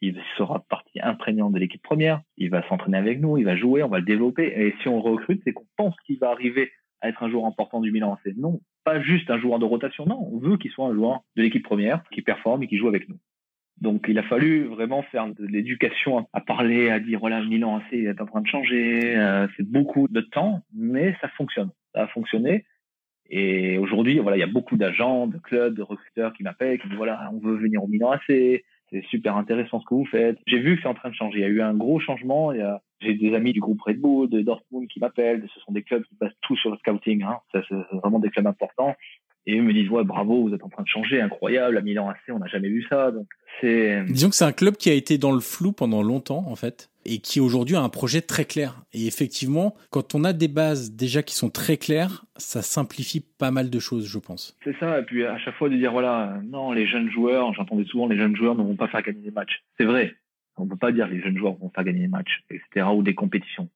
il 0.00 0.20
sera 0.36 0.64
partie 0.68 1.00
imprégnante 1.00 1.52
de 1.52 1.60
l'équipe 1.60 1.82
première, 1.82 2.20
il 2.36 2.50
va 2.50 2.66
s'entraîner 2.68 2.98
avec 2.98 3.20
nous, 3.20 3.36
il 3.36 3.44
va 3.44 3.56
jouer, 3.56 3.84
on 3.84 3.88
va 3.88 4.00
le 4.00 4.04
développer. 4.04 4.46
Et 4.46 4.74
si 4.82 4.88
on 4.88 5.00
recrute, 5.00 5.40
c'est 5.44 5.52
qu'on 5.52 5.66
pense 5.76 5.94
qu'il 6.04 6.18
va 6.18 6.30
arriver 6.30 6.72
à 7.00 7.10
être 7.10 7.22
un 7.22 7.30
joueur 7.30 7.44
important 7.46 7.80
du 7.80 7.92
Milan 7.92 8.14
AC. 8.14 8.34
Non, 8.36 8.60
pas 8.82 9.00
juste 9.00 9.30
un 9.30 9.38
joueur 9.38 9.60
de 9.60 9.64
rotation. 9.64 10.04
Non, 10.04 10.28
on 10.32 10.38
veut 10.38 10.56
qu'il 10.56 10.72
soit 10.72 10.88
un 10.88 10.94
joueur 10.94 11.20
de 11.36 11.42
l'équipe 11.42 11.62
première, 11.62 12.02
qui 12.10 12.22
performe 12.22 12.64
et 12.64 12.66
qui 12.66 12.76
joue 12.76 12.88
avec 12.88 13.08
nous. 13.08 13.18
Donc 13.80 14.06
il 14.08 14.18
a 14.18 14.22
fallu 14.24 14.64
vraiment 14.64 15.02
faire 15.02 15.28
de 15.28 15.46
l'éducation 15.46 16.26
à 16.32 16.40
parler, 16.40 16.90
à 16.90 16.98
dire 16.98 17.20
voilà 17.20 17.40
Milan 17.44 17.76
AC 17.76 17.92
est 17.92 18.20
en 18.20 18.26
train 18.26 18.40
de 18.40 18.46
changer. 18.46 19.16
Euh, 19.16 19.46
c'est 19.56 19.68
beaucoup 19.68 20.08
de 20.08 20.20
temps, 20.20 20.62
mais 20.74 21.16
ça 21.20 21.28
fonctionne. 21.28 21.70
Ça 21.94 22.02
a 22.02 22.06
fonctionné. 22.08 22.64
Et 23.30 23.78
aujourd'hui, 23.78 24.18
voilà, 24.18 24.36
il 24.36 24.40
y 24.40 24.44
a 24.44 24.48
beaucoup 24.48 24.76
d'agents, 24.76 25.26
de 25.26 25.38
clubs, 25.38 25.74
de 25.74 25.82
recruteurs 25.82 26.32
qui 26.32 26.42
m'appellent, 26.42 26.80
qui 26.80 26.88
disent 26.88 26.96
voilà, 26.96 27.30
on 27.32 27.38
veut 27.38 27.56
venir 27.56 27.84
au 27.84 27.86
Milan 27.86 28.10
AC. 28.10 28.62
C'est 28.90 29.04
super 29.10 29.36
intéressant 29.36 29.80
ce 29.80 29.84
que 29.84 29.94
vous 29.94 30.06
faites. 30.06 30.38
J'ai 30.46 30.58
vu 30.58 30.76
que 30.76 30.82
c'est 30.82 30.88
en 30.88 30.94
train 30.94 31.10
de 31.10 31.14
changer. 31.14 31.40
Il 31.40 31.42
y 31.42 31.44
a 31.44 31.48
eu 31.48 31.60
un 31.60 31.74
gros 31.74 32.00
changement. 32.00 32.52
Il 32.52 32.58
y 32.58 32.62
a, 32.62 32.80
j'ai 33.00 33.14
des 33.14 33.34
amis 33.34 33.52
du 33.52 33.60
groupe 33.60 33.82
Red 33.82 34.00
Bull, 34.00 34.30
de 34.30 34.40
Dortmund 34.40 34.88
qui 34.88 34.98
m'appellent. 34.98 35.46
Ce 35.54 35.60
sont 35.60 35.72
des 35.72 35.82
clubs 35.82 36.02
qui 36.04 36.14
passent 36.14 36.32
tout 36.40 36.56
sur 36.56 36.70
le 36.70 36.78
scouting. 36.78 37.22
Hein. 37.22 37.38
C'est 37.52 37.76
vraiment 37.92 38.18
des 38.18 38.30
clubs 38.30 38.46
importants. 38.46 38.96
Et 39.48 39.54
ils 39.54 39.62
me 39.62 39.72
disent 39.72 39.88
ouais 39.88 40.04
bravo, 40.04 40.46
vous 40.46 40.54
êtes 40.54 40.62
en 40.62 40.68
train 40.68 40.82
de 40.82 40.88
changer, 40.88 41.22
incroyable. 41.22 41.78
À 41.78 41.80
Milan 41.80 42.10
AC, 42.10 42.18
on 42.28 42.38
n'a 42.38 42.48
jamais 42.48 42.68
vu 42.68 42.84
ça. 42.90 43.10
Donc 43.10 43.26
c'est. 43.62 44.04
Disons 44.04 44.28
que 44.28 44.36
c'est 44.36 44.44
un 44.44 44.52
club 44.52 44.76
qui 44.76 44.90
a 44.90 44.92
été 44.92 45.16
dans 45.16 45.32
le 45.32 45.40
flou 45.40 45.72
pendant 45.72 46.02
longtemps 46.02 46.44
en 46.48 46.54
fait, 46.54 46.90
et 47.06 47.16
qui 47.16 47.40
aujourd'hui 47.40 47.74
a 47.74 47.80
un 47.80 47.88
projet 47.88 48.20
très 48.20 48.44
clair. 48.44 48.82
Et 48.92 49.06
effectivement, 49.06 49.74
quand 49.88 50.14
on 50.14 50.22
a 50.24 50.34
des 50.34 50.48
bases 50.48 50.92
déjà 50.92 51.22
qui 51.22 51.34
sont 51.34 51.48
très 51.48 51.78
claires, 51.78 52.26
ça 52.36 52.60
simplifie 52.60 53.24
pas 53.38 53.50
mal 53.50 53.70
de 53.70 53.78
choses, 53.78 54.06
je 54.06 54.18
pense. 54.18 54.54
C'est 54.64 54.76
ça. 54.78 55.00
Et 55.00 55.02
puis 55.02 55.24
à 55.24 55.38
chaque 55.38 55.54
fois 55.54 55.70
de 55.70 55.76
dire 55.76 55.92
voilà, 55.92 56.38
non, 56.44 56.72
les 56.72 56.86
jeunes 56.86 57.10
joueurs, 57.10 57.54
j'entendais 57.54 57.86
souvent 57.86 58.06
les 58.06 58.18
jeunes 58.18 58.36
joueurs 58.36 58.54
ne 58.54 58.62
vont 58.62 58.76
pas 58.76 58.88
faire 58.88 59.00
gagner 59.00 59.22
des 59.22 59.30
matchs. 59.30 59.62
C'est 59.78 59.86
vrai. 59.86 60.14
On 60.58 60.66
peut 60.66 60.76
pas 60.76 60.92
dire 60.92 61.08
les 61.08 61.22
jeunes 61.22 61.38
joueurs 61.38 61.54
vont 61.54 61.70
faire 61.70 61.84
gagner 61.84 62.00
des 62.00 62.08
matchs, 62.08 62.44
etc. 62.50 62.86
ou 62.94 63.02
des 63.02 63.14
compétitions. 63.14 63.70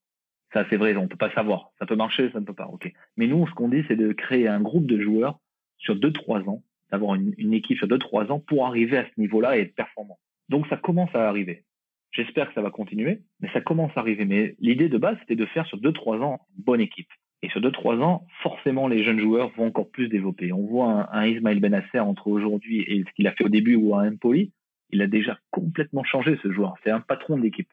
Ça, 0.52 0.66
c'est 0.68 0.76
vrai, 0.76 0.94
on 0.96 1.08
peut 1.08 1.16
pas 1.16 1.32
savoir. 1.32 1.70
Ça 1.78 1.86
peut 1.86 1.96
marcher, 1.96 2.30
ça 2.30 2.40
ne 2.40 2.44
peut 2.44 2.52
pas. 2.52 2.66
Ok. 2.66 2.92
Mais 3.16 3.26
nous, 3.26 3.46
ce 3.46 3.54
qu'on 3.54 3.70
dit, 3.70 3.84
c'est 3.88 3.96
de 3.96 4.12
créer 4.12 4.48
un 4.48 4.60
groupe 4.60 4.84
de 4.84 5.00
joueurs 5.00 5.38
sur 5.82 5.96
2-3 5.96 6.48
ans, 6.48 6.62
d'avoir 6.90 7.14
une, 7.14 7.52
équipe 7.52 7.78
sur 7.78 7.88
2-3 7.88 8.30
ans 8.30 8.40
pour 8.40 8.66
arriver 8.66 8.98
à 8.98 9.04
ce 9.04 9.20
niveau-là 9.20 9.56
et 9.56 9.62
être 9.62 9.74
performant. 9.74 10.18
Donc 10.48 10.66
ça 10.68 10.76
commence 10.76 11.14
à 11.14 11.28
arriver. 11.28 11.64
J'espère 12.12 12.48
que 12.48 12.54
ça 12.54 12.62
va 12.62 12.70
continuer, 12.70 13.20
mais 13.40 13.48
ça 13.52 13.60
commence 13.60 13.92
à 13.96 14.00
arriver. 14.00 14.24
Mais 14.24 14.54
l'idée 14.60 14.88
de 14.88 14.98
base, 14.98 15.16
c'était 15.20 15.36
de 15.36 15.46
faire 15.46 15.66
sur 15.66 15.78
2-3 15.78 16.22
ans 16.22 16.40
une 16.56 16.64
bonne 16.64 16.80
équipe. 16.80 17.08
Et 17.42 17.48
sur 17.48 17.60
2-3 17.60 18.00
ans, 18.02 18.26
forcément, 18.42 18.86
les 18.86 19.02
jeunes 19.02 19.18
joueurs 19.18 19.50
vont 19.56 19.66
encore 19.66 19.90
plus 19.90 20.08
développer. 20.08 20.52
On 20.52 20.66
voit 20.66 21.08
un, 21.12 21.20
un 21.20 21.26
Ismail 21.26 21.58
Benasser 21.58 21.98
entre 21.98 22.28
aujourd'hui 22.28 22.82
et 22.82 23.02
ce 23.02 23.12
qu'il 23.14 23.26
a 23.26 23.32
fait 23.32 23.44
au 23.44 23.48
début 23.48 23.74
ou 23.74 23.94
à 23.96 24.02
Empoli. 24.02 24.52
Il 24.90 25.00
a 25.00 25.06
déjà 25.06 25.38
complètement 25.50 26.04
changé 26.04 26.38
ce 26.42 26.52
joueur. 26.52 26.74
C'est 26.84 26.90
un 26.90 27.00
patron 27.00 27.38
de 27.38 27.42
l'équipe. 27.42 27.68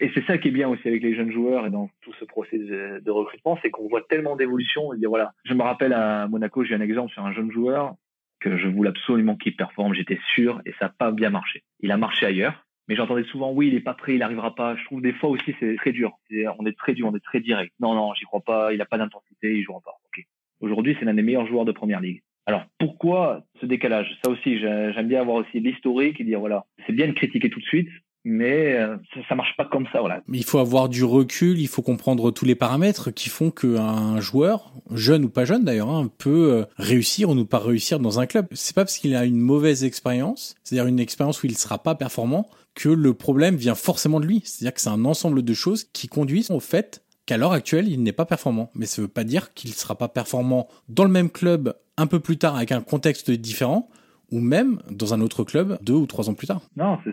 Et 0.00 0.10
c'est 0.14 0.24
ça 0.26 0.38
qui 0.38 0.48
est 0.48 0.52
bien 0.52 0.68
aussi 0.68 0.86
avec 0.86 1.02
les 1.02 1.14
jeunes 1.14 1.32
joueurs 1.32 1.66
et 1.66 1.70
dans 1.70 1.88
tout 2.02 2.12
ce 2.20 2.24
processus 2.24 2.68
de 2.68 3.10
recrutement, 3.10 3.58
c'est 3.62 3.70
qu'on 3.70 3.88
voit 3.88 4.02
tellement 4.02 4.36
d'évolution. 4.36 4.90
Voilà, 5.08 5.32
je 5.44 5.54
me 5.54 5.62
rappelle 5.62 5.92
à 5.92 6.28
Monaco, 6.28 6.64
j'ai 6.64 6.74
un 6.74 6.80
exemple 6.80 7.12
sur 7.12 7.24
un 7.24 7.32
jeune 7.32 7.50
joueur 7.50 7.94
que 8.40 8.58
je 8.58 8.68
voulais 8.68 8.90
absolument 8.90 9.36
qu'il 9.36 9.56
performe. 9.56 9.94
J'étais 9.94 10.18
sûr 10.34 10.60
et 10.66 10.72
ça 10.72 10.86
n'a 10.86 10.94
pas 10.96 11.10
bien 11.10 11.30
marché. 11.30 11.62
Il 11.80 11.90
a 11.90 11.96
marché 11.96 12.26
ailleurs, 12.26 12.66
mais 12.88 12.96
j'entendais 12.96 13.24
souvent 13.24 13.52
oui, 13.52 13.68
il 13.68 13.74
est 13.74 13.80
pas 13.80 13.94
prêt, 13.94 14.14
il 14.14 14.22
arrivera 14.22 14.54
pas. 14.54 14.76
Je 14.76 14.84
trouve 14.84 15.00
des 15.00 15.14
fois 15.14 15.30
aussi 15.30 15.54
c'est 15.58 15.76
très 15.76 15.92
dur. 15.92 16.18
on 16.58 16.66
est 16.66 16.76
très 16.76 16.92
dur, 16.92 17.08
on 17.08 17.16
est 17.16 17.24
très 17.24 17.40
direct. 17.40 17.72
Non 17.80 17.94
non, 17.94 18.12
j'y 18.14 18.24
crois 18.24 18.42
pas. 18.42 18.72
Il 18.74 18.80
a 18.80 18.86
pas 18.86 18.98
d'intensité, 18.98 19.54
il 19.54 19.62
jouera 19.62 19.80
pas. 19.84 19.94
Ok. 20.06 20.24
Aujourd'hui, 20.60 20.96
c'est 20.98 21.04
l'un 21.04 21.14
des 21.14 21.22
meilleurs 21.22 21.46
joueurs 21.46 21.64
de 21.64 21.72
première 21.72 22.00
ligue. 22.00 22.22
Alors 22.46 22.64
pourquoi 22.78 23.42
ce 23.60 23.66
décalage? 23.66 24.16
Ça 24.24 24.30
aussi, 24.30 24.58
j'aime 24.58 25.08
bien 25.08 25.20
avoir 25.20 25.36
aussi 25.36 25.60
l'historique 25.60 26.20
et 26.20 26.24
dire 26.24 26.38
voilà, 26.38 26.66
c'est 26.86 26.92
bien 26.92 27.08
de 27.08 27.12
critiquer 27.12 27.50
tout 27.50 27.58
de 27.58 27.64
suite, 27.64 27.88
mais 28.28 28.74
euh, 28.74 28.96
ça, 29.14 29.20
ça, 29.28 29.34
marche 29.36 29.56
pas 29.56 29.66
comme 29.66 29.86
ça 29.92 30.00
voilà. 30.00 30.20
Mais 30.26 30.38
il 30.38 30.44
faut 30.44 30.58
avoir 30.58 30.88
du 30.88 31.04
recul, 31.04 31.60
il 31.60 31.68
faut 31.68 31.80
comprendre 31.80 32.32
tous 32.32 32.44
les 32.44 32.56
paramètres 32.56 33.12
qui 33.12 33.28
font 33.28 33.52
qu'un 33.52 34.18
joueur, 34.18 34.72
jeune 34.90 35.26
ou 35.26 35.28
pas 35.28 35.44
jeune 35.44 35.64
d'ailleurs, 35.64 35.90
hein, 35.90 36.10
peut 36.18 36.52
euh, 36.52 36.64
réussir 36.76 37.30
ou 37.30 37.34
ne 37.36 37.44
pas 37.44 37.60
réussir 37.60 38.00
dans 38.00 38.18
un 38.18 38.26
club. 38.26 38.48
C'est 38.50 38.74
pas 38.74 38.82
parce 38.82 38.98
qu'il 38.98 39.14
a 39.14 39.24
une 39.24 39.38
mauvaise 39.38 39.84
expérience, 39.84 40.56
c'est-à-dire 40.64 40.88
une 40.88 40.98
expérience 40.98 41.40
où 41.44 41.46
il 41.46 41.56
sera 41.56 41.80
pas 41.80 41.94
performant, 41.94 42.48
que 42.74 42.88
le 42.88 43.14
problème 43.14 43.54
vient 43.54 43.76
forcément 43.76 44.18
de 44.18 44.26
lui. 44.26 44.42
C'est-à-dire 44.44 44.74
que 44.74 44.80
c'est 44.80 44.90
un 44.90 45.04
ensemble 45.04 45.42
de 45.42 45.54
choses 45.54 45.84
qui 45.84 46.08
conduisent 46.08 46.50
au 46.50 46.58
fait 46.60 47.04
qu'à 47.26 47.36
l'heure 47.36 47.52
actuelle, 47.52 47.86
il 47.86 48.02
n'est 48.02 48.10
pas 48.10 48.26
performant. 48.26 48.72
Mais 48.74 48.86
ça 48.86 49.02
veut 49.02 49.08
pas 49.08 49.22
dire 49.22 49.54
qu'il 49.54 49.72
sera 49.72 49.96
pas 49.96 50.08
performant 50.08 50.66
dans 50.88 51.04
le 51.04 51.10
même 51.10 51.30
club 51.30 51.74
un 51.96 52.08
peu 52.08 52.18
plus 52.18 52.38
tard 52.38 52.56
avec 52.56 52.72
un 52.72 52.80
contexte 52.80 53.30
différent 53.30 53.88
ou 54.32 54.40
même 54.40 54.80
dans 54.90 55.14
un 55.14 55.20
autre 55.20 55.44
club 55.44 55.78
deux 55.80 55.94
ou 55.94 56.06
trois 56.06 56.28
ans 56.28 56.34
plus 56.34 56.48
tard. 56.48 56.60
Non, 56.76 56.98
c'est 57.04 57.12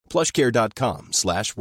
plushcare.com 0.11 1.07
slash. 1.11 1.53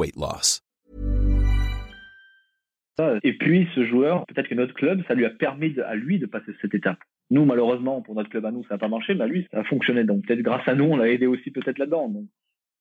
Et 3.23 3.33
puis, 3.35 3.69
ce 3.75 3.85
joueur, 3.85 4.27
peut-être 4.27 4.49
que 4.49 4.55
notre 4.55 4.75
club, 4.75 5.03
ça 5.07 5.15
lui 5.15 5.25
a 5.25 5.31
permis 5.31 5.71
de, 5.71 5.83
à 5.83 5.95
lui 5.95 6.19
de 6.19 6.27
passer 6.27 6.53
cette 6.61 6.75
étape. 6.75 6.99
Nous, 7.31 7.45
malheureusement, 7.45 8.03
pour 8.03 8.15
notre 8.17 8.29
club 8.29 8.45
à 8.45 8.51
nous, 8.51 8.65
ça 8.65 8.75
n'a 8.75 8.79
pas 8.79 8.89
marché, 8.89 9.15
mais 9.15 9.25
à 9.25 9.27
lui, 9.27 9.47
ça 9.53 9.61
a 9.61 9.65
fonctionné. 9.65 10.05
Donc, 10.05 10.27
peut-être 10.27 10.43
grâce 10.43 10.67
à 10.67 10.75
nous, 10.75 10.85
on 10.85 10.97
l'a 10.97 11.09
aidé 11.09 11.27
aussi 11.27 11.51
peut-être 11.51 11.79
là-dedans. 11.79 12.13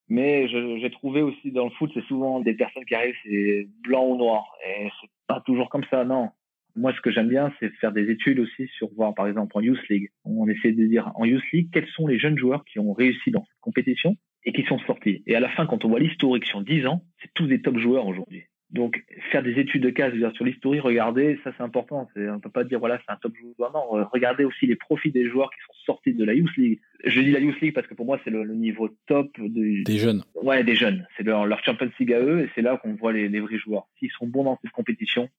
Mais 0.10 0.48
j'ai 0.48 0.90
trouvé 0.90 1.22
aussi 1.22 1.52
dans 1.52 1.66
le 1.66 1.72
foot, 1.72 1.92
c'est 1.94 2.04
souvent 2.06 2.40
des 2.40 2.56
personnes 2.56 2.86
qui 2.86 2.96
arrivent, 2.96 3.16
c'est 3.24 3.68
blanc 3.84 4.08
ou 4.08 4.18
noir. 4.18 4.44
Et 4.68 4.90
c'est 5.00 5.10
pas 5.28 5.42
toujours 5.46 5.70
comme 5.70 5.86
ça, 5.92 6.04
non. 6.04 6.30
Moi, 6.76 6.94
ce 6.96 7.02
que 7.02 7.12
j'aime 7.12 7.30
bien, 7.30 7.54
c'est 7.60 7.70
faire 7.76 7.92
des 7.92 8.10
études 8.10 8.40
aussi 8.40 8.68
sur 8.78 8.90
voir, 8.96 9.14
par 9.14 9.28
exemple, 9.28 9.56
en 9.56 9.62
Youth 9.62 9.88
League. 9.90 10.10
On 10.26 10.48
essaie 10.48 10.72
de 10.72 10.86
dire 10.86 11.12
en 11.16 11.26
Youth 11.26 11.44
League, 11.54 11.70
quels 11.72 11.88
sont 11.90 12.08
les 12.08 12.18
jeunes 12.18 12.38
joueurs 12.38 12.66
qui 12.66 12.80
ont 12.80 12.94
réussi 12.94 13.32
dans 13.32 13.46
cette 13.46 13.62
compétition? 13.62 14.16
Et 14.50 14.52
qui 14.52 14.64
sont 14.64 14.80
sortis. 14.80 15.22
Et 15.28 15.36
à 15.36 15.40
la 15.40 15.50
fin, 15.50 15.68
quand 15.68 15.86
on 15.86 15.90
voit 15.90 16.00
l'historique 16.00 16.46
sur 16.46 16.62
10 16.62 16.88
ans, 16.88 17.04
c'est 17.22 17.32
tous 17.36 17.46
des 17.46 17.62
top 17.62 17.78
joueurs 17.78 18.08
aujourd'hui. 18.08 18.46
Donc, 18.72 19.04
faire 19.32 19.44
des 19.44 19.60
études 19.60 19.84
de 19.84 19.90
cas 19.92 20.12
sur 20.34 20.44
l'historique, 20.46 20.82
regarder, 20.82 21.40
ça 21.44 21.52
c'est 21.56 21.64
important. 21.64 22.08
On 22.16 22.20
ne 22.20 22.40
peut 22.40 22.50
pas 22.50 22.64
dire, 22.64 22.80
voilà, 22.80 23.00
c'est 23.00 23.12
un 23.12 23.18
top 23.18 23.34
joueur. 23.36 23.72
Non, 23.74 23.98
euh, 23.98 24.06
regardez 24.12 24.44
aussi 24.44 24.66
les 24.66 24.76
profits 24.76 25.12
des 25.12 25.28
joueurs 25.28 25.52
qui 25.52 25.60
sont 25.68 25.94
sortis 25.94 26.14
de 26.14 26.24
la 26.24 26.34
Youth 26.34 26.56
League. 26.58 26.80
Je 27.04 27.22
dis 27.22 27.32
la 27.32 27.40
Youth 27.40 27.60
League 27.62 27.74
parce 27.74 27.86
que 27.86 27.94
pour 27.94 28.08
moi, 28.08 28.20
c'est 28.24 28.32
le, 28.32 28.44
le, 28.44 28.56
niveau 28.56 28.90
top 29.08 29.40
des 29.40 29.98
jeunes. 29.98 30.24
Ouais, 30.36 30.64
des 30.64 30.76
jeunes. 30.76 31.08
C'est 31.16 31.24
leur, 31.24 31.46
leur 31.46 31.64
Champions 31.64 31.92
League 32.00 32.14
à 32.14 32.20
eux 32.20 32.42
et 32.42 32.50
c'est 32.56 32.62
là 32.62 32.78
qu'on 32.78 32.94
voit 32.94 33.14
les, 33.14 33.28
les 33.28 33.40
vrais 33.40 33.58
joueurs. 33.58 33.88
S'ils 33.98 34.12
sont 34.12 34.28
bons 34.28 34.44
dans 34.44 34.60
cette 34.64 34.72
compétition, 34.72 35.30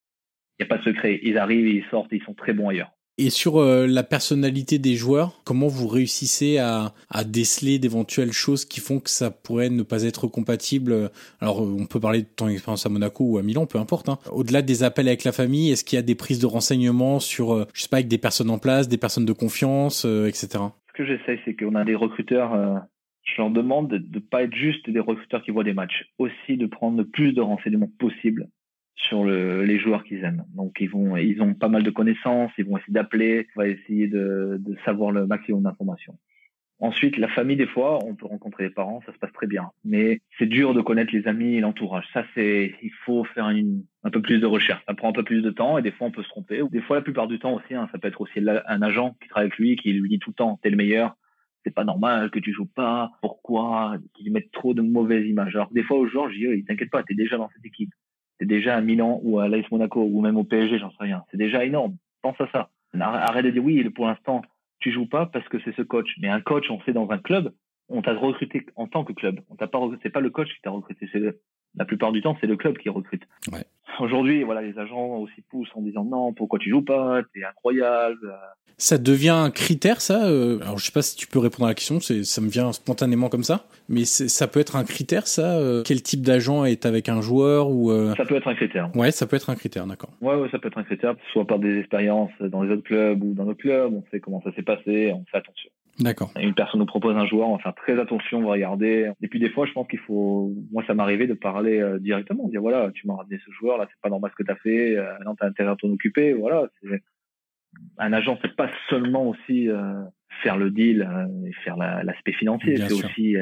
il 0.59 0.63
n'y 0.63 0.67
a 0.67 0.69
pas 0.69 0.79
de 0.79 0.85
secret. 0.85 1.19
Ils 1.23 1.39
arrivent, 1.39 1.67
ils 1.67 1.85
sortent, 1.91 2.13
ils 2.13 2.23
sont 2.23 2.35
très 2.35 2.53
bons 2.53 2.69
ailleurs. 2.69 2.93
Et 3.19 3.29
sur 3.29 3.59
euh, 3.59 3.87
la 3.87 4.03
personnalité 4.03 4.79
des 4.79 4.95
joueurs, 4.95 5.43
comment 5.45 5.67
vous 5.67 5.89
réussissez 5.89 6.59
à, 6.59 6.95
déceler 7.27 7.79
d'éventuelles 7.79 8.33
choses 8.33 8.65
qui 8.65 8.81
font 8.81 8.99
que 8.99 9.11
ça 9.11 9.31
pourrait 9.31 9.69
ne 9.69 9.83
pas 9.83 10.05
être 10.05 10.27
compatible 10.27 11.11
Alors, 11.41 11.61
on 11.61 11.87
peut 11.87 12.01
parler 12.01 12.23
de 12.23 12.29
ton 12.35 12.49
expérience 12.49 12.87
à 12.87 12.89
Monaco 12.89 13.25
ou 13.25 13.39
à 13.39 13.43
Milan, 13.43 13.67
peu 13.67 13.79
importe. 13.79 14.09
Hein. 14.09 14.19
Au-delà 14.33 14.63
des 14.63 14.83
appels 14.83 15.07
avec 15.07 15.25
la 15.25 15.33
famille, 15.33 15.71
est-ce 15.71 15.85
qu'il 15.85 15.97
y 15.97 15.99
a 15.99 16.03
des 16.03 16.15
prises 16.15 16.39
de 16.39 16.47
renseignements 16.47 17.21
sur, 17.21 17.53
euh, 17.53 17.67
je 17.75 17.83
sais 17.83 17.89
pas, 17.89 17.99
avec 17.99 18.09
des 18.09 18.19
personnes 18.19 18.51
en 18.51 18.59
place, 18.59 18.89
des 18.89 18.97
personnes 18.97 19.27
de 19.27 19.33
confiance, 19.33 20.05
euh, 20.07 20.27
etc. 20.27 20.49
Ce 20.89 20.93
que 20.95 21.05
j'essaie, 21.05 21.39
c'est 21.45 21.55
qu'on 21.55 21.75
a 21.75 21.85
des 21.85 21.95
recruteurs. 21.95 22.55
Euh, 22.55 22.79
je 23.25 23.41
leur 23.41 23.51
demande 23.51 23.89
de 23.89 23.99
ne 23.99 24.19
pas 24.19 24.43
être 24.45 24.55
juste 24.55 24.89
des 24.89 25.01
recruteurs 25.01 25.43
qui 25.43 25.51
voient 25.51 25.65
des 25.65 25.75
matchs, 25.75 26.09
aussi 26.19 26.57
de 26.57 26.67
prendre 26.67 26.97
le 26.97 27.05
plus 27.05 27.33
de 27.33 27.41
renseignements 27.41 27.91
possible 27.99 28.49
sur 29.09 29.25
le, 29.25 29.65
les 29.65 29.79
joueurs 29.79 30.05
qu'ils 30.05 30.25
aiment. 30.25 30.45
Donc 30.55 30.77
ils 30.81 30.91
vont, 30.91 31.17
ils 31.17 31.41
ont 31.43 31.55
pas 31.55 31.69
mal 31.69 31.83
de 31.83 31.91
connaissances, 31.91 32.53
ils 32.59 32.65
vont 32.65 32.77
essayer 32.77 32.93
d'appeler, 32.93 33.47
on 33.57 33.61
va 33.61 33.69
essayer 33.69 34.09
de, 34.09 34.57
de 34.59 34.77
savoir 34.85 35.11
le 35.11 35.27
maximum 35.27 35.63
d'informations. 35.63 36.19
Ensuite, 36.83 37.19
la 37.19 37.29
famille, 37.29 37.59
des 37.59 37.67
fois, 37.67 37.99
on 38.07 38.15
peut 38.15 38.25
rencontrer 38.25 38.65
les 38.65 38.71
parents, 38.71 39.03
ça 39.05 39.13
se 39.13 39.19
passe 39.19 39.33
très 39.33 39.47
bien. 39.47 39.69
Mais 39.85 40.23
c'est 40.39 40.47
dur 40.47 40.73
de 40.73 40.81
connaître 40.81 41.15
les 41.15 41.29
amis 41.29 41.57
et 41.57 41.61
l'entourage. 41.61 42.07
Ça, 42.15 42.25
c'est, 42.35 42.75
il 42.83 42.93
faut 43.05 43.23
faire 43.25 43.51
une, 43.51 43.85
un 44.03 44.09
peu 44.09 44.23
plus 44.23 44.41
de 44.41 44.47
recherche. 44.47 44.83
Ça 44.87 44.95
prend 44.95 45.11
un 45.11 45.13
peu 45.13 45.23
plus 45.23 45.43
de 45.43 45.51
temps 45.51 45.77
et 45.77 45.83
des 45.83 45.91
fois, 45.91 46.07
on 46.07 46.11
peut 46.11 46.23
se 46.23 46.29
tromper. 46.29 46.63
Des 46.71 46.81
fois, 46.81 46.97
la 46.97 47.03
plupart 47.03 47.29
du 47.29 47.39
temps 47.39 47.53
aussi, 47.53 47.75
hein, 47.75 47.87
ça 47.93 47.99
peut 47.99 48.09
être 48.09 48.23
aussi 48.23 48.41
un 48.67 48.83
agent 48.83 49.15
qui 49.23 49.29
travaille 49.29 49.49
avec 49.49 49.59
lui, 49.59 49.77
qui 49.77 49.93
lui 49.93 50.09
dit 50.09 50.19
tout 50.19 50.31
le 50.31 50.35
temps, 50.35 50.59
t'es 50.63 50.71
le 50.71 50.79
meilleur, 50.79 51.17
c'est 51.65 51.75
pas 51.75 51.85
normal 51.85 52.31
que 52.31 52.39
tu 52.39 52.55
joues 52.55 52.65
pas, 52.65 53.11
pourquoi, 53.21 53.99
qu'ils 54.15 54.33
mettent 54.33 54.51
trop 54.51 54.73
de 54.73 54.81
mauvaises 54.81 55.27
images. 55.27 55.55
Alors, 55.57 55.71
des 55.73 55.83
fois, 55.83 55.99
aux 55.99 56.07
gens, 56.07 56.31
je 56.31 56.55
dis, 56.55 56.65
t'inquiète 56.65 56.91
pas, 56.91 57.03
t'es 57.03 57.15
déjà 57.15 57.37
dans 57.37 57.51
cette 57.55 57.67
équipe 57.67 57.91
c'est 58.41 58.47
déjà 58.47 58.75
à 58.75 58.81
Milan 58.81 59.21
ou 59.23 59.39
à 59.39 59.49
l'AS 59.49 59.71
Monaco 59.71 60.03
ou 60.03 60.21
même 60.23 60.39
au 60.39 60.45
PSG, 60.45 60.79
j'en 60.79 60.91
sais 60.91 60.97
rien. 61.01 61.23
C'est 61.31 61.37
déjà 61.37 61.65
énorme. 61.65 61.97
Pense 62.23 62.41
à 62.41 62.49
ça. 62.51 62.71
Arrête 62.99 63.45
de 63.45 63.51
dire 63.51 63.63
oui, 63.63 63.89
pour 63.91 64.07
l'instant, 64.07 64.43
tu 64.81 64.91
joues 64.91 65.07
pas 65.07 65.27
parce 65.27 65.47
que 65.49 65.59
c'est 65.65 65.77
ce 65.77 65.83
coach. 65.83 66.09
Mais 66.21 66.29
un 66.29 66.41
coach, 66.41 66.71
on 66.71 66.81
sait 66.83 66.95
dans 66.95 67.09
un 67.11 67.19
club, 67.19 67.53
on 67.91 68.01
t'a 68.01 68.15
recruté 68.15 68.67
en 68.77 68.87
tant 68.87 69.05
que 69.05 69.13
club. 69.13 69.41
On 69.51 69.57
t'a 69.57 69.67
pas, 69.67 69.79
c'est 70.03 70.11
pas 70.11 70.21
le 70.21 70.31
coach 70.31 70.49
qui 70.49 70.61
t'a 70.63 70.71
recruté, 70.71 71.09
c'est 71.13 71.21
La 71.77 71.85
plupart 71.85 72.13
du 72.13 72.21
temps, 72.21 72.37
c'est 72.41 72.47
le 72.47 72.57
club 72.57 72.79
qui 72.79 72.89
recrute. 72.89 73.23
Ouais. 73.53 73.65
Aujourd'hui, 74.01 74.43
voilà, 74.43 74.63
les 74.63 74.79
agents 74.79 75.17
aussi 75.17 75.43
poussent 75.51 75.71
en 75.75 75.83
disant 75.83 76.05
non, 76.05 76.33
pourquoi 76.33 76.59
tu 76.59 76.71
joues 76.71 76.83
pas, 76.83 77.23
t'es 77.35 77.45
incroyable. 77.45 78.35
Ça 78.81 78.97
devient 78.97 79.29
un 79.29 79.51
critère, 79.51 80.01
ça 80.01 80.27
euh, 80.27 80.59
Alors, 80.63 80.79
je 80.79 80.87
sais 80.87 80.93
pas 80.93 81.03
si 81.03 81.15
tu 81.15 81.27
peux 81.27 81.39
répondre 81.39 81.67
à 81.67 81.69
la 81.69 81.75
question, 81.75 82.01
c'est, 82.01 82.25
ça 82.25 82.41
me 82.41 82.49
vient 82.49 82.73
spontanément 82.73 83.29
comme 83.29 83.45
ça, 83.45 83.67
mais 83.91 84.07
ça 84.07 84.49
peut 84.49 84.59
être 84.59 84.75
un 84.75 84.85
critère, 84.85 85.27
ça 85.27 85.59
euh, 85.59 85.83
Quel 85.85 86.03
type 86.03 86.23
d'agent 86.23 86.65
est 86.65 86.87
avec 86.87 87.11
un 87.11 87.21
joueur 87.21 87.69
ou 87.69 87.91
euh 87.91 88.15
Ça 88.15 88.25
peut 88.25 88.37
être 88.37 88.49
un 88.49 88.55
critère. 88.55 88.91
Ouais, 88.97 89.11
ça 89.11 89.27
peut 89.27 89.37
être 89.37 89.51
un 89.51 89.55
critère, 89.55 89.87
d'accord. 89.87 90.11
Ouais, 90.23 90.35
ouais, 90.35 90.49
ça 90.51 90.59
peut 90.59 90.69
être 90.69 90.79
un 90.79 90.85
critère, 90.85 91.15
soit 91.31 91.47
par 91.47 91.59
des 91.59 91.79
expériences 91.79 92.31
dans 92.41 92.63
les 92.63 92.73
autres 92.73 92.85
clubs 92.85 93.23
ou 93.23 93.35
dans 93.35 93.45
nos 93.45 93.55
clubs, 93.55 93.93
on 93.93 94.03
sait 94.11 94.19
comment 94.19 94.41
ça 94.43 94.53
s'est 94.55 94.63
passé, 94.63 95.13
on 95.13 95.27
fait 95.31 95.37
attention. 95.37 95.71
D'accord. 95.99 96.33
Une 96.41 96.55
personne 96.55 96.81
nous 96.81 96.87
propose 96.87 97.17
un 97.17 97.27
joueur, 97.27 97.49
on 97.49 97.57
va 97.57 97.63
faire 97.63 97.75
très 97.75 97.99
attention, 97.99 98.39
on 98.39 98.47
va 98.47 98.53
regarder. 98.53 99.11
Et 99.21 99.29
puis 99.29 99.39
des 99.39 99.51
fois, 99.51 99.67
je 99.67 99.73
pense 99.73 99.87
qu'il 99.89 99.99
faut, 99.99 100.53
moi 100.73 100.83
ça 100.87 100.95
m'est 100.95 101.03
arrivé 101.03 101.27
de 101.27 101.35
parler 101.35 101.81
euh, 101.81 101.99
directement, 101.99 102.49
dire 102.49 102.61
voilà, 102.61 102.91
tu 102.95 103.07
m'as 103.07 103.17
ramené 103.17 103.39
ce 103.45 103.51
joueur, 103.51 103.77
là 103.79 103.87
c'est 103.89 104.01
pas 104.01 104.09
normal 104.09 104.31
ce 104.31 104.37
que 104.37 104.47
tu 104.47 104.53
as 104.53 104.57
fait, 104.57 104.97
euh, 104.97 105.13
non 105.25 105.35
t'as 105.35 105.47
intérêt 105.47 105.71
à 105.71 105.77
t'en 105.77 105.89
occuper, 105.91 106.33
voilà. 106.33 106.69
Un 107.99 108.13
agent 108.13 108.39
c'est 108.43 108.57
pas 108.57 108.71
seulement 108.89 109.29
aussi 109.29 109.69
euh, 109.69 110.03
faire 110.43 110.57
le 110.57 110.71
deal 110.71 111.03
euh, 111.03 111.49
et 111.49 111.53
faire 111.65 111.77
l'aspect 111.77 112.33
financier, 112.33 112.77
c'est 112.77 112.93
aussi 112.93 113.37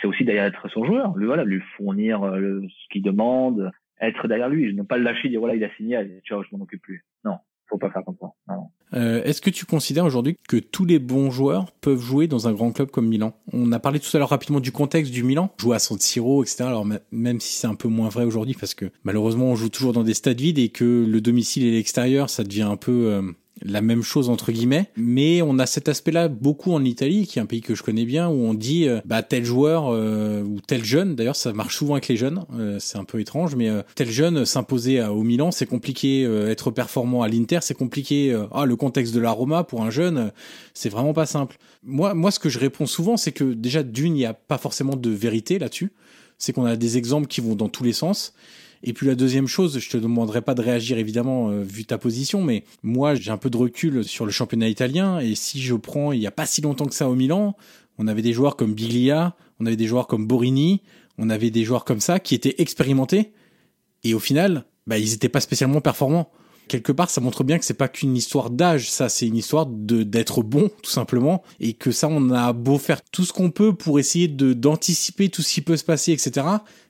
c'est 0.00 0.08
aussi 0.08 0.24
derrière 0.24 0.44
être 0.44 0.68
son 0.68 0.84
joueur, 0.84 1.16
lui 1.16 1.26
voilà, 1.26 1.44
lui 1.44 1.60
fournir 1.76 2.20
ce 2.20 2.88
qu'il 2.90 3.02
demande, 3.02 3.70
être 4.00 4.26
derrière 4.26 4.48
lui, 4.48 4.74
ne 4.74 4.82
pas 4.82 4.98
le 4.98 5.04
lâcher, 5.04 5.28
dire 5.28 5.38
voilà 5.38 5.54
il 5.54 5.62
a 5.62 5.72
signé, 5.76 6.20
tu 6.24 6.34
vois 6.34 6.44
je 6.48 6.56
m'en 6.56 6.64
occupe 6.64 6.82
plus. 6.82 7.04
Faut 7.68 7.78
pas 7.78 7.90
faire 7.90 8.02
comme 8.04 8.16
ça. 8.20 8.26
Euh, 8.94 9.22
Est-ce 9.24 9.40
que 9.40 9.50
tu 9.50 9.64
considères 9.64 10.04
aujourd'hui 10.04 10.36
que 10.48 10.56
tous 10.56 10.84
les 10.84 10.98
bons 10.98 11.30
joueurs 11.30 11.72
peuvent 11.80 12.00
jouer 12.00 12.28
dans 12.28 12.46
un 12.46 12.52
grand 12.52 12.70
club 12.72 12.90
comme 12.90 13.08
Milan? 13.08 13.34
On 13.52 13.72
a 13.72 13.78
parlé 13.78 13.98
tout 13.98 14.14
à 14.14 14.18
l'heure 14.18 14.28
rapidement 14.28 14.60
du 14.60 14.70
contexte 14.70 15.12
du 15.12 15.24
Milan, 15.24 15.50
jouer 15.58 15.76
à 15.76 15.78
San 15.78 15.98
Siro, 15.98 16.44
etc. 16.44 16.64
Alors 16.64 16.86
même 17.10 17.40
si 17.40 17.56
c'est 17.56 17.66
un 17.66 17.74
peu 17.74 17.88
moins 17.88 18.08
vrai 18.08 18.24
aujourd'hui 18.24 18.54
parce 18.54 18.74
que 18.74 18.90
malheureusement 19.02 19.46
on 19.46 19.56
joue 19.56 19.68
toujours 19.68 19.92
dans 19.92 20.04
des 20.04 20.14
stades 20.14 20.40
vides 20.40 20.58
et 20.58 20.68
que 20.68 21.04
le 21.08 21.20
domicile 21.20 21.66
et 21.66 21.72
l'extérieur 21.72 22.30
ça 22.30 22.44
devient 22.44 22.62
un 22.62 22.76
peu 22.76 23.06
euh, 23.12 23.22
la 23.62 23.80
même 23.80 24.02
chose 24.02 24.28
entre 24.28 24.52
guillemets, 24.52 24.90
mais 24.96 25.42
on 25.42 25.58
a 25.58 25.66
cet 25.66 25.88
aspect-là 25.88 26.28
beaucoup 26.28 26.72
en 26.72 26.84
Italie, 26.84 27.26
qui 27.26 27.38
est 27.38 27.42
un 27.42 27.46
pays 27.46 27.60
que 27.60 27.74
je 27.74 27.82
connais 27.82 28.04
bien, 28.04 28.28
où 28.28 28.44
on 28.44 28.54
dit 28.54 28.88
euh, 28.88 29.00
bah 29.04 29.22
tel 29.22 29.44
joueur 29.44 29.86
euh, 29.88 30.42
ou 30.42 30.60
tel 30.60 30.84
jeune, 30.84 31.14
d'ailleurs 31.14 31.36
ça 31.36 31.52
marche 31.52 31.76
souvent 31.76 31.94
avec 31.94 32.08
les 32.08 32.16
jeunes, 32.16 32.44
euh, 32.58 32.78
c'est 32.80 32.98
un 32.98 33.04
peu 33.04 33.20
étrange, 33.20 33.54
mais 33.54 33.70
tel 33.94 34.10
jeune 34.10 34.44
s'imposer 34.44 35.02
au 35.02 35.22
Milan, 35.22 35.50
c'est 35.50 35.66
compliqué, 35.66 36.22
être 36.22 36.70
performant 36.70 37.22
à 37.22 37.28
l'Inter, 37.28 37.58
c'est 37.62 37.74
compliqué. 37.74 38.36
ah 38.52 38.66
le 38.66 38.76
contexte 38.76 39.14
de 39.14 39.20
la 39.20 39.30
Roma 39.30 39.64
pour 39.64 39.82
un 39.82 39.90
jeune, 39.90 40.32
c'est 40.74 40.88
vraiment 40.88 41.12
pas 41.12 41.26
simple. 41.26 41.56
Moi, 41.82 42.14
moi 42.14 42.30
ce 42.30 42.38
que 42.38 42.48
je 42.48 42.58
réponds 42.58 42.86
souvent, 42.86 43.16
c'est 43.16 43.32
que 43.32 43.44
déjà 43.44 43.82
d'une, 43.82 44.14
il 44.14 44.18
n'y 44.18 44.26
a 44.26 44.34
pas 44.34 44.58
forcément 44.58 44.96
de 44.96 45.10
vérité 45.10 45.58
là-dessus, 45.58 45.92
c'est 46.38 46.52
qu'on 46.52 46.64
a 46.64 46.76
des 46.76 46.98
exemples 46.98 47.26
qui 47.26 47.40
vont 47.40 47.54
dans 47.54 47.68
tous 47.68 47.84
les 47.84 47.92
sens. 47.92 48.34
Et 48.86 48.92
puis 48.92 49.06
la 49.06 49.14
deuxième 49.14 49.46
chose, 49.46 49.78
je 49.78 49.88
te 49.88 49.96
demanderai 49.96 50.42
pas 50.42 50.54
de 50.54 50.60
réagir 50.60 50.98
évidemment 50.98 51.48
euh, 51.48 51.62
vu 51.62 51.86
ta 51.86 51.96
position, 51.96 52.42
mais 52.42 52.64
moi 52.82 53.14
j'ai 53.14 53.30
un 53.30 53.38
peu 53.38 53.48
de 53.48 53.56
recul 53.56 54.04
sur 54.04 54.26
le 54.26 54.30
championnat 54.30 54.68
italien 54.68 55.20
et 55.20 55.34
si 55.34 55.62
je 55.62 55.74
prends 55.74 56.12
il 56.12 56.20
y 56.20 56.26
a 56.26 56.30
pas 56.30 56.44
si 56.44 56.60
longtemps 56.60 56.84
que 56.84 56.94
ça 56.94 57.08
au 57.08 57.14
Milan, 57.14 57.56
on 57.96 58.06
avait 58.06 58.20
des 58.20 58.34
joueurs 58.34 58.56
comme 58.56 58.74
Biglia, 58.74 59.36
on 59.58 59.64
avait 59.64 59.76
des 59.76 59.86
joueurs 59.86 60.06
comme 60.06 60.26
Borini, 60.26 60.82
on 61.16 61.30
avait 61.30 61.50
des 61.50 61.64
joueurs 61.64 61.86
comme 61.86 62.00
ça 62.00 62.20
qui 62.20 62.34
étaient 62.34 62.56
expérimentés 62.58 63.32
et 64.04 64.12
au 64.12 64.20
final, 64.20 64.66
bah 64.86 64.98
ils 64.98 65.14
étaient 65.14 65.30
pas 65.30 65.40
spécialement 65.40 65.80
performants. 65.80 66.30
Quelque 66.68 66.92
part, 66.92 67.08
ça 67.08 67.22
montre 67.22 67.42
bien 67.42 67.58
que 67.58 67.64
c'est 67.64 67.74
pas 67.74 67.88
qu'une 67.88 68.16
histoire 68.16 68.50
d'âge, 68.50 68.90
ça, 68.90 69.08
c'est 69.08 69.26
une 69.26 69.36
histoire 69.36 69.66
de 69.66 70.02
d'être 70.02 70.42
bon, 70.42 70.70
tout 70.82 70.90
simplement, 70.90 71.42
et 71.60 71.74
que 71.74 71.90
ça, 71.90 72.08
on 72.08 72.30
a 72.30 72.54
beau 72.54 72.78
faire 72.78 73.02
tout 73.02 73.24
ce 73.24 73.34
qu'on 73.34 73.50
peut 73.50 73.74
pour 73.74 73.98
essayer 73.98 74.28
de 74.28 74.54
d'anticiper 74.54 75.28
tout 75.28 75.42
ce 75.42 75.52
qui 75.54 75.60
peut 75.60 75.76
se 75.76 75.84
passer, 75.84 76.12
etc. 76.12 76.46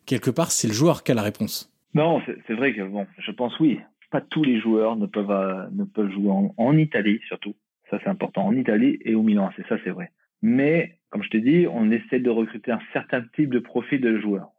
Quelque 0.07 0.30
part, 0.30 0.53
c'est 0.53 0.68
le 0.68 0.74
joueur 0.74 1.03
qui 1.03 1.11
a 1.11 1.14
la 1.16 1.22
réponse. 1.22 1.73
Non, 1.95 2.20
c'est 2.26 2.55
vrai 2.55 2.74
que 2.74 2.82
bon, 2.82 3.07
je 3.18 3.30
pense 3.30 3.59
oui. 3.61 3.80
Pas 4.11 4.20
tous 4.20 4.42
les 4.45 4.61
joueurs 4.61 4.97
ne 4.97 5.07
peuvent 5.07 5.30
euh, 5.30 5.66
ne 5.72 5.84
peuvent 5.84 6.11
jouer 6.11 6.30
en, 6.57 6.76
Italie 6.76 7.20
surtout. 7.26 7.55
Ça 7.90 7.99
c'est 8.03 8.11
important 8.11 8.47
en 8.47 8.55
Italie 8.55 8.99
et 9.03 9.14
au 9.14 9.22
Milan, 9.22 9.51
c'est 9.57 9.66
ça 9.68 9.76
c'est 9.84 9.90
vrai. 9.90 10.11
Mais 10.42 10.99
comme 11.11 11.22
je 11.22 11.30
te 11.30 11.36
dis, 11.36 11.66
on 11.70 11.90
essaie 11.90 12.20
de 12.20 12.30
recruter 12.30 12.72
un 12.72 12.80
certain 12.92 13.22
type 13.34 13.51
de 13.51 13.61
profil 13.61 14.01
de 14.01 14.18
joueur. 14.18 14.51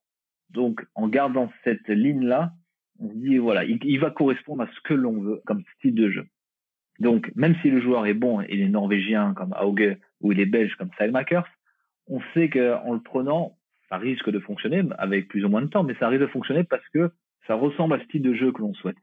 Donc 0.49 0.85
en 0.95 1.07
gardant 1.07 1.51
cette 1.63 1.87
ligne 1.89 2.25
là, 2.25 2.53
on 2.99 3.09
se 3.09 3.15
dit 3.15 3.37
voilà, 3.37 3.65
il, 3.65 3.99
va 3.99 4.11
correspondre 4.11 4.63
à 4.63 4.67
ce 4.67 4.81
que 4.81 4.93
l'on 4.93 5.19
veut 5.21 5.41
comme 5.45 5.63
style 5.77 5.95
de 5.95 6.09
jeu. 6.09 6.25
Donc 6.99 7.31
même 7.35 7.55
si 7.61 7.69
le 7.69 7.81
joueur 7.81 8.05
est 8.05 8.13
bon 8.13 8.41
il 8.41 8.61
est 8.61 8.69
norvégien 8.69 9.33
comme 9.33 9.53
Auge 9.61 9.97
ou 10.21 10.31
il 10.31 10.39
est 10.39 10.45
belge 10.45 10.75
comme 10.75 10.89
Seilmakers, 10.97 11.47
on 12.07 12.21
sait 12.33 12.49
qu'en 12.49 12.93
le 12.93 13.01
prenant, 13.01 13.57
ça 13.89 13.97
risque 13.97 14.29
de 14.29 14.39
fonctionner 14.39 14.83
avec 14.97 15.27
plus 15.27 15.43
ou 15.43 15.49
moins 15.49 15.61
de 15.61 15.67
temps, 15.67 15.83
mais 15.83 15.95
ça 15.95 16.07
risque 16.07 16.21
de 16.21 16.27
fonctionner 16.27 16.63
parce 16.63 16.87
que 16.89 17.11
ça 17.47 17.55
ressemble 17.55 17.95
à 17.95 17.99
ce 17.99 18.07
type 18.07 18.21
de 18.21 18.33
jeu 18.33 18.51
que 18.51 18.61
l'on 18.61 18.73
souhaite. 18.73 18.97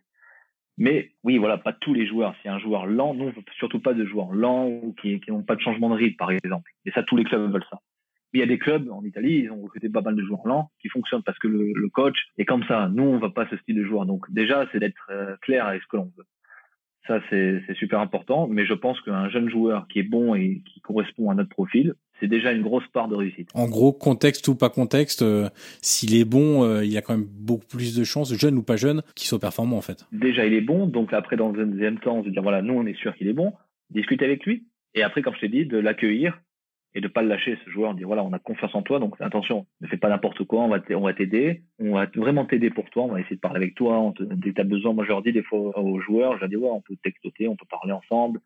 Mais 0.78 1.10
oui, 1.22 1.38
voilà, 1.38 1.58
pas 1.58 1.72
tous 1.72 1.94
les 1.94 2.06
joueurs. 2.06 2.34
Si 2.42 2.48
un 2.48 2.58
joueur 2.58 2.86
lent, 2.86 3.14
non, 3.14 3.32
surtout 3.58 3.80
pas 3.80 3.94
de 3.94 4.04
joueurs 4.04 4.32
lents 4.32 4.66
ou 4.66 4.94
qui, 5.00 5.20
n'ont 5.28 5.42
pas 5.42 5.56
de 5.56 5.60
changement 5.60 5.90
de 5.90 5.94
rythme, 5.94 6.16
par 6.16 6.30
exemple. 6.30 6.70
Et 6.86 6.90
ça, 6.92 7.02
tous 7.02 7.16
les 7.16 7.24
clubs 7.24 7.52
veulent 7.52 7.64
ça. 7.70 7.78
Mais 8.32 8.38
il 8.38 8.40
y 8.40 8.44
a 8.44 8.48
des 8.48 8.58
clubs 8.58 8.90
en 8.90 9.04
Italie, 9.04 9.42
ils 9.44 9.50
ont 9.50 9.60
recruté 9.60 9.90
pas 9.90 10.00
mal 10.00 10.16
de 10.16 10.22
joueurs 10.22 10.46
lents 10.46 10.70
qui 10.80 10.88
fonctionnent 10.88 11.22
parce 11.22 11.38
que 11.38 11.48
le, 11.48 11.88
coach 11.90 12.16
est 12.38 12.46
comme 12.46 12.64
ça. 12.64 12.88
Nous, 12.88 13.02
on 13.02 13.18
va 13.18 13.28
pas 13.28 13.46
ce 13.48 13.56
style 13.58 13.76
de 13.76 13.84
joueur. 13.84 14.06
Donc 14.06 14.30
déjà, 14.30 14.66
c'est 14.72 14.78
d'être 14.78 15.06
euh, 15.10 15.36
clair 15.42 15.66
avec 15.66 15.82
ce 15.82 15.88
que 15.88 15.96
l'on 15.98 16.10
veut. 16.16 16.24
Ça, 17.06 17.20
c'est 17.28 17.74
super 17.74 18.00
important. 18.00 18.46
Mais 18.46 18.64
je 18.64 18.74
pense 18.74 18.98
qu'un 19.02 19.28
jeune 19.28 19.50
joueur 19.50 19.86
qui 19.88 19.98
est 19.98 20.04
bon 20.04 20.34
et 20.34 20.62
qui 20.64 20.80
correspond 20.80 21.30
à 21.30 21.34
notre 21.34 21.50
profil, 21.50 21.94
c'est 22.22 22.28
déjà 22.28 22.52
une 22.52 22.62
grosse 22.62 22.86
part 22.92 23.08
de 23.08 23.16
réussite. 23.16 23.50
En 23.52 23.66
gros, 23.66 23.92
contexte 23.92 24.46
ou 24.46 24.54
pas 24.54 24.70
contexte, 24.70 25.22
euh, 25.22 25.48
s'il 25.82 26.14
est 26.14 26.24
bon, 26.24 26.62
euh, 26.62 26.84
il 26.84 26.92
y 26.92 26.96
a 26.96 27.02
quand 27.02 27.16
même 27.16 27.26
beaucoup 27.28 27.66
plus 27.66 27.96
de 27.96 28.04
chances, 28.04 28.32
jeune 28.38 28.56
ou 28.56 28.62
pas 28.62 28.76
jeune, 28.76 29.02
qu'il 29.16 29.26
soit 29.26 29.40
performant 29.40 29.76
en 29.76 29.82
fait. 29.82 30.06
Déjà, 30.12 30.46
il 30.46 30.54
est 30.54 30.60
bon, 30.60 30.86
donc 30.86 31.12
après, 31.12 31.36
dans 31.36 31.52
un 31.52 31.66
deuxième 31.66 31.98
temps, 31.98 32.18
on 32.18 32.24
se 32.24 32.28
dire 32.28 32.42
voilà, 32.42 32.62
nous, 32.62 32.74
on 32.74 32.86
est 32.86 32.96
sûr 32.96 33.12
qu'il 33.16 33.26
est 33.26 33.32
bon, 33.32 33.52
discuter 33.90 34.24
avec 34.24 34.46
lui, 34.46 34.62
et 34.94 35.02
après, 35.02 35.20
comme 35.20 35.34
je 35.34 35.40
t'ai 35.40 35.48
dit, 35.48 35.66
de 35.66 35.78
l'accueillir 35.78 36.40
et 36.94 37.00
de 37.00 37.08
pas 37.08 37.22
le 37.22 37.28
lâcher 37.28 37.58
ce 37.64 37.70
joueur, 37.70 37.94
dire 37.94 38.06
voilà, 38.06 38.22
on 38.22 38.32
a 38.32 38.38
confiance 38.38 38.74
en 38.74 38.82
toi, 38.82 39.00
donc 39.00 39.16
attention, 39.18 39.66
ne 39.80 39.88
fais 39.88 39.96
pas 39.96 40.08
n'importe 40.08 40.44
quoi, 40.44 40.62
on 40.62 40.68
va 40.68 40.78
on 40.90 41.00
va 41.00 41.14
t'aider, 41.14 41.62
on 41.80 41.94
va 41.94 42.06
vraiment 42.14 42.44
t'aider 42.44 42.70
pour 42.70 42.88
toi, 42.90 43.04
on 43.04 43.12
va 43.12 43.20
essayer 43.20 43.36
de 43.36 43.40
parler 43.40 43.56
avec 43.56 43.74
toi, 43.74 43.98
on 43.98 44.12
te, 44.12 44.22
dès 44.22 44.52
que 44.52 44.60
as 44.60 44.64
besoin, 44.64 44.92
moi 44.92 45.04
je 45.04 45.08
leur 45.08 45.22
dis 45.22 45.32
des 45.32 45.42
fois 45.42 45.76
aux 45.78 46.00
joueurs, 46.00 46.34
je 46.36 46.40
leur 46.40 46.48
dis 46.50 46.56
ouais, 46.56 46.68
on 46.70 46.82
peut 46.82 46.96
textoter, 47.02 47.48
on 47.48 47.56
peut 47.56 47.66
parler 47.68 47.92
ensemble, 47.92 48.40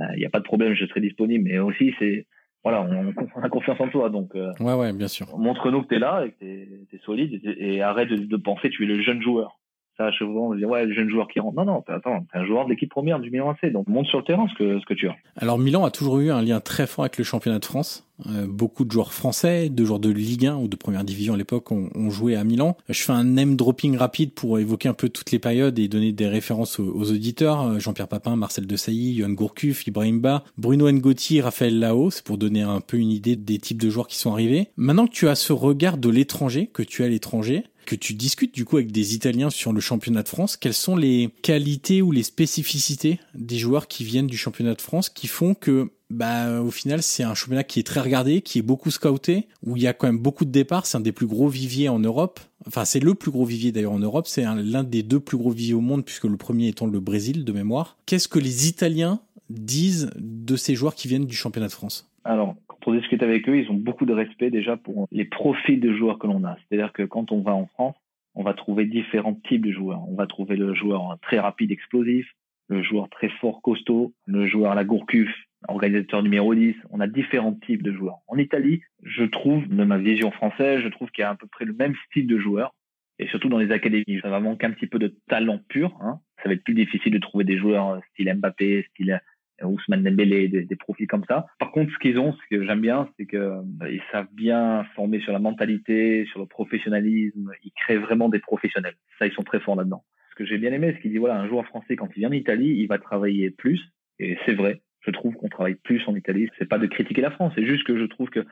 euh, 0.00 0.04
il 0.14 0.18
n'y 0.18 0.24
a 0.24 0.30
pas 0.30 0.40
de 0.40 0.44
problème, 0.44 0.74
je 0.74 0.86
serai 0.86 1.00
disponible, 1.00 1.44
mais 1.44 1.58
aussi 1.58 1.94
c'est 1.98 2.26
voilà, 2.64 2.82
on, 2.82 3.42
a 3.42 3.48
confiance 3.50 3.78
en 3.78 3.88
toi. 3.88 4.08
Donc, 4.08 4.34
euh, 4.34 4.50
ouais, 4.58 4.72
ouais, 4.72 4.92
bien 4.94 5.08
sûr. 5.08 5.26
Montre-nous 5.36 5.82
que 5.82 5.88
tu 5.88 5.96
es 5.96 5.98
là 5.98 6.24
et 6.24 6.30
que 6.30 6.38
tu 6.40 6.96
es, 6.96 6.98
solide 7.04 7.40
et, 7.44 7.82
arrête 7.82 8.08
de, 8.08 8.36
penser 8.36 8.70
que 8.70 8.74
tu 8.74 8.84
es 8.84 8.86
le 8.86 9.02
jeune 9.02 9.22
joueur. 9.22 9.58
Ça, 9.98 10.10
souvent, 10.12 10.48
on 10.48 10.54
dit, 10.54 10.64
ouais, 10.64 10.86
le 10.86 10.94
jeune 10.94 11.10
joueur 11.10 11.28
qui 11.28 11.38
rentre. 11.38 11.56
Non, 11.56 11.66
non, 11.66 11.84
attends, 11.86 12.26
t'es 12.32 12.38
un 12.38 12.46
joueur 12.46 12.64
de 12.64 12.70
l'équipe 12.70 12.90
première 12.90 13.20
du 13.20 13.30
Milan 13.30 13.50
AC. 13.50 13.70
Donc, 13.70 13.86
monte 13.86 14.06
sur 14.06 14.18
le 14.18 14.24
terrain 14.24 14.48
ce 14.48 14.54
que, 14.54 14.80
ce 14.80 14.86
que 14.86 14.94
tu 14.94 15.08
as. 15.08 15.14
Alors, 15.36 15.58
Milan 15.58 15.84
a 15.84 15.90
toujours 15.90 16.18
eu 16.18 16.30
un 16.30 16.42
lien 16.42 16.58
très 16.60 16.86
fort 16.86 17.04
avec 17.04 17.18
le 17.18 17.24
championnat 17.24 17.58
de 17.58 17.64
France. 17.64 18.10
Euh, 18.26 18.46
beaucoup 18.48 18.84
de 18.84 18.92
joueurs 18.92 19.12
français, 19.12 19.68
de 19.68 19.84
joueurs 19.84 19.98
de 19.98 20.10
Ligue 20.10 20.46
1 20.46 20.56
ou 20.56 20.68
de 20.68 20.76
première 20.76 21.04
division 21.04 21.34
à 21.34 21.36
l'époque 21.36 21.72
ont, 21.72 21.90
ont, 21.94 22.10
joué 22.10 22.36
à 22.36 22.44
Milan. 22.44 22.76
Je 22.88 23.02
fais 23.02 23.12
un 23.12 23.24
name 23.24 23.56
dropping 23.56 23.96
rapide 23.96 24.32
pour 24.32 24.58
évoquer 24.58 24.88
un 24.88 24.94
peu 24.94 25.08
toutes 25.08 25.32
les 25.32 25.40
périodes 25.40 25.78
et 25.78 25.88
donner 25.88 26.12
des 26.12 26.28
références 26.28 26.78
aux, 26.78 27.10
auditeurs. 27.10 27.62
Euh, 27.62 27.78
Jean-Pierre 27.80 28.08
Papin, 28.08 28.36
Marcel 28.36 28.66
Desailly, 28.66 29.16
Johan 29.16 29.30
Gourcuff, 29.30 29.86
Ibrahim 29.86 30.20
Ba, 30.20 30.44
Bruno 30.58 30.90
Ngotti, 30.90 31.40
Raphaël 31.40 31.78
Lao, 31.78 32.10
c'est 32.10 32.24
pour 32.24 32.38
donner 32.38 32.62
un 32.62 32.80
peu 32.80 32.98
une 32.98 33.10
idée 33.10 33.36
des 33.36 33.58
types 33.58 33.82
de 33.82 33.90
joueurs 33.90 34.06
qui 34.06 34.18
sont 34.18 34.32
arrivés. 34.32 34.68
Maintenant 34.76 35.06
que 35.06 35.12
tu 35.12 35.28
as 35.28 35.34
ce 35.34 35.52
regard 35.52 35.98
de 35.98 36.08
l'étranger, 36.08 36.70
que 36.72 36.82
tu 36.82 37.02
as 37.02 37.08
l'étranger, 37.08 37.64
que 37.84 37.96
tu 37.96 38.14
discutes 38.14 38.54
du 38.54 38.64
coup 38.64 38.76
avec 38.76 38.92
des 38.92 39.14
Italiens 39.14 39.50
sur 39.50 39.72
le 39.72 39.80
championnat 39.80 40.22
de 40.22 40.28
France, 40.28 40.56
quelles 40.56 40.74
sont 40.74 40.96
les 40.96 41.30
qualités 41.42 42.02
ou 42.02 42.12
les 42.12 42.22
spécificités 42.22 43.20
des 43.34 43.58
joueurs 43.58 43.88
qui 43.88 44.04
viennent 44.04 44.26
du 44.26 44.36
championnat 44.36 44.74
de 44.74 44.80
France 44.80 45.08
qui 45.08 45.26
font 45.26 45.54
que 45.54 45.90
bah 46.14 46.60
au 46.60 46.70
final 46.70 47.02
c'est 47.02 47.22
un 47.22 47.34
championnat 47.34 47.64
qui 47.64 47.80
est 47.80 47.84
très 47.84 48.00
regardé, 48.00 48.40
qui 48.40 48.58
est 48.58 48.62
beaucoup 48.62 48.90
scouté, 48.90 49.48
où 49.66 49.76
il 49.76 49.82
y 49.82 49.86
a 49.86 49.92
quand 49.92 50.06
même 50.06 50.18
beaucoup 50.18 50.44
de 50.44 50.50
départs, 50.50 50.86
c'est 50.86 50.96
un 50.96 51.00
des 51.00 51.12
plus 51.12 51.26
gros 51.26 51.48
viviers 51.48 51.88
en 51.88 51.98
Europe. 51.98 52.40
Enfin 52.66 52.84
c'est 52.84 53.00
le 53.00 53.14
plus 53.14 53.30
gros 53.30 53.44
vivier 53.44 53.72
d'ailleurs 53.72 53.92
en 53.92 53.98
Europe, 53.98 54.26
c'est 54.26 54.44
l'un 54.44 54.84
des 54.84 55.02
deux 55.02 55.20
plus 55.20 55.36
gros 55.36 55.50
viviers 55.50 55.74
au 55.74 55.80
monde 55.80 56.04
puisque 56.04 56.24
le 56.24 56.36
premier 56.36 56.68
étant 56.68 56.86
le 56.86 57.00
Brésil 57.00 57.44
de 57.44 57.52
mémoire. 57.52 57.96
Qu'est-ce 58.06 58.28
que 58.28 58.38
les 58.38 58.68
Italiens 58.68 59.20
disent 59.50 60.10
de 60.16 60.56
ces 60.56 60.74
joueurs 60.74 60.94
qui 60.94 61.08
viennent 61.08 61.26
du 61.26 61.36
championnat 61.36 61.66
de 61.66 61.72
France? 61.72 62.10
Alors 62.24 62.54
quand 62.66 62.78
on 62.86 62.94
discute 62.94 63.22
avec 63.22 63.48
eux, 63.48 63.58
ils 63.58 63.70
ont 63.70 63.74
beaucoup 63.74 64.06
de 64.06 64.12
respect 64.12 64.50
déjà 64.50 64.76
pour 64.76 65.06
les 65.10 65.24
profils 65.24 65.80
de 65.80 65.92
joueurs 65.94 66.18
que 66.18 66.26
l'on 66.26 66.44
a. 66.44 66.56
C'est-à-dire 66.68 66.92
que 66.92 67.02
quand 67.02 67.32
on 67.32 67.42
va 67.42 67.54
en 67.54 67.66
France, 67.66 67.96
on 68.34 68.42
va 68.42 68.54
trouver 68.54 68.86
différents 68.86 69.38
types 69.48 69.66
de 69.66 69.72
joueurs. 69.72 70.02
On 70.08 70.14
va 70.14 70.26
trouver 70.26 70.56
le 70.56 70.74
joueur 70.74 71.18
très 71.22 71.38
rapide, 71.38 71.70
explosif, 71.70 72.26
le 72.68 72.82
joueur 72.82 73.08
très 73.10 73.28
fort, 73.40 73.60
costaud, 73.62 74.12
le 74.26 74.46
joueur 74.46 74.72
à 74.72 74.74
la 74.74 74.84
Gourcuff, 74.84 75.28
organisateur 75.68 76.22
numéro 76.22 76.54
10. 76.54 76.74
On 76.90 77.00
a 77.00 77.06
différents 77.06 77.54
types 77.54 77.82
de 77.82 77.92
joueurs. 77.92 78.18
En 78.26 78.36
Italie, 78.36 78.82
je 79.02 79.24
trouve, 79.24 79.66
de 79.68 79.84
ma 79.84 79.98
vision 79.98 80.30
française, 80.30 80.80
je 80.82 80.88
trouve 80.88 81.10
qu'il 81.10 81.22
y 81.22 81.24
a 81.24 81.30
à 81.30 81.34
peu 81.34 81.46
près 81.46 81.64
le 81.64 81.72
même 81.72 81.94
style 82.06 82.26
de 82.26 82.38
joueurs. 82.38 82.74
Et 83.18 83.28
surtout 83.28 83.48
dans 83.48 83.58
les 83.58 83.70
académies, 83.70 84.20
ça 84.22 84.28
va 84.28 84.40
manquer 84.40 84.66
un 84.66 84.72
petit 84.72 84.88
peu 84.88 84.98
de 84.98 85.14
talent 85.28 85.60
pur. 85.68 85.96
Hein. 86.00 86.20
Ça 86.42 86.48
va 86.48 86.54
être 86.54 86.64
plus 86.64 86.74
difficile 86.74 87.12
de 87.12 87.18
trouver 87.18 87.44
des 87.44 87.58
joueurs 87.58 88.00
style 88.12 88.34
Mbappé, 88.34 88.86
style 88.90 89.20
Ousmane 89.62 90.02
Dembélé, 90.02 90.48
des, 90.48 90.76
profils 90.76 91.06
comme 91.06 91.24
ça. 91.28 91.46
Par 91.58 91.70
contre, 91.70 91.92
ce 91.92 91.98
qu'ils 91.98 92.18
ont, 92.18 92.32
ce 92.32 92.56
que 92.56 92.66
j'aime 92.66 92.80
bien, 92.80 93.08
c'est 93.16 93.26
que 93.26 93.60
bah, 93.64 93.88
ils 93.88 94.02
savent 94.10 94.32
bien 94.32 94.84
former 94.96 95.20
sur 95.20 95.32
la 95.32 95.38
mentalité, 95.38 96.26
sur 96.30 96.40
le 96.40 96.46
professionnalisme. 96.46 97.52
Ils 97.62 97.72
créent 97.72 97.98
vraiment 97.98 98.28
des 98.28 98.40
professionnels. 98.40 98.96
Ça, 99.18 99.26
ils 99.26 99.32
sont 99.32 99.42
très 99.42 99.60
forts 99.60 99.76
là-dedans. 99.76 100.04
Ce 100.30 100.34
que 100.34 100.44
j'ai 100.44 100.58
bien 100.58 100.72
aimé, 100.72 100.92
c'est 100.94 101.02
qu'il 101.02 101.12
dit 101.12 101.18
voilà, 101.18 101.36
un 101.36 101.46
joueur 101.46 101.66
français 101.66 101.94
quand 101.94 102.08
il 102.16 102.20
vient 102.20 102.30
en 102.30 102.32
Italie, 102.32 102.74
il 102.78 102.86
va 102.88 102.98
travailler 102.98 103.50
plus. 103.50 103.80
Et 104.18 104.36
c'est 104.44 104.54
vrai. 104.54 104.80
Je 105.04 105.10
trouve 105.10 105.34
qu'on 105.34 105.48
travaille 105.48 105.74
plus 105.74 106.02
en 106.06 106.16
Italie. 106.16 106.48
C'est 106.58 106.68
pas 106.68 106.78
de 106.78 106.86
critiquer 106.86 107.20
la 107.20 107.30
France, 107.30 107.52
c'est 107.54 107.66
juste 107.66 107.84
que 107.84 107.98
je 107.98 108.04
trouve 108.04 108.30
que 108.30 108.44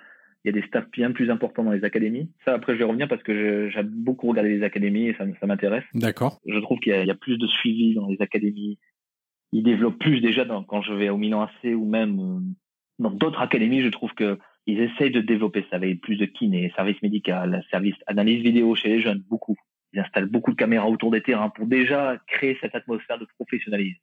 il 0.44 0.48
y 0.53 0.59
a 0.59 0.61
des 0.61 0.66
staffs 0.66 0.90
bien 0.90 1.12
plus 1.12 1.30
importants 1.30 1.62
dans 1.62 1.70
les 1.70 1.84
académies. 1.84 2.28
Ça, 2.44 2.55
après, 2.55 2.72
je 2.72 2.78
vais 2.78 2.84
revenir 2.84 3.07
parce 3.07 3.22
que 3.22 3.70
j'aime 3.70 3.86
beaucoup 3.86 4.26
regarder 4.26 4.57
les 4.57 4.64
académies 4.64 5.07
et 5.07 5.14
ça, 5.14 5.24
ça 5.38 5.46
m'intéresse. 5.46 5.84
D'accord. 5.94 6.40
Je 6.44 6.59
trouve 6.59 6.80
qu'il 6.80 6.92
y, 6.92 7.07
y, 7.07 7.11
a 7.11 7.14
plus 7.14 7.38
de 7.38 7.46
suivi 7.46 7.94
dans 7.94 8.09
les 8.09 8.20
académies 8.20 8.76
il 9.53 9.62
développe 9.62 9.98
plus 9.98 10.20
déjà 10.20 10.44
dans, 10.44 10.64
quand 10.64 10.82
je 10.82 10.92
vais 10.92 11.11
au 11.11 11.18
Milan 11.18 11.42
AC 11.42 11.74
ou 11.74 11.84
même 11.84 12.18
euh, 12.18 12.40
dans 12.98 13.11
d'autres 13.11 13.40
académies, 13.40 13.82
je 13.82 13.88
trouve 13.88 14.12
que 14.14 14.38
ils 14.66 14.80
essayent 14.80 15.11
de 15.11 15.20
développer 15.20 15.66
ça 15.70 15.76
avec 15.76 16.00
plus 16.00 16.16
de 16.16 16.24
kiné, 16.24 16.72
service 16.76 17.00
médical, 17.03 17.64
service 17.70 17.96
analyse 18.07 18.42
vidéo 18.42 18.74
chez 18.74 18.88
les 18.88 19.00
jeunes, 19.00 19.22
beaucoup. 19.28 19.57
Ils 19.92 20.00
installent 20.00 20.30
beaucoup 20.30 20.53
de 20.53 20.57
caméras 20.57 20.88
autour 20.88 21.11
des 21.11 21.20
terrains 21.20 21.50
pour 21.50 21.66
déjà 21.66 22.16
créer 22.28 22.57
cette 22.61 22.74
atmosphère 22.74 23.18
de 23.18 23.26
professionnalisme. 23.38 23.98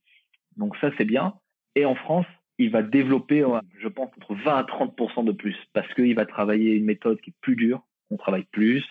Donc 0.58 0.76
ça, 0.78 0.92
c'est 0.98 1.06
bien. 1.06 1.34
Et 1.76 1.86
en 1.86 1.96
France, 1.96 2.26
il 2.60 2.70
va 2.70 2.84
développer, 2.84 3.44
je 3.80 3.88
pense, 3.88 4.10
entre 4.18 4.36
20 4.36 4.56
à 4.58 4.64
30% 4.64 5.24
de 5.24 5.32
plus 5.32 5.56
parce 5.74 5.92
qu'il 5.94 6.14
va 6.14 6.26
travailler 6.26 6.76
une 6.76 6.86
méthode 6.86 7.20
qui 7.22 7.32
est 7.32 7.40
plus 7.42 7.56
dure. 7.56 7.82
On 8.12 8.18
travaille 8.18 8.46
plus. 8.52 8.84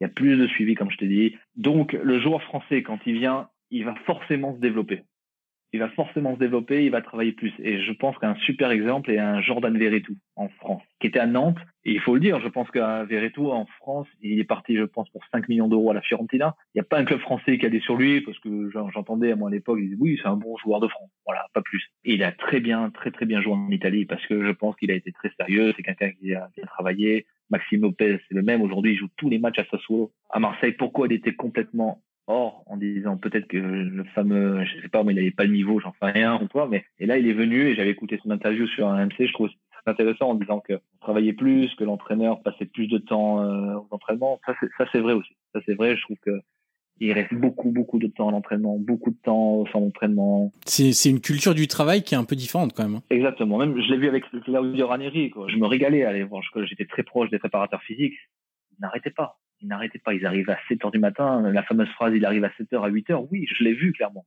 Il 0.00 0.04
y 0.04 0.06
a 0.06 0.08
plus 0.08 0.36
de 0.36 0.46
suivi, 0.46 0.74
comme 0.74 0.90
je 0.90 0.96
te 0.96 1.04
dis. 1.04 1.36
Donc, 1.56 1.92
le 1.92 2.20
joueur 2.20 2.42
français, 2.42 2.82
quand 2.82 2.98
il 3.04 3.18
vient, 3.18 3.48
il 3.70 3.84
va 3.84 3.94
forcément 4.06 4.54
se 4.54 4.60
développer 4.60 5.02
il 5.72 5.80
va 5.80 5.88
forcément 5.90 6.34
se 6.34 6.38
développer, 6.38 6.84
il 6.84 6.90
va 6.90 7.00
travailler 7.00 7.32
plus. 7.32 7.52
Et 7.58 7.80
je 7.80 7.92
pense 7.92 8.16
qu'un 8.18 8.34
super 8.36 8.70
exemple 8.70 9.10
est 9.10 9.18
un 9.18 9.40
Jordan 9.40 9.76
Verretou 9.76 10.16
en 10.36 10.48
France, 10.48 10.82
qui 11.00 11.06
était 11.06 11.18
à 11.18 11.26
Nantes. 11.26 11.58
Et 11.84 11.92
il 11.92 12.00
faut 12.00 12.14
le 12.14 12.20
dire, 12.20 12.40
je 12.40 12.48
pense 12.48 12.70
qu'un 12.70 13.04
Verretou 13.04 13.50
en 13.50 13.66
France, 13.78 14.06
il 14.20 14.38
est 14.38 14.44
parti, 14.44 14.76
je 14.76 14.84
pense, 14.84 15.08
pour 15.10 15.22
5 15.32 15.48
millions 15.48 15.68
d'euros 15.68 15.90
à 15.90 15.94
la 15.94 16.02
Fiorentina. 16.02 16.54
Il 16.74 16.78
n'y 16.78 16.80
a 16.82 16.84
pas 16.84 16.98
un 16.98 17.04
club 17.04 17.20
français 17.20 17.58
qui 17.58 17.66
a 17.66 17.70
des 17.70 17.80
sur 17.80 17.96
lui, 17.96 18.20
parce 18.20 18.38
que 18.40 18.70
j'entendais 18.70 19.32
à 19.32 19.36
moi 19.36 19.48
à 19.48 19.52
l'époque, 19.52 19.78
il 19.80 19.90
disait 19.90 19.96
oui, 19.98 20.18
c'est 20.22 20.28
un 20.28 20.36
bon 20.36 20.56
joueur 20.58 20.80
de 20.80 20.88
France. 20.88 21.10
Voilà, 21.24 21.46
pas 21.54 21.62
plus. 21.62 21.82
Et 22.04 22.14
il 22.14 22.22
a 22.22 22.32
très 22.32 22.60
bien, 22.60 22.90
très 22.90 23.10
très 23.10 23.24
bien 23.24 23.40
joué 23.40 23.54
en 23.54 23.70
Italie, 23.70 24.04
parce 24.04 24.24
que 24.26 24.44
je 24.44 24.52
pense 24.52 24.76
qu'il 24.76 24.90
a 24.90 24.94
été 24.94 25.10
très 25.12 25.30
sérieux. 25.38 25.72
C'est 25.76 25.82
quelqu'un 25.82 26.10
qui 26.10 26.34
a 26.34 26.48
bien 26.54 26.66
travaillé. 26.66 27.26
Maxime 27.50 27.82
Lopez, 27.82 28.18
c'est 28.28 28.34
le 28.34 28.42
même. 28.42 28.62
Aujourd'hui, 28.62 28.92
il 28.92 28.98
joue 28.98 29.08
tous 29.16 29.28
les 29.28 29.38
matchs 29.38 29.58
à 29.58 29.64
Sassuolo. 29.64 30.12
À 30.30 30.38
Marseille, 30.38 30.72
pourquoi 30.72 31.06
il 31.06 31.12
était 31.12 31.34
complètement 31.34 32.02
Or, 32.28 32.62
en 32.66 32.76
disant 32.76 33.16
peut-être 33.16 33.48
que 33.48 33.56
le 33.56 34.04
fameux, 34.14 34.64
je 34.64 34.80
sais 34.80 34.88
pas, 34.88 35.02
mais 35.02 35.12
il 35.12 35.16
n'avait 35.16 35.32
pas 35.32 35.44
le 35.44 35.52
niveau, 35.52 35.80
j'en 35.80 35.92
sais 36.00 36.10
rien 36.10 36.40
ou 36.40 36.46
quoi, 36.46 36.68
mais 36.68 36.84
et 37.00 37.06
là 37.06 37.18
il 37.18 37.26
est 37.26 37.32
venu 37.32 37.66
et 37.66 37.74
j'avais 37.74 37.90
écouté 37.90 38.20
son 38.22 38.30
interview 38.30 38.66
sur 38.68 38.86
un 38.86 39.06
MC, 39.06 39.26
je 39.26 39.32
trouve 39.32 39.48
très 39.48 39.90
intéressant 39.90 40.30
en 40.30 40.34
disant 40.36 40.60
que 40.60 40.74
travaillait 41.00 41.32
plus, 41.32 41.74
que 41.74 41.82
l'entraîneur 41.82 42.40
passait 42.42 42.66
plus 42.66 42.86
de 42.86 42.98
temps 42.98 43.40
euh, 43.40 43.74
aux 43.74 43.88
entraînements. 43.90 44.40
Ça 44.46 44.54
c'est 44.92 45.00
vrai 45.00 45.14
aussi. 45.14 45.34
Ça 45.52 45.60
c'est 45.66 45.74
vrai. 45.74 45.96
Je 45.96 46.02
trouve 46.02 46.18
que 46.22 46.40
il 47.00 47.12
reste 47.12 47.34
beaucoup 47.34 47.72
beaucoup 47.72 47.98
de 47.98 48.06
temps 48.06 48.28
à 48.28 48.30
l'entraînement, 48.30 48.78
beaucoup 48.78 49.10
de 49.10 49.18
temps 49.24 49.54
au 49.54 49.66
centre 49.66 49.86
d'entraînement. 49.86 50.52
C'est 50.64 51.10
une 51.10 51.20
culture 51.20 51.56
du 51.56 51.66
travail 51.66 52.04
qui 52.04 52.14
est 52.14 52.18
un 52.18 52.24
peu 52.24 52.36
différente 52.36 52.72
quand 52.72 52.84
même. 52.84 52.96
Hein. 52.96 53.02
Exactement. 53.10 53.58
Même 53.58 53.74
je 53.82 53.90
l'ai 53.90 53.98
vu 53.98 54.06
avec 54.06 54.24
Claudio 54.44 54.86
Ranieri. 54.86 55.30
Quoi. 55.30 55.48
Je 55.48 55.56
me 55.56 55.66
régalais 55.66 56.04
à 56.04 56.10
aller 56.10 56.22
voir. 56.22 56.42
J'étais 56.64 56.86
très 56.86 57.02
proche 57.02 57.30
des 57.30 57.40
préparateurs 57.40 57.82
physiques. 57.82 58.14
Ils 58.78 58.82
n'arrêtaient 58.82 59.10
pas 59.10 59.40
ils 59.62 59.68
n'arrêtaient 59.68 59.98
pas. 59.98 60.14
Ils 60.14 60.26
arrivaient 60.26 60.52
à 60.52 60.58
7 60.68 60.84
heures 60.84 60.90
du 60.90 60.98
matin. 60.98 61.40
La 61.50 61.62
fameuse 61.62 61.88
phrase, 61.90 62.12
il 62.14 62.24
arrive 62.24 62.44
à 62.44 62.52
7 62.56 62.72
heures, 62.72 62.84
à 62.84 62.88
8 62.88 63.10
heures. 63.10 63.32
Oui, 63.32 63.46
je 63.48 63.64
l'ai 63.64 63.72
vu 63.72 63.92
clairement. 63.92 64.26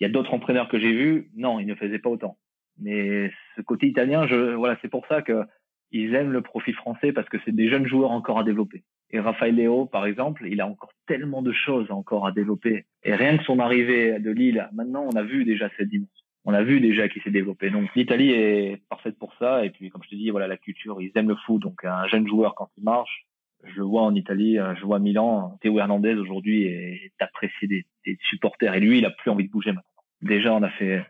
Il 0.00 0.04
y 0.04 0.06
a 0.06 0.10
d'autres 0.10 0.34
entraîneurs 0.34 0.68
que 0.68 0.78
j'ai 0.78 0.92
vus. 0.92 1.30
Non, 1.36 1.60
ils 1.60 1.66
ne 1.66 1.74
faisaient 1.74 1.98
pas 1.98 2.10
autant. 2.10 2.38
Mais 2.78 3.30
ce 3.56 3.62
côté 3.62 3.86
italien, 3.86 4.26
je, 4.26 4.54
voilà, 4.54 4.76
c'est 4.82 4.88
pour 4.88 5.06
ça 5.06 5.22
que 5.22 5.44
ils 5.92 6.14
aiment 6.14 6.32
le 6.32 6.40
profil 6.40 6.74
français 6.74 7.12
parce 7.12 7.28
que 7.28 7.36
c'est 7.44 7.54
des 7.54 7.68
jeunes 7.68 7.86
joueurs 7.86 8.10
encore 8.10 8.38
à 8.38 8.44
développer. 8.44 8.82
Et 9.10 9.20
Rafael 9.20 9.54
Léo, 9.54 9.84
par 9.84 10.06
exemple, 10.06 10.46
il 10.48 10.60
a 10.62 10.66
encore 10.66 10.92
tellement 11.06 11.42
de 11.42 11.52
choses 11.52 11.90
encore 11.90 12.26
à 12.26 12.32
développer. 12.32 12.86
Et 13.04 13.14
rien 13.14 13.36
que 13.36 13.44
son 13.44 13.58
arrivée 13.58 14.18
de 14.18 14.30
Lille, 14.30 14.68
maintenant, 14.72 15.06
on 15.06 15.14
a 15.16 15.22
vu 15.22 15.44
déjà 15.44 15.68
cette 15.76 15.90
dimension. 15.90 16.24
On 16.44 16.54
a 16.54 16.62
vu 16.62 16.80
déjà 16.80 17.08
qu'il 17.08 17.22
s'est 17.22 17.30
développé. 17.30 17.70
Donc, 17.70 17.94
l'Italie 17.94 18.30
est 18.30 18.82
parfaite 18.88 19.18
pour 19.18 19.34
ça. 19.38 19.64
Et 19.64 19.70
puis, 19.70 19.90
comme 19.90 20.02
je 20.02 20.08
te 20.08 20.14
dis, 20.14 20.30
voilà, 20.30 20.48
la 20.48 20.56
culture, 20.56 21.00
ils 21.00 21.12
aiment 21.14 21.28
le 21.28 21.36
foot. 21.36 21.60
Donc, 21.60 21.84
un 21.84 22.06
jeune 22.08 22.26
joueur, 22.26 22.54
quand 22.54 22.70
il 22.78 22.84
marche, 22.84 23.26
je 23.64 23.80
vois 23.80 24.02
en 24.02 24.14
Italie, 24.14 24.58
euh, 24.58 24.74
je 24.76 24.84
vois 24.84 24.96
à 24.96 25.00
Milan, 25.00 25.58
Théo 25.60 25.78
Hernandez 25.78 26.14
aujourd'hui 26.14 26.64
est 26.64 27.12
apprécié 27.20 27.68
des, 27.68 27.86
des, 28.04 28.18
supporters 28.28 28.74
et 28.74 28.80
lui, 28.80 28.98
il 28.98 29.06
a 29.06 29.10
plus 29.10 29.30
envie 29.30 29.46
de 29.46 29.50
bouger 29.50 29.72
maintenant. 29.72 30.02
Déjà, 30.20 30.52
on 30.52 30.62
a 30.62 30.70
fait 30.70 31.04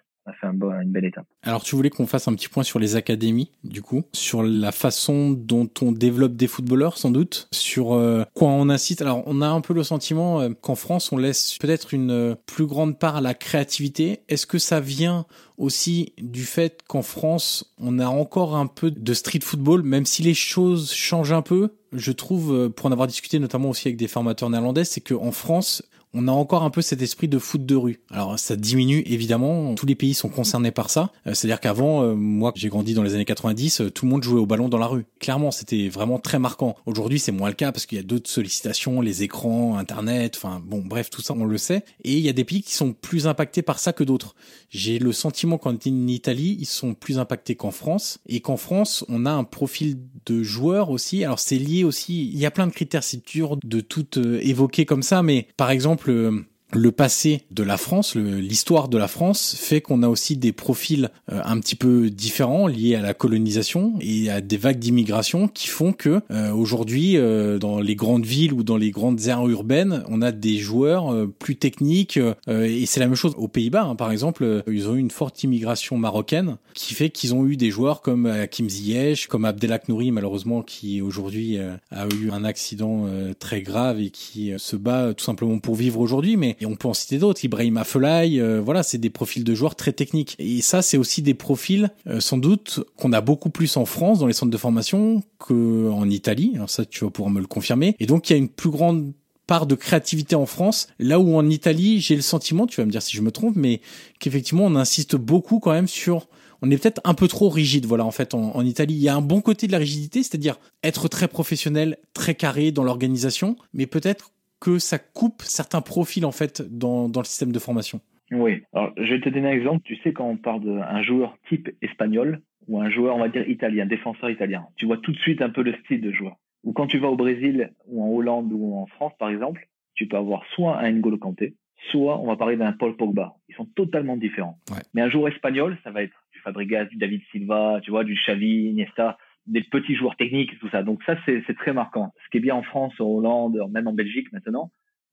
une 0.52 0.90
belle 0.90 1.04
étape. 1.04 1.26
Alors 1.42 1.62
tu 1.62 1.76
voulais 1.76 1.90
qu'on 1.90 2.06
fasse 2.06 2.28
un 2.28 2.34
petit 2.34 2.48
point 2.48 2.62
sur 2.62 2.78
les 2.78 2.96
académies, 2.96 3.50
du 3.64 3.82
coup, 3.82 4.02
sur 4.12 4.42
la 4.42 4.72
façon 4.72 5.30
dont 5.30 5.68
on 5.80 5.92
développe 5.92 6.34
des 6.34 6.46
footballeurs, 6.46 6.98
sans 6.98 7.10
doute, 7.10 7.48
sur 7.52 7.94
euh, 7.94 8.24
quoi 8.34 8.48
on 8.48 8.68
incite. 8.68 9.02
Alors 9.02 9.22
on 9.26 9.42
a 9.42 9.48
un 9.48 9.60
peu 9.60 9.74
le 9.74 9.82
sentiment 9.82 10.40
euh, 10.40 10.50
qu'en 10.60 10.74
France, 10.74 11.12
on 11.12 11.16
laisse 11.16 11.56
peut-être 11.58 11.94
une 11.94 12.36
plus 12.46 12.66
grande 12.66 12.98
part 12.98 13.16
à 13.16 13.20
la 13.20 13.34
créativité. 13.34 14.20
Est-ce 14.28 14.46
que 14.46 14.58
ça 14.58 14.80
vient 14.80 15.26
aussi 15.58 16.12
du 16.18 16.44
fait 16.44 16.82
qu'en 16.88 17.02
France, 17.02 17.72
on 17.78 17.98
a 17.98 18.06
encore 18.06 18.56
un 18.56 18.66
peu 18.66 18.90
de 18.90 19.14
street 19.14 19.40
football, 19.42 19.82
même 19.82 20.06
si 20.06 20.22
les 20.22 20.34
choses 20.34 20.92
changent 20.92 21.32
un 21.32 21.42
peu? 21.42 21.70
Je 21.92 22.10
trouve, 22.10 22.54
euh, 22.54 22.68
pour 22.68 22.86
en 22.86 22.92
avoir 22.92 23.06
discuté 23.06 23.38
notamment 23.38 23.68
aussi 23.70 23.88
avec 23.88 23.98
des 23.98 24.08
formateurs 24.08 24.48
néerlandais, 24.48 24.84
c'est 24.84 25.00
qu'en 25.00 25.30
France, 25.30 25.82
on 26.14 26.28
a 26.28 26.32
encore 26.32 26.62
un 26.62 26.70
peu 26.70 26.82
cet 26.82 27.00
esprit 27.00 27.28
de 27.28 27.38
foot 27.38 27.64
de 27.64 27.74
rue. 27.74 28.00
Alors 28.10 28.38
ça 28.38 28.56
diminue 28.56 29.02
évidemment, 29.06 29.74
tous 29.74 29.86
les 29.86 29.94
pays 29.94 30.14
sont 30.14 30.28
concernés 30.28 30.70
par 30.70 30.90
ça. 30.90 31.10
Euh, 31.26 31.34
c'est-à-dire 31.34 31.60
qu'avant, 31.60 32.02
euh, 32.02 32.14
moi 32.14 32.52
j'ai 32.54 32.68
grandi 32.68 32.94
dans 32.94 33.02
les 33.02 33.14
années 33.14 33.24
90, 33.24 33.80
euh, 33.80 33.90
tout 33.90 34.04
le 34.04 34.10
monde 34.10 34.22
jouait 34.22 34.40
au 34.40 34.46
ballon 34.46 34.68
dans 34.68 34.78
la 34.78 34.86
rue. 34.86 35.06
Clairement, 35.20 35.50
c'était 35.50 35.88
vraiment 35.88 36.18
très 36.18 36.38
marquant. 36.38 36.76
Aujourd'hui, 36.86 37.18
c'est 37.18 37.32
moins 37.32 37.48
le 37.48 37.54
cas 37.54 37.72
parce 37.72 37.86
qu'il 37.86 37.96
y 37.96 38.00
a 38.00 38.04
d'autres 38.04 38.28
sollicitations, 38.28 39.00
les 39.00 39.22
écrans, 39.22 39.76
Internet, 39.78 40.34
enfin 40.36 40.62
bon, 40.64 40.82
bref, 40.84 41.08
tout 41.08 41.22
ça 41.22 41.34
on 41.34 41.44
le 41.44 41.58
sait. 41.58 41.84
Et 42.04 42.12
il 42.12 42.20
y 42.20 42.28
a 42.28 42.32
des 42.34 42.44
pays 42.44 42.62
qui 42.62 42.74
sont 42.74 42.92
plus 42.92 43.26
impactés 43.26 43.62
par 43.62 43.78
ça 43.78 43.92
que 43.92 44.04
d'autres. 44.04 44.34
J'ai 44.68 44.98
le 44.98 45.12
sentiment 45.12 45.58
qu'en 45.58 45.76
Italie, 45.84 46.56
ils 46.60 46.66
sont 46.66 46.94
plus 46.94 47.18
impactés 47.18 47.54
qu'en 47.54 47.70
France 47.70 48.18
et 48.26 48.40
qu'en 48.40 48.56
France, 48.56 49.04
on 49.08 49.24
a 49.24 49.30
un 49.30 49.44
profil 49.44 49.98
de 50.26 50.42
joueurs 50.42 50.90
aussi. 50.90 51.24
Alors 51.24 51.38
c'est 51.38 51.58
lié 51.58 51.84
aussi, 51.84 52.28
il 52.28 52.38
y 52.38 52.46
a 52.46 52.50
plein 52.50 52.66
de 52.66 52.72
critères, 52.72 53.02
c'est 53.02 53.24
dur 53.24 53.56
de 53.62 53.80
tout 53.80 54.18
évoquer 54.18 54.84
comme 54.84 55.02
ça, 55.02 55.22
mais 55.22 55.48
par 55.56 55.70
exemple 55.70 56.01
exemple 56.08 56.51
le 56.74 56.90
passé 56.90 57.42
de 57.50 57.62
la 57.62 57.76
France, 57.76 58.14
l'histoire 58.14 58.88
de 58.88 58.96
la 58.96 59.08
France 59.08 59.54
fait 59.58 59.80
qu'on 59.80 60.02
a 60.02 60.08
aussi 60.08 60.36
des 60.36 60.52
profils 60.52 61.10
euh, 61.30 61.40
un 61.44 61.60
petit 61.60 61.76
peu 61.76 62.08
différents 62.10 62.66
liés 62.66 62.94
à 62.94 63.02
la 63.02 63.14
colonisation 63.14 63.94
et 64.00 64.30
à 64.30 64.40
des 64.40 64.56
vagues 64.56 64.78
d'immigration 64.78 65.48
qui 65.48 65.68
font 65.68 65.92
que 65.92 66.20
euh, 66.30 66.50
aujourd'hui 66.52 67.16
euh, 67.16 67.58
dans 67.58 67.80
les 67.80 67.94
grandes 67.94 68.24
villes 68.24 68.52
ou 68.52 68.62
dans 68.62 68.76
les 68.76 68.90
grandes 68.90 69.26
aires 69.26 69.46
urbaines, 69.46 70.02
on 70.08 70.22
a 70.22 70.32
des 70.32 70.58
joueurs 70.58 71.14
plus 71.38 71.56
techniques 71.56 72.18
et 72.48 72.86
c'est 72.86 73.00
la 73.00 73.06
même 73.06 73.14
chose 73.14 73.34
aux 73.36 73.48
Pays-Bas 73.48 73.84
hein. 73.84 73.96
par 73.96 74.10
exemple, 74.10 74.62
ils 74.66 74.88
ont 74.88 74.94
eu 74.94 74.98
une 74.98 75.10
forte 75.10 75.42
immigration 75.42 75.96
marocaine 75.98 76.56
qui 76.74 76.94
fait 76.94 77.10
qu'ils 77.10 77.34
ont 77.34 77.46
eu 77.46 77.56
des 77.56 77.70
joueurs 77.70 78.00
comme 78.00 78.26
Hakim 78.26 78.68
Ziyech, 78.68 79.26
comme 79.26 79.44
Abdelak 79.44 79.88
Nouri 79.88 80.10
malheureusement 80.10 80.62
qui 80.62 81.02
aujourd'hui 81.02 81.58
a 81.58 82.06
eu 82.20 82.30
un 82.30 82.44
accident 82.44 83.06
très 83.38 83.62
grave 83.62 84.00
et 84.00 84.10
qui 84.10 84.52
se 84.56 84.76
bat 84.76 85.14
tout 85.14 85.24
simplement 85.24 85.58
pour 85.58 85.74
vivre 85.74 86.00
aujourd'hui 86.00 86.36
mais 86.36 86.56
et 86.62 86.66
on 86.66 86.76
peut 86.76 86.88
en 86.88 86.94
citer 86.94 87.18
d'autres, 87.18 87.44
Ibrahim 87.44 87.76
Afellay, 87.76 88.40
euh, 88.40 88.60
voilà, 88.60 88.82
c'est 88.82 88.98
des 88.98 89.10
profils 89.10 89.44
de 89.44 89.54
joueurs 89.54 89.74
très 89.74 89.92
techniques. 89.92 90.36
Et 90.38 90.62
ça, 90.62 90.80
c'est 90.80 90.96
aussi 90.96 91.22
des 91.22 91.34
profils, 91.34 91.90
euh, 92.06 92.20
sans 92.20 92.38
doute, 92.38 92.80
qu'on 92.96 93.12
a 93.12 93.20
beaucoup 93.20 93.50
plus 93.50 93.76
en 93.76 93.84
France, 93.84 94.20
dans 94.20 94.26
les 94.26 94.32
centres 94.32 94.52
de 94.52 94.56
formation, 94.56 95.22
qu'en 95.38 96.08
Italie. 96.08 96.52
Alors 96.54 96.70
ça, 96.70 96.84
tu 96.84 97.04
vas 97.04 97.10
pouvoir 97.10 97.32
me 97.32 97.40
le 97.40 97.46
confirmer. 97.46 97.96
Et 97.98 98.06
donc, 98.06 98.30
il 98.30 98.32
y 98.32 98.36
a 98.36 98.38
une 98.38 98.48
plus 98.48 98.70
grande 98.70 99.12
part 99.46 99.66
de 99.66 99.74
créativité 99.74 100.36
en 100.36 100.46
France, 100.46 100.86
là 100.98 101.18
où 101.18 101.36
en 101.36 101.48
Italie, 101.50 102.00
j'ai 102.00 102.14
le 102.14 102.22
sentiment, 102.22 102.66
tu 102.66 102.80
vas 102.80 102.86
me 102.86 102.92
dire 102.92 103.02
si 103.02 103.16
je 103.16 103.22
me 103.22 103.32
trompe, 103.32 103.56
mais 103.56 103.80
qu'effectivement, 104.20 104.64
on 104.64 104.76
insiste 104.76 105.16
beaucoup 105.16 105.58
quand 105.58 105.72
même 105.72 105.88
sur 105.88 106.28
on 106.64 106.70
est 106.70 106.78
peut-être 106.78 107.00
un 107.02 107.14
peu 107.14 107.26
trop 107.26 107.48
rigide. 107.48 107.86
Voilà, 107.86 108.04
en 108.04 108.12
fait, 108.12 108.34
en, 108.34 108.54
en, 108.54 108.64
Italie, 108.64 108.94
il 108.94 109.00
y 109.00 109.08
a 109.08 109.16
un 109.16 109.20
bon 109.20 109.40
côté 109.40 109.66
de 109.66 109.72
la 109.72 109.78
rigidité, 109.78 110.22
c'est-à-dire 110.22 110.60
être 110.84 111.08
très 111.08 111.26
professionnel, 111.26 111.98
très 112.14 112.36
carré 112.36 112.70
dans 112.70 112.84
l'organisation, 112.84 113.56
mais 113.74 113.86
peut-être 113.86 114.30
que 114.62 114.78
ça 114.78 115.00
coupe 115.00 115.42
certains 115.42 115.80
profils 115.80 116.24
en 116.24 116.30
fait 116.30 116.62
dans, 116.62 117.08
dans 117.08 117.20
le 117.20 117.26
système 117.26 117.50
de 117.50 117.58
formation 117.58 118.00
Oui, 118.30 118.62
alors 118.72 118.92
je 118.96 119.14
vais 119.14 119.20
te 119.20 119.28
donner 119.28 119.48
un 119.48 119.52
exemple. 119.52 119.82
Tu 119.84 119.96
sais, 119.96 120.12
quand 120.12 120.28
on 120.28 120.36
parle 120.36 120.64
d'un 120.64 121.02
joueur 121.02 121.36
type 121.48 121.68
espagnol 121.82 122.40
ou 122.68 122.80
un 122.80 122.88
joueur, 122.88 123.16
on 123.16 123.18
va 123.18 123.28
dire 123.28 123.48
italien, 123.48 123.86
défenseur 123.86 124.30
italien, 124.30 124.64
tu 124.76 124.86
vois 124.86 124.98
tout 124.98 125.10
de 125.10 125.18
suite 125.18 125.42
un 125.42 125.50
peu 125.50 125.62
le 125.62 125.74
style 125.84 126.00
de 126.00 126.12
joueur. 126.12 126.36
Ou 126.62 126.72
quand 126.72 126.86
tu 126.86 126.98
vas 126.98 127.08
au 127.08 127.16
Brésil 127.16 127.72
ou 127.88 128.04
en 128.04 128.16
Hollande 128.16 128.52
ou 128.52 128.76
en 128.76 128.86
France, 128.86 129.12
par 129.18 129.30
exemple, 129.30 129.66
tu 129.94 130.06
peux 130.06 130.16
avoir 130.16 130.44
soit 130.54 130.78
un 130.78 130.92
N'Golo 130.92 131.18
Kanté, 131.18 131.56
soit 131.90 132.20
on 132.20 132.26
va 132.26 132.36
parler 132.36 132.56
d'un 132.56 132.70
Paul 132.70 132.96
Pogba. 132.96 133.34
Ils 133.48 133.56
sont 133.56 133.66
totalement 133.74 134.16
différents. 134.16 134.58
Mais 134.94 135.02
un 135.02 135.10
joueur 135.10 135.32
espagnol, 135.32 135.76
ça 135.82 135.90
va 135.90 136.04
être 136.04 136.16
du 136.32 136.38
Fabregas, 136.38 136.84
du 136.84 136.98
David 136.98 137.22
Silva, 137.32 137.80
tu 137.82 137.90
vois, 137.90 138.04
du 138.04 138.14
Xavi, 138.14 138.68
Iniesta, 138.70 139.18
des 139.46 139.62
petits 139.62 139.94
joueurs 139.94 140.16
techniques, 140.16 140.58
tout 140.60 140.68
ça. 140.70 140.82
Donc 140.82 141.02
ça, 141.04 141.16
c'est 141.26 141.56
très 141.56 141.72
marquant. 141.72 142.12
Ce 142.24 142.30
qui 142.30 142.38
est 142.38 142.40
bien 142.40 142.54
en 142.54 142.62
France, 142.62 142.94
en 143.00 143.06
Hollande, 143.06 143.58
même 143.70 143.88
en 143.88 143.92
Belgique 143.92 144.32
maintenant, 144.32 144.70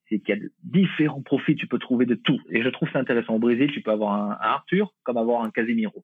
c'est 0.07 0.19
qu'il 0.19 0.37
y 0.37 0.39
a 0.39 0.41
différents 0.63 1.21
profils, 1.21 1.55
tu 1.55 1.67
peux 1.67 1.79
trouver 1.79 2.05
de 2.05 2.15
tout. 2.15 2.39
Et 2.49 2.63
je 2.63 2.69
trouve 2.69 2.89
ça 2.91 2.99
intéressant. 2.99 3.35
Au 3.35 3.39
Brésil, 3.39 3.71
tu 3.71 3.81
peux 3.81 3.91
avoir 3.91 4.13
un, 4.13 4.37
Arthur 4.41 4.93
comme 5.03 5.17
avoir 5.17 5.43
un 5.43 5.51
Casemiro. 5.51 6.03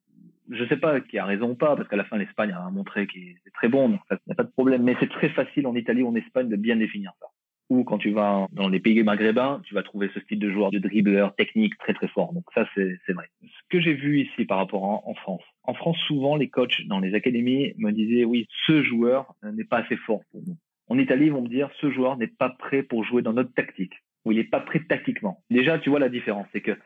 je 0.49 0.65
sais 0.65 0.77
pas 0.77 1.01
qui 1.01 1.17
a 1.17 1.25
raison 1.25 1.51
ou 1.51 1.55
pas, 1.55 1.75
parce 1.75 1.87
qu'à 1.87 1.95
la 1.95 2.05
fin, 2.05 2.17
l'Espagne 2.17 2.51
a 2.51 2.69
montré 2.69 3.07
qu'il 3.07 3.29
est 3.29 3.53
très 3.53 3.67
bon, 3.67 3.89
donc 3.89 4.01
il 4.11 4.17
n'y 4.27 4.33
a 4.33 4.35
pas 4.35 4.43
de 4.43 4.51
problème. 4.51 4.83
Mais 4.83 4.95
c'est 4.99 5.09
très 5.09 5.29
facile 5.29 5.67
en 5.67 5.75
Italie 5.75 6.03
ou 6.03 6.09
en 6.09 6.15
Espagne 6.15 6.49
de 6.49 6.55
bien 6.55 6.75
définir 6.75 7.13
ça. 7.19 7.27
Ou 7.69 7.83
quand 7.83 7.97
tu 7.97 8.11
vas 8.11 8.47
dans 8.51 8.69
les 8.69 8.79
pays 8.79 9.01
maghrébins, 9.01 9.61
tu 9.65 9.73
vas 9.73 9.81
trouver 9.81 10.09
ce 10.13 10.19
style 10.19 10.37
de 10.37 10.51
joueur, 10.51 10.69
de 10.69 10.77
dribbleur 10.77 11.33
technique 11.35 11.77
très 11.79 11.93
très 11.93 12.07
fort. 12.07 12.31
Donc 12.33 12.43
ça, 12.53 12.67
c'est 12.75 13.13
vrai. 13.13 13.27
Ce 13.41 13.61
que 13.69 13.81
j'ai 13.81 13.93
vu 13.93 14.21
ici 14.21 14.45
par 14.45 14.59
rapport 14.59 14.83
en, 14.83 15.03
en, 15.05 15.13
France. 15.15 15.41
En 15.63 15.73
France, 15.73 15.97
souvent, 16.07 16.35
les 16.35 16.47
coachs 16.47 16.85
dans 16.87 16.99
les 16.99 17.15
académies 17.15 17.73
me 17.77 17.91
disaient, 17.91 18.23
oui, 18.23 18.47
ce 18.67 18.83
joueur 18.83 19.33
n'est 19.43 19.63
pas 19.63 19.79
assez 19.79 19.97
fort 19.97 20.21
pour 20.31 20.41
nous. 20.45 20.57
En 20.87 20.99
Italie, 20.99 21.25
ils 21.25 21.31
vont 21.31 21.41
me 21.41 21.49
dire, 21.49 21.69
ce 21.81 21.89
joueur 21.89 22.17
n'est 22.17 22.27
pas 22.27 22.49
prêt 22.49 22.83
pour 22.83 23.03
jouer 23.03 23.23
dans 23.23 23.33
notre 23.33 23.53
tactique. 23.53 23.93
Ou 24.25 24.31
il 24.31 24.37
n'est 24.37 24.43
pas 24.43 24.59
prêt 24.59 24.81
tactiquement. 24.87 25.43
Déjà, 25.49 25.79
tu 25.79 25.89
vois 25.89 25.99
la 25.99 26.09
différence. 26.09 26.47
C'est 26.53 26.61
que 26.61 26.77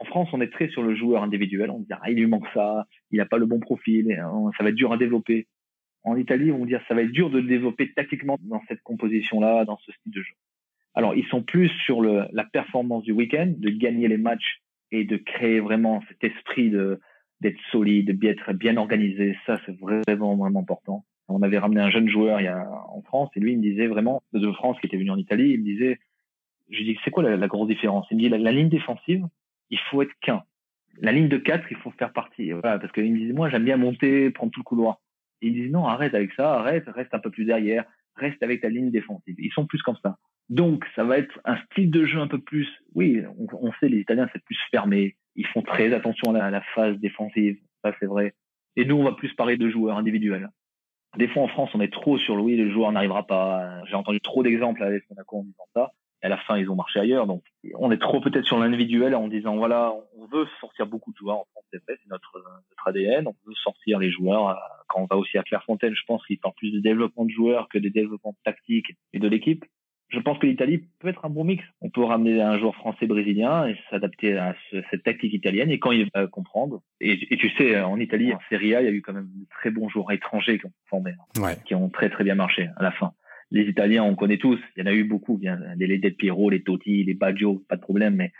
en 0.00 0.04
France, 0.04 0.28
on 0.32 0.40
est 0.40 0.50
très 0.50 0.68
sur 0.68 0.82
le 0.82 0.94
joueur 0.94 1.22
individuel. 1.22 1.70
On 1.70 1.80
dit, 1.80 1.86
ah, 1.90 2.10
il 2.10 2.16
lui 2.16 2.26
manque 2.26 2.48
ça, 2.54 2.86
il 3.10 3.18
n'a 3.18 3.26
pas 3.26 3.36
le 3.36 3.46
bon 3.46 3.60
profil, 3.60 4.10
hein, 4.12 4.50
ça 4.56 4.64
va 4.64 4.70
être 4.70 4.74
dur 4.74 4.92
à 4.92 4.96
développer. 4.96 5.46
En 6.02 6.16
Italie, 6.16 6.50
on 6.50 6.58
va 6.60 6.66
dire, 6.66 6.82
ça 6.88 6.94
va 6.94 7.02
être 7.02 7.12
dur 7.12 7.30
de 7.30 7.40
développer 7.40 7.92
tactiquement 7.92 8.38
dans 8.42 8.62
cette 8.68 8.82
composition-là, 8.82 9.64
dans 9.64 9.78
ce 9.78 9.92
style 9.92 10.12
de 10.12 10.22
jeu. 10.22 10.34
Alors, 10.94 11.14
ils 11.14 11.26
sont 11.26 11.42
plus 11.42 11.68
sur 11.84 12.00
le, 12.00 12.24
la 12.32 12.44
performance 12.44 13.04
du 13.04 13.12
week-end, 13.12 13.52
de 13.56 13.70
gagner 13.70 14.08
les 14.08 14.16
matchs 14.16 14.62
et 14.90 15.04
de 15.04 15.16
créer 15.16 15.60
vraiment 15.60 16.02
cet 16.08 16.24
esprit 16.24 16.70
de 16.70 17.00
d'être 17.40 17.58
solide, 17.70 18.18
d'être 18.18 18.52
bien 18.52 18.76
organisé. 18.76 19.36
Ça, 19.46 19.58
c'est 19.64 19.74
vraiment, 19.80 20.36
vraiment 20.36 20.60
important. 20.60 21.06
On 21.28 21.42
avait 21.42 21.58
ramené 21.58 21.80
un 21.80 21.90
jeune 21.90 22.08
joueur 22.08 22.40
il 22.40 22.44
y 22.44 22.48
a, 22.48 22.68
en 22.88 23.02
France 23.02 23.30
et 23.36 23.40
lui, 23.40 23.52
il 23.52 23.58
me 23.58 23.62
disait 23.62 23.86
vraiment, 23.86 24.22
de 24.32 24.52
France 24.52 24.78
qui 24.80 24.86
était 24.86 24.96
venu 24.96 25.10
en 25.10 25.16
Italie, 25.16 25.50
il 25.52 25.60
me 25.60 25.64
disait, 25.64 25.98
je 26.70 26.82
dis, 26.82 26.98
c'est 27.04 27.10
quoi 27.10 27.22
la, 27.22 27.48
grosse 27.48 27.68
différence? 27.68 28.06
Il 28.10 28.16
me 28.16 28.22
dit, 28.22 28.28
la, 28.28 28.52
ligne 28.52 28.68
défensive, 28.68 29.24
il 29.70 29.78
faut 29.90 30.02
être 30.02 30.12
qu'un. 30.20 30.42
La 31.00 31.12
ligne 31.12 31.28
de 31.28 31.38
4, 31.38 31.66
il 31.70 31.76
faut 31.78 31.92
faire 31.92 32.12
partie. 32.12 32.52
Voilà, 32.52 32.78
parce 32.78 32.92
qu'il 32.92 33.12
me 33.12 33.18
disait, 33.18 33.32
moi, 33.32 33.48
j'aime 33.48 33.64
bien 33.64 33.76
monter, 33.76 34.30
prendre 34.30 34.52
tout 34.52 34.60
le 34.60 34.64
couloir. 34.64 35.00
Et 35.42 35.46
il 35.46 35.52
me 35.52 35.56
disait, 35.58 35.70
non, 35.70 35.86
arrête 35.86 36.14
avec 36.14 36.32
ça, 36.34 36.54
arrête, 36.54 36.84
reste 36.88 37.14
un 37.14 37.18
peu 37.18 37.30
plus 37.30 37.44
derrière, 37.44 37.84
reste 38.16 38.42
avec 38.42 38.60
ta 38.60 38.68
ligne 38.68 38.90
défensive. 38.90 39.36
Ils 39.38 39.52
sont 39.52 39.66
plus 39.66 39.82
comme 39.82 39.96
ça. 40.02 40.18
Donc, 40.48 40.84
ça 40.96 41.04
va 41.04 41.18
être 41.18 41.40
un 41.44 41.56
style 41.66 41.90
de 41.90 42.04
jeu 42.04 42.18
un 42.18 42.26
peu 42.26 42.40
plus, 42.40 42.68
oui, 42.94 43.22
on, 43.52 43.72
sait, 43.78 43.88
les 43.88 43.98
Italiens, 43.98 44.28
c'est 44.32 44.44
plus 44.44 44.58
fermé. 44.70 45.16
Ils 45.36 45.46
font 45.46 45.62
très 45.62 45.92
attention 45.94 46.34
à 46.34 46.50
la, 46.50 46.60
phase 46.74 46.96
défensive. 46.98 47.56
Ça, 47.84 47.94
c'est 48.00 48.06
vrai. 48.06 48.34
Et 48.76 48.84
nous, 48.84 48.96
on 48.96 49.04
va 49.04 49.12
plus 49.12 49.32
parler 49.34 49.56
de 49.56 49.70
joueurs 49.70 49.96
individuels. 49.96 50.50
Des 51.16 51.28
fois, 51.28 51.42
en 51.42 51.48
France, 51.48 51.70
on 51.74 51.80
est 51.80 51.92
trop 51.92 52.18
sur 52.18 52.36
le 52.36 52.42
oui, 52.42 52.56
le 52.56 52.70
joueur 52.72 52.90
n'arrivera 52.92 53.26
pas. 53.26 53.84
J'ai 53.86 53.94
entendu 53.94 54.20
trop 54.20 54.42
d'exemples 54.42 54.82
avec 54.82 55.08
Monaco 55.10 55.38
en 55.38 55.44
disant 55.44 55.66
ça. 55.74 55.92
Et 56.22 56.26
à 56.26 56.28
la 56.28 56.36
fin, 56.36 56.56
ils 56.58 56.70
ont 56.70 56.74
marché 56.74 57.00
ailleurs. 57.00 57.26
Donc, 57.26 57.42
on 57.74 57.90
est 57.90 57.98
trop 57.98 58.20
peut-être 58.20 58.46
sur 58.46 58.58
l'individuel 58.58 59.14
en 59.14 59.28
disant, 59.28 59.56
voilà, 59.56 59.92
on 60.16 60.26
veut 60.26 60.46
sortir 60.60 60.86
beaucoup 60.86 61.12
de 61.12 61.16
joueurs 61.16 61.38
en 61.38 61.46
France, 61.52 61.64
c'est 61.72 61.82
vrai, 61.84 61.98
c'est 62.02 62.10
notre, 62.10 62.36
notre 62.36 62.88
ADN. 62.88 63.26
On 63.26 63.34
veut 63.46 63.54
sortir 63.54 63.98
les 63.98 64.10
joueurs. 64.10 64.58
Quand 64.88 65.00
on 65.02 65.06
va 65.06 65.16
aussi 65.16 65.38
à 65.38 65.42
Clairefontaine, 65.42 65.94
je 65.94 66.04
pense 66.06 66.24
qu'ils 66.26 66.38
parlent 66.38 66.54
plus 66.54 66.72
de 66.72 66.80
développement 66.80 67.24
de 67.24 67.30
joueurs 67.30 67.68
que 67.68 67.78
de 67.78 67.88
développement 67.88 68.36
tactique 68.44 68.96
et 69.12 69.18
de 69.18 69.28
l'équipe 69.28 69.64
je 70.10 70.18
pense 70.18 70.38
que 70.38 70.46
l'Italie 70.46 70.88
peut 70.98 71.08
être 71.08 71.24
un 71.24 71.30
bon 71.30 71.44
mix. 71.44 71.64
On 71.80 71.90
peut 71.90 72.02
ramener 72.02 72.42
un 72.42 72.58
joueur 72.58 72.74
français 72.74 73.06
brésilien 73.06 73.66
et 73.68 73.76
s'adapter 73.90 74.36
à 74.36 74.54
ce, 74.70 74.82
cette 74.90 75.04
tactique 75.04 75.32
italienne 75.32 75.70
et 75.70 75.78
quand 75.78 75.92
il 75.92 76.08
va 76.14 76.26
comprendre. 76.26 76.82
Et, 77.00 77.32
et, 77.32 77.36
tu 77.36 77.48
sais, 77.50 77.80
en 77.80 77.98
Italie, 77.98 78.32
en 78.32 78.40
Serie 78.48 78.74
A, 78.74 78.82
il 78.82 78.86
y 78.86 78.88
a 78.88 78.92
eu 78.92 79.02
quand 79.02 79.12
même 79.12 79.30
de 79.32 79.46
très 79.50 79.70
bons 79.70 79.88
joueurs 79.88 80.10
étrangers 80.10 80.58
qui 80.58 80.66
ont 80.66 80.72
formé, 80.88 81.14
ouais. 81.38 81.56
qui 81.64 81.74
ont 81.74 81.88
très 81.88 82.10
très 82.10 82.24
bien 82.24 82.34
marché 82.34 82.70
à 82.76 82.82
la 82.82 82.90
fin. 82.90 83.12
Les 83.50 83.62
Italiens, 83.62 84.04
on 84.04 84.14
connaît 84.14 84.38
tous. 84.38 84.58
Il 84.76 84.80
y 84.80 84.82
en 84.82 84.86
a 84.86 84.92
eu 84.92 85.04
beaucoup. 85.04 85.36
Bien, 85.36 85.58
les 85.76 85.98
Del 85.98 86.14
Piero, 86.14 86.50
les 86.50 86.62
Totti, 86.62 87.04
les 87.04 87.14
Baggio, 87.14 87.64
pas 87.68 87.76
de 87.76 87.80
problème. 87.80 88.16
Mais 88.16 88.32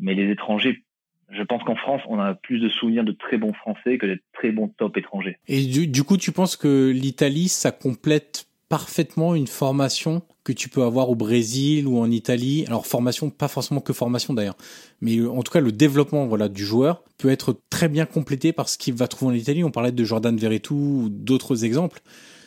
mais 0.00 0.14
les 0.14 0.30
étrangers, 0.30 0.82
je 1.30 1.42
pense 1.42 1.62
qu'en 1.64 1.76
France, 1.76 2.02
on 2.08 2.18
a 2.18 2.34
plus 2.34 2.58
de 2.58 2.68
souvenirs 2.68 3.04
de 3.04 3.12
très 3.12 3.38
bons 3.38 3.52
Français 3.52 3.98
que 3.98 4.06
de 4.06 4.20
très 4.32 4.50
bons 4.50 4.68
top 4.68 4.96
étrangers. 4.96 5.38
Et 5.48 5.64
du, 5.66 5.86
du 5.86 6.02
coup, 6.02 6.16
tu 6.16 6.32
penses 6.32 6.56
que 6.56 6.90
l'Italie, 6.90 7.48
ça 7.48 7.70
complète 7.70 8.46
parfaitement 8.68 9.34
une 9.34 9.48
formation 9.48 10.22
que 10.44 10.52
tu 10.52 10.70
peux 10.70 10.82
avoir 10.82 11.10
au 11.10 11.14
Brésil 11.14 11.86
ou 11.86 11.98
en 11.98 12.10
Italie? 12.10 12.64
Alors 12.66 12.86
formation, 12.86 13.28
pas 13.28 13.48
forcément 13.48 13.82
que 13.82 13.92
formation 13.92 14.32
d'ailleurs, 14.32 14.56
mais 15.02 15.18
euh, 15.18 15.30
en 15.30 15.42
tout 15.42 15.52
cas 15.52 15.60
le 15.60 15.72
développement 15.72 16.26
voilà 16.26 16.48
du 16.48 16.64
joueur 16.64 17.04
peut 17.18 17.28
être 17.28 17.60
très 17.68 17.90
bien 17.90 18.06
complété 18.06 18.54
par 18.54 18.70
ce 18.70 18.78
qu'il 18.78 18.94
va 18.94 19.08
trouver 19.08 19.32
en 19.32 19.34
Italie. 19.34 19.62
On 19.62 19.70
parlait 19.70 19.92
de 19.92 20.04
Jordan 20.04 20.34
Verretou 20.38 20.74
ou 20.74 21.08
d'autres 21.10 21.66
exemples. 21.66 22.00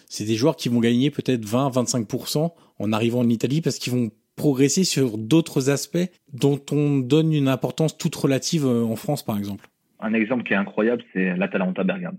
C'est 0.07 0.25
des 0.25 0.35
joueurs 0.35 0.55
qui 0.55 0.69
vont 0.69 0.79
gagner 0.79 1.11
peut-être 1.11 1.45
20-25% 1.45 2.51
en 2.79 2.93
arrivant 2.93 3.19
en 3.19 3.29
Italie 3.29 3.61
parce 3.61 3.77
qu'ils 3.77 3.93
vont 3.93 4.11
progresser 4.35 4.83
sur 4.83 5.17
d'autres 5.17 5.69
aspects 5.69 6.09
dont 6.33 6.59
on 6.71 6.97
donne 6.99 7.33
une 7.33 7.47
importance 7.47 7.97
toute 7.97 8.15
relative 8.15 8.65
euh, 8.65 8.83
en 8.83 8.95
France 8.95 9.23
par 9.23 9.37
exemple. 9.37 9.67
Un 9.99 10.13
exemple 10.13 10.43
qui 10.43 10.53
est 10.53 10.57
incroyable, 10.57 11.03
c'est 11.13 11.35
l'Atalanta 11.37 11.83
Bergame. 11.83 12.17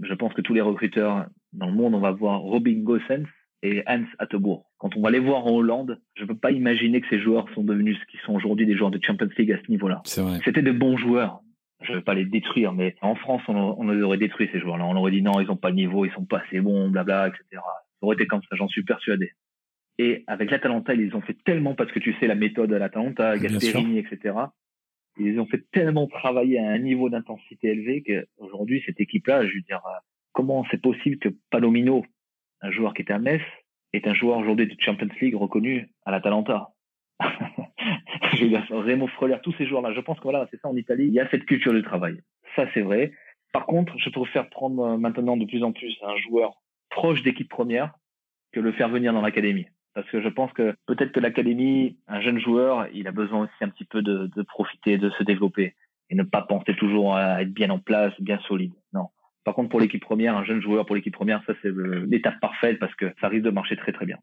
Je 0.00 0.14
pense 0.14 0.32
que 0.34 0.40
tous 0.40 0.54
les 0.54 0.60
recruteurs 0.60 1.26
dans 1.52 1.66
le 1.66 1.72
monde, 1.72 1.94
on 1.94 2.00
va 2.00 2.10
voir 2.10 2.40
Robin 2.40 2.80
Gosens 2.80 3.26
et 3.62 3.82
Hans 3.86 4.04
Attebourg. 4.18 4.70
Quand 4.78 4.96
on 4.96 5.00
va 5.00 5.10
les 5.10 5.20
voir 5.20 5.46
en 5.46 5.52
Hollande, 5.52 6.00
je 6.14 6.22
ne 6.22 6.28
peux 6.28 6.36
pas 6.36 6.50
imaginer 6.50 7.00
que 7.00 7.06
ces 7.08 7.20
joueurs 7.20 7.46
sont 7.54 7.62
devenus 7.62 7.96
ce 8.00 8.10
qu'ils 8.10 8.20
sont 8.20 8.34
aujourd'hui, 8.34 8.66
des 8.66 8.76
joueurs 8.76 8.90
de 8.90 8.98
Champions 9.00 9.28
League 9.38 9.52
à 9.52 9.58
ce 9.64 9.70
niveau-là. 9.70 10.02
C'était 10.44 10.62
de 10.62 10.72
bons 10.72 10.96
joueurs. 10.96 11.40
Je 11.82 11.92
ne 11.92 11.96
vais 11.96 12.02
pas 12.02 12.14
les 12.14 12.24
détruire, 12.24 12.72
mais 12.72 12.96
en 13.00 13.14
France, 13.14 13.42
on, 13.48 13.54
on 13.54 13.88
les 13.90 14.02
aurait 14.02 14.18
détruits, 14.18 14.48
ces 14.52 14.60
joueurs-là. 14.60 14.84
On 14.86 14.96
aurait 14.96 15.10
dit 15.10 15.22
non, 15.22 15.40
ils 15.40 15.46
n'ont 15.46 15.56
pas 15.56 15.70
de 15.70 15.76
niveau, 15.76 16.04
ils 16.04 16.12
sont 16.12 16.24
pas 16.24 16.42
assez 16.46 16.60
bons, 16.60 16.88
blabla, 16.88 17.28
etc. 17.28 17.44
Ça 17.52 17.60
aurait 18.02 18.14
été 18.14 18.26
comme 18.26 18.42
ça, 18.48 18.56
j'en 18.56 18.68
suis 18.68 18.84
persuadé. 18.84 19.32
Et 19.98 20.24
avec 20.26 20.50
l'Atalanta, 20.50 20.94
ils 20.94 21.14
ont 21.14 21.20
fait 21.20 21.36
tellement, 21.44 21.74
parce 21.74 21.92
que 21.92 21.98
tu 21.98 22.14
sais 22.18 22.26
la 22.26 22.34
méthode 22.34 22.70
de 22.70 22.76
l'Atalanta, 22.76 23.36
Gasperini, 23.38 23.98
etc. 23.98 24.34
Ils 25.18 25.38
ont 25.38 25.46
fait 25.46 25.62
tellement 25.70 26.06
travailler 26.06 26.58
à 26.58 26.70
un 26.70 26.78
niveau 26.78 27.10
d'intensité 27.10 27.68
élevé 27.68 28.02
qu'aujourd'hui, 28.02 28.82
cette 28.86 29.00
équipe-là, 29.00 29.46
je 29.46 29.54
veux 29.54 29.60
dire, 29.60 29.82
comment 30.32 30.64
c'est 30.70 30.80
possible 30.80 31.18
que 31.18 31.28
Palomino, 31.50 32.04
un 32.62 32.70
joueur 32.70 32.94
qui 32.94 33.02
était 33.02 33.12
à 33.12 33.18
Metz, 33.18 33.42
est 33.92 34.06
un 34.06 34.14
joueur 34.14 34.38
aujourd'hui 34.38 34.66
de 34.66 34.74
Champions 34.80 35.08
League 35.20 35.34
reconnu 35.34 35.90
à 36.06 36.10
l'Atalanta? 36.10 36.68
dire, 38.36 38.64
Remo 38.70 39.06
Freuler, 39.08 39.38
tous 39.42 39.54
ces 39.58 39.66
joueurs-là. 39.66 39.92
Je 39.92 40.00
pense 40.00 40.18
que 40.18 40.24
voilà, 40.24 40.46
c'est 40.50 40.60
ça 40.60 40.68
en 40.68 40.76
Italie. 40.76 41.06
Il 41.06 41.12
y 41.12 41.20
a 41.20 41.28
cette 41.30 41.44
culture 41.44 41.72
du 41.72 41.82
travail. 41.82 42.20
Ça, 42.56 42.66
c'est 42.74 42.82
vrai. 42.82 43.12
Par 43.52 43.66
contre, 43.66 43.94
je 43.98 44.10
préfère 44.10 44.48
prendre 44.48 44.82
euh, 44.82 44.96
maintenant 44.96 45.36
de 45.36 45.44
plus 45.44 45.62
en 45.62 45.72
plus 45.72 45.96
un 46.02 46.16
joueur 46.16 46.54
proche 46.90 47.22
d'équipe 47.22 47.48
première 47.48 47.94
que 48.52 48.60
le 48.60 48.72
faire 48.72 48.88
venir 48.88 49.12
dans 49.12 49.22
l'académie. 49.22 49.66
Parce 49.94 50.08
que 50.10 50.22
je 50.22 50.28
pense 50.28 50.52
que 50.52 50.74
peut-être 50.86 51.12
que 51.12 51.20
l'académie, 51.20 51.98
un 52.08 52.20
jeune 52.20 52.38
joueur, 52.38 52.86
il 52.94 53.06
a 53.08 53.12
besoin 53.12 53.44
aussi 53.44 53.64
un 53.64 53.68
petit 53.68 53.84
peu 53.84 54.02
de, 54.02 54.30
de 54.34 54.42
profiter, 54.42 54.96
de 54.96 55.10
se 55.10 55.22
développer 55.22 55.74
et 56.08 56.14
ne 56.14 56.22
pas 56.22 56.42
penser 56.42 56.74
toujours 56.76 57.14
à 57.14 57.42
être 57.42 57.52
bien 57.52 57.70
en 57.70 57.78
place, 57.78 58.12
bien 58.20 58.38
solide. 58.46 58.72
Non. 58.92 59.08
Par 59.44 59.54
contre, 59.54 59.70
pour 59.70 59.80
l'équipe 59.80 60.02
première, 60.02 60.36
un 60.36 60.44
jeune 60.44 60.62
joueur 60.62 60.86
pour 60.86 60.96
l'équipe 60.96 61.12
première, 61.12 61.42
ça 61.46 61.54
c'est 61.62 61.72
l'étape 62.06 62.40
parfaite 62.40 62.78
parce 62.78 62.94
que 62.94 63.12
ça 63.20 63.28
risque 63.28 63.44
de 63.44 63.50
marcher 63.50 63.76
très 63.76 63.92
très 63.92 64.06
bien. 64.06 64.18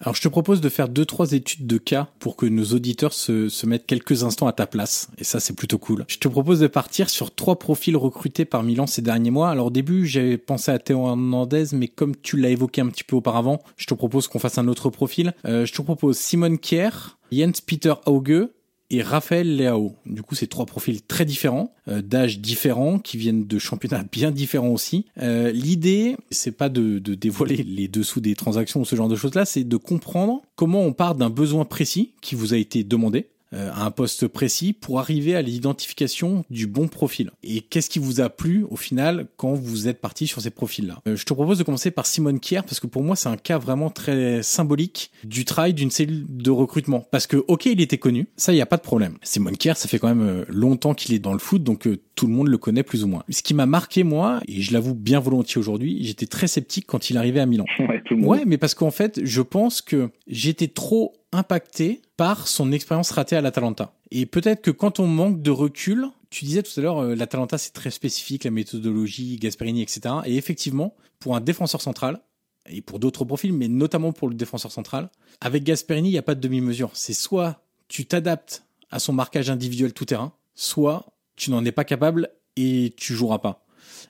Alors 0.00 0.14
je 0.14 0.20
te 0.20 0.28
propose 0.28 0.60
de 0.60 0.68
faire 0.68 0.88
deux 0.88 1.06
trois 1.06 1.32
études 1.32 1.66
de 1.66 1.78
cas 1.78 2.08
pour 2.18 2.36
que 2.36 2.44
nos 2.44 2.64
auditeurs 2.64 3.14
se, 3.14 3.66
mettent 3.66 3.86
quelques 3.86 4.24
instants 4.24 4.46
à 4.46 4.52
ta 4.52 4.66
place 4.66 5.08
et 5.18 5.24
ça 5.24 5.40
c'est 5.40 5.54
plutôt 5.54 5.78
cool. 5.78 6.04
Je 6.08 6.18
te 6.18 6.28
propose 6.28 6.60
de 6.60 6.66
partir 6.66 7.08
sur 7.08 7.34
trois 7.34 7.58
profils 7.58 7.96
recrutés 7.96 8.44
par 8.44 8.62
Milan 8.62 8.86
ces 8.86 9.00
derniers 9.00 9.30
mois. 9.30 9.50
Alors 9.50 9.66
au 9.66 9.70
début 9.70 10.06
j'avais 10.06 10.36
pensé 10.36 10.70
à 10.70 10.78
Théo 10.78 11.06
Hernandez 11.06 11.66
mais 11.72 11.88
comme 11.88 12.14
tu 12.14 12.36
l'as 12.36 12.50
évoqué 12.50 12.82
un 12.82 12.88
petit 12.88 13.04
peu 13.04 13.16
auparavant, 13.16 13.62
je 13.76 13.86
te 13.86 13.94
propose 13.94 14.28
qu'on 14.28 14.38
fasse 14.38 14.58
un 14.58 14.68
autre 14.68 14.90
profil. 14.90 15.34
Euh, 15.46 15.64
je 15.64 15.72
te 15.72 15.80
propose 15.80 16.18
Simon 16.18 16.56
Kier, 16.56 16.90
Jens 17.32 17.60
Peter 17.66 17.94
Auge 18.04 18.48
et 18.90 19.02
Raphaël 19.02 19.56
Leao. 19.56 19.94
Du 20.06 20.22
coup, 20.22 20.34
c'est 20.34 20.46
trois 20.46 20.66
profils 20.66 21.02
très 21.02 21.24
différents, 21.24 21.74
euh, 21.88 22.02
d'âge 22.02 22.38
différents, 22.40 22.98
qui 22.98 23.16
viennent 23.16 23.46
de 23.46 23.58
championnats 23.58 24.04
bien 24.12 24.30
différents 24.30 24.68
aussi. 24.68 25.06
Euh, 25.18 25.50
L'idée, 25.52 26.16
c'est 26.30 26.52
pas 26.52 26.68
de, 26.68 26.98
de, 26.98 27.14
dévoiler 27.14 27.56
les 27.56 27.88
dessous 27.88 28.20
des 28.20 28.34
transactions 28.34 28.80
ou 28.80 28.84
ce 28.84 28.96
genre 28.96 29.08
de 29.08 29.16
choses-là, 29.16 29.44
c'est 29.44 29.64
de 29.64 29.76
comprendre 29.76 30.42
comment 30.54 30.82
on 30.82 30.92
part 30.92 31.14
d'un 31.14 31.30
besoin 31.30 31.64
précis 31.64 32.12
qui 32.20 32.34
vous 32.34 32.54
a 32.54 32.56
été 32.56 32.84
demandé, 32.84 33.28
à 33.52 33.84
un 33.84 33.90
poste 33.90 34.26
précis 34.28 34.72
pour 34.72 34.98
arriver 34.98 35.34
à 35.36 35.42
l'identification 35.42 36.44
du 36.50 36.66
bon 36.66 36.88
profil. 36.88 37.30
Et 37.42 37.60
qu'est-ce 37.60 37.90
qui 37.90 37.98
vous 37.98 38.20
a 38.20 38.28
plu 38.28 38.64
au 38.70 38.76
final 38.76 39.26
quand 39.36 39.54
vous 39.54 39.88
êtes 39.88 40.00
parti 40.00 40.26
sur 40.26 40.40
ces 40.40 40.50
profils-là? 40.50 41.00
Euh, 41.06 41.16
Je 41.16 41.24
te 41.24 41.32
propose 41.34 41.58
de 41.58 41.62
commencer 41.62 41.90
par 41.90 42.06
Simone 42.06 42.40
Kier 42.40 42.62
parce 42.62 42.80
que 42.80 42.86
pour 42.86 43.02
moi 43.02 43.16
c'est 43.16 43.28
un 43.28 43.36
cas 43.36 43.58
vraiment 43.58 43.90
très 43.90 44.42
symbolique 44.42 45.10
du 45.24 45.44
travail 45.44 45.74
d'une 45.74 45.90
cellule 45.90 46.24
de 46.28 46.50
recrutement. 46.50 47.06
Parce 47.10 47.26
que 47.26 47.36
ok 47.48 47.66
il 47.66 47.80
était 47.80 47.98
connu, 47.98 48.26
ça 48.36 48.52
il 48.52 48.56
y 48.56 48.60
a 48.60 48.66
pas 48.66 48.76
de 48.76 48.82
problème. 48.82 49.16
Simone 49.22 49.56
Kier 49.56 49.74
ça 49.76 49.88
fait 49.88 49.98
quand 49.98 50.08
même 50.08 50.26
euh, 50.26 50.44
longtemps 50.48 50.94
qu'il 50.94 51.14
est 51.14 51.18
dans 51.18 51.32
le 51.32 51.38
foot 51.38 51.62
donc 51.62 51.88
tout 52.14 52.26
le 52.26 52.32
monde 52.32 52.48
le 52.48 52.58
connaît 52.58 52.82
plus 52.82 53.04
ou 53.04 53.08
moins. 53.08 53.22
Ce 53.28 53.42
qui 53.42 53.54
m'a 53.54 53.66
marqué 53.66 54.02
moi 54.02 54.40
et 54.48 54.60
je 54.62 54.72
l'avoue 54.72 54.94
bien 54.94 55.20
volontiers 55.20 55.58
aujourd'hui, 55.58 55.98
j'étais 56.02 56.26
très 56.26 56.46
sceptique 56.46 56.86
quand 56.86 57.10
il 57.10 57.18
arrivait 57.18 57.40
à 57.40 57.46
Milan. 57.46 57.64
Ouais, 57.86 58.02
tout 58.04 58.14
le 58.14 58.20
monde. 58.22 58.30
ouais 58.30 58.42
mais 58.46 58.58
parce 58.58 58.74
qu'en 58.74 58.90
fait 58.90 59.20
je 59.22 59.42
pense 59.42 59.80
que 59.82 60.10
j'étais 60.26 60.66
trop 60.68 61.12
impacté 61.36 62.02
par 62.16 62.48
son 62.48 62.72
expérience 62.72 63.10
ratée 63.10 63.36
à 63.36 63.40
l'Atalanta. 63.40 63.92
Et 64.10 64.26
peut-être 64.26 64.62
que 64.62 64.70
quand 64.70 65.00
on 65.00 65.06
manque 65.06 65.42
de 65.42 65.50
recul, 65.50 66.08
tu 66.30 66.44
disais 66.44 66.62
tout 66.62 66.72
à 66.78 66.82
l'heure, 66.82 66.98
euh, 66.98 67.14
l'Atalanta 67.14 67.58
c'est 67.58 67.72
très 67.72 67.90
spécifique, 67.90 68.44
la 68.44 68.50
méthodologie, 68.50 69.36
Gasperini, 69.36 69.82
etc. 69.82 70.16
Et 70.24 70.36
effectivement, 70.36 70.94
pour 71.20 71.36
un 71.36 71.40
défenseur 71.40 71.80
central, 71.80 72.20
et 72.68 72.82
pour 72.82 72.98
d'autres 72.98 73.24
profils, 73.24 73.52
mais 73.52 73.68
notamment 73.68 74.12
pour 74.12 74.28
le 74.28 74.34
défenseur 74.34 74.72
central, 74.72 75.10
avec 75.40 75.64
Gasperini, 75.64 76.08
il 76.08 76.12
n'y 76.12 76.18
a 76.18 76.22
pas 76.22 76.34
de 76.34 76.40
demi-mesure. 76.40 76.90
C'est 76.94 77.14
soit 77.14 77.62
tu 77.88 78.06
t'adaptes 78.06 78.64
à 78.90 78.98
son 78.98 79.12
marquage 79.12 79.50
individuel 79.50 79.92
tout 79.92 80.04
terrain, 80.04 80.32
soit 80.54 81.06
tu 81.36 81.50
n'en 81.50 81.64
es 81.64 81.72
pas 81.72 81.84
capable 81.84 82.30
et 82.56 82.94
tu 82.96 83.14
joueras 83.14 83.38
pas. 83.38 83.65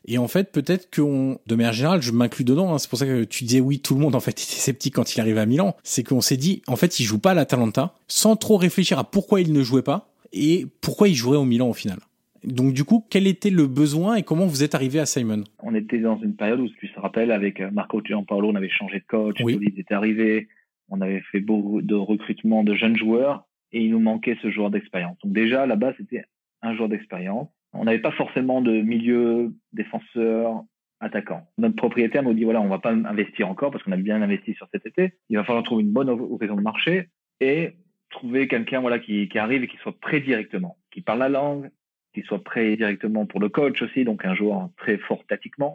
Et 0.06 0.18
en 0.18 0.28
fait, 0.28 0.52
peut-être 0.52 0.94
qu'on, 0.94 1.38
de 1.46 1.54
manière 1.54 1.72
générale, 1.72 2.02
je 2.02 2.12
m'inclus 2.12 2.44
dedans. 2.44 2.72
Hein, 2.72 2.78
c'est 2.78 2.88
pour 2.88 2.98
ça 2.98 3.06
que 3.06 3.24
tu 3.24 3.44
disais 3.44 3.60
oui, 3.60 3.80
tout 3.80 3.94
le 3.94 4.00
monde 4.00 4.14
en 4.14 4.20
fait 4.20 4.30
était 4.42 4.42
sceptique 4.42 4.94
quand 4.94 5.14
il 5.14 5.20
arrive 5.20 5.38
à 5.38 5.46
Milan. 5.46 5.76
C'est 5.82 6.02
qu'on 6.02 6.20
s'est 6.20 6.36
dit, 6.36 6.62
en 6.66 6.76
fait, 6.76 7.00
il 7.00 7.04
joue 7.04 7.18
pas 7.18 7.32
à 7.32 7.34
l'Atalanta, 7.34 7.94
sans 8.08 8.36
trop 8.36 8.56
réfléchir 8.56 8.98
à 8.98 9.04
pourquoi 9.04 9.40
il 9.40 9.52
ne 9.52 9.62
jouait 9.62 9.82
pas 9.82 10.08
et 10.32 10.66
pourquoi 10.80 11.08
il 11.08 11.14
jouerait 11.14 11.38
au 11.38 11.44
Milan 11.44 11.68
au 11.68 11.74
final. 11.74 11.98
Donc 12.44 12.72
du 12.72 12.84
coup, 12.84 13.04
quel 13.10 13.26
était 13.26 13.50
le 13.50 13.66
besoin 13.66 14.14
et 14.14 14.22
comment 14.22 14.46
vous 14.46 14.62
êtes 14.62 14.74
arrivé 14.74 15.00
à 15.00 15.06
Simon? 15.06 15.42
On 15.62 15.74
était 15.74 15.98
dans 15.98 16.16
une 16.18 16.36
période 16.36 16.60
où, 16.60 16.68
tu 16.68 16.92
te 16.92 17.00
rappelles, 17.00 17.32
avec 17.32 17.60
euh, 17.60 17.70
Marco 17.72 18.00
Gianpaolo, 18.04 18.48
on 18.48 18.54
avait 18.54 18.68
changé 18.68 19.00
de 19.00 19.04
coach, 19.04 19.36
oui. 19.42 19.58
il 19.60 19.80
était 19.80 19.94
arrivé, 19.94 20.48
on 20.88 21.00
avait 21.00 21.22
fait 21.32 21.40
beaucoup 21.40 21.82
de 21.82 21.94
recrutement 21.94 22.62
de 22.62 22.74
jeunes 22.74 22.96
joueurs 22.96 23.46
et 23.72 23.82
il 23.82 23.90
nous 23.90 23.98
manquait 23.98 24.38
ce 24.42 24.50
joueur 24.50 24.70
d'expérience. 24.70 25.16
Donc 25.24 25.32
déjà, 25.32 25.66
là-bas, 25.66 25.94
c'était 25.98 26.24
un 26.62 26.74
joueur 26.76 26.88
d'expérience. 26.88 27.48
On 27.78 27.84
n'avait 27.84 28.00
pas 28.00 28.12
forcément 28.12 28.60
de 28.60 28.80
milieu 28.80 29.52
défenseur 29.72 30.62
attaquant. 31.00 31.46
Notre 31.58 31.76
propriétaire 31.76 32.22
nous 32.22 32.34
dit 32.34 32.44
voilà, 32.44 32.60
on 32.60 32.68
va 32.68 32.78
pas 32.78 32.92
investir 32.92 33.48
encore 33.48 33.70
parce 33.70 33.84
qu'on 33.84 33.92
a 33.92 33.96
bien 33.96 34.20
investi 34.22 34.54
sur 34.54 34.68
cet 34.72 34.86
été. 34.86 35.14
Il 35.28 35.36
va 35.36 35.44
falloir 35.44 35.64
trouver 35.64 35.82
une 35.82 35.92
bonne 35.92 36.08
occasion 36.08 36.56
de 36.56 36.62
marché 36.62 37.08
et 37.40 37.74
trouver 38.10 38.48
quelqu'un 38.48 38.80
voilà 38.80 38.98
qui, 38.98 39.28
qui 39.28 39.38
arrive 39.38 39.64
et 39.64 39.68
qui 39.68 39.76
soit 39.78 39.98
prêt 39.98 40.20
directement, 40.20 40.78
qui 40.90 41.02
parle 41.02 41.18
la 41.18 41.28
langue, 41.28 41.70
qui 42.14 42.22
soit 42.22 42.42
prêt 42.42 42.76
directement 42.76 43.26
pour 43.26 43.40
le 43.40 43.48
coach 43.48 43.82
aussi, 43.82 44.04
donc 44.04 44.24
un 44.24 44.34
joueur 44.34 44.70
très 44.78 44.96
fort 44.96 45.24
tactiquement. 45.26 45.74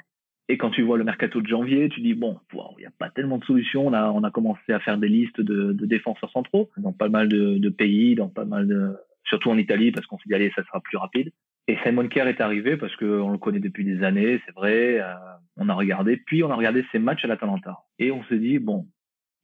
Et 0.49 0.57
quand 0.57 0.71
tu 0.71 0.81
vois 0.81 0.97
le 0.97 1.03
mercato 1.03 1.39
de 1.39 1.47
janvier, 1.47 1.87
tu 1.87 2.01
dis 2.01 2.13
bon, 2.13 2.37
il 2.53 2.81
n'y 2.81 2.85
a 2.85 2.91
pas 2.97 3.09
tellement 3.09 3.37
de 3.37 3.45
solutions. 3.45 3.87
On 3.87 3.93
a, 3.93 4.11
on 4.11 4.23
a 4.23 4.31
commencé 4.31 4.73
à 4.73 4.79
faire 4.79 4.97
des 4.97 5.07
listes 5.07 5.39
de, 5.39 5.71
de 5.71 5.85
défenseurs 5.85 6.31
centraux 6.31 6.69
dans 6.77 6.91
pas 6.91 7.09
mal 7.09 7.29
de, 7.29 7.57
de, 7.57 7.69
pays, 7.69 8.15
dans 8.15 8.27
pas 8.27 8.43
mal 8.43 8.67
de, 8.67 8.97
surtout 9.23 9.49
en 9.49 9.57
Italie, 9.57 9.91
parce 9.91 10.07
qu'on 10.07 10.17
s'est 10.17 10.27
dit 10.27 10.33
allez, 10.33 10.51
ça 10.55 10.63
sera 10.63 10.81
plus 10.81 10.97
rapide. 10.97 11.31
Et 11.67 11.77
Simon 11.83 12.07
Kerr 12.07 12.27
est 12.27 12.41
arrivé 12.41 12.75
parce 12.77 12.95
qu'on 12.95 13.31
le 13.31 13.37
connaît 13.37 13.59
depuis 13.59 13.85
des 13.85 14.03
années, 14.03 14.41
c'est 14.45 14.55
vrai. 14.55 14.99
Euh, 14.99 15.13
on 15.57 15.69
a 15.69 15.73
regardé, 15.73 16.17
puis 16.17 16.43
on 16.43 16.51
a 16.51 16.55
regardé 16.55 16.85
ses 16.91 16.99
matchs 16.99 17.23
à 17.25 17.27
l'Atalanta 17.27 17.77
et 17.99 18.11
on 18.11 18.23
s'est 18.25 18.39
dit 18.39 18.59
bon, 18.59 18.87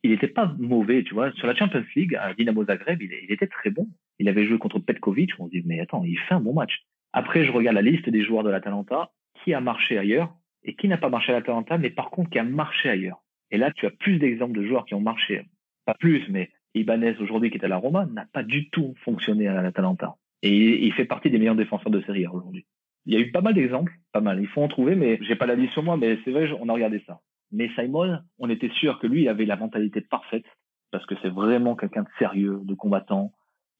il 0.03 0.11
n'était 0.11 0.27
pas 0.27 0.53
mauvais, 0.57 1.03
tu 1.03 1.13
vois. 1.13 1.31
Sur 1.33 1.47
la 1.47 1.55
Champions 1.55 1.83
League, 1.95 2.15
à 2.15 2.33
Dynamo 2.33 2.65
Zagreb, 2.65 3.01
il, 3.01 3.11
il, 3.23 3.31
était 3.31 3.47
très 3.47 3.69
bon. 3.69 3.87
Il 4.19 4.29
avait 4.29 4.45
joué 4.45 4.57
contre 4.57 4.79
Petkovic. 4.79 5.31
On 5.39 5.45
se 5.45 5.51
dit 5.51 5.63
mais 5.65 5.79
attends, 5.79 6.03
il 6.03 6.17
fait 6.17 6.33
un 6.33 6.39
bon 6.39 6.53
match. 6.53 6.83
Après, 7.13 7.45
je 7.45 7.51
regarde 7.51 7.75
la 7.75 7.81
liste 7.81 8.09
des 8.09 8.23
joueurs 8.23 8.43
de 8.43 8.49
l'Atalanta 8.49 9.11
qui 9.43 9.53
a 9.53 9.61
marché 9.61 9.97
ailleurs 9.97 10.33
et 10.63 10.75
qui 10.75 10.87
n'a 10.87 10.97
pas 10.97 11.09
marché 11.09 11.31
à 11.31 11.35
l'Atalanta, 11.35 11.77
mais 11.77 11.89
par 11.89 12.09
contre 12.09 12.29
qui 12.29 12.39
a 12.39 12.43
marché 12.43 12.89
ailleurs. 12.89 13.23
Et 13.51 13.57
là, 13.57 13.71
tu 13.71 13.85
as 13.85 13.91
plus 13.91 14.19
d'exemples 14.19 14.57
de 14.57 14.65
joueurs 14.65 14.85
qui 14.85 14.93
ont 14.93 14.99
marché, 14.99 15.45
pas 15.85 15.93
plus, 15.93 16.27
mais 16.29 16.49
Ibanez 16.73 17.15
aujourd'hui 17.19 17.49
qui 17.49 17.57
est 17.57 17.65
à 17.65 17.67
la 17.67 17.77
Roma 17.77 18.05
n'a 18.05 18.25
pas 18.31 18.43
du 18.43 18.69
tout 18.69 18.93
fonctionné 19.03 19.47
à 19.47 19.61
l'Atalanta. 19.61 20.15
Et 20.43 20.85
il 20.85 20.93
fait 20.93 21.05
partie 21.05 21.29
des 21.29 21.39
meilleurs 21.39 21.55
défenseurs 21.55 21.91
de 21.91 22.01
série 22.01 22.27
aujourd'hui. 22.27 22.65
Il 23.05 23.13
y 23.13 23.17
a 23.17 23.19
eu 23.19 23.31
pas 23.31 23.41
mal 23.41 23.53
d'exemples, 23.53 23.93
pas 24.11 24.21
mal. 24.21 24.39
Il 24.41 24.47
faut 24.47 24.61
en 24.61 24.67
trouver, 24.67 24.95
mais 24.95 25.17
j'ai 25.21 25.35
pas 25.35 25.45
la 25.45 25.55
liste 25.55 25.73
sur 25.73 25.83
moi, 25.83 25.97
mais 25.97 26.19
c'est 26.23 26.31
vrai, 26.31 26.49
on 26.59 26.69
a 26.69 26.73
regardé 26.73 27.01
ça. 27.07 27.21
Mais 27.51 27.69
Simon, 27.75 28.19
on 28.37 28.49
était 28.49 28.69
sûr 28.69 28.99
que 28.99 29.07
lui, 29.07 29.23
il 29.23 29.29
avait 29.29 29.45
la 29.45 29.55
mentalité 29.55 30.01
parfaite, 30.01 30.45
parce 30.91 31.05
que 31.05 31.15
c'est 31.21 31.29
vraiment 31.29 31.75
quelqu'un 31.75 32.03
de 32.03 32.09
sérieux, 32.19 32.59
de 32.63 32.73
combattant. 32.73 33.31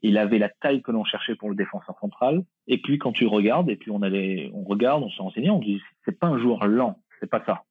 Il 0.02 0.18
avait 0.18 0.40
la 0.40 0.50
taille 0.50 0.82
que 0.82 0.92
l'on 0.92 1.04
cherchait 1.04 1.36
pour 1.36 1.50
le 1.50 1.56
défenseur 1.56 1.98
central. 2.00 2.44
Et 2.68 2.82
puis, 2.82 2.98
quand 2.98 3.12
tu 3.12 3.26
regardes, 3.26 3.70
et 3.70 3.76
puis 3.76 3.92
on 3.92 4.02
allait, 4.02 4.50
on 4.54 4.64
regarde, 4.64 5.04
on 5.04 5.10
s'est 5.10 5.22
renseigné, 5.22 5.50
on 5.50 5.60
dit, 5.60 5.82
c'est 6.06 6.18
pas 6.18 6.28
un 6.28 6.40
joueur 6.40 6.68
lent, 6.68 7.00
c'est 7.20 7.30
pas 7.30 7.44
ça. 7.46 7.64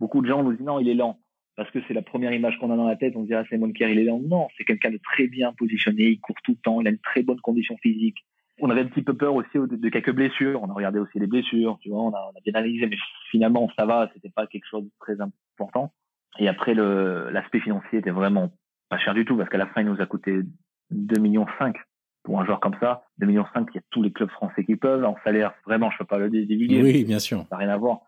Beaucoup 0.00 0.20
de 0.22 0.26
gens 0.26 0.42
nous 0.42 0.52
disent, 0.52 0.66
non, 0.66 0.80
il 0.80 0.88
est 0.88 0.94
lent 0.94 1.18
parce 1.56 1.70
que 1.70 1.78
c'est 1.88 1.94
la 1.94 2.02
première 2.02 2.32
image 2.32 2.58
qu'on 2.58 2.70
a 2.70 2.76
dans 2.76 2.86
la 2.86 2.96
tête, 2.96 3.16
on 3.16 3.22
se 3.22 3.26
dit 3.26 3.34
ah 3.34 3.44
Simon 3.48 3.72
Kerr 3.72 3.88
il 3.88 3.98
est 3.98 4.04
lent. 4.04 4.20
Non, 4.20 4.48
c'est 4.56 4.64
quelqu'un 4.64 4.90
de 4.90 4.98
très 4.98 5.26
bien 5.26 5.52
positionné, 5.54 6.04
il 6.04 6.20
court 6.20 6.36
tout 6.44 6.52
le 6.52 6.58
temps, 6.58 6.80
il 6.80 6.86
a 6.86 6.90
une 6.90 6.98
très 6.98 7.22
bonne 7.22 7.40
condition 7.40 7.76
physique. 7.78 8.18
On 8.60 8.70
avait 8.70 8.82
un 8.82 8.86
petit 8.86 9.02
peu 9.02 9.14
peur 9.14 9.34
aussi 9.34 9.50
de, 9.54 9.88
quelques 9.88 10.12
blessures, 10.12 10.62
on 10.62 10.70
a 10.70 10.72
regardé 10.72 10.98
aussi 10.98 11.18
les 11.18 11.26
blessures, 11.26 11.78
tu 11.82 11.90
vois, 11.90 12.02
on 12.02 12.12
a, 12.12 12.30
on 12.32 12.38
a 12.38 12.40
bien 12.42 12.54
analysé, 12.54 12.86
mais 12.86 12.96
finalement 13.30 13.70
ça 13.78 13.84
va, 13.84 14.10
c'était 14.14 14.30
pas 14.30 14.46
quelque 14.46 14.66
chose 14.70 14.84
de 14.84 14.90
très 14.98 15.20
important. 15.20 15.92
Et 16.38 16.48
après 16.48 16.74
le 16.74 17.30
l'aspect 17.30 17.60
financier 17.60 17.98
était 17.98 18.10
vraiment 18.10 18.52
pas 18.88 18.98
cher 18.98 19.14
du 19.14 19.24
tout 19.24 19.36
parce 19.36 19.48
qu'à 19.48 19.58
la 19.58 19.66
fin 19.66 19.80
il 19.80 19.88
nous 19.88 20.00
a 20.00 20.06
coûté 20.06 20.40
2 20.90 21.20
millions 21.20 21.46
5 21.58 21.76
pour 22.22 22.40
un 22.40 22.44
joueur 22.44 22.60
comme 22.60 22.76
ça, 22.80 23.04
2 23.18 23.26
millions 23.26 23.46
5, 23.54 23.68
il 23.72 23.76
y 23.76 23.78
a 23.78 23.82
tous 23.90 24.02
les 24.02 24.12
clubs 24.12 24.30
français 24.30 24.64
qui 24.64 24.74
peuvent. 24.74 25.04
En 25.04 25.16
salaire, 25.22 25.54
vraiment, 25.64 25.90
je 25.92 25.98
peux 25.98 26.04
pas 26.04 26.18
le 26.18 26.28
divulguer. 26.28 26.82
Oui, 26.82 27.04
bien 27.04 27.20
sûr. 27.20 27.46
Ça 27.48 27.48
n'a 27.52 27.58
rien 27.58 27.68
à 27.68 27.76
voir. 27.76 28.00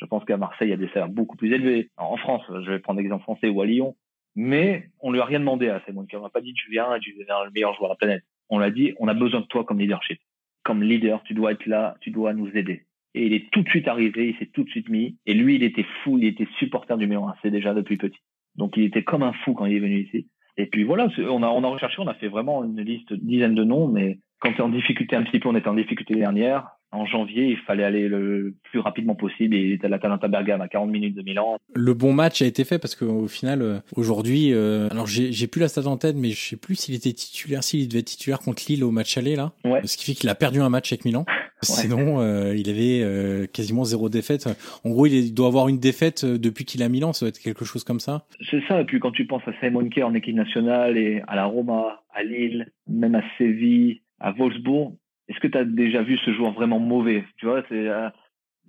Je 0.00 0.06
pense 0.06 0.24
qu'à 0.24 0.36
Marseille, 0.36 0.68
il 0.68 0.70
y 0.70 0.74
a 0.74 0.78
des 0.78 0.88
salaires 0.88 1.08
beaucoup 1.08 1.36
plus 1.36 1.52
élevés. 1.52 1.90
En 1.96 2.16
France, 2.16 2.42
je 2.48 2.70
vais 2.70 2.78
prendre 2.78 3.00
l'exemple 3.00 3.22
français 3.22 3.48
ou 3.48 3.60
à 3.60 3.66
Lyon. 3.66 3.96
Mais 4.34 4.88
on 5.00 5.12
lui 5.12 5.20
a 5.20 5.24
rien 5.24 5.40
demandé 5.40 5.68
à 5.68 5.82
Simon 5.84 6.06
On 6.12 6.20
n'a 6.20 6.28
pas 6.28 6.40
dit 6.40 6.54
tu 6.54 6.70
viens 6.70 6.98
tu 7.00 7.12
deviens 7.18 7.44
le 7.44 7.50
meilleur 7.50 7.74
joueur 7.74 7.90
de 7.90 7.94
la 7.94 7.96
planète. 7.96 8.24
On 8.48 8.58
l'a 8.58 8.70
dit 8.70 8.94
on 8.98 9.08
a 9.08 9.14
besoin 9.14 9.40
de 9.40 9.46
toi 9.46 9.64
comme 9.64 9.80
leadership. 9.80 10.20
Comme 10.62 10.82
leader, 10.82 11.22
tu 11.24 11.34
dois 11.34 11.52
être 11.52 11.66
là, 11.66 11.96
tu 12.00 12.10
dois 12.10 12.32
nous 12.32 12.48
aider. 12.56 12.84
Et 13.14 13.26
il 13.26 13.32
est 13.34 13.50
tout 13.50 13.62
de 13.62 13.68
suite 13.68 13.88
arrivé, 13.88 14.28
il 14.28 14.36
s'est 14.38 14.50
tout 14.52 14.62
de 14.62 14.70
suite 14.70 14.88
mis. 14.88 15.16
Et 15.26 15.34
lui, 15.34 15.56
il 15.56 15.64
était 15.64 15.86
fou, 16.02 16.16
il 16.18 16.24
était 16.24 16.46
supporter 16.58 16.96
numéro 16.96 17.26
un. 17.26 17.34
C'est 17.42 17.50
déjà 17.50 17.74
depuis 17.74 17.96
petit. 17.96 18.20
Donc 18.56 18.76
il 18.76 18.84
était 18.84 19.02
comme 19.02 19.22
un 19.22 19.32
fou 19.32 19.54
quand 19.54 19.66
il 19.66 19.76
est 19.76 19.80
venu 19.80 20.00
ici. 20.00 20.28
Et 20.56 20.66
puis 20.66 20.84
voilà, 20.84 21.08
on 21.18 21.42
a, 21.42 21.48
on 21.48 21.64
a 21.64 21.68
recherché, 21.68 21.96
on 22.00 22.06
a 22.06 22.14
fait 22.14 22.28
vraiment 22.28 22.64
une 22.64 22.80
liste, 22.80 23.12
dizaine 23.12 23.54
de 23.54 23.64
noms, 23.64 23.88
mais 23.88 24.18
quand 24.40 24.52
tu 24.52 24.58
es 24.58 24.62
en 24.62 24.68
difficulté 24.68 25.16
un 25.16 25.22
petit 25.22 25.38
peu, 25.38 25.48
on 25.48 25.56
était 25.56 25.68
en 25.68 25.74
difficulté 25.74 26.14
dernière 26.14 26.68
en 26.92 27.06
janvier, 27.06 27.46
il 27.46 27.56
fallait 27.58 27.84
aller 27.84 28.08
le 28.08 28.54
plus 28.64 28.80
rapidement 28.80 29.14
possible 29.14 29.54
et 29.54 29.60
il 29.60 29.72
était 29.72 29.86
à 29.86 29.88
l'Atalanta 29.88 30.26
Bergame 30.26 30.60
à 30.60 30.68
40 30.68 30.90
minutes 30.90 31.14
de 31.14 31.22
Milan. 31.22 31.56
Le 31.74 31.94
bon 31.94 32.12
match 32.12 32.42
a 32.42 32.46
été 32.46 32.64
fait 32.64 32.80
parce 32.80 32.96
qu'au 32.96 33.28
final, 33.28 33.62
euh, 33.62 33.78
aujourd'hui, 33.94 34.52
euh, 34.52 34.88
alors 34.90 35.06
j'ai 35.06 35.46
plus 35.46 35.60
la 35.60 35.68
stat 35.68 35.86
en 35.86 35.96
tête, 35.96 36.16
mais 36.16 36.30
je 36.30 36.40
sais 36.40 36.56
plus 36.56 36.74
s'il 36.74 36.94
était 36.94 37.12
titulaire, 37.12 37.62
s'il 37.62 37.88
devait 37.88 38.00
être 38.00 38.06
titulaire 38.06 38.40
contre 38.40 38.64
Lille 38.68 38.82
au 38.82 38.90
match 38.90 39.16
aller 39.16 39.36
là. 39.36 39.52
Ouais. 39.64 39.80
Ce 39.84 39.96
qui 39.96 40.04
fait 40.04 40.18
qu'il 40.18 40.28
a 40.28 40.34
perdu 40.34 40.60
un 40.60 40.68
match 40.68 40.92
avec 40.92 41.04
Milan. 41.04 41.24
Sinon, 41.62 42.20
euh, 42.20 42.56
il 42.56 42.70
avait 42.70 43.46
quasiment 43.48 43.84
zéro 43.84 44.08
défaite. 44.08 44.48
En 44.82 44.90
gros, 44.90 45.06
il 45.06 45.34
doit 45.34 45.46
avoir 45.46 45.68
une 45.68 45.78
défaite 45.78 46.24
depuis 46.24 46.64
qu'il 46.64 46.82
a 46.82 46.88
Milan. 46.88 47.12
Ça 47.12 47.26
doit 47.26 47.28
être 47.28 47.38
quelque 47.38 47.66
chose 47.66 47.84
comme 47.84 48.00
ça. 48.00 48.24
C'est 48.50 48.62
ça. 48.66 48.80
Et 48.80 48.84
puis 48.84 48.98
quand 48.98 49.12
tu 49.12 49.26
penses 49.26 49.42
à 49.46 49.52
Simon 49.60 49.88
Kerr 49.90 50.06
en 50.06 50.14
équipe 50.14 50.34
nationale 50.34 50.96
et 50.96 51.22
à 51.28 51.36
la 51.36 51.44
Roma, 51.44 52.02
à 52.14 52.22
Lille, 52.22 52.72
même 52.88 53.14
à 53.14 53.22
Séville, 53.36 54.00
à 54.20 54.32
Wolfsburg, 54.32 54.94
est-ce 55.30 55.38
que 55.38 55.46
tu 55.46 55.56
as 55.56 55.64
déjà 55.64 56.02
vu 56.02 56.18
ce 56.18 56.32
joueur 56.32 56.52
vraiment 56.52 56.80
mauvais? 56.80 57.24
Tu 57.38 57.46
vois, 57.46 57.62
c'est 57.68 57.88
euh, 57.88 58.10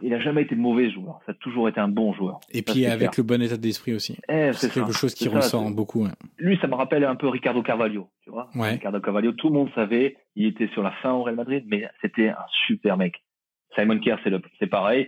il 0.01 0.13
a 0.13 0.19
jamais 0.19 0.43
été 0.43 0.55
mauvais 0.55 0.91
joueur. 0.91 1.19
Ça 1.25 1.31
a 1.31 1.35
toujours 1.35 1.67
été 1.67 1.79
un 1.79 1.87
bon 1.87 2.13
joueur. 2.13 2.39
Et 2.51 2.61
puis 2.61 2.85
avec 2.85 3.17
le 3.17 3.23
bon 3.23 3.41
état 3.41 3.57
d'esprit 3.57 3.93
aussi. 3.93 4.17
Eh, 4.29 4.51
c'est 4.53 4.71
quelque 4.71 4.91
chose 4.91 5.13
qui 5.13 5.27
ressort 5.27 5.69
beaucoup. 5.71 6.07
Lui, 6.37 6.57
ça 6.61 6.67
me 6.67 6.75
rappelle 6.75 7.03
un 7.03 7.15
peu 7.15 7.27
Ricardo 7.27 7.61
Carvalho. 7.61 8.09
Tu 8.23 8.29
vois, 8.29 8.49
Ricardo 8.53 8.99
Carvalho. 8.99 9.31
Tout 9.33 9.49
le 9.49 9.55
monde 9.55 9.69
savait, 9.75 10.17
il 10.35 10.45
était 10.45 10.67
sur 10.69 10.83
la 10.83 10.91
fin 11.01 11.13
au 11.13 11.23
Real 11.23 11.35
Madrid, 11.35 11.65
mais 11.67 11.87
c'était 12.01 12.29
un 12.29 12.45
super 12.67 12.97
mec. 12.97 13.21
Simon 13.75 13.99
Kerr, 13.99 14.17
c'est 14.23 14.29
le, 14.29 14.41
c'est 14.59 14.67
pareil. 14.67 15.07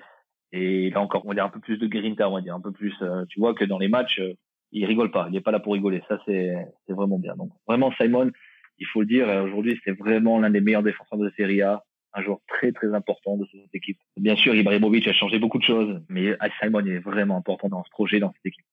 Et 0.51 0.88
il 0.88 0.95
a 0.95 1.01
encore, 1.01 1.25
on 1.25 1.30
va 1.30 1.34
dire 1.35 1.45
un 1.45 1.49
peu 1.49 1.59
plus 1.59 1.77
de 1.77 1.88
grinta, 1.88 2.30
on 2.30 2.35
va 2.35 2.41
dire 2.41 2.55
un 2.55 2.61
peu 2.61 2.71
plus. 2.71 2.93
Euh, 3.01 3.25
tu 3.27 3.39
vois 3.39 3.53
que 3.53 3.65
dans 3.65 3.80
les 3.80 3.88
matchs, 3.88 4.19
euh, 4.19 4.34
il 4.71 4.85
rigole 4.85 5.11
pas. 5.11 5.27
Il 5.30 5.35
est 5.35 5.41
pas 5.41 5.51
là 5.51 5.59
pour 5.59 5.73
rigoler. 5.73 6.01
Ça, 6.07 6.19
c'est, 6.25 6.55
c'est 6.88 6.93
vraiment 6.93 7.19
bien. 7.19 7.35
Donc 7.35 7.51
vraiment, 7.67 7.91
Simon, 7.99 8.31
il 8.80 8.88
faut 8.88 9.02
le 9.02 9.08
dire, 9.08 9.28
aujourd'hui, 9.44 9.80
c'est 9.84 9.98
vraiment 9.98 10.40
l'un 10.40 10.50
des 10.50 10.62
meilleurs 10.62 10.84
défenseurs 10.84 11.20
de 11.20 11.32
Serie 11.38 11.62
A, 11.62 11.84
un 12.14 12.22
joueur 12.22 12.40
très 12.48 12.72
très 12.72 12.94
important 12.94 13.38
de 13.38 13.45
cette 13.52 13.74
équipe. 13.74 13.98
Bien 14.18 14.36
sûr, 14.36 14.54
Ibrahimovic 14.54 15.08
a 15.08 15.14
changé 15.14 15.40
beaucoup 15.40 15.58
de 15.58 15.64
choses, 15.64 16.02
mais 16.10 16.38
Simon 16.62 16.86
est 16.86 17.00
vraiment 17.00 17.38
important 17.38 17.70
dans 17.70 17.84
ce 17.84 17.90
projet, 17.90 18.20
dans 18.20 18.32
cette 18.34 18.45
équipe. 18.45 18.66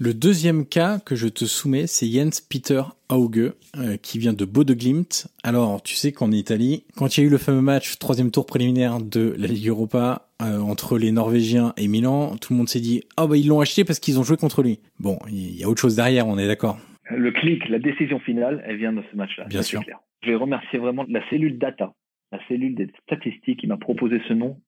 Le 0.00 0.14
deuxième 0.14 0.64
cas 0.64 1.00
que 1.00 1.16
je 1.16 1.26
te 1.26 1.44
soumets, 1.44 1.88
c'est 1.88 2.08
Jens 2.08 2.40
Peter 2.40 2.82
Auge, 3.08 3.52
euh, 3.76 3.96
qui 3.96 4.20
vient 4.20 4.32
de 4.32 4.44
Glimt. 4.44 5.26
Alors, 5.42 5.82
tu 5.82 5.96
sais 5.96 6.12
qu'en 6.12 6.30
Italie, 6.30 6.84
quand 6.94 7.16
il 7.16 7.20
y 7.20 7.24
a 7.24 7.26
eu 7.26 7.30
le 7.30 7.36
fameux 7.36 7.62
match, 7.62 7.98
troisième 7.98 8.30
tour 8.30 8.46
préliminaire 8.46 9.00
de 9.00 9.34
la 9.36 9.48
Ligue 9.48 9.66
Europa, 9.66 10.28
euh, 10.40 10.60
entre 10.60 10.98
les 10.98 11.10
Norvégiens 11.10 11.72
et 11.76 11.88
Milan, 11.88 12.36
tout 12.36 12.52
le 12.52 12.58
monde 12.58 12.68
s'est 12.68 12.78
dit, 12.78 13.02
ah 13.16 13.24
oh, 13.24 13.26
bah 13.26 13.36
ils 13.36 13.48
l'ont 13.48 13.58
acheté 13.58 13.84
parce 13.84 13.98
qu'ils 13.98 14.20
ont 14.20 14.22
joué 14.22 14.36
contre 14.36 14.62
lui. 14.62 14.78
Bon, 15.00 15.18
il 15.28 15.58
y 15.58 15.64
a 15.64 15.68
autre 15.68 15.80
chose 15.80 15.96
derrière, 15.96 16.28
on 16.28 16.38
est 16.38 16.46
d'accord 16.46 16.78
le 17.10 17.30
clic, 17.30 17.68
la 17.68 17.78
décision 17.78 18.18
finale, 18.20 18.62
elle 18.66 18.76
vient 18.76 18.92
de 18.92 19.02
ce 19.10 19.16
match-là. 19.16 19.44
Bien 19.44 19.62
sûr. 19.62 19.82
Je 20.22 20.30
vais 20.30 20.34
remercier 20.34 20.78
vraiment 20.78 21.04
la 21.08 21.26
cellule 21.30 21.58
data, 21.58 21.94
la 22.32 22.40
cellule 22.48 22.74
des 22.74 22.88
statistiques 23.04 23.60
qui 23.60 23.66
m'a 23.66 23.76
proposé 23.76 24.20
ce 24.28 24.32
nom. 24.32 24.60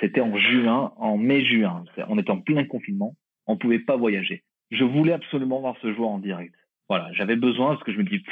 C'était 0.00 0.20
en 0.20 0.36
juin, 0.36 0.92
en 0.96 1.16
mai-juin. 1.16 1.84
On 2.08 2.18
était 2.18 2.30
en 2.30 2.40
plein 2.40 2.64
confinement. 2.64 3.14
On 3.46 3.56
pouvait 3.56 3.80
pas 3.80 3.96
voyager. 3.96 4.42
Je 4.70 4.84
voulais 4.84 5.12
absolument 5.12 5.60
voir 5.60 5.76
ce 5.82 5.92
joueur 5.92 6.10
en 6.10 6.18
direct. 6.18 6.54
Voilà, 6.88 7.10
j'avais 7.12 7.36
besoin 7.36 7.70
parce 7.74 7.84
que 7.84 7.92
je 7.92 7.98
me 7.98 8.04
dis, 8.04 8.22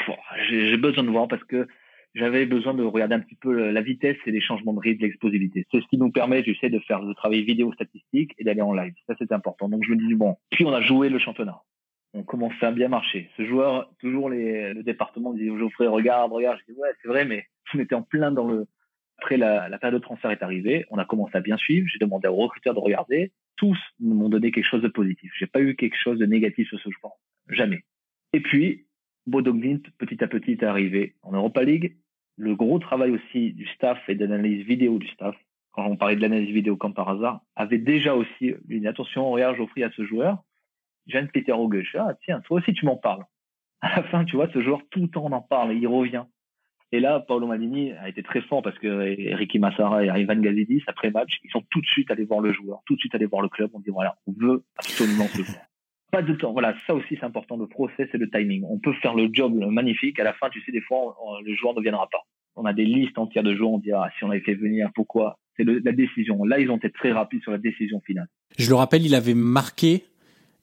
j'ai 0.48 0.76
besoin 0.76 1.04
de 1.04 1.10
voir 1.10 1.28
parce 1.28 1.44
que 1.44 1.66
j'avais 2.14 2.44
besoin 2.46 2.74
de 2.74 2.82
regarder 2.82 3.14
un 3.14 3.20
petit 3.20 3.36
peu 3.36 3.70
la 3.70 3.80
vitesse 3.82 4.16
et 4.26 4.30
les 4.30 4.40
changements 4.40 4.72
de 4.72 4.80
rythme, 4.80 5.02
l'explosivité. 5.02 5.66
C'est 5.70 5.80
ce 5.80 5.86
qui 5.88 5.98
nous 5.98 6.10
permet, 6.10 6.42
tu 6.42 6.54
sais, 6.56 6.68
de 6.68 6.78
faire 6.80 7.02
le 7.02 7.14
travail 7.14 7.42
vidéo 7.42 7.72
statistique 7.72 8.34
et 8.38 8.44
d'aller 8.44 8.62
en 8.62 8.72
live. 8.72 8.94
Ça, 9.06 9.14
c'est 9.18 9.32
important. 9.32 9.68
Donc, 9.68 9.84
je 9.84 9.90
me 9.92 9.96
dis, 9.96 10.14
bon, 10.14 10.36
puis 10.50 10.64
on 10.64 10.72
a 10.72 10.80
joué 10.80 11.08
le 11.08 11.18
championnat 11.18 11.60
on 12.12 12.22
commence 12.22 12.52
à 12.60 12.70
bien 12.72 12.88
marcher. 12.88 13.30
Ce 13.36 13.44
joueur, 13.44 13.90
toujours 13.98 14.30
les, 14.30 14.74
le 14.74 14.82
département 14.82 15.32
dit 15.32 15.46
Geoffrey, 15.46 15.86
regarde, 15.86 16.32
regarde. 16.32 16.58
Je 16.66 16.72
dis 16.72 16.78
ouais, 16.78 16.90
c'est 17.02 17.08
vrai, 17.08 17.24
mais 17.24 17.46
on 17.74 17.78
était 17.78 17.94
en 17.94 18.02
plein 18.02 18.30
dans 18.30 18.46
le. 18.46 18.66
Après 19.18 19.36
la, 19.36 19.68
la 19.68 19.78
période 19.78 20.00
de 20.00 20.04
transfert 20.04 20.30
est 20.30 20.42
arrivée, 20.42 20.86
on 20.90 20.96
a 20.96 21.04
commencé 21.04 21.36
à 21.36 21.40
bien 21.40 21.58
suivre. 21.58 21.86
J'ai 21.92 21.98
demandé 21.98 22.26
aux 22.26 22.36
recruteurs 22.36 22.74
de 22.74 22.80
regarder. 22.80 23.32
Tous 23.56 23.78
m'ont 24.00 24.30
donné 24.30 24.50
quelque 24.50 24.68
chose 24.68 24.80
de 24.80 24.88
positif. 24.88 25.30
J'ai 25.38 25.46
pas 25.46 25.60
eu 25.60 25.76
quelque 25.76 25.98
chose 25.98 26.18
de 26.18 26.24
négatif 26.24 26.68
sur 26.68 26.80
ce 26.80 26.88
joueur, 26.88 27.12
jamais. 27.50 27.84
Et 28.32 28.40
puis 28.40 28.86
Bodo 29.26 29.52
petit 29.52 30.24
à 30.24 30.26
petit 30.26 30.52
est 30.52 30.62
arrivé 30.62 31.16
en 31.22 31.32
Europa 31.32 31.62
League. 31.62 31.98
Le 32.38 32.56
gros 32.56 32.78
travail 32.78 33.10
aussi 33.10 33.52
du 33.52 33.66
staff 33.66 33.98
et 34.08 34.14
d'analyse 34.14 34.64
vidéo 34.64 34.98
du 34.98 35.08
staff 35.08 35.36
quand 35.72 35.86
on 35.86 35.96
parlait 35.96 36.16
de 36.16 36.20
l'analyse 36.20 36.52
vidéo 36.52 36.76
comme 36.76 36.94
par 36.94 37.08
hasard, 37.08 37.40
avait 37.56 37.78
déjà 37.78 38.14
aussi 38.14 38.54
une 38.68 38.86
attention, 38.86 39.30
regarde, 39.30 39.56
j'offris 39.56 39.84
à 39.84 39.90
ce 39.92 40.04
joueur, 40.04 40.42
Jeanne 41.10 41.28
Peter 41.28 41.52
Auguste. 41.52 41.94
Ah, 41.98 42.14
tiens, 42.24 42.40
toi 42.40 42.58
aussi, 42.58 42.72
tu 42.72 42.86
m'en 42.86 42.96
parles. 42.96 43.24
À 43.80 43.96
la 43.96 44.02
fin, 44.04 44.24
tu 44.24 44.36
vois, 44.36 44.48
ce 44.52 44.60
joueur, 44.62 44.80
tout 44.90 45.00
le 45.00 45.08
temps, 45.08 45.24
on 45.24 45.32
en 45.32 45.40
parle, 45.40 45.74
il 45.74 45.86
revient. 45.86 46.24
Et 46.92 46.98
là, 46.98 47.20
Paolo 47.20 47.46
Maldini 47.46 47.92
a 47.92 48.08
été 48.08 48.22
très 48.22 48.40
fort 48.42 48.62
parce 48.62 48.78
que 48.78 49.34
Ricky 49.34 49.58
Massara 49.58 50.04
et 50.04 50.08
Ivan 50.08 50.36
Gazidis, 50.36 50.82
après 50.88 51.10
match, 51.10 51.38
ils 51.44 51.50
sont 51.50 51.62
tout 51.70 51.80
de 51.80 51.86
suite 51.86 52.10
allés 52.10 52.24
voir 52.24 52.40
le 52.40 52.52
joueur, 52.52 52.80
tout 52.84 52.96
de 52.96 53.00
suite 53.00 53.14
allés 53.14 53.26
voir 53.26 53.42
le 53.42 53.48
club. 53.48 53.70
On 53.74 53.80
dit 53.80 53.90
voilà, 53.90 54.16
on 54.26 54.32
veut 54.32 54.64
absolument 54.76 55.26
ce 55.28 55.42
joueur. 55.42 55.62
Pas 56.10 56.22
de 56.22 56.34
temps. 56.34 56.52
Voilà, 56.52 56.74
ça 56.88 56.94
aussi 56.94 57.16
c'est 57.20 57.24
important. 57.24 57.56
Le 57.56 57.68
process 57.68 58.08
et 58.12 58.18
le 58.18 58.28
timing. 58.28 58.64
On 58.68 58.80
peut 58.80 58.92
faire 58.94 59.14
le 59.14 59.28
job 59.32 59.54
magnifique. 59.54 60.18
À 60.18 60.24
la 60.24 60.32
fin, 60.32 60.50
tu 60.50 60.60
sais, 60.62 60.72
des 60.72 60.80
fois, 60.80 61.16
le 61.44 61.54
joueur 61.54 61.74
ne 61.74 61.80
viendra 61.80 62.08
pas. 62.10 62.18
On 62.56 62.64
a 62.64 62.72
des 62.72 62.84
listes 62.84 63.16
entières 63.16 63.44
de 63.44 63.54
joueurs. 63.54 63.70
On 63.70 63.78
dit 63.78 63.92
ah, 63.92 64.10
si 64.18 64.24
on 64.24 64.30
avait 64.30 64.40
fait 64.40 64.54
venir, 64.54 64.90
pourquoi? 64.92 65.38
C'est 65.56 65.62
la 65.62 65.92
décision. 65.92 66.42
Là, 66.42 66.58
ils 66.58 66.68
ont 66.70 66.78
été 66.78 66.90
très 66.90 67.12
rapides 67.12 67.42
sur 67.42 67.52
la 67.52 67.58
décision 67.58 68.00
finale. 68.00 68.26
Je 68.58 68.68
le 68.68 68.74
rappelle, 68.74 69.06
il 69.06 69.14
avait 69.14 69.34
marqué 69.34 70.02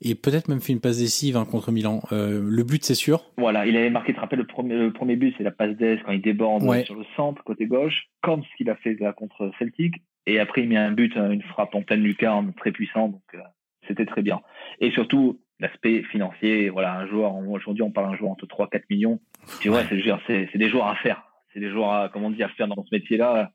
et 0.01 0.15
peut-être 0.15 0.47
même 0.47 0.61
fait 0.61 0.73
une 0.73 0.79
passe 0.79 0.99
décisive 0.99 1.37
hein, 1.37 1.45
contre 1.45 1.71
Milan. 1.71 2.01
Euh, 2.11 2.41
le 2.43 2.63
but, 2.63 2.83
c'est 2.83 2.95
sûr. 2.95 3.23
Voilà, 3.37 3.65
il 3.65 3.75
avait 3.75 3.89
marqué, 3.89 4.11
tu 4.11 4.15
te 4.15 4.21
rappelles, 4.21 4.39
le 4.39 4.47
premier, 4.47 4.75
le 4.75 4.93
premier 4.93 5.15
but, 5.15 5.33
c'est 5.37 5.43
la 5.43 5.51
passe 5.51 5.75
d'aise 5.75 5.99
quand 6.05 6.11
il 6.11 6.21
déborde 6.21 6.63
sur 6.83 6.95
le 6.95 7.05
centre, 7.15 7.43
côté 7.43 7.65
gauche, 7.65 8.07
comme 8.21 8.43
ce 8.43 8.55
qu'il 8.57 8.69
a 8.69 8.75
fait 8.75 8.95
là, 8.99 9.13
contre 9.13 9.51
Celtic. 9.59 9.95
Et 10.25 10.39
après, 10.39 10.63
il 10.63 10.69
met 10.69 10.77
un 10.77 10.91
but, 10.91 11.15
une 11.15 11.41
frappe 11.41 11.73
en 11.73 11.81
pleine 11.81 12.01
lucarne 12.01 12.53
très 12.53 12.71
puissant, 12.71 13.07
donc 13.09 13.23
euh, 13.33 13.39
c'était 13.87 14.05
très 14.05 14.21
bien. 14.21 14.41
Et 14.81 14.91
surtout, 14.91 15.39
l'aspect 15.59 16.03
financier, 16.03 16.69
voilà, 16.69 16.93
un 16.97 17.07
joueur, 17.07 17.35
aujourd'hui, 17.35 17.83
on 17.83 17.91
parle 17.91 18.11
d'un 18.11 18.17
joueur 18.17 18.31
entre 18.31 18.45
3-4 18.45 18.83
millions. 18.89 19.19
Tu 19.61 19.69
vois, 19.69 19.83
c'est, 20.27 20.49
c'est 20.51 20.57
des 20.57 20.69
joueurs 20.69 20.87
à 20.87 20.95
faire. 20.95 21.23
C'est 21.53 21.59
des 21.59 21.71
joueurs, 21.71 21.93
à, 21.93 22.09
comme 22.09 22.23
on 22.23 22.29
dit, 22.29 22.43
à 22.43 22.49
faire 22.49 22.67
dans 22.67 22.83
ce 22.83 22.93
métier-là. 22.93 23.51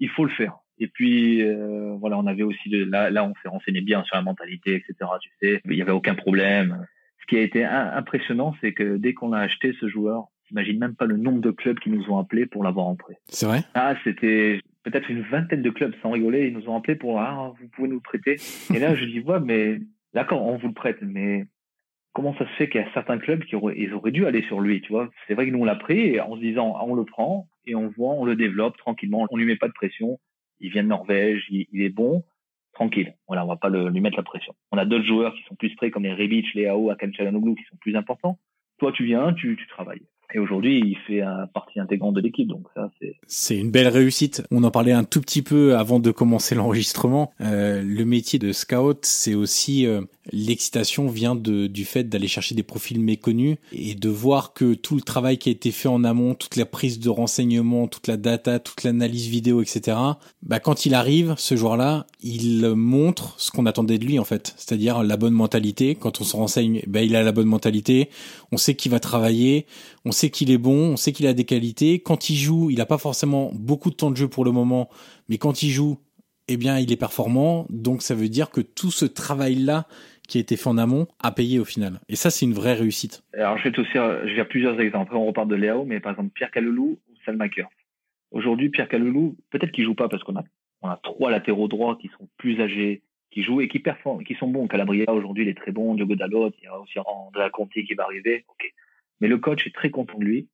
Il 0.00 0.08
faut 0.10 0.24
le 0.24 0.30
faire. 0.30 0.56
Et 0.78 0.88
puis 0.88 1.42
euh, 1.42 1.96
voilà, 1.98 2.18
on 2.18 2.26
avait 2.26 2.42
aussi 2.42 2.68
de, 2.68 2.84
là, 2.84 3.10
là 3.10 3.24
on 3.24 3.32
s'est 3.42 3.48
renseigné 3.48 3.80
bien 3.80 4.02
sur 4.04 4.16
la 4.16 4.22
mentalité, 4.22 4.74
etc. 4.74 4.94
Tu 5.20 5.30
sais, 5.40 5.60
il 5.64 5.74
y 5.74 5.82
avait 5.82 5.92
aucun 5.92 6.14
problème. 6.14 6.86
Ce 7.20 7.26
qui 7.26 7.36
a 7.36 7.42
été 7.42 7.64
impressionnant, 7.64 8.54
c'est 8.60 8.72
que 8.72 8.96
dès 8.96 9.14
qu'on 9.14 9.32
a 9.32 9.40
acheté 9.40 9.74
ce 9.80 9.88
joueur, 9.88 10.28
j'imagine 10.48 10.78
même 10.78 10.94
pas 10.94 11.06
le 11.06 11.16
nombre 11.16 11.40
de 11.40 11.50
clubs 11.50 11.78
qui 11.78 11.90
nous 11.90 12.08
ont 12.10 12.18
appelés 12.18 12.46
pour 12.46 12.62
l'avoir 12.62 12.86
en 12.86 12.94
prêt. 12.94 13.18
C'est 13.28 13.46
vrai? 13.46 13.64
Ah, 13.74 13.96
c'était 14.04 14.60
peut-être 14.84 15.10
une 15.10 15.22
vingtaine 15.22 15.62
de 15.62 15.70
clubs, 15.70 15.94
sans 16.02 16.10
rigoler, 16.10 16.46
ils 16.46 16.52
nous 16.52 16.68
ont 16.68 16.76
appelés 16.76 16.94
pour 16.94 17.20
ah, 17.20 17.52
vous 17.60 17.68
pouvez 17.68 17.88
nous 17.88 18.00
prêter. 18.00 18.36
Et 18.72 18.78
là, 18.78 18.94
je 18.94 19.04
dis 19.04 19.20
ouais, 19.20 19.40
mais 19.40 19.80
d'accord, 20.14 20.46
on 20.46 20.56
vous 20.56 20.68
le 20.68 20.74
prête, 20.74 20.98
mais 21.02 21.46
comment 22.12 22.34
ça 22.36 22.46
se 22.46 22.52
fait 22.52 22.68
qu'il 22.68 22.80
y 22.80 22.84
a 22.84 22.92
certains 22.94 23.18
clubs 23.18 23.44
qui 23.44 23.56
auraient, 23.56 23.74
ils 23.76 23.92
auraient 23.92 24.12
dû 24.12 24.26
aller 24.26 24.42
sur 24.42 24.60
lui, 24.60 24.80
tu 24.80 24.92
vois? 24.92 25.10
C'est 25.26 25.34
vrai 25.34 25.46
que 25.46 25.50
nous 25.50 25.58
on 25.58 25.64
l'a 25.64 25.74
pris 25.74 26.20
en 26.20 26.36
se 26.36 26.40
disant 26.40 26.76
on 26.80 26.94
le 26.94 27.04
prend 27.04 27.48
et 27.66 27.74
on 27.74 27.88
voit, 27.88 28.14
on 28.14 28.24
le 28.24 28.36
développe 28.36 28.76
tranquillement, 28.76 29.26
on 29.30 29.36
lui 29.36 29.46
met 29.46 29.56
pas 29.56 29.68
de 29.68 29.72
pression 29.72 30.18
il 30.60 30.70
vient 30.70 30.82
de 30.82 30.88
Norvège, 30.88 31.46
il, 31.50 31.82
est 31.82 31.90
bon, 31.90 32.24
tranquille. 32.72 33.14
Voilà, 33.26 33.44
on 33.44 33.48
va 33.48 33.56
pas 33.56 33.68
le, 33.68 33.88
lui 33.88 34.00
mettre 34.00 34.16
la 34.16 34.22
pression. 34.22 34.54
On 34.72 34.78
a 34.78 34.84
d'autres 34.84 35.04
joueurs 35.04 35.34
qui 35.34 35.42
sont 35.44 35.54
plus 35.54 35.74
prêts, 35.76 35.90
comme 35.90 36.04
les 36.04 36.12
Rebic, 36.12 36.52
les 36.54 36.66
AO, 36.66 36.90
Akan 36.90 37.12
Chalanoglu, 37.12 37.54
qui 37.54 37.64
sont 37.64 37.76
plus 37.76 37.96
importants. 37.96 38.38
Toi, 38.78 38.92
tu 38.92 39.04
viens, 39.04 39.32
tu, 39.32 39.56
tu 39.56 39.66
travailles. 39.68 40.02
Et 40.34 40.38
aujourd'hui, 40.38 40.80
il 40.84 40.96
fait 41.06 41.22
partie 41.54 41.80
intégrante 41.80 42.14
de 42.14 42.20
l'équipe, 42.20 42.48
donc 42.48 42.66
ça, 42.74 42.90
c'est. 43.00 43.16
C'est 43.26 43.56
une 43.56 43.70
belle 43.70 43.88
réussite. 43.88 44.42
On 44.50 44.64
en 44.64 44.70
parlait 44.70 44.92
un 44.92 45.04
tout 45.04 45.20
petit 45.20 45.42
peu 45.42 45.76
avant 45.76 46.00
de 46.00 46.10
commencer 46.10 46.54
l'enregistrement. 46.54 47.32
Euh, 47.40 47.82
le 47.82 48.04
métier 48.04 48.38
de 48.38 48.52
scout, 48.52 48.98
c'est 49.02 49.34
aussi 49.34 49.86
euh, 49.86 50.02
l'excitation 50.32 51.06
vient 51.08 51.34
de, 51.34 51.66
du 51.66 51.84
fait 51.84 52.04
d'aller 52.04 52.28
chercher 52.28 52.54
des 52.54 52.62
profils 52.62 53.00
méconnus 53.00 53.56
et 53.72 53.94
de 53.94 54.08
voir 54.08 54.52
que 54.52 54.74
tout 54.74 54.94
le 54.94 55.00
travail 55.00 55.38
qui 55.38 55.48
a 55.48 55.52
été 55.52 55.70
fait 55.70 55.88
en 55.88 56.04
amont, 56.04 56.34
toute 56.34 56.56
la 56.56 56.66
prise 56.66 56.98
de 56.98 57.08
renseignements, 57.08 57.86
toute 57.86 58.06
la 58.06 58.16
data, 58.16 58.58
toute 58.58 58.82
l'analyse 58.82 59.28
vidéo, 59.28 59.62
etc. 59.62 59.96
Bah, 60.42 60.60
quand 60.60 60.86
il 60.86 60.94
arrive, 60.94 61.34
ce 61.36 61.56
jour-là, 61.56 62.06
il 62.22 62.66
montre 62.74 63.34
ce 63.38 63.50
qu'on 63.50 63.66
attendait 63.66 63.98
de 63.98 64.04
lui 64.04 64.18
en 64.18 64.24
fait, 64.24 64.54
c'est-à-dire 64.56 65.02
la 65.02 65.16
bonne 65.16 65.34
mentalité. 65.34 65.94
Quand 65.94 66.20
on 66.20 66.24
se 66.24 66.36
renseigne, 66.36 66.82
bah, 66.86 67.02
il 67.02 67.14
a 67.16 67.22
la 67.22 67.32
bonne 67.32 67.46
mentalité. 67.46 68.10
On 68.52 68.56
sait 68.56 68.74
qu'il 68.74 68.92
va 68.92 69.00
travailler 69.00 69.66
on 70.06 70.12
sait 70.12 70.30
qu'il 70.30 70.52
est 70.52 70.58
bon, 70.58 70.92
on 70.92 70.96
sait 70.96 71.10
qu'il 71.10 71.26
a 71.26 71.34
des 71.34 71.44
qualités. 71.44 71.98
Quand 71.98 72.30
il 72.30 72.36
joue, 72.36 72.70
il 72.70 72.78
n'a 72.78 72.86
pas 72.86 72.96
forcément 72.96 73.50
beaucoup 73.54 73.90
de 73.90 73.96
temps 73.96 74.12
de 74.12 74.16
jeu 74.16 74.28
pour 74.28 74.44
le 74.44 74.52
moment, 74.52 74.88
mais 75.28 75.36
quand 75.36 75.64
il 75.64 75.70
joue, 75.70 75.98
eh 76.46 76.56
bien, 76.56 76.78
il 76.78 76.92
est 76.92 76.96
performant. 76.96 77.66
Donc, 77.70 78.02
ça 78.02 78.14
veut 78.14 78.28
dire 78.28 78.50
que 78.50 78.60
tout 78.60 78.92
ce 78.92 79.04
travail-là 79.04 79.86
qui 80.28 80.38
a 80.38 80.40
été 80.40 80.56
fait 80.56 80.68
en 80.68 80.78
amont 80.78 81.08
a 81.20 81.32
payé 81.32 81.58
au 81.58 81.64
final. 81.64 81.98
Et 82.08 82.14
ça, 82.14 82.30
c'est 82.30 82.46
une 82.46 82.52
vraie 82.52 82.74
réussite. 82.74 83.24
Alors, 83.34 83.58
je 83.58 83.68
vais 83.68 83.78
aussi, 83.80 83.90
je 83.94 84.34
vais 84.36 84.44
plusieurs 84.44 84.80
exemples. 84.80 85.16
On 85.16 85.26
repart 85.26 85.48
de 85.48 85.56
Léo, 85.56 85.84
mais 85.84 85.98
par 85.98 86.12
exemple, 86.12 86.30
Pierre 86.32 86.52
Caloulou 86.52 87.00
ou 87.08 87.14
Salmaker. 87.24 87.68
Aujourd'hui, 88.30 88.68
Pierre 88.68 88.88
Caloulou, 88.88 89.36
peut-être 89.50 89.72
qu'il 89.72 89.84
joue 89.84 89.96
pas 89.96 90.08
parce 90.08 90.22
qu'on 90.22 90.36
a, 90.36 90.44
on 90.82 90.88
a 90.88 91.00
trois 91.02 91.32
latéraux 91.32 91.66
droits 91.66 91.98
qui 92.00 92.10
sont 92.16 92.28
plus 92.36 92.60
âgés, 92.60 93.02
qui 93.36 93.42
jouent 93.42 93.60
et 93.60 93.68
qui 93.68 93.80
performent, 93.80 94.24
qui 94.24 94.34
sont 94.36 94.48
bons. 94.48 94.66
Calabria, 94.66 95.12
aujourd'hui, 95.12 95.44
il 95.44 95.50
est 95.50 95.58
très 95.58 95.70
bon. 95.70 95.94
Diogo 95.94 96.14
Dalot, 96.14 96.52
il 96.58 96.64
y 96.64 96.68
a 96.68 96.80
aussi 96.80 96.98
Andrea 97.04 97.50
Conti 97.50 97.84
qui 97.84 97.92
va 97.92 98.04
arriver. 98.04 98.46
OK. 98.48 98.72
Mais 99.20 99.28
le 99.28 99.36
coach 99.36 99.66
est 99.66 99.74
très 99.74 99.90
content 99.90 100.16
de 100.16 100.24
lui, 100.24 100.48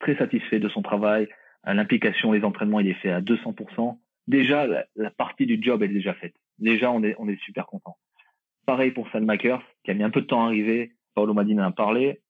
très 0.00 0.16
satisfait 0.16 0.58
de 0.58 0.68
son 0.68 0.82
travail. 0.82 1.28
L'implication, 1.64 2.32
les 2.32 2.42
entraînements, 2.42 2.80
il 2.80 2.88
est 2.88 2.94
fait 2.94 3.12
à 3.12 3.20
200%. 3.20 3.96
Déjà, 4.26 4.66
la, 4.96 5.10
partie 5.10 5.46
du 5.46 5.62
job 5.62 5.84
est 5.84 5.88
déjà 5.88 6.12
faite. 6.14 6.34
Déjà, 6.58 6.90
on 6.90 7.04
est, 7.04 7.14
on 7.20 7.28
est 7.28 7.40
super 7.42 7.66
content. 7.66 7.96
Pareil 8.66 8.90
pour 8.90 9.08
Salmakers, 9.12 9.62
qui 9.84 9.92
a 9.92 9.94
mis 9.94 10.02
un 10.02 10.10
peu 10.10 10.22
de 10.22 10.26
temps 10.26 10.42
à 10.42 10.46
arriver. 10.46 10.90
Paolo 11.14 11.32
Madina 11.32 11.66
a 11.66 11.70
parlé. 11.70 12.22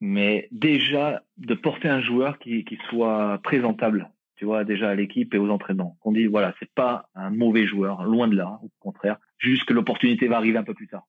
Mais 0.00 0.48
déjà, 0.50 1.22
de 1.36 1.54
porter 1.54 1.88
un 1.88 2.00
joueur 2.00 2.40
qui, 2.40 2.64
qui 2.64 2.76
soit 2.90 3.38
présentable, 3.44 4.10
tu 4.42 4.46
vois, 4.46 4.64
déjà 4.64 4.90
à 4.90 4.94
l'équipe 4.96 5.32
et 5.34 5.38
aux 5.38 5.50
entraînements. 5.50 5.96
On 6.02 6.10
dit, 6.10 6.26
voilà, 6.26 6.52
c'est 6.58 6.74
pas 6.74 7.08
un 7.14 7.30
mauvais 7.30 7.64
joueur, 7.64 8.02
loin 8.02 8.26
de 8.26 8.34
là, 8.34 8.58
au 8.64 8.70
contraire. 8.80 9.18
Juste 9.38 9.66
que 9.66 9.72
l'opportunité 9.72 10.26
va 10.26 10.36
arriver 10.36 10.58
un 10.58 10.64
peu 10.64 10.74
plus 10.74 10.88
tard. 10.88 11.06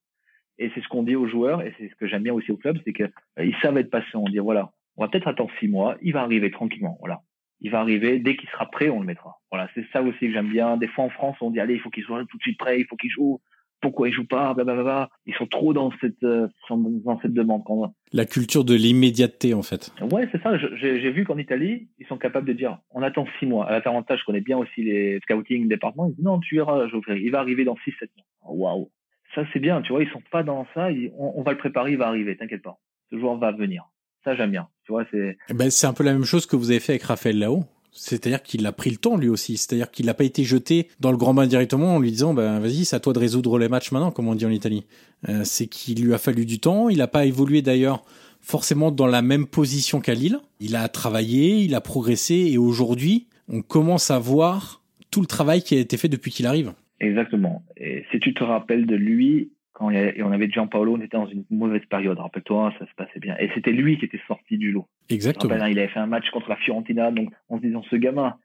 Et 0.60 0.70
c'est 0.76 0.82
ce 0.82 0.88
qu'on 0.88 1.02
dit 1.02 1.16
aux 1.16 1.26
joueurs, 1.26 1.64
et 1.64 1.74
c'est 1.80 1.90
ce 1.90 1.96
que 1.96 2.06
j'aime 2.06 2.22
bien 2.22 2.34
aussi 2.36 2.52
au 2.52 2.58
club, 2.58 2.78
c'est 2.86 2.94
qu'ils 2.94 3.12
euh, 3.40 3.52
savent 3.64 3.80
être 3.80 3.90
patients. 3.90 4.22
On 4.24 4.30
dit 4.30 4.38
voilà, 4.38 4.70
on 4.98 5.04
va 5.04 5.10
peut-être 5.10 5.28
attendre 5.28 5.50
six 5.60 5.68
mois, 5.68 5.98
il 6.04 6.14
va 6.14 6.22
arriver 6.22 6.52
tranquillement. 6.52 6.96
Voilà, 7.00 7.22
il 7.60 7.72
va 7.72 7.80
arriver 7.80 8.20
dès 8.20 8.36
qu'il 8.36 8.48
sera 8.50 8.70
prêt, 8.70 8.90
on 8.90 9.00
le 9.00 9.08
mettra. 9.08 9.40
Voilà, 9.52 9.68
c'est 9.74 9.88
ça 9.92 10.04
aussi 10.04 10.28
que 10.28 10.32
j'aime 10.32 10.52
bien. 10.52 10.78
Des 10.78 10.88
fois 10.88 11.06
en 11.06 11.10
France, 11.10 11.36
on 11.42 11.50
dit 11.50 11.60
allez, 11.60 11.74
il 11.74 11.80
faut 11.80 11.90
qu'il 11.90 12.04
soit 12.04 12.24
tout 12.30 12.38
de 12.38 12.44
suite 12.44 12.60
prêt, 12.60 12.80
il 12.82 12.86
faut 12.86 12.98
qu'il 12.98 13.10
joue. 13.10 13.42
Pourquoi 13.84 14.08
il 14.08 14.14
joue 14.14 14.26
pas 14.26 14.54
Blablabla. 14.54 15.10
Ils 15.28 15.36
sont 15.36 15.46
trop 15.46 15.74
dans 15.74 15.92
cette 16.02 16.24
euh, 16.24 16.48
dans 16.70 17.20
cette 17.22 17.34
demande. 17.34 17.64
La 18.12 18.26
culture 18.26 18.64
de 18.64 18.74
l'immédiateté, 18.74 19.54
en 19.54 19.62
fait. 19.62 19.92
Ouais, 20.12 20.28
c'est 20.32 20.42
ça. 20.42 20.58
J'ai 20.58 21.12
vu 21.12 21.26
qu'en 21.26 21.38
Italie, 21.38 21.90
ils 22.00 22.08
sont 22.08 22.18
capables 22.18 22.48
de 22.48 22.54
dire 22.54 22.80
on 22.92 23.04
attend 23.04 23.28
six 23.40 23.46
mois. 23.46 23.68
À 23.68 23.74
l'avantage, 23.74 24.22
je 24.22 24.26
connais 24.26 24.42
bien 24.42 24.58
aussi 24.58 24.84
les 24.84 25.20
scouting 25.24 25.68
départements. 25.68 26.08
Ils 26.08 26.16
disent 26.16 26.24
non, 26.24 26.40
tu 26.40 26.56
verras, 26.56 26.88
il 27.10 27.30
va 27.30 27.40
arriver 27.40 27.66
dans 27.66 27.76
six, 27.84 27.94
sept 28.00 28.10
mois. 28.16 28.72
Waouh 28.72 28.90
ça 29.36 29.44
c'est 29.52 29.60
bien, 29.60 29.82
tu 29.82 29.92
vois, 29.92 30.04
ils 30.04 30.10
sont 30.12 30.22
pas 30.32 30.44
dans 30.44 30.68
ça, 30.74 30.90
on, 31.18 31.42
va 31.44 31.52
le 31.52 31.58
préparer, 31.58 31.92
il 31.94 31.98
va 31.98 32.08
arriver, 32.08 32.38
t'inquiète 32.38 32.62
pas. 32.62 32.78
Ce 33.12 33.18
joueur 33.18 33.38
va 33.38 33.52
venir. 33.52 33.90
Ça 34.24 34.36
j'aime 34.36 34.52
bien, 34.52 34.68
tu 34.86 34.92
vois, 34.92 35.06
c'est. 35.12 35.38
Eh 35.50 35.54
ben 35.54 35.70
c'est 35.70 35.88
un 35.88 35.94
peu 35.94 36.04
la 36.04 36.14
même 36.14 36.24
chose 36.24 36.46
que 36.46 36.56
vous 36.56 36.72
avez 36.72 36.80
fait 36.80 36.94
avec 36.94 37.04
Raphaël 37.04 37.40
Lao. 37.40 37.64
C'est-à-dire 37.94 38.42
qu'il 38.42 38.66
a 38.66 38.72
pris 38.72 38.90
le 38.90 38.98
temps 38.98 39.18
lui 39.18 39.30
aussi. 39.30 39.58
C'est-à-dire 39.58 39.92
qu'il 39.92 40.08
n'a 40.08 40.14
pas 40.14 40.24
été 40.24 40.44
jeté 40.44 40.88
dans 41.00 41.12
le 41.12 41.18
grand 41.18 41.34
bain 41.34 41.48
directement 41.48 41.96
en 41.96 42.00
lui 42.00 42.12
disant 42.12 42.34
ben 42.34 42.60
vas-y 42.60 42.86
c'est 42.86 42.96
à 42.96 43.00
toi 43.00 43.14
de 43.14 43.20
résoudre 43.20 43.58
les 43.60 43.70
matchs 43.70 43.92
maintenant 43.92 44.12
comme 44.12 44.28
on 44.28 44.36
dit 44.36 44.46
en 44.46 44.52
Italie. 44.52 44.86
Euh, 45.30 45.42
c'est 45.44 45.68
qu'il 45.68 46.04
lui 46.04 46.14
a 46.14 46.18
fallu 46.18 46.46
du 46.46 46.60
temps. 46.60 46.90
Il 46.90 46.98
n'a 46.98 47.08
pas 47.08 47.26
évolué 47.26 47.62
d'ailleurs 47.62 48.04
forcément 48.42 48.92
dans 48.92 49.08
la 49.08 49.22
même 49.22 49.46
position 49.46 50.02
qu'à 50.02 50.14
Lille. 50.14 50.40
Il 50.60 50.76
a 50.76 50.88
travaillé, 50.90 51.60
il 51.60 51.76
a 51.76 51.82
progressé 51.82 52.36
et 52.52 52.58
aujourd'hui 52.58 53.28
on 53.48 53.62
commence 53.62 54.12
à 54.12 54.20
voir 54.20 54.82
tout 55.12 55.22
le 55.22 55.28
travail 55.28 55.62
qui 55.62 55.76
a 55.76 55.80
été 55.80 55.98
fait 55.98 56.10
depuis 56.10 56.32
qu'il 56.32 56.48
arrive. 56.48 56.74
Exactement. 57.00 57.64
Et 57.78 58.04
si 58.12 58.20
tu 58.20 58.34
te 58.34 58.44
rappelles 58.44 58.86
de 58.86 58.96
lui, 58.96 59.52
quand 59.74 59.90
il 59.90 60.18
y 60.18 60.24
on 60.24 60.32
avait 60.32 60.50
Gianpaolo, 60.50 60.94
on 60.94 61.02
était 61.02 61.18
dans 61.18 61.26
une 61.26 61.46
mauvaise 61.50 61.86
période. 61.90 62.20
Rappelle-toi, 62.20 62.74
ça 62.80 62.86
se 62.86 62.94
passait 62.96 63.20
bien. 63.20 63.36
Et 63.40 63.50
c'était 63.56 63.72
lui 63.72 63.98
qui 63.98 64.06
était 64.06 64.22
sorti 64.28 64.58
du 64.58 64.72
lot. 64.72 64.88
Exactement. 65.10 65.54
Rappelle, 65.54 65.72
il 65.72 65.80
avait 65.80 65.88
fait 65.88 66.00
un 66.00 66.08
match 66.08 66.30
contre 66.30 66.50
la 66.50 66.56
Fiorentina, 66.58 67.12
donc 67.12 67.34
en 67.50 67.58
se 67.58 67.64
disant 67.64 67.84
ce 67.90 67.96
gamin, 67.96 68.38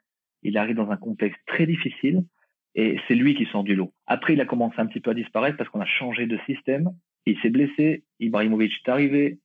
il 0.43 0.57
arrive 0.57 0.77
dans 0.77 0.91
un 0.91 0.97
contexte 0.97 1.41
très 1.47 1.67
difficile 1.67 2.25
et 2.75 2.99
c'est 3.07 3.15
lui 3.15 3.35
qui 3.35 3.45
sort 3.47 3.65
du 3.65 3.75
lot. 3.75 3.93
Après, 4.07 4.33
il 4.33 4.41
a 4.41 4.47
commencé 4.47 4.77
un 4.79 4.87
petit 4.87 5.01
peu 5.01 5.11
à 5.11 5.15
disparaître 5.15 5.57
parce 5.57 5.69
qu'on 5.71 5.81
a 5.81 5.87
changé 5.87 6.27
de 6.27 6.39
système. 6.47 6.91
Il 7.27 7.39
s'est 7.41 7.51
blessé. 7.51 8.05
Ibrahimovic 8.21 8.73
est 8.73 8.91
arrivé. 8.91 9.39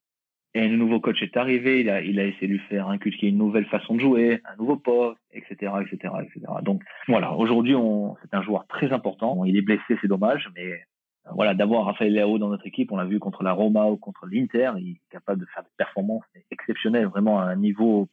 Et 0.55 0.67
le 0.67 0.77
nouveau 0.77 0.99
coach 0.99 1.19
est 1.23 1.35
arrivé, 1.35 1.79
il 1.79 1.89
a, 1.89 2.01
il 2.01 2.19
a 2.19 2.25
essayé 2.25 2.45
de 2.45 2.53
lui 2.53 2.59
faire 2.69 2.87
inculquer 2.87 3.27
une 3.27 3.39
nouvelle 3.39 3.65
façon 3.65 3.95
de 3.95 3.99
jouer, 3.99 4.39
un 4.45 4.55
nouveau 4.57 4.75
poste, 4.75 5.19
etc., 5.31 5.71
etc., 5.81 6.13
etc. 6.21 6.41
Donc 6.61 6.83
voilà, 7.07 7.33
aujourd'hui, 7.33 7.75
c'est 8.21 8.37
un 8.37 8.43
joueur 8.43 8.67
très 8.67 8.93
important. 8.93 9.45
Il 9.45 9.57
est 9.57 9.63
blessé, 9.63 9.97
c'est 9.99 10.07
dommage, 10.07 10.47
mais 10.55 10.83
voilà, 11.31 11.53
d'avoir 11.53 11.85
Raphaël 11.85 12.13
Leao 12.13 12.37
dans 12.37 12.49
notre 12.49 12.67
équipe, 12.67 12.91
on 12.91 12.97
l'a 12.97 13.05
vu 13.05 13.19
contre 13.19 13.43
la 13.43 13.53
Roma 13.53 13.85
ou 13.85 13.97
contre 13.97 14.25
l'Inter, 14.25 14.71
il 14.79 14.91
est 14.91 15.01
capable 15.09 15.41
de 15.41 15.45
faire 15.53 15.63
des 15.63 15.69
performances 15.77 16.23
exceptionnelles, 16.51 17.07
vraiment 17.07 17.39
à 17.39 17.45
un 17.45 17.55
niveau 17.55 18.09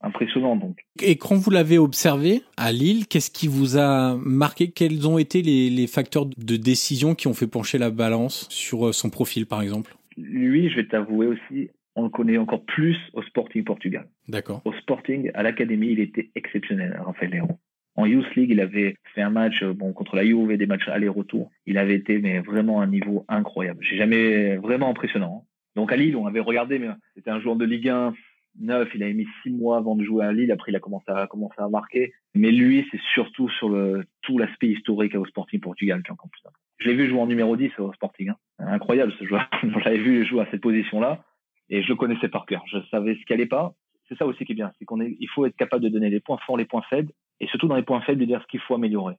impressionnant. 0.00 0.56
Donc. 0.56 0.84
Et 1.02 1.16
quand 1.16 1.34
vous 1.34 1.50
l'avez 1.50 1.78
observé 1.78 2.42
à 2.56 2.72
Lille, 2.72 3.06
qu'est-ce 3.06 3.30
qui 3.30 3.48
vous 3.48 3.76
a 3.78 4.16
marqué? 4.16 4.70
Quels 4.70 5.06
ont 5.08 5.18
été 5.18 5.42
les, 5.42 5.70
les 5.70 5.86
facteurs 5.86 6.26
de 6.26 6.56
décision 6.56 7.14
qui 7.14 7.26
ont 7.28 7.34
fait 7.34 7.46
pencher 7.46 7.78
la 7.78 7.90
balance 7.90 8.46
sur 8.50 8.88
euh, 8.88 8.92
son 8.92 9.10
profil, 9.10 9.46
par 9.46 9.62
exemple? 9.62 9.96
Lui, 10.16 10.70
je 10.70 10.76
vais 10.76 10.86
t'avouer 10.86 11.26
aussi, 11.26 11.70
on 11.96 12.04
le 12.04 12.08
connaît 12.10 12.38
encore 12.38 12.64
plus 12.64 12.96
au 13.12 13.22
Sporting 13.22 13.64
Portugal. 13.64 14.08
D'accord. 14.28 14.62
Au 14.64 14.72
Sporting, 14.74 15.30
à 15.34 15.42
l'académie, 15.42 15.88
il 15.88 16.00
était 16.00 16.30
exceptionnel, 16.34 17.00
Raphaël 17.04 17.32
Léon. 17.32 17.58
En 17.96 18.06
Youth 18.06 18.34
League, 18.34 18.50
il 18.50 18.60
avait 18.60 18.96
fait 19.14 19.22
un 19.22 19.30
match 19.30 19.62
euh, 19.62 19.72
bon 19.72 19.92
contre 19.92 20.16
la 20.16 20.24
Juve, 20.24 20.56
des 20.56 20.66
matchs 20.66 20.88
aller-retour. 20.88 21.50
Il 21.66 21.78
avait 21.78 21.94
été 21.94 22.18
mais 22.18 22.40
vraiment 22.40 22.80
un 22.80 22.86
niveau 22.86 23.24
incroyable. 23.28 23.80
J'ai 23.82 23.96
jamais 23.96 24.56
vraiment 24.56 24.90
impressionnant. 24.90 25.42
Hein. 25.42 25.48
Donc 25.76 25.92
à 25.92 25.96
Lille, 25.96 26.16
on 26.16 26.26
avait 26.26 26.40
regardé, 26.40 26.78
mais 26.78 26.88
c'était 27.14 27.30
un 27.30 27.40
joueur 27.40 27.56
de 27.56 27.64
Ligue 27.64 27.88
1 27.88 28.14
neuf. 28.60 28.88
Il 28.94 29.02
avait 29.02 29.14
mis 29.14 29.26
six 29.42 29.50
mois 29.50 29.78
avant 29.78 29.96
de 29.96 30.04
jouer 30.04 30.24
à 30.24 30.32
Lille. 30.32 30.52
Après, 30.52 30.72
il 30.72 30.76
a 30.76 30.80
commencé 30.80 31.10
à 31.10 31.26
commencer 31.26 31.56
à 31.58 31.68
marquer. 31.68 32.12
Mais 32.34 32.50
lui, 32.50 32.86
c'est 32.90 33.00
surtout 33.12 33.48
sur 33.50 33.68
le 33.68 34.04
tout 34.22 34.38
l'aspect 34.38 34.68
historique 34.68 35.14
au 35.14 35.24
Sporting 35.26 35.60
Portugal 35.60 36.02
qui 36.02 36.08
est 36.08 36.12
encore 36.12 36.30
plus 36.30 36.42
Je 36.78 36.88
l'ai 36.88 36.94
vu 36.94 37.08
jouer 37.08 37.20
en 37.20 37.26
numéro 37.26 37.56
10 37.56 37.70
au 37.78 37.92
Sporting. 37.92 38.30
Hein. 38.30 38.36
Incroyable 38.58 39.12
ce 39.18 39.24
joueur. 39.24 39.48
Je 39.62 39.84
l'avais 39.84 39.98
vu 39.98 40.24
jouer 40.26 40.42
à 40.42 40.48
cette 40.50 40.60
position-là 40.60 41.24
et 41.70 41.82
je 41.82 41.88
le 41.88 41.96
connaissais 41.96 42.28
par 42.28 42.46
cœur. 42.46 42.62
Je 42.70 42.78
savais 42.90 43.16
ce 43.16 43.24
qui 43.24 43.32
allait 43.32 43.46
pas. 43.46 43.74
C'est 44.08 44.16
ça 44.18 44.26
aussi 44.26 44.44
qui 44.44 44.52
est 44.52 44.54
bien, 44.54 44.72
c'est 44.78 44.84
qu'on 44.84 45.00
est, 45.00 45.16
il 45.18 45.28
faut 45.28 45.46
être 45.46 45.56
capable 45.56 45.82
de 45.82 45.88
donner 45.88 46.10
les 46.10 46.20
points 46.20 46.38
forts, 46.46 46.56
les 46.56 46.64
points 46.64 46.82
faibles, 46.90 47.12
et 47.40 47.46
surtout 47.46 47.68
dans 47.68 47.76
les 47.76 47.82
points 47.82 48.00
faibles 48.02 48.20
de 48.20 48.26
dire 48.26 48.42
ce 48.42 48.46
qu'il 48.46 48.60
faut 48.60 48.74
améliorer. 48.74 49.14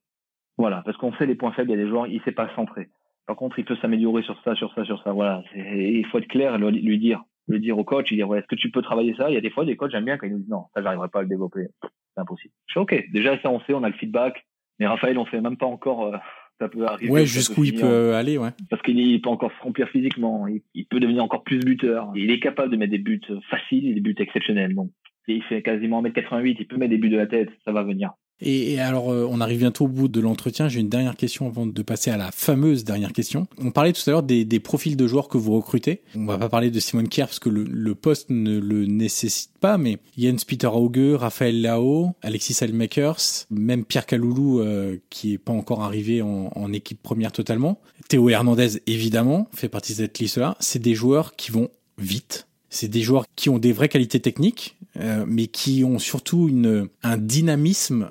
Voilà, 0.58 0.84
parce 0.86 0.98
qu'on 0.98 1.14
sait 1.14 1.26
les 1.26 1.36
points 1.36 1.52
faibles, 1.52 1.72
il 1.72 1.78
y 1.78 1.82
a 1.82 1.84
des 1.84 1.90
joueurs, 1.90 2.08
il 2.08 2.22
sait 2.22 2.32
pas 2.32 2.54
centrer. 2.56 2.90
Par 3.26 3.36
contre, 3.36 3.58
il 3.60 3.66
peut 3.66 3.76
s'améliorer 3.78 4.22
sur 4.22 4.40
ça, 4.44 4.56
sur 4.56 4.74
ça, 4.74 4.86
sur 4.86 5.02
ça. 5.04 5.12
Voilà, 5.12 5.44
il 5.56 6.06
faut 6.08 6.20
être 6.20 6.28
clair, 6.28 6.58
lui 6.58 7.00
dire, 7.00 7.24
le 7.48 7.60
dire 7.60 7.78
au 7.78 7.84
coach, 7.84 8.12
il 8.12 8.16
dire 8.16 8.28
ouais, 8.28 8.40
est-ce 8.40 8.48
que 8.48 8.56
tu 8.56 8.72
peux 8.72 8.82
travailler 8.82 9.16
ça? 9.16 9.30
Il 9.30 9.34
y 9.34 9.38
a 9.38 9.42
des 9.42 9.50
fois 9.50 9.66
des 9.66 9.76
coachs 9.76 9.92
j'aime 9.92 10.06
bien 10.06 10.18
quand 10.18 10.28
ils 10.28 10.34
nous 10.34 10.40
disent 10.40 10.50
non, 10.50 10.66
ça 10.74 10.82
j'arriverai 10.82 11.10
pas 11.10 11.20
à 11.20 11.22
le 11.24 11.28
développer, 11.28 11.68
c'est 11.82 12.22
impossible. 12.22 12.54
Je 12.68 12.72
suis 12.74 12.80
ok. 12.80 13.06
Déjà 13.12 13.40
ça 13.42 13.50
on 13.50 13.60
sait, 13.62 13.74
on 13.74 13.84
a 13.84 13.90
le 13.90 13.96
feedback. 13.96 14.46
Mais 14.80 14.88
Raphaël, 14.88 15.18
on 15.18 15.26
sait 15.28 15.40
même 15.40 15.58
pas 15.58 15.66
encore. 15.66 16.06
Euh, 16.08 16.18
ça 16.60 16.70
peut 16.70 16.86
arriver. 16.86 17.12
Ouais, 17.12 17.26
jusqu'où 17.26 17.64
il 17.64 17.76
peut 17.76 18.14
aller, 18.14 18.38
ouais. 18.38 18.52
Parce 18.70 18.82
qu'il 18.82 19.22
peut 19.22 19.30
encore 19.30 19.52
se 19.52 19.62
remplir 19.62 19.90
physiquement. 19.90 20.48
Il, 20.48 20.86
peut 20.86 21.00
devenir 21.00 21.24
encore 21.24 21.44
plus 21.44 21.60
buteur. 21.60 22.12
Il 22.16 22.32
est 22.32 22.40
capable 22.40 22.72
de 22.72 22.78
mettre 22.78 22.92
des 22.92 22.98
buts 22.98 23.22
faciles 23.50 23.88
et 23.88 23.94
des 23.94 24.02
buts 24.02 24.16
exceptionnels. 24.18 24.74
Donc, 24.74 24.92
il 25.28 25.44
fait 25.44 25.62
quasiment 25.62 26.02
1m88. 26.02 26.56
Il 26.60 26.68
peut 26.68 26.78
mettre 26.78 26.92
des 26.92 26.98
buts 26.98 27.10
de 27.10 27.18
la 27.18 27.28
tête. 27.28 27.50
Ça 27.66 27.72
va 27.72 27.84
venir. 27.84 28.12
Et, 28.42 28.80
alors, 28.80 29.12
euh, 29.12 29.28
on 29.30 29.40
arrive 29.40 29.60
bientôt 29.60 29.86
au 29.86 29.88
bout 29.88 30.08
de 30.08 30.20
l'entretien. 30.20 30.68
J'ai 30.68 30.82
une 30.82 30.90
dernière 30.90 31.16
question 31.16 31.48
avant 31.48 31.66
de 31.66 31.82
passer 31.82 32.12
à 32.12 32.18
la 32.18 32.32
fameuse 32.32 32.84
dernière 32.84 33.14
question. 33.14 33.48
On 33.58 33.72
parlait 33.72 33.94
tout 33.94 34.02
à 34.08 34.12
l'heure 34.12 34.24
des, 34.24 34.44
des, 34.44 34.60
profils 34.60 34.98
de 34.98 35.08
joueurs 35.08 35.30
que 35.30 35.38
vous 35.38 35.54
recrutez. 35.54 36.02
On 36.16 36.26
va 36.26 36.38
pas 36.38 36.50
parler 36.50 36.70
de 36.70 36.80
Simon 36.80 37.06
Kier 37.06 37.26
parce 37.26 37.40
que 37.40 37.50
le, 37.50 37.64
le, 37.64 37.96
poste 37.96 38.30
ne 38.30 38.60
le 38.60 38.86
nécessite 38.86 39.52
pas, 39.60 39.78
mais 39.78 40.00
Jens 40.18 40.44
Peter 40.44 40.68
Auge, 40.68 41.16
Raphaël 41.16 41.62
Lao, 41.62 42.12
Alexis 42.22 42.58
Almakers, 42.62 43.46
même 43.50 43.86
Pierre 43.86 44.06
Caloulou 44.06 44.60
euh, 44.60 44.98
qui 45.10 45.34
est 45.34 45.38
pas 45.38 45.54
encore 45.54 45.84
arrivé 45.84 46.22
en, 46.22 46.52
en, 46.54 46.74
équipe 46.74 47.02
première 47.02 47.32
totalement. 47.32 47.80
Théo 48.10 48.30
Hernandez, 48.30 48.82
évidemment, 48.86 49.48
fait 49.54 49.70
partie 49.70 49.94
de 49.94 49.98
cette 49.98 50.20
liste-là. 50.20 50.58
C'est 50.60 50.82
des 50.82 50.94
joueurs 50.94 51.36
qui 51.36 51.52
vont 51.52 51.70
vite. 51.98 52.48
C'est 52.70 52.90
des 52.90 53.02
joueurs 53.02 53.26
qui 53.38 53.50
ont 53.50 53.60
des 53.60 53.72
vraies 53.72 53.88
qualités 53.88 54.20
techniques, 54.20 54.76
euh, 54.98 55.26
mais 55.26 55.48
qui 55.48 55.84
ont 55.86 56.00
surtout 56.00 56.50
une, 56.50 56.90
un 57.04 57.18
dynamisme 57.18 58.10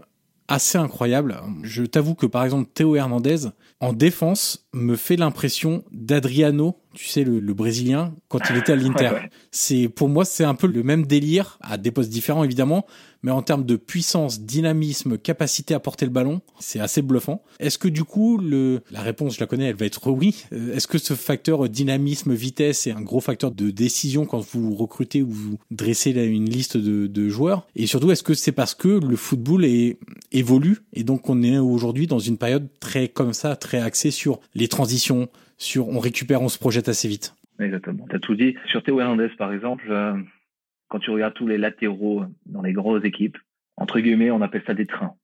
assez 0.49 0.79
incroyable. 0.79 1.37
Je 1.63 1.85
t'avoue 1.85 2.15
que 2.15 2.27
par 2.27 2.45
exemple 2.45 2.69
Théo 2.73 2.97
Hernandez 2.97 3.49
en 3.81 3.93
défense 3.93 4.67
me 4.73 4.97
fait 4.97 5.17
l'impression 5.17 5.85
d'Adriano, 5.93 6.77
tu 6.95 7.07
sais 7.07 7.25
le, 7.25 7.41
brésilien 7.55 8.15
quand 8.29 8.41
il 8.51 8.57
était 8.57 8.73
à 8.73 8.77
l'Inter. 8.77 9.11
C'est 9.51 9.89
pour 9.89 10.09
moi 10.09 10.25
c'est 10.25 10.45
un 10.45 10.55
peu 10.55 10.67
le 10.67 10.83
même 10.83 11.07
délire 11.07 11.59
à 11.63 11.77
des 11.77 11.91
postes 11.91 12.11
différents 12.11 12.45
évidemment, 12.45 12.87
mais 13.25 13.31
en 13.31 13.41
termes 13.41 13.65
de 13.65 13.77
puissance, 13.77 14.43
dynamisme, 14.43 15.17
capacité 15.17 15.73
à 15.73 15.81
porter 15.81 16.05
le 16.05 16.13
ballon, 16.13 16.43
c'est 16.61 16.79
assez 16.79 17.01
bluffant. 17.01 17.43
Est-ce 17.59 17.79
que 17.79 17.89
du 17.89 18.05
coup, 18.05 18.37
le, 18.37 18.83
la 18.91 19.01
réponse, 19.01 19.37
je 19.37 19.41
la 19.41 19.47
connais, 19.47 19.65
elle 19.65 19.77
va 19.77 19.87
être 19.87 20.11
oui. 20.11 20.45
Euh, 20.53 20.75
est-ce 20.75 20.87
que 20.87 20.99
ce 20.99 21.15
facteur 21.15 21.67
dynamisme, 21.71 22.35
vitesse 22.35 22.87
est 22.87 22.91
un 22.91 23.01
gros 23.01 23.21
facteur 23.21 23.51
de 23.51 23.71
décision 23.71 24.27
quand 24.27 24.41
vous 24.53 24.75
recrutez 24.75 25.23
ou 25.23 25.31
vous 25.31 25.59
dressez 25.71 26.11
une 26.11 26.51
liste 26.51 26.77
de, 26.77 27.07
de 27.07 27.29
joueurs? 27.31 27.67
Et 27.77 27.87
surtout, 27.87 28.11
est-ce 28.11 28.23
que 28.23 28.35
c'est 28.35 28.53
parce 28.53 28.75
que 28.75 28.89
le 28.89 29.17
football 29.17 29.65
est, 29.65 29.99
évolue 30.35 30.79
et 30.93 31.05
donc 31.05 31.31
on 31.31 31.43
est 31.43 31.59
aujourd'hui 31.59 32.07
dans 32.07 32.19
une 32.19 32.37
période 32.37 32.69
très 32.81 33.09
comme 33.09 33.33
ça, 33.33 33.57
très 33.57 33.81
axée 33.81 34.11
sur 34.11 34.41
les 34.55 34.69
transitions, 34.69 35.29
sur 35.57 35.89
on 35.89 35.99
récupère, 35.99 36.43
on 36.43 36.49
se 36.49 36.59
projette 36.59 36.89
assez 36.89 37.09
vite 37.09 37.35
Exactement, 37.61 38.07
tu 38.09 38.17
as 38.17 38.19
tout 38.19 38.35
dit. 38.35 38.57
Sur 38.67 38.83
Théo 38.83 39.01
Hernandez, 39.01 39.29
par 39.39 39.53
exemple, 39.53 39.87
euh, 39.89 40.15
quand 40.89 40.99
tu 40.99 41.11
regardes 41.11 41.35
tous 41.35 41.47
les 41.47 41.57
latéraux 41.57 42.25
dans 42.47 42.63
les 42.63 42.73
grosses 42.73 43.05
équipes, 43.05 43.39
entre 43.77 44.01
guillemets, 44.01 44.31
on 44.31 44.43
appelle 44.43 44.65
ça 44.67 44.75
des 44.75 44.87
trains. 44.87 45.15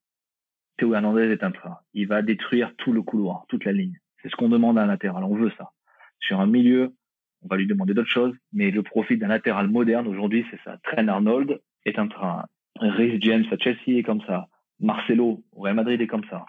Théo 0.78 0.94
Hernandez 0.94 1.30
est 1.32 1.42
un 1.42 1.50
train. 1.50 1.78
Il 1.92 2.06
va 2.06 2.22
détruire 2.22 2.72
tout 2.78 2.92
le 2.92 3.02
couloir, 3.02 3.44
toute 3.48 3.64
la 3.64 3.72
ligne. 3.72 3.98
C'est 4.22 4.30
ce 4.30 4.36
qu'on 4.36 4.48
demande 4.48 4.78
à 4.78 4.82
un 4.82 4.86
latéral. 4.86 5.24
On 5.24 5.34
veut 5.34 5.52
ça. 5.58 5.72
Sur 6.20 6.40
un 6.40 6.46
milieu, 6.46 6.94
on 7.42 7.48
va 7.48 7.56
lui 7.56 7.66
demander 7.66 7.94
d'autres 7.94 8.08
choses, 8.08 8.34
mais 8.52 8.70
le 8.70 8.82
profil 8.82 9.18
d'un 9.18 9.28
latéral 9.28 9.68
moderne 9.68 10.06
aujourd'hui, 10.06 10.46
c'est 10.50 10.60
ça. 10.64 10.78
Trent 10.84 11.08
Arnold 11.08 11.60
est 11.84 11.98
un 11.98 12.06
train. 12.06 12.44
Rhys 12.80 13.18
James 13.20 13.44
à 13.50 13.56
Chelsea 13.58 13.98
est 13.98 14.02
comme 14.02 14.22
ça. 14.22 14.48
Marcelo 14.80 15.42
au 15.52 15.62
Real 15.62 15.76
Madrid 15.76 16.00
est 16.00 16.06
comme 16.06 16.24
ça. 16.30 16.46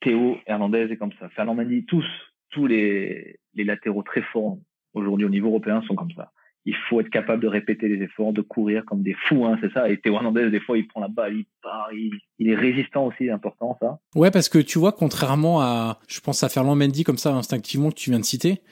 Théo 0.00 0.36
Hernandez 0.46 0.88
est 0.90 0.96
comme 0.96 1.12
ça. 1.18 1.28
Fernand 1.30 1.54
Mendy, 1.54 1.84
tous, 1.84 2.04
tous 2.50 2.66
les, 2.66 3.38
latéraux 3.54 4.02
très 4.02 4.22
forts 4.22 4.58
aujourd'hui 4.94 5.26
au 5.26 5.30
niveau 5.30 5.48
européen 5.48 5.82
sont 5.82 5.94
comme 5.94 6.12
ça 6.12 6.32
il 6.64 6.76
faut 6.88 7.00
être 7.00 7.10
capable 7.10 7.42
de 7.42 7.48
répéter 7.48 7.88
les 7.88 8.04
efforts, 8.04 8.32
de 8.32 8.40
courir 8.40 8.84
comme 8.84 9.02
des 9.02 9.16
fous, 9.28 9.44
hein, 9.46 9.58
c'est 9.60 9.72
ça. 9.72 9.88
Et 9.88 9.98
Théo 9.98 10.14
Hernandez, 10.14 10.50
des 10.50 10.60
fois, 10.60 10.78
il 10.78 10.86
prend 10.86 11.00
la 11.00 11.08
balle, 11.08 11.34
il 11.34 11.46
part, 11.60 11.88
il, 11.92 12.48
est 12.48 12.54
résistant 12.54 13.06
aussi, 13.06 13.30
important 13.30 13.76
ça. 13.80 13.98
Ouais, 14.14 14.30
parce 14.30 14.48
que 14.48 14.58
tu 14.58 14.78
vois, 14.78 14.92
contrairement 14.92 15.60
à, 15.60 15.98
je 16.08 16.20
pense 16.20 16.42
à 16.44 16.48
Ferland 16.48 16.76
Mendy 16.76 17.02
comme 17.02 17.18
ça 17.18 17.34
instinctivement 17.34 17.90
que 17.90 17.96
tu 17.96 18.10
viens 18.10 18.20
de 18.20 18.24
citer, 18.24 18.62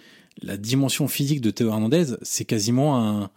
la 0.43 0.57
dimension 0.57 1.09
physique 1.09 1.41
de 1.41 1.51
Théo 1.51 1.69
Hernandez, 1.69 2.17
c'est 2.23 2.45
quasiment 2.45 2.97
un, 2.97 3.31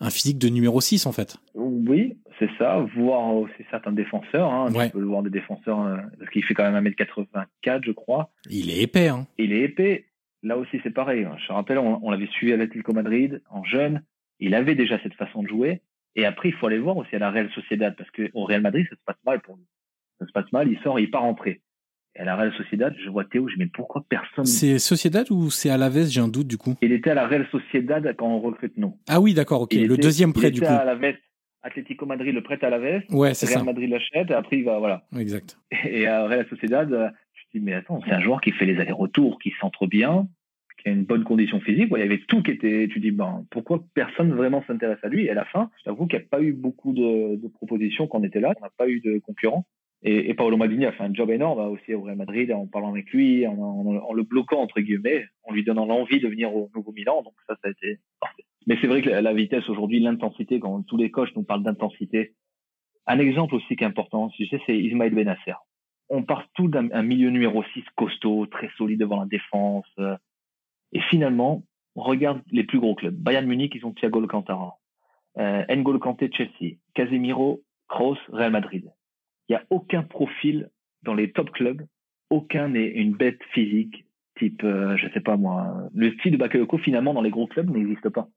un 0.00 0.10
physique 0.10 0.38
de 0.38 0.48
numéro 0.48 0.80
6 0.80 1.06
en 1.06 1.12
fait. 1.12 1.36
Oui, 1.54 2.16
c'est 2.38 2.50
ça, 2.58 2.84
voir 2.96 3.34
aussi 3.34 3.64
certains 3.70 3.92
défenseurs, 3.92 4.50
hein, 4.50 4.72
ouais. 4.72 4.90
peut 4.90 5.00
le 5.00 5.06
voir 5.06 5.22
des 5.22 5.30
défenseurs, 5.30 5.80
euh, 5.82 5.96
parce 6.18 6.30
qu'il 6.30 6.42
fait 6.44 6.54
quand 6.54 6.70
même 6.70 6.82
1m84 6.84 7.80
je 7.84 7.92
crois. 7.92 8.30
Il 8.48 8.70
est 8.70 8.82
épais. 8.82 9.08
Hein. 9.08 9.26
Il 9.38 9.52
est 9.52 9.62
épais, 9.62 10.06
Là 10.42 10.56
aussi, 10.56 10.80
c'est 10.82 10.90
pareil. 10.90 11.26
Je 11.38 11.46
te 11.46 11.52
rappelle, 11.52 11.78
on, 11.78 12.10
l'avait 12.10 12.26
suivi 12.26 12.52
à 12.52 12.56
l'Atlético 12.56 12.92
Madrid 12.92 13.42
en 13.50 13.62
jeune. 13.64 14.02
Il 14.38 14.54
avait 14.54 14.74
déjà 14.74 14.98
cette 15.02 15.14
façon 15.14 15.42
de 15.42 15.48
jouer. 15.48 15.82
Et 16.16 16.24
après, 16.24 16.48
il 16.48 16.54
faut 16.54 16.66
aller 16.66 16.78
voir 16.78 16.96
aussi 16.96 17.14
à 17.14 17.18
la 17.18 17.30
Real 17.30 17.50
Sociedad 17.50 17.94
parce 17.96 18.10
qu'au 18.10 18.44
Real 18.44 18.62
Madrid, 18.62 18.86
ça 18.88 18.96
se 18.96 19.02
passe 19.04 19.22
mal 19.24 19.40
pour 19.42 19.56
lui. 19.56 19.66
Ça 20.18 20.26
se 20.26 20.32
passe 20.32 20.50
mal. 20.52 20.70
Il 20.70 20.78
sort, 20.80 20.98
il 20.98 21.10
part 21.10 21.24
en 21.24 21.34
prêt. 21.34 21.60
Et 22.16 22.20
à 22.20 22.24
la 22.24 22.36
Real 22.36 22.52
Sociedad, 22.54 22.94
je 23.02 23.08
vois 23.08 23.24
Théo, 23.24 23.48
je 23.48 23.56
me 23.56 23.64
dis 23.64 23.70
pourquoi 23.72 24.04
personne. 24.08 24.44
C'est 24.44 24.78
Sociedad 24.78 25.30
ou 25.30 25.50
c'est 25.50 25.70
Alaves 25.70 26.08
J'ai 26.08 26.20
un 26.20 26.28
doute 26.28 26.48
du 26.48 26.58
coup. 26.58 26.74
Il 26.82 26.92
était 26.92 27.10
à 27.10 27.14
la 27.14 27.26
Real 27.26 27.46
Sociedad 27.50 28.14
quand 28.16 28.28
on 28.28 28.40
recrute 28.40 28.76
non. 28.76 28.96
Ah 29.08 29.20
oui, 29.20 29.34
d'accord, 29.34 29.62
ok. 29.62 29.74
le 29.74 29.96
deuxième 29.96 30.32
prêt 30.32 30.50
du 30.50 30.60
coup. 30.60 30.66
Il 30.66 30.72
était 30.72 30.74
à 30.74 30.80
Alaves. 30.80 31.14
Atlético 31.62 32.06
Madrid 32.06 32.34
le 32.34 32.42
prête 32.42 32.64
à 32.64 32.68
Alaves. 32.68 33.02
Ouais, 33.10 33.34
c'est 33.34 33.46
ça. 33.46 33.56
Real 33.56 33.66
Madrid 33.66 33.90
l'achète. 33.90 34.30
Après, 34.30 34.58
il 34.58 34.64
va 34.64 34.78
voilà. 34.78 35.04
Exact. 35.16 35.58
Et 35.84 36.06
à 36.06 36.26
Real 36.26 36.46
Sociedad, 36.48 37.12
te 37.52 37.58
dis 37.58 37.64
mais 37.64 37.74
attends, 37.74 38.00
c'est 38.04 38.12
un 38.12 38.20
joueur 38.20 38.40
qui 38.40 38.52
fait 38.52 38.66
les 38.66 38.78
allers-retours, 38.78 39.38
qui 39.38 39.52
centre 39.60 39.86
bien, 39.86 40.28
qui 40.82 40.88
a 40.88 40.92
une 40.92 41.04
bonne 41.04 41.24
condition 41.24 41.60
physique. 41.60 41.90
il 41.90 41.98
y 41.98 42.02
avait 42.02 42.22
tout 42.26 42.42
qui 42.42 42.52
était. 42.52 42.88
Tu 42.90 43.00
dis, 43.00 43.10
ben, 43.10 43.44
pourquoi 43.50 43.84
personne 43.94 44.32
vraiment 44.32 44.64
s'intéresse 44.66 44.98
à 45.02 45.08
lui? 45.08 45.26
Et 45.26 45.30
à 45.30 45.34
la 45.34 45.44
fin, 45.44 45.70
je 45.78 45.84
t'avoue 45.84 46.06
qu'il 46.06 46.18
n'y 46.18 46.24
a 46.24 46.28
pas 46.28 46.42
eu 46.42 46.52
beaucoup 46.52 46.92
de, 46.92 47.36
de 47.36 47.48
propositions 47.48 48.06
quand 48.06 48.20
on 48.20 48.24
était 48.24 48.40
là. 48.40 48.54
On 48.58 48.64
n'a 48.64 48.72
pas 48.76 48.88
eu 48.88 49.00
de 49.00 49.18
concurrents. 49.18 49.66
Et, 50.02 50.30
et 50.30 50.34
Paolo 50.34 50.56
Maldini 50.56 50.86
a 50.86 50.92
fait 50.92 51.02
un 51.02 51.12
job 51.12 51.30
énorme 51.30 51.60
aussi 51.70 51.94
au 51.94 52.02
Real 52.02 52.16
Madrid 52.16 52.50
en 52.52 52.66
parlant 52.66 52.90
avec 52.90 53.10
lui, 53.10 53.46
en, 53.46 53.58
en, 53.58 54.12
le 54.12 54.22
bloquant 54.22 54.60
entre 54.60 54.80
guillemets, 54.80 55.26
en 55.42 55.52
lui 55.52 55.62
donnant 55.62 55.86
l'envie 55.86 56.20
de 56.20 56.28
venir 56.28 56.54
au 56.54 56.70
Nouveau 56.74 56.92
Milan. 56.92 57.22
Donc 57.22 57.34
ça, 57.46 57.54
ça 57.62 57.68
a 57.68 57.70
été 57.70 57.98
parfait. 58.18 58.44
Mais 58.66 58.76
c'est 58.80 58.86
vrai 58.86 59.02
que 59.02 59.10
la, 59.10 59.32
vitesse 59.32 59.68
aujourd'hui, 59.68 60.00
l'intensité, 60.00 60.60
quand 60.60 60.82
tous 60.82 60.96
les 60.96 61.10
coachs 61.10 61.34
nous 61.36 61.42
parlent 61.42 61.62
d'intensité, 61.62 62.34
un 63.06 63.18
exemple 63.18 63.54
aussi 63.54 63.76
qui 63.76 63.84
est 63.84 63.86
important, 63.86 64.28
tu 64.30 64.46
sais, 64.46 64.60
c'est 64.66 64.78
Ismaël 64.78 65.14
Benasser. 65.14 65.54
On 66.08 66.22
part 66.22 66.46
tout 66.54 66.68
d'un 66.68 67.02
milieu 67.02 67.30
numéro 67.30 67.62
6 67.62 67.84
costaud, 67.96 68.46
très 68.46 68.68
solide 68.76 69.00
devant 69.00 69.20
la 69.20 69.26
défense, 69.26 69.86
euh, 69.98 70.16
et 70.92 71.00
finalement, 71.02 71.62
on 71.94 72.02
regarde 72.02 72.42
les 72.50 72.64
plus 72.64 72.80
gros 72.80 72.94
clubs. 72.94 73.14
Bayern 73.14 73.46
Munich, 73.46 73.72
ils 73.74 73.86
ont 73.86 73.92
Thiago 73.92 74.20
Alcantara. 74.20 74.76
Euh, 75.38 75.64
N'Golo 75.68 75.98
Kanté, 75.98 76.30
Chelsea. 76.32 76.76
Casemiro, 76.94 77.62
Kroos, 77.88 78.18
Real 78.28 78.50
Madrid. 78.50 78.90
Il 79.50 79.54
n'y 79.54 79.56
a 79.56 79.64
aucun 79.70 80.04
profil 80.04 80.70
dans 81.02 81.12
les 81.12 81.32
top 81.32 81.50
clubs. 81.50 81.82
Aucun 82.30 82.68
n'est 82.68 82.86
une 82.86 83.16
bête 83.16 83.40
physique 83.52 84.04
type, 84.38 84.62
euh, 84.62 84.96
je 84.96 85.08
sais 85.12 85.20
pas 85.20 85.36
moi. 85.36 85.88
Le 85.92 86.12
style 86.12 86.32
de 86.32 86.36
Bakayoko, 86.36 86.78
finalement, 86.78 87.12
dans 87.12 87.20
les 87.20 87.30
gros 87.30 87.48
clubs, 87.48 87.68
n'existe 87.68 88.08
pas. 88.10 88.28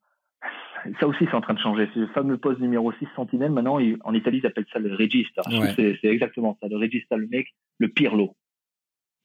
Ça 1.00 1.08
aussi, 1.08 1.26
c'est 1.26 1.36
en 1.36 1.42
train 1.42 1.54
de 1.54 1.60
changer. 1.60 1.88
Ce 1.94 2.08
fameux 2.08 2.38
poste 2.38 2.60
numéro 2.60 2.92
6 2.94 3.08
sentinelle, 3.16 3.52
maintenant, 3.52 3.80
en 4.04 4.14
Italie, 4.14 4.40
ils 4.40 4.48
appellent 4.48 4.66
ça 4.74 4.80
le 4.80 4.96
regista. 4.96 5.44
C'est 5.76 6.04
exactement 6.06 6.58
ça. 6.60 6.68
Le 6.68 6.78
regista, 6.78 7.16
le 7.16 7.28
mec, 7.28 7.54
le 7.78 7.90
pirlo 7.90 8.36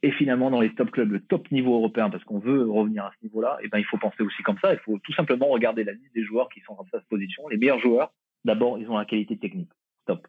et 0.03 0.13
finalement 0.13 0.51
dans 0.51 0.61
les 0.61 0.75
top 0.75 0.91
clubs, 0.91 1.11
le 1.11 1.21
top 1.21 1.51
niveau 1.51 1.75
européen, 1.75 2.09
parce 2.09 2.23
qu'on 2.23 2.39
veut 2.39 2.71
revenir 2.71 3.05
à 3.05 3.11
ce 3.19 3.27
niveau-là, 3.27 3.59
et 3.61 3.65
eh 3.65 3.69
ben 3.69 3.79
il 3.79 3.85
faut 3.85 3.99
penser 3.99 4.23
aussi 4.23 4.43
comme 4.45 4.59
ça. 4.61 4.73
Il 4.73 4.79
faut 4.79 4.99
tout 4.99 5.13
simplement 5.13 5.49
regarder 5.49 5.83
la 5.83 5.93
liste 5.93 6.15
des 6.15 6.23
joueurs 6.23 6.49
qui 6.51 6.61
sont 6.61 6.75
dans 6.75 6.87
cette 6.93 7.09
position. 7.09 7.49
Les 7.49 7.57
meilleurs 7.57 7.81
joueurs, 7.81 8.13
d'abord, 8.45 8.79
ils 8.79 8.89
ont 8.89 8.97
la 8.97 9.05
qualité 9.05 9.37
technique. 9.37 9.71
Stop. 10.03 10.29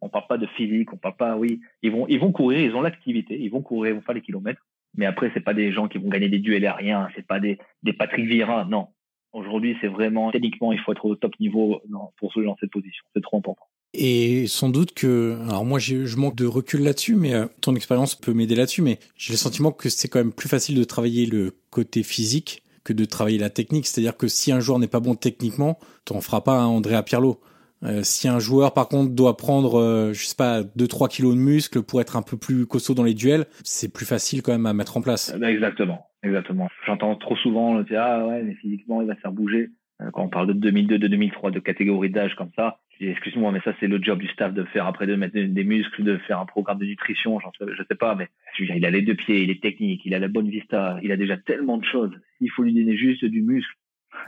On 0.00 0.08
parle 0.08 0.26
pas 0.28 0.38
de 0.38 0.46
physique, 0.46 0.92
on 0.92 0.96
parle 0.96 1.16
pas, 1.16 1.36
oui, 1.36 1.60
ils 1.82 1.92
vont, 1.92 2.06
ils 2.08 2.18
vont 2.18 2.32
courir, 2.32 2.60
ils 2.60 2.74
ont 2.74 2.80
l'activité, 2.80 3.38
ils 3.38 3.50
vont 3.50 3.62
courir, 3.62 3.92
ils 3.92 3.96
vont 3.96 4.02
faire 4.02 4.14
les 4.14 4.22
kilomètres. 4.22 4.62
Mais 4.96 5.06
après, 5.06 5.30
c'est 5.34 5.44
pas 5.44 5.54
des 5.54 5.72
gens 5.72 5.88
qui 5.88 5.98
vont 5.98 6.08
gagner 6.08 6.28
des 6.28 6.38
duels 6.38 6.66
aériens, 6.66 7.08
c'est 7.14 7.26
pas 7.26 7.38
des, 7.38 7.58
des 7.82 7.92
Patrick 7.92 8.26
Vieira, 8.26 8.64
non. 8.64 8.88
Aujourd'hui, 9.32 9.76
c'est 9.80 9.86
vraiment 9.86 10.32
techniquement, 10.32 10.72
il 10.72 10.80
faut 10.80 10.92
être 10.92 11.04
au 11.04 11.14
top 11.14 11.38
niveau 11.38 11.80
pour 12.16 12.32
se 12.32 12.40
dans 12.40 12.56
cette 12.58 12.72
position. 12.72 13.04
C'est 13.14 13.22
trop 13.22 13.36
important. 13.36 13.66
Et 13.92 14.46
sans 14.46 14.68
doute 14.68 14.92
que, 14.92 15.38
alors 15.48 15.64
moi 15.64 15.80
je 15.80 16.16
manque 16.16 16.36
de 16.36 16.46
recul 16.46 16.82
là-dessus, 16.82 17.16
mais 17.16 17.34
euh, 17.34 17.46
ton 17.60 17.74
expérience 17.74 18.14
peut 18.14 18.32
m'aider 18.32 18.54
là-dessus, 18.54 18.82
mais 18.82 19.00
j'ai 19.16 19.32
le 19.32 19.36
sentiment 19.36 19.72
que 19.72 19.88
c'est 19.88 20.08
quand 20.08 20.20
même 20.20 20.32
plus 20.32 20.48
facile 20.48 20.76
de 20.76 20.84
travailler 20.84 21.26
le 21.26 21.56
côté 21.70 22.04
physique 22.04 22.62
que 22.84 22.92
de 22.92 23.04
travailler 23.04 23.38
la 23.38 23.50
technique. 23.50 23.86
C'est-à-dire 23.86 24.16
que 24.16 24.28
si 24.28 24.52
un 24.52 24.60
joueur 24.60 24.78
n'est 24.78 24.88
pas 24.88 25.00
bon 25.00 25.16
techniquement, 25.16 25.78
t'en 26.04 26.20
feras 26.20 26.40
pas 26.40 26.60
un 26.60 26.66
Andrea 26.66 27.02
Pirlo. 27.02 27.40
Euh, 27.82 28.00
si 28.02 28.28
un 28.28 28.38
joueur 28.38 28.74
par 28.74 28.88
contre 28.88 29.14
doit 29.14 29.36
prendre, 29.36 29.80
euh, 29.80 30.12
je 30.12 30.24
sais 30.24 30.36
pas, 30.36 30.62
2-3 30.62 31.08
kilos 31.08 31.34
de 31.34 31.40
muscle 31.40 31.82
pour 31.82 32.00
être 32.00 32.16
un 32.16 32.22
peu 32.22 32.36
plus 32.36 32.66
costaud 32.66 32.94
dans 32.94 33.04
les 33.04 33.14
duels, 33.14 33.46
c'est 33.64 33.92
plus 33.92 34.04
facile 34.04 34.42
quand 34.42 34.52
même 34.52 34.66
à 34.66 34.74
mettre 34.74 34.96
en 34.96 35.00
place. 35.00 35.34
Exactement, 35.42 36.06
exactement. 36.22 36.68
J'entends 36.86 37.16
trop 37.16 37.36
souvent 37.36 37.74
le 37.74 37.84
dire 37.84 38.02
ah 38.02 38.26
ouais 38.26 38.42
mais 38.42 38.54
physiquement 38.54 39.00
il 39.00 39.08
va 39.08 39.14
se 39.14 39.20
faire 39.20 39.32
bouger. 39.32 39.70
Quand 40.14 40.24
on 40.24 40.28
parle 40.28 40.46
de 40.46 40.52
2002, 40.54 40.98
de 40.98 41.08
2003, 41.08 41.50
de 41.50 41.58
catégorie 41.58 42.08
d'âge 42.08 42.34
comme 42.34 42.50
ça, 42.56 42.78
excuse-moi, 43.08 43.52
mais 43.52 43.60
ça 43.64 43.72
c'est 43.80 43.86
le 43.86 44.02
job 44.02 44.18
du 44.18 44.28
staff 44.28 44.52
de 44.52 44.64
faire 44.64 44.86
après 44.86 45.06
de 45.06 45.14
mettre 45.14 45.38
des 45.38 45.64
muscles, 45.64 46.04
de 46.04 46.18
faire 46.18 46.40
un 46.40 46.46
programme 46.46 46.78
de 46.78 46.86
nutrition, 46.86 47.38
sais, 47.40 47.64
je 47.76 47.82
sais 47.86 47.94
pas, 47.94 48.14
mais 48.14 48.28
il 48.58 48.84
a 48.84 48.90
les 48.90 49.02
deux 49.02 49.14
pieds, 49.14 49.42
il 49.42 49.50
est 49.50 49.62
technique, 49.62 50.02
il 50.04 50.14
a 50.14 50.18
la 50.18 50.28
bonne 50.28 50.48
vista, 50.48 50.98
il 51.02 51.12
a 51.12 51.16
déjà 51.16 51.36
tellement 51.36 51.78
de 51.78 51.84
choses. 51.84 52.12
Il 52.40 52.50
faut 52.50 52.62
lui 52.62 52.74
donner 52.74 52.96
juste 52.96 53.24
du 53.24 53.42
muscle. 53.42 53.72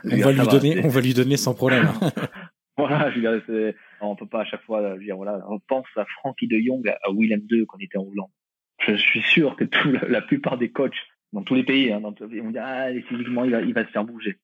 On 0.05 0.17
va 0.17 0.33
lui 0.33 0.47
donner, 0.47 0.85
on 0.85 0.89
va 0.89 1.01
lui 1.01 1.15
donner 1.15 1.37
sans 1.37 1.55
problème. 1.55 1.89
voilà, 2.79 3.11
je 3.11 3.21
veux 3.21 3.41
dire, 3.41 3.75
on 4.01 4.17
peut 4.17 4.27
pas 4.27 4.41
à 4.41 4.45
chaque 4.45 4.63
fois 4.63 4.97
dire 4.99 5.17
voilà, 5.17 5.45
on 5.49 5.59
pense 5.59 5.87
à 5.97 6.05
Frankie 6.05 6.49
de 6.49 6.59
Jong, 6.59 6.89
à 6.89 7.11
Willem 7.13 7.43
II 7.51 7.67
quand 7.67 7.79
il 7.79 7.85
était 7.85 7.99
en 7.99 8.07
Hollande. 8.07 8.31
Je 8.87 8.95
suis 8.95 9.23
sûr 9.23 9.57
que 9.57 9.65
tout, 9.65 9.93
la, 10.09 10.23
plupart 10.23 10.59
des 10.59 10.71
coachs 10.71 10.97
dans 11.33 11.43
tous 11.43 11.55
les 11.55 11.65
pays, 11.65 11.93
hein, 11.93 12.01
dans 12.01 12.15
vont 12.19 12.51
dire 12.51 12.63
ah 12.65 12.89
physiquement 13.09 13.45
il 13.45 13.53
va, 13.53 13.61
il 13.61 13.75
va 13.75 13.85
se 13.85 13.91
faire 13.91 14.05
bouger. 14.05 14.39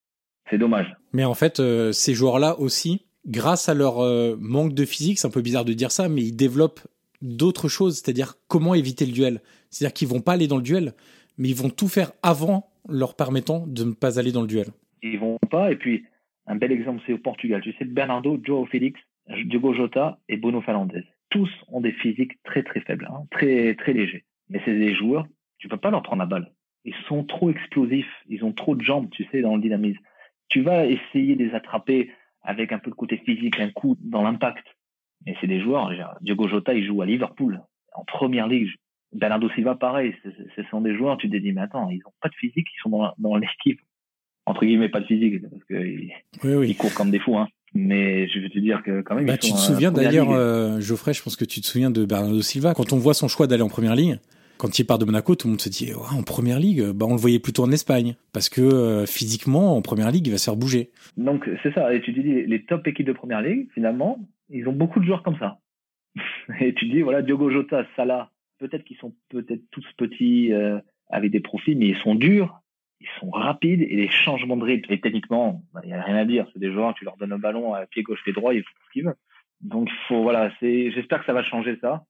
C'est 0.50 0.58
dommage. 0.58 0.94
Mais 1.12 1.24
en 1.24 1.34
fait, 1.34 1.60
euh, 1.60 1.92
ces 1.92 2.14
joueurs-là 2.14 2.58
aussi, 2.58 3.06
grâce 3.26 3.68
à 3.68 3.74
leur 3.74 4.00
euh, 4.00 4.36
manque 4.38 4.74
de 4.74 4.84
physique, 4.84 5.18
c'est 5.18 5.26
un 5.26 5.30
peu 5.30 5.42
bizarre 5.42 5.64
de 5.64 5.72
dire 5.72 5.90
ça, 5.90 6.08
mais 6.08 6.22
ils 6.22 6.36
développent 6.36 6.80
d'autres 7.20 7.68
choses, 7.68 7.96
c'est-à-dire 7.96 8.34
comment 8.46 8.74
éviter 8.74 9.04
le 9.04 9.12
duel. 9.12 9.40
C'est-à-dire 9.70 9.92
qu'ils 9.92 10.08
vont 10.08 10.20
pas 10.20 10.32
aller 10.32 10.46
dans 10.46 10.56
le 10.56 10.62
duel, 10.62 10.94
mais 11.36 11.48
ils 11.48 11.56
vont 11.56 11.70
tout 11.70 11.88
faire 11.88 12.12
avant 12.22 12.70
leur 12.88 13.16
permettant 13.16 13.66
de 13.66 13.84
ne 13.84 13.92
pas 13.92 14.18
aller 14.18 14.32
dans 14.32 14.40
le 14.40 14.46
duel. 14.46 14.68
Ils 15.02 15.18
vont 15.18 15.38
pas, 15.50 15.70
et 15.70 15.76
puis 15.76 16.04
un 16.48 16.56
bel 16.56 16.72
exemple, 16.72 17.02
c'est 17.06 17.12
au 17.12 17.18
Portugal. 17.18 17.60
Tu 17.60 17.72
sais, 17.74 17.84
Bernardo, 17.84 18.40
Joao 18.42 18.64
Félix, 18.66 18.98
Diogo 19.44 19.74
Jota 19.74 20.18
et 20.28 20.38
Bruno 20.38 20.60
Fernandes. 20.62 21.04
Tous 21.30 21.50
ont 21.68 21.82
des 21.82 21.92
physiques 21.92 22.42
très 22.42 22.62
très 22.62 22.80
faibles, 22.80 23.06
hein, 23.10 23.24
très 23.30 23.74
très 23.74 23.92
légers. 23.92 24.24
Mais 24.48 24.60
c'est 24.64 24.76
des 24.76 24.94
joueurs, 24.94 25.26
tu 25.58 25.68
peux 25.68 25.76
pas 25.76 25.90
leur 25.90 26.02
prendre 26.02 26.20
la 26.20 26.26
balle. 26.26 26.50
Ils 26.84 26.94
sont 27.06 27.22
trop 27.24 27.50
explosifs, 27.50 28.10
ils 28.28 28.44
ont 28.44 28.52
trop 28.52 28.74
de 28.74 28.82
jambes, 28.82 29.10
tu 29.10 29.26
sais, 29.30 29.42
dans 29.42 29.56
le 29.56 29.60
dynamisme. 29.60 30.00
Tu 30.48 30.62
vas 30.62 30.86
essayer 30.86 31.36
de 31.36 31.44
les 31.44 31.54
attraper 31.54 32.10
avec 32.40 32.72
un 32.72 32.78
peu 32.78 32.90
de 32.90 32.96
côté 32.96 33.18
physique, 33.18 33.60
un 33.60 33.70
coup 33.70 33.98
dans 34.00 34.22
l'impact. 34.22 34.64
Mais 35.26 35.36
c'est 35.40 35.46
des 35.46 35.60
joueurs. 35.60 35.90
Diogo 36.22 36.48
Jota, 36.48 36.72
il 36.72 36.86
joue 36.86 37.02
à 37.02 37.06
Liverpool, 37.06 37.60
en 37.92 38.04
première 38.04 38.48
ligue. 38.48 38.70
Bernardo 39.12 39.50
Silva, 39.50 39.74
pareil. 39.74 40.14
Ce 40.56 40.62
sont 40.70 40.80
des 40.80 40.96
joueurs, 40.96 41.18
tu 41.18 41.28
te 41.28 41.36
dis, 41.36 41.52
mais 41.52 41.60
attends, 41.60 41.90
ils 41.90 42.00
ont 42.06 42.12
pas 42.22 42.30
de 42.30 42.34
physique, 42.34 42.68
ils 42.74 42.80
sont 42.80 42.90
dans, 42.90 43.12
dans 43.18 43.36
l'équipe. 43.36 43.80
Entre 44.48 44.64
guillemets, 44.64 44.88
pas 44.88 45.00
de 45.00 45.06
physique, 45.06 45.42
parce 45.42 45.64
qu'ils 45.64 46.10
oui, 46.42 46.74
courent 46.74 46.94
comme 46.94 47.10
des 47.10 47.18
fous. 47.18 47.36
Hein. 47.36 47.48
Mais 47.74 48.26
je 48.28 48.40
veux 48.40 48.48
te 48.48 48.58
dire 48.58 48.82
que 48.82 49.02
quand 49.02 49.14
même. 49.14 49.26
Bah, 49.26 49.36
tu 49.36 49.52
te 49.52 49.58
souviens 49.58 49.92
d'ailleurs, 49.92 50.30
euh, 50.30 50.80
Geoffrey, 50.80 51.12
je 51.12 51.22
pense 51.22 51.36
que 51.36 51.44
tu 51.44 51.60
te 51.60 51.66
souviens 51.66 51.90
de 51.90 52.06
Bernardo 52.06 52.40
Silva. 52.40 52.72
Quand 52.72 52.94
on 52.94 52.96
voit 52.96 53.12
son 53.12 53.28
choix 53.28 53.46
d'aller 53.46 53.62
en 53.62 53.68
première 53.68 53.94
ligne, 53.94 54.18
quand 54.56 54.78
il 54.78 54.84
part 54.84 54.98
de 54.98 55.04
Monaco, 55.04 55.34
tout 55.34 55.48
le 55.48 55.50
monde 55.50 55.60
se 55.60 55.68
dit 55.68 55.92
en 55.94 56.22
première 56.22 56.58
ligue, 56.58 56.82
bah 56.92 57.04
on 57.06 57.12
le 57.12 57.20
voyait 57.20 57.38
plutôt 57.38 57.62
en 57.62 57.70
Espagne 57.70 58.16
parce 58.32 58.48
que 58.48 58.62
euh, 58.62 59.04
physiquement 59.04 59.76
en 59.76 59.82
première 59.82 60.10
ligue 60.10 60.26
il 60.26 60.30
va 60.30 60.38
se 60.38 60.46
faire 60.46 60.56
bouger. 60.56 60.90
Donc 61.18 61.48
c'est 61.62 61.74
ça. 61.74 61.92
Et 61.94 62.00
tu 62.00 62.12
dis 62.12 62.22
les 62.22 62.64
top 62.64 62.86
équipes 62.86 63.06
de 63.06 63.12
première 63.12 63.42
ligue 63.42 63.68
finalement 63.74 64.18
ils 64.48 64.66
ont 64.66 64.72
beaucoup 64.72 65.00
de 65.00 65.04
joueurs 65.04 65.22
comme 65.22 65.38
ça. 65.38 65.58
Et 66.60 66.72
tu 66.74 66.86
dis 66.86 67.02
voilà 67.02 67.22
Diogo 67.22 67.50
Jota, 67.50 67.84
Salah, 67.96 68.30
peut-être 68.58 68.84
qu'ils 68.84 68.96
sont 68.96 69.14
peut-être 69.28 69.62
tous 69.70 69.84
petits 69.96 70.52
euh, 70.52 70.78
avec 71.10 71.30
des 71.30 71.40
profils, 71.40 71.76
mais 71.76 71.88
ils 71.88 71.98
sont 71.98 72.14
durs, 72.14 72.60
ils 73.00 73.08
sont 73.20 73.30
rapides 73.30 73.82
et 73.82 73.96
les 73.96 74.08
changements 74.08 74.56
de 74.56 74.64
rythme. 74.64 74.92
Et 74.92 75.00
techniquement, 75.00 75.62
bah, 75.72 75.80
il 75.84 75.88
n'y 75.88 75.94
a 75.94 76.02
rien 76.02 76.16
à 76.16 76.24
dire. 76.24 76.46
C'est 76.52 76.58
des 76.58 76.72
joueurs, 76.72 76.94
tu 76.94 77.04
leur 77.04 77.16
donnes 77.16 77.32
un 77.32 77.38
ballon 77.38 77.74
à 77.74 77.86
pied 77.86 78.02
gauche, 78.02 78.22
pied 78.24 78.32
droit, 78.32 78.54
ils 78.54 78.62
font 78.62 78.70
ce 78.86 78.92
qu'ils 78.92 79.04
veulent. 79.04 79.16
Donc 79.60 79.88
faut 80.06 80.22
voilà, 80.22 80.52
c'est 80.60 80.90
j'espère 80.92 81.20
que 81.20 81.26
ça 81.26 81.32
va 81.32 81.42
changer 81.42 81.78
ça. 81.80 82.04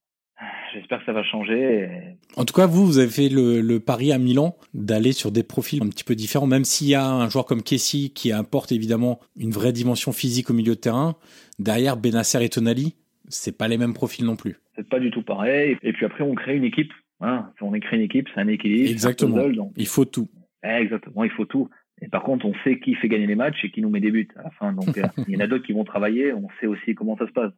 J'espère 0.73 1.01
que 1.01 1.05
ça 1.05 1.12
va 1.12 1.24
changer. 1.24 1.89
En 2.36 2.44
tout 2.44 2.55
cas, 2.55 2.66
vous, 2.66 2.86
vous 2.86 2.98
avez 2.98 3.09
fait 3.09 3.28
le, 3.28 3.78
pari 3.78 4.12
à 4.12 4.19
Milan 4.19 4.56
d'aller 4.73 5.10
sur 5.10 5.32
des 5.32 5.43
profils 5.43 5.82
un 5.82 5.89
petit 5.89 6.05
peu 6.05 6.15
différents, 6.15 6.47
même 6.47 6.65
s'il 6.65 6.89
y 6.89 6.94
a 6.94 7.05
un 7.05 7.28
joueur 7.28 7.44
comme 7.44 7.62
Kessi 7.62 8.12
qui 8.15 8.31
apporte 8.31 8.70
évidemment 8.70 9.19
une 9.36 9.51
vraie 9.51 9.73
dimension 9.73 10.12
physique 10.12 10.51
au 10.51 10.55
milieu 10.55 10.77
de 10.77 10.81
terrain. 10.81 11.16
Derrière 11.59 11.97
Benacer 11.97 12.44
et 12.44 12.48
Tonali, 12.48 12.94
c'est 13.28 13.56
pas 13.56 13.66
les 13.66 13.78
mêmes 13.78 13.94
profils 13.94 14.24
non 14.24 14.36
plus. 14.36 14.60
C'est 14.77 14.89
pas 14.89 15.01
du 15.01 15.10
tout 15.10 15.23
pareil. 15.23 15.77
Et 15.82 15.93
puis 15.93 16.06
après, 16.06 16.23
on 16.23 16.35
crée 16.35 16.55
une 16.55 16.65
équipe. 16.65 16.93
Hein. 17.20 17.51
On 17.60 17.73
crée 17.81 17.97
une 17.97 18.02
équipe, 18.02 18.28
c'est 18.32 18.40
un 18.40 18.47
équilibre. 18.47 18.90
Exactement. 18.90 19.73
Il 19.77 19.89
faut 19.89 20.05
tout. 20.05 20.28
Exactement, 20.63 21.25
il 21.25 21.31
faut 21.31 21.45
tout. 21.45 21.69
Et 22.01 22.09
par 22.09 22.23
contre, 22.23 22.47
on 22.47 22.55
sait 22.63 22.79
qui 22.79 22.95
fait 22.95 23.09
gagner 23.09 23.27
les 23.27 23.35
matchs 23.35 23.65
et 23.65 23.71
qui 23.71 23.83
nous 23.83 23.91
met 23.91 24.01
des 24.01 24.13
buts 24.13 24.29
à 24.37 24.45
la 24.45 24.51
fin. 24.51 24.73
Donc, 24.73 24.97
euh, 24.97 25.03
il 25.29 25.35
y 25.35 25.37
en 25.37 25.41
a 25.41 25.47
d'autres 25.47 25.67
qui 25.67 25.73
vont 25.73 25.85
travailler. 25.85 26.33
On 26.33 26.49
sait 26.61 26.67
aussi 26.67 26.95
comment 26.95 27.17
ça 27.17 27.27
se 27.27 27.33
passe. 27.33 27.53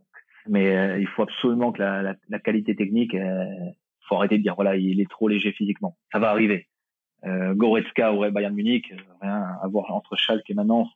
Mais 0.48 0.74
euh, 0.74 0.98
il 0.98 1.06
faut 1.06 1.22
absolument 1.22 1.72
que 1.72 1.80
la, 1.80 2.02
la, 2.02 2.14
la 2.28 2.38
qualité 2.38 2.74
technique, 2.74 3.14
euh, 3.14 3.44
faut 4.08 4.16
arrêter 4.16 4.38
de 4.38 4.42
dire 4.42 4.54
voilà, 4.54 4.76
il 4.76 5.00
est 5.00 5.10
trop 5.10 5.28
léger 5.28 5.52
physiquement. 5.52 5.96
Ça 6.12 6.18
va 6.18 6.30
arriver. 6.30 6.68
Euh, 7.24 7.54
Goretzka 7.54 8.12
aurait 8.12 8.30
Bayern 8.30 8.54
Munich, 8.54 8.92
euh, 8.92 8.96
rien 9.20 9.44
à 9.62 9.68
voir 9.68 9.94
entre 9.94 10.16
Schalke 10.16 10.48
et 10.48 10.54
maintenant, 10.54 10.88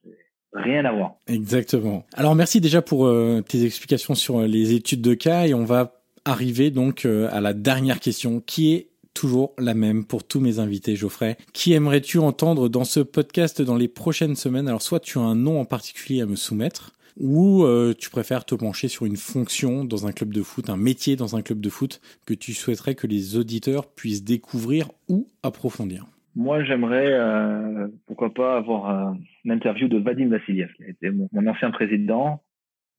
rien 0.52 0.84
à 0.84 0.92
voir. 0.92 1.16
Exactement. 1.26 2.04
Alors 2.14 2.34
merci 2.34 2.60
déjà 2.60 2.82
pour 2.82 3.06
euh, 3.06 3.42
tes 3.42 3.64
explications 3.64 4.14
sur 4.14 4.40
les 4.42 4.74
études 4.74 5.02
de 5.02 5.14
cas 5.14 5.46
et 5.46 5.54
on 5.54 5.64
va 5.64 6.00
arriver 6.24 6.70
donc 6.70 7.04
à 7.04 7.40
la 7.42 7.52
dernière 7.52 8.00
question 8.00 8.40
qui 8.40 8.72
est 8.72 8.88
toujours 9.14 9.54
la 9.58 9.74
même 9.74 10.04
pour 10.04 10.26
tous 10.26 10.40
mes 10.40 10.58
invités, 10.58 10.96
Geoffrey. 10.96 11.36
Qui 11.52 11.72
aimerais-tu 11.72 12.18
entendre 12.18 12.68
dans 12.68 12.84
ce 12.84 13.00
podcast 13.00 13.62
dans 13.62 13.76
les 13.76 13.88
prochaines 13.88 14.36
semaines? 14.36 14.68
Alors 14.68 14.82
soit 14.82 15.00
tu 15.00 15.18
as 15.18 15.22
un 15.22 15.36
nom 15.36 15.60
en 15.60 15.64
particulier 15.64 16.20
à 16.20 16.26
me 16.26 16.36
soumettre, 16.36 16.92
ou 17.16 17.64
euh, 17.64 17.94
tu 17.96 18.10
préfères 18.10 18.44
te 18.44 18.54
pencher 18.54 18.88
sur 18.88 19.06
une 19.06 19.16
fonction 19.16 19.84
dans 19.84 20.06
un 20.06 20.12
club 20.12 20.34
de 20.34 20.42
foot, 20.42 20.68
un 20.68 20.76
métier 20.76 21.16
dans 21.16 21.36
un 21.36 21.42
club 21.42 21.60
de 21.60 21.68
foot 21.68 22.00
que 22.26 22.34
tu 22.34 22.52
souhaiterais 22.52 22.94
que 22.94 23.06
les 23.06 23.36
auditeurs 23.36 23.86
puissent 23.94 24.24
découvrir 24.24 24.90
ou 25.08 25.28
approfondir? 25.42 26.06
Moi, 26.36 26.64
j'aimerais, 26.64 27.12
euh, 27.12 27.86
pourquoi 28.06 28.34
pas, 28.34 28.56
avoir 28.56 28.90
un, 28.90 29.18
une 29.44 29.52
interview 29.52 29.86
de 29.86 29.98
Vadim 29.98 30.28
Vassiliev, 30.28 30.72
qui 30.76 31.06
a 31.06 31.12
mon, 31.12 31.28
ancien 31.46 31.70
président 31.70 32.42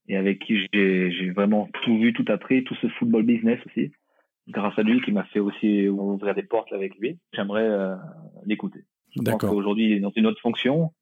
et 0.08 0.16
avec 0.16 0.38
qui 0.38 0.66
j'ai 0.72 1.30
vraiment 1.30 1.68
tout 1.84 1.98
vu, 1.98 2.12
tout 2.12 2.24
appris, 2.28 2.64
tout 2.64 2.76
ce 2.80 2.86
football 2.88 3.24
business 3.24 3.58
aussi. 3.66 3.90
Grâce 4.48 4.78
à 4.78 4.82
lui, 4.82 5.00
qui 5.02 5.12
m'a 5.12 5.24
fait 5.24 5.40
aussi 5.40 5.88
ouvrir 5.88 6.34
des 6.34 6.42
portes 6.42 6.72
avec 6.72 6.96
lui. 6.98 7.18
J'aimerais 7.32 7.66
euh, 7.66 7.96
l'écouter. 8.44 8.84
D'accord. 9.16 9.54
Aujourd'hui, 9.54 9.86
il 9.86 9.92
est 9.94 10.00
dans 10.00 10.12
une 10.14 10.26
autre 10.26 10.40
fonction, 10.40 10.92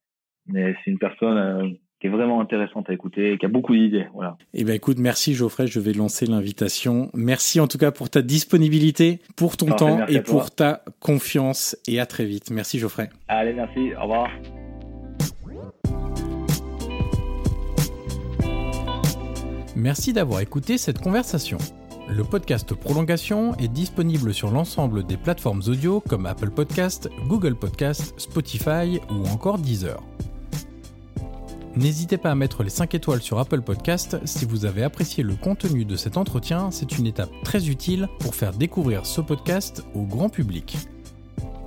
mais 0.46 0.74
c'est 0.84 0.90
une 0.90 0.98
personne 0.98 1.76
qui 2.00 2.08
est 2.08 2.10
vraiment 2.10 2.40
intéressante 2.40 2.90
à 2.90 2.92
écouter, 2.92 3.38
qui 3.38 3.46
a 3.46 3.48
beaucoup 3.48 3.74
d'idées. 3.74 4.06
Voilà. 4.12 4.36
Eh 4.52 4.64
ben 4.64 4.74
écoute, 4.74 4.98
merci 4.98 5.34
Geoffrey, 5.34 5.66
je 5.66 5.80
vais 5.80 5.92
lancer 5.92 6.26
l'invitation. 6.26 7.10
Merci 7.14 7.60
en 7.60 7.66
tout 7.66 7.78
cas 7.78 7.92
pour 7.92 8.10
ta 8.10 8.22
disponibilité, 8.22 9.20
pour 9.36 9.56
ton 9.56 9.66
temps 9.66 10.06
et 10.06 10.20
pour 10.20 10.54
ta 10.54 10.84
confiance 11.00 11.76
et 11.88 12.00
à 12.00 12.06
très 12.06 12.24
vite. 12.24 12.50
Merci 12.50 12.78
Geoffrey. 12.78 13.08
Allez, 13.28 13.54
merci, 13.54 13.94
au 13.94 14.02
revoir. 14.02 14.28
Merci 19.76 20.12
d'avoir 20.12 20.40
écouté 20.40 20.78
cette 20.78 20.98
conversation. 20.98 21.58
Le 22.08 22.22
podcast 22.22 22.74
Prolongation 22.74 23.54
est 23.56 23.68
disponible 23.68 24.34
sur 24.34 24.50
l'ensemble 24.50 25.04
des 25.04 25.16
plateformes 25.16 25.62
audio 25.66 26.00
comme 26.00 26.26
Apple 26.26 26.50
Podcast, 26.50 27.08
Google 27.28 27.54
Podcast, 27.54 28.14
Spotify 28.18 29.00
ou 29.10 29.26
encore 29.28 29.58
Deezer. 29.58 30.02
N'hésitez 31.76 32.18
pas 32.18 32.30
à 32.30 32.34
mettre 32.34 32.62
les 32.62 32.70
5 32.70 32.94
étoiles 32.94 33.22
sur 33.22 33.38
Apple 33.38 33.62
Podcast 33.62 34.18
si 34.26 34.44
vous 34.44 34.66
avez 34.66 34.84
apprécié 34.84 35.24
le 35.24 35.34
contenu 35.34 35.84
de 35.84 35.96
cet 35.96 36.16
entretien, 36.16 36.70
c'est 36.70 36.98
une 36.98 37.06
étape 37.06 37.32
très 37.42 37.68
utile 37.68 38.08
pour 38.20 38.34
faire 38.34 38.52
découvrir 38.52 39.06
ce 39.06 39.22
podcast 39.22 39.82
au 39.94 40.02
grand 40.02 40.28
public. 40.28 40.76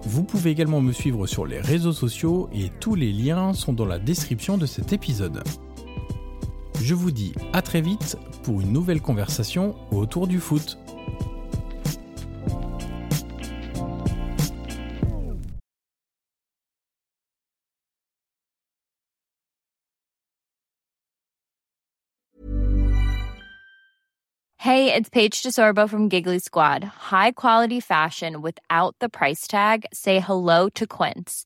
Vous 0.04 0.24
pouvez 0.24 0.52
également 0.52 0.82
me 0.82 0.94
suivre 0.94 1.26
sur 1.26 1.46
les 1.46 1.60
réseaux 1.60 1.94
sociaux 1.94 2.48
et 2.54 2.70
tous 2.80 2.96
les 2.96 3.12
liens 3.12 3.54
sont 3.54 3.74
dans 3.74 3.86
la 3.86 4.00
description 4.00 4.58
de 4.58 4.68
cet 4.68 4.94
épisode. 4.94 5.44
Je 6.82 6.94
vous 6.94 7.12
dis 7.12 7.34
à 7.54 7.62
très 7.62 7.82
vite 7.82 8.18
pour 8.44 8.62
une 8.62 8.72
nouvelle 8.72 9.02
conversation 9.02 9.76
autour 9.92 10.28
du 10.28 10.40
foot. 10.40 10.78
Hey, 24.60 24.94
it's 24.94 25.10
Paige 25.10 25.44
DeSorbo 25.44 25.90
from 25.90 26.10
Giggly 26.10 26.40
Squad. 26.40 26.84
High 26.84 27.32
quality 27.32 27.80
fashion 27.80 28.42
without 28.42 28.96
the 29.00 29.08
price 29.08 29.48
tag. 29.48 29.86
Say 29.94 30.20
hello 30.20 30.68
to 30.76 30.86
Quince. 30.86 31.46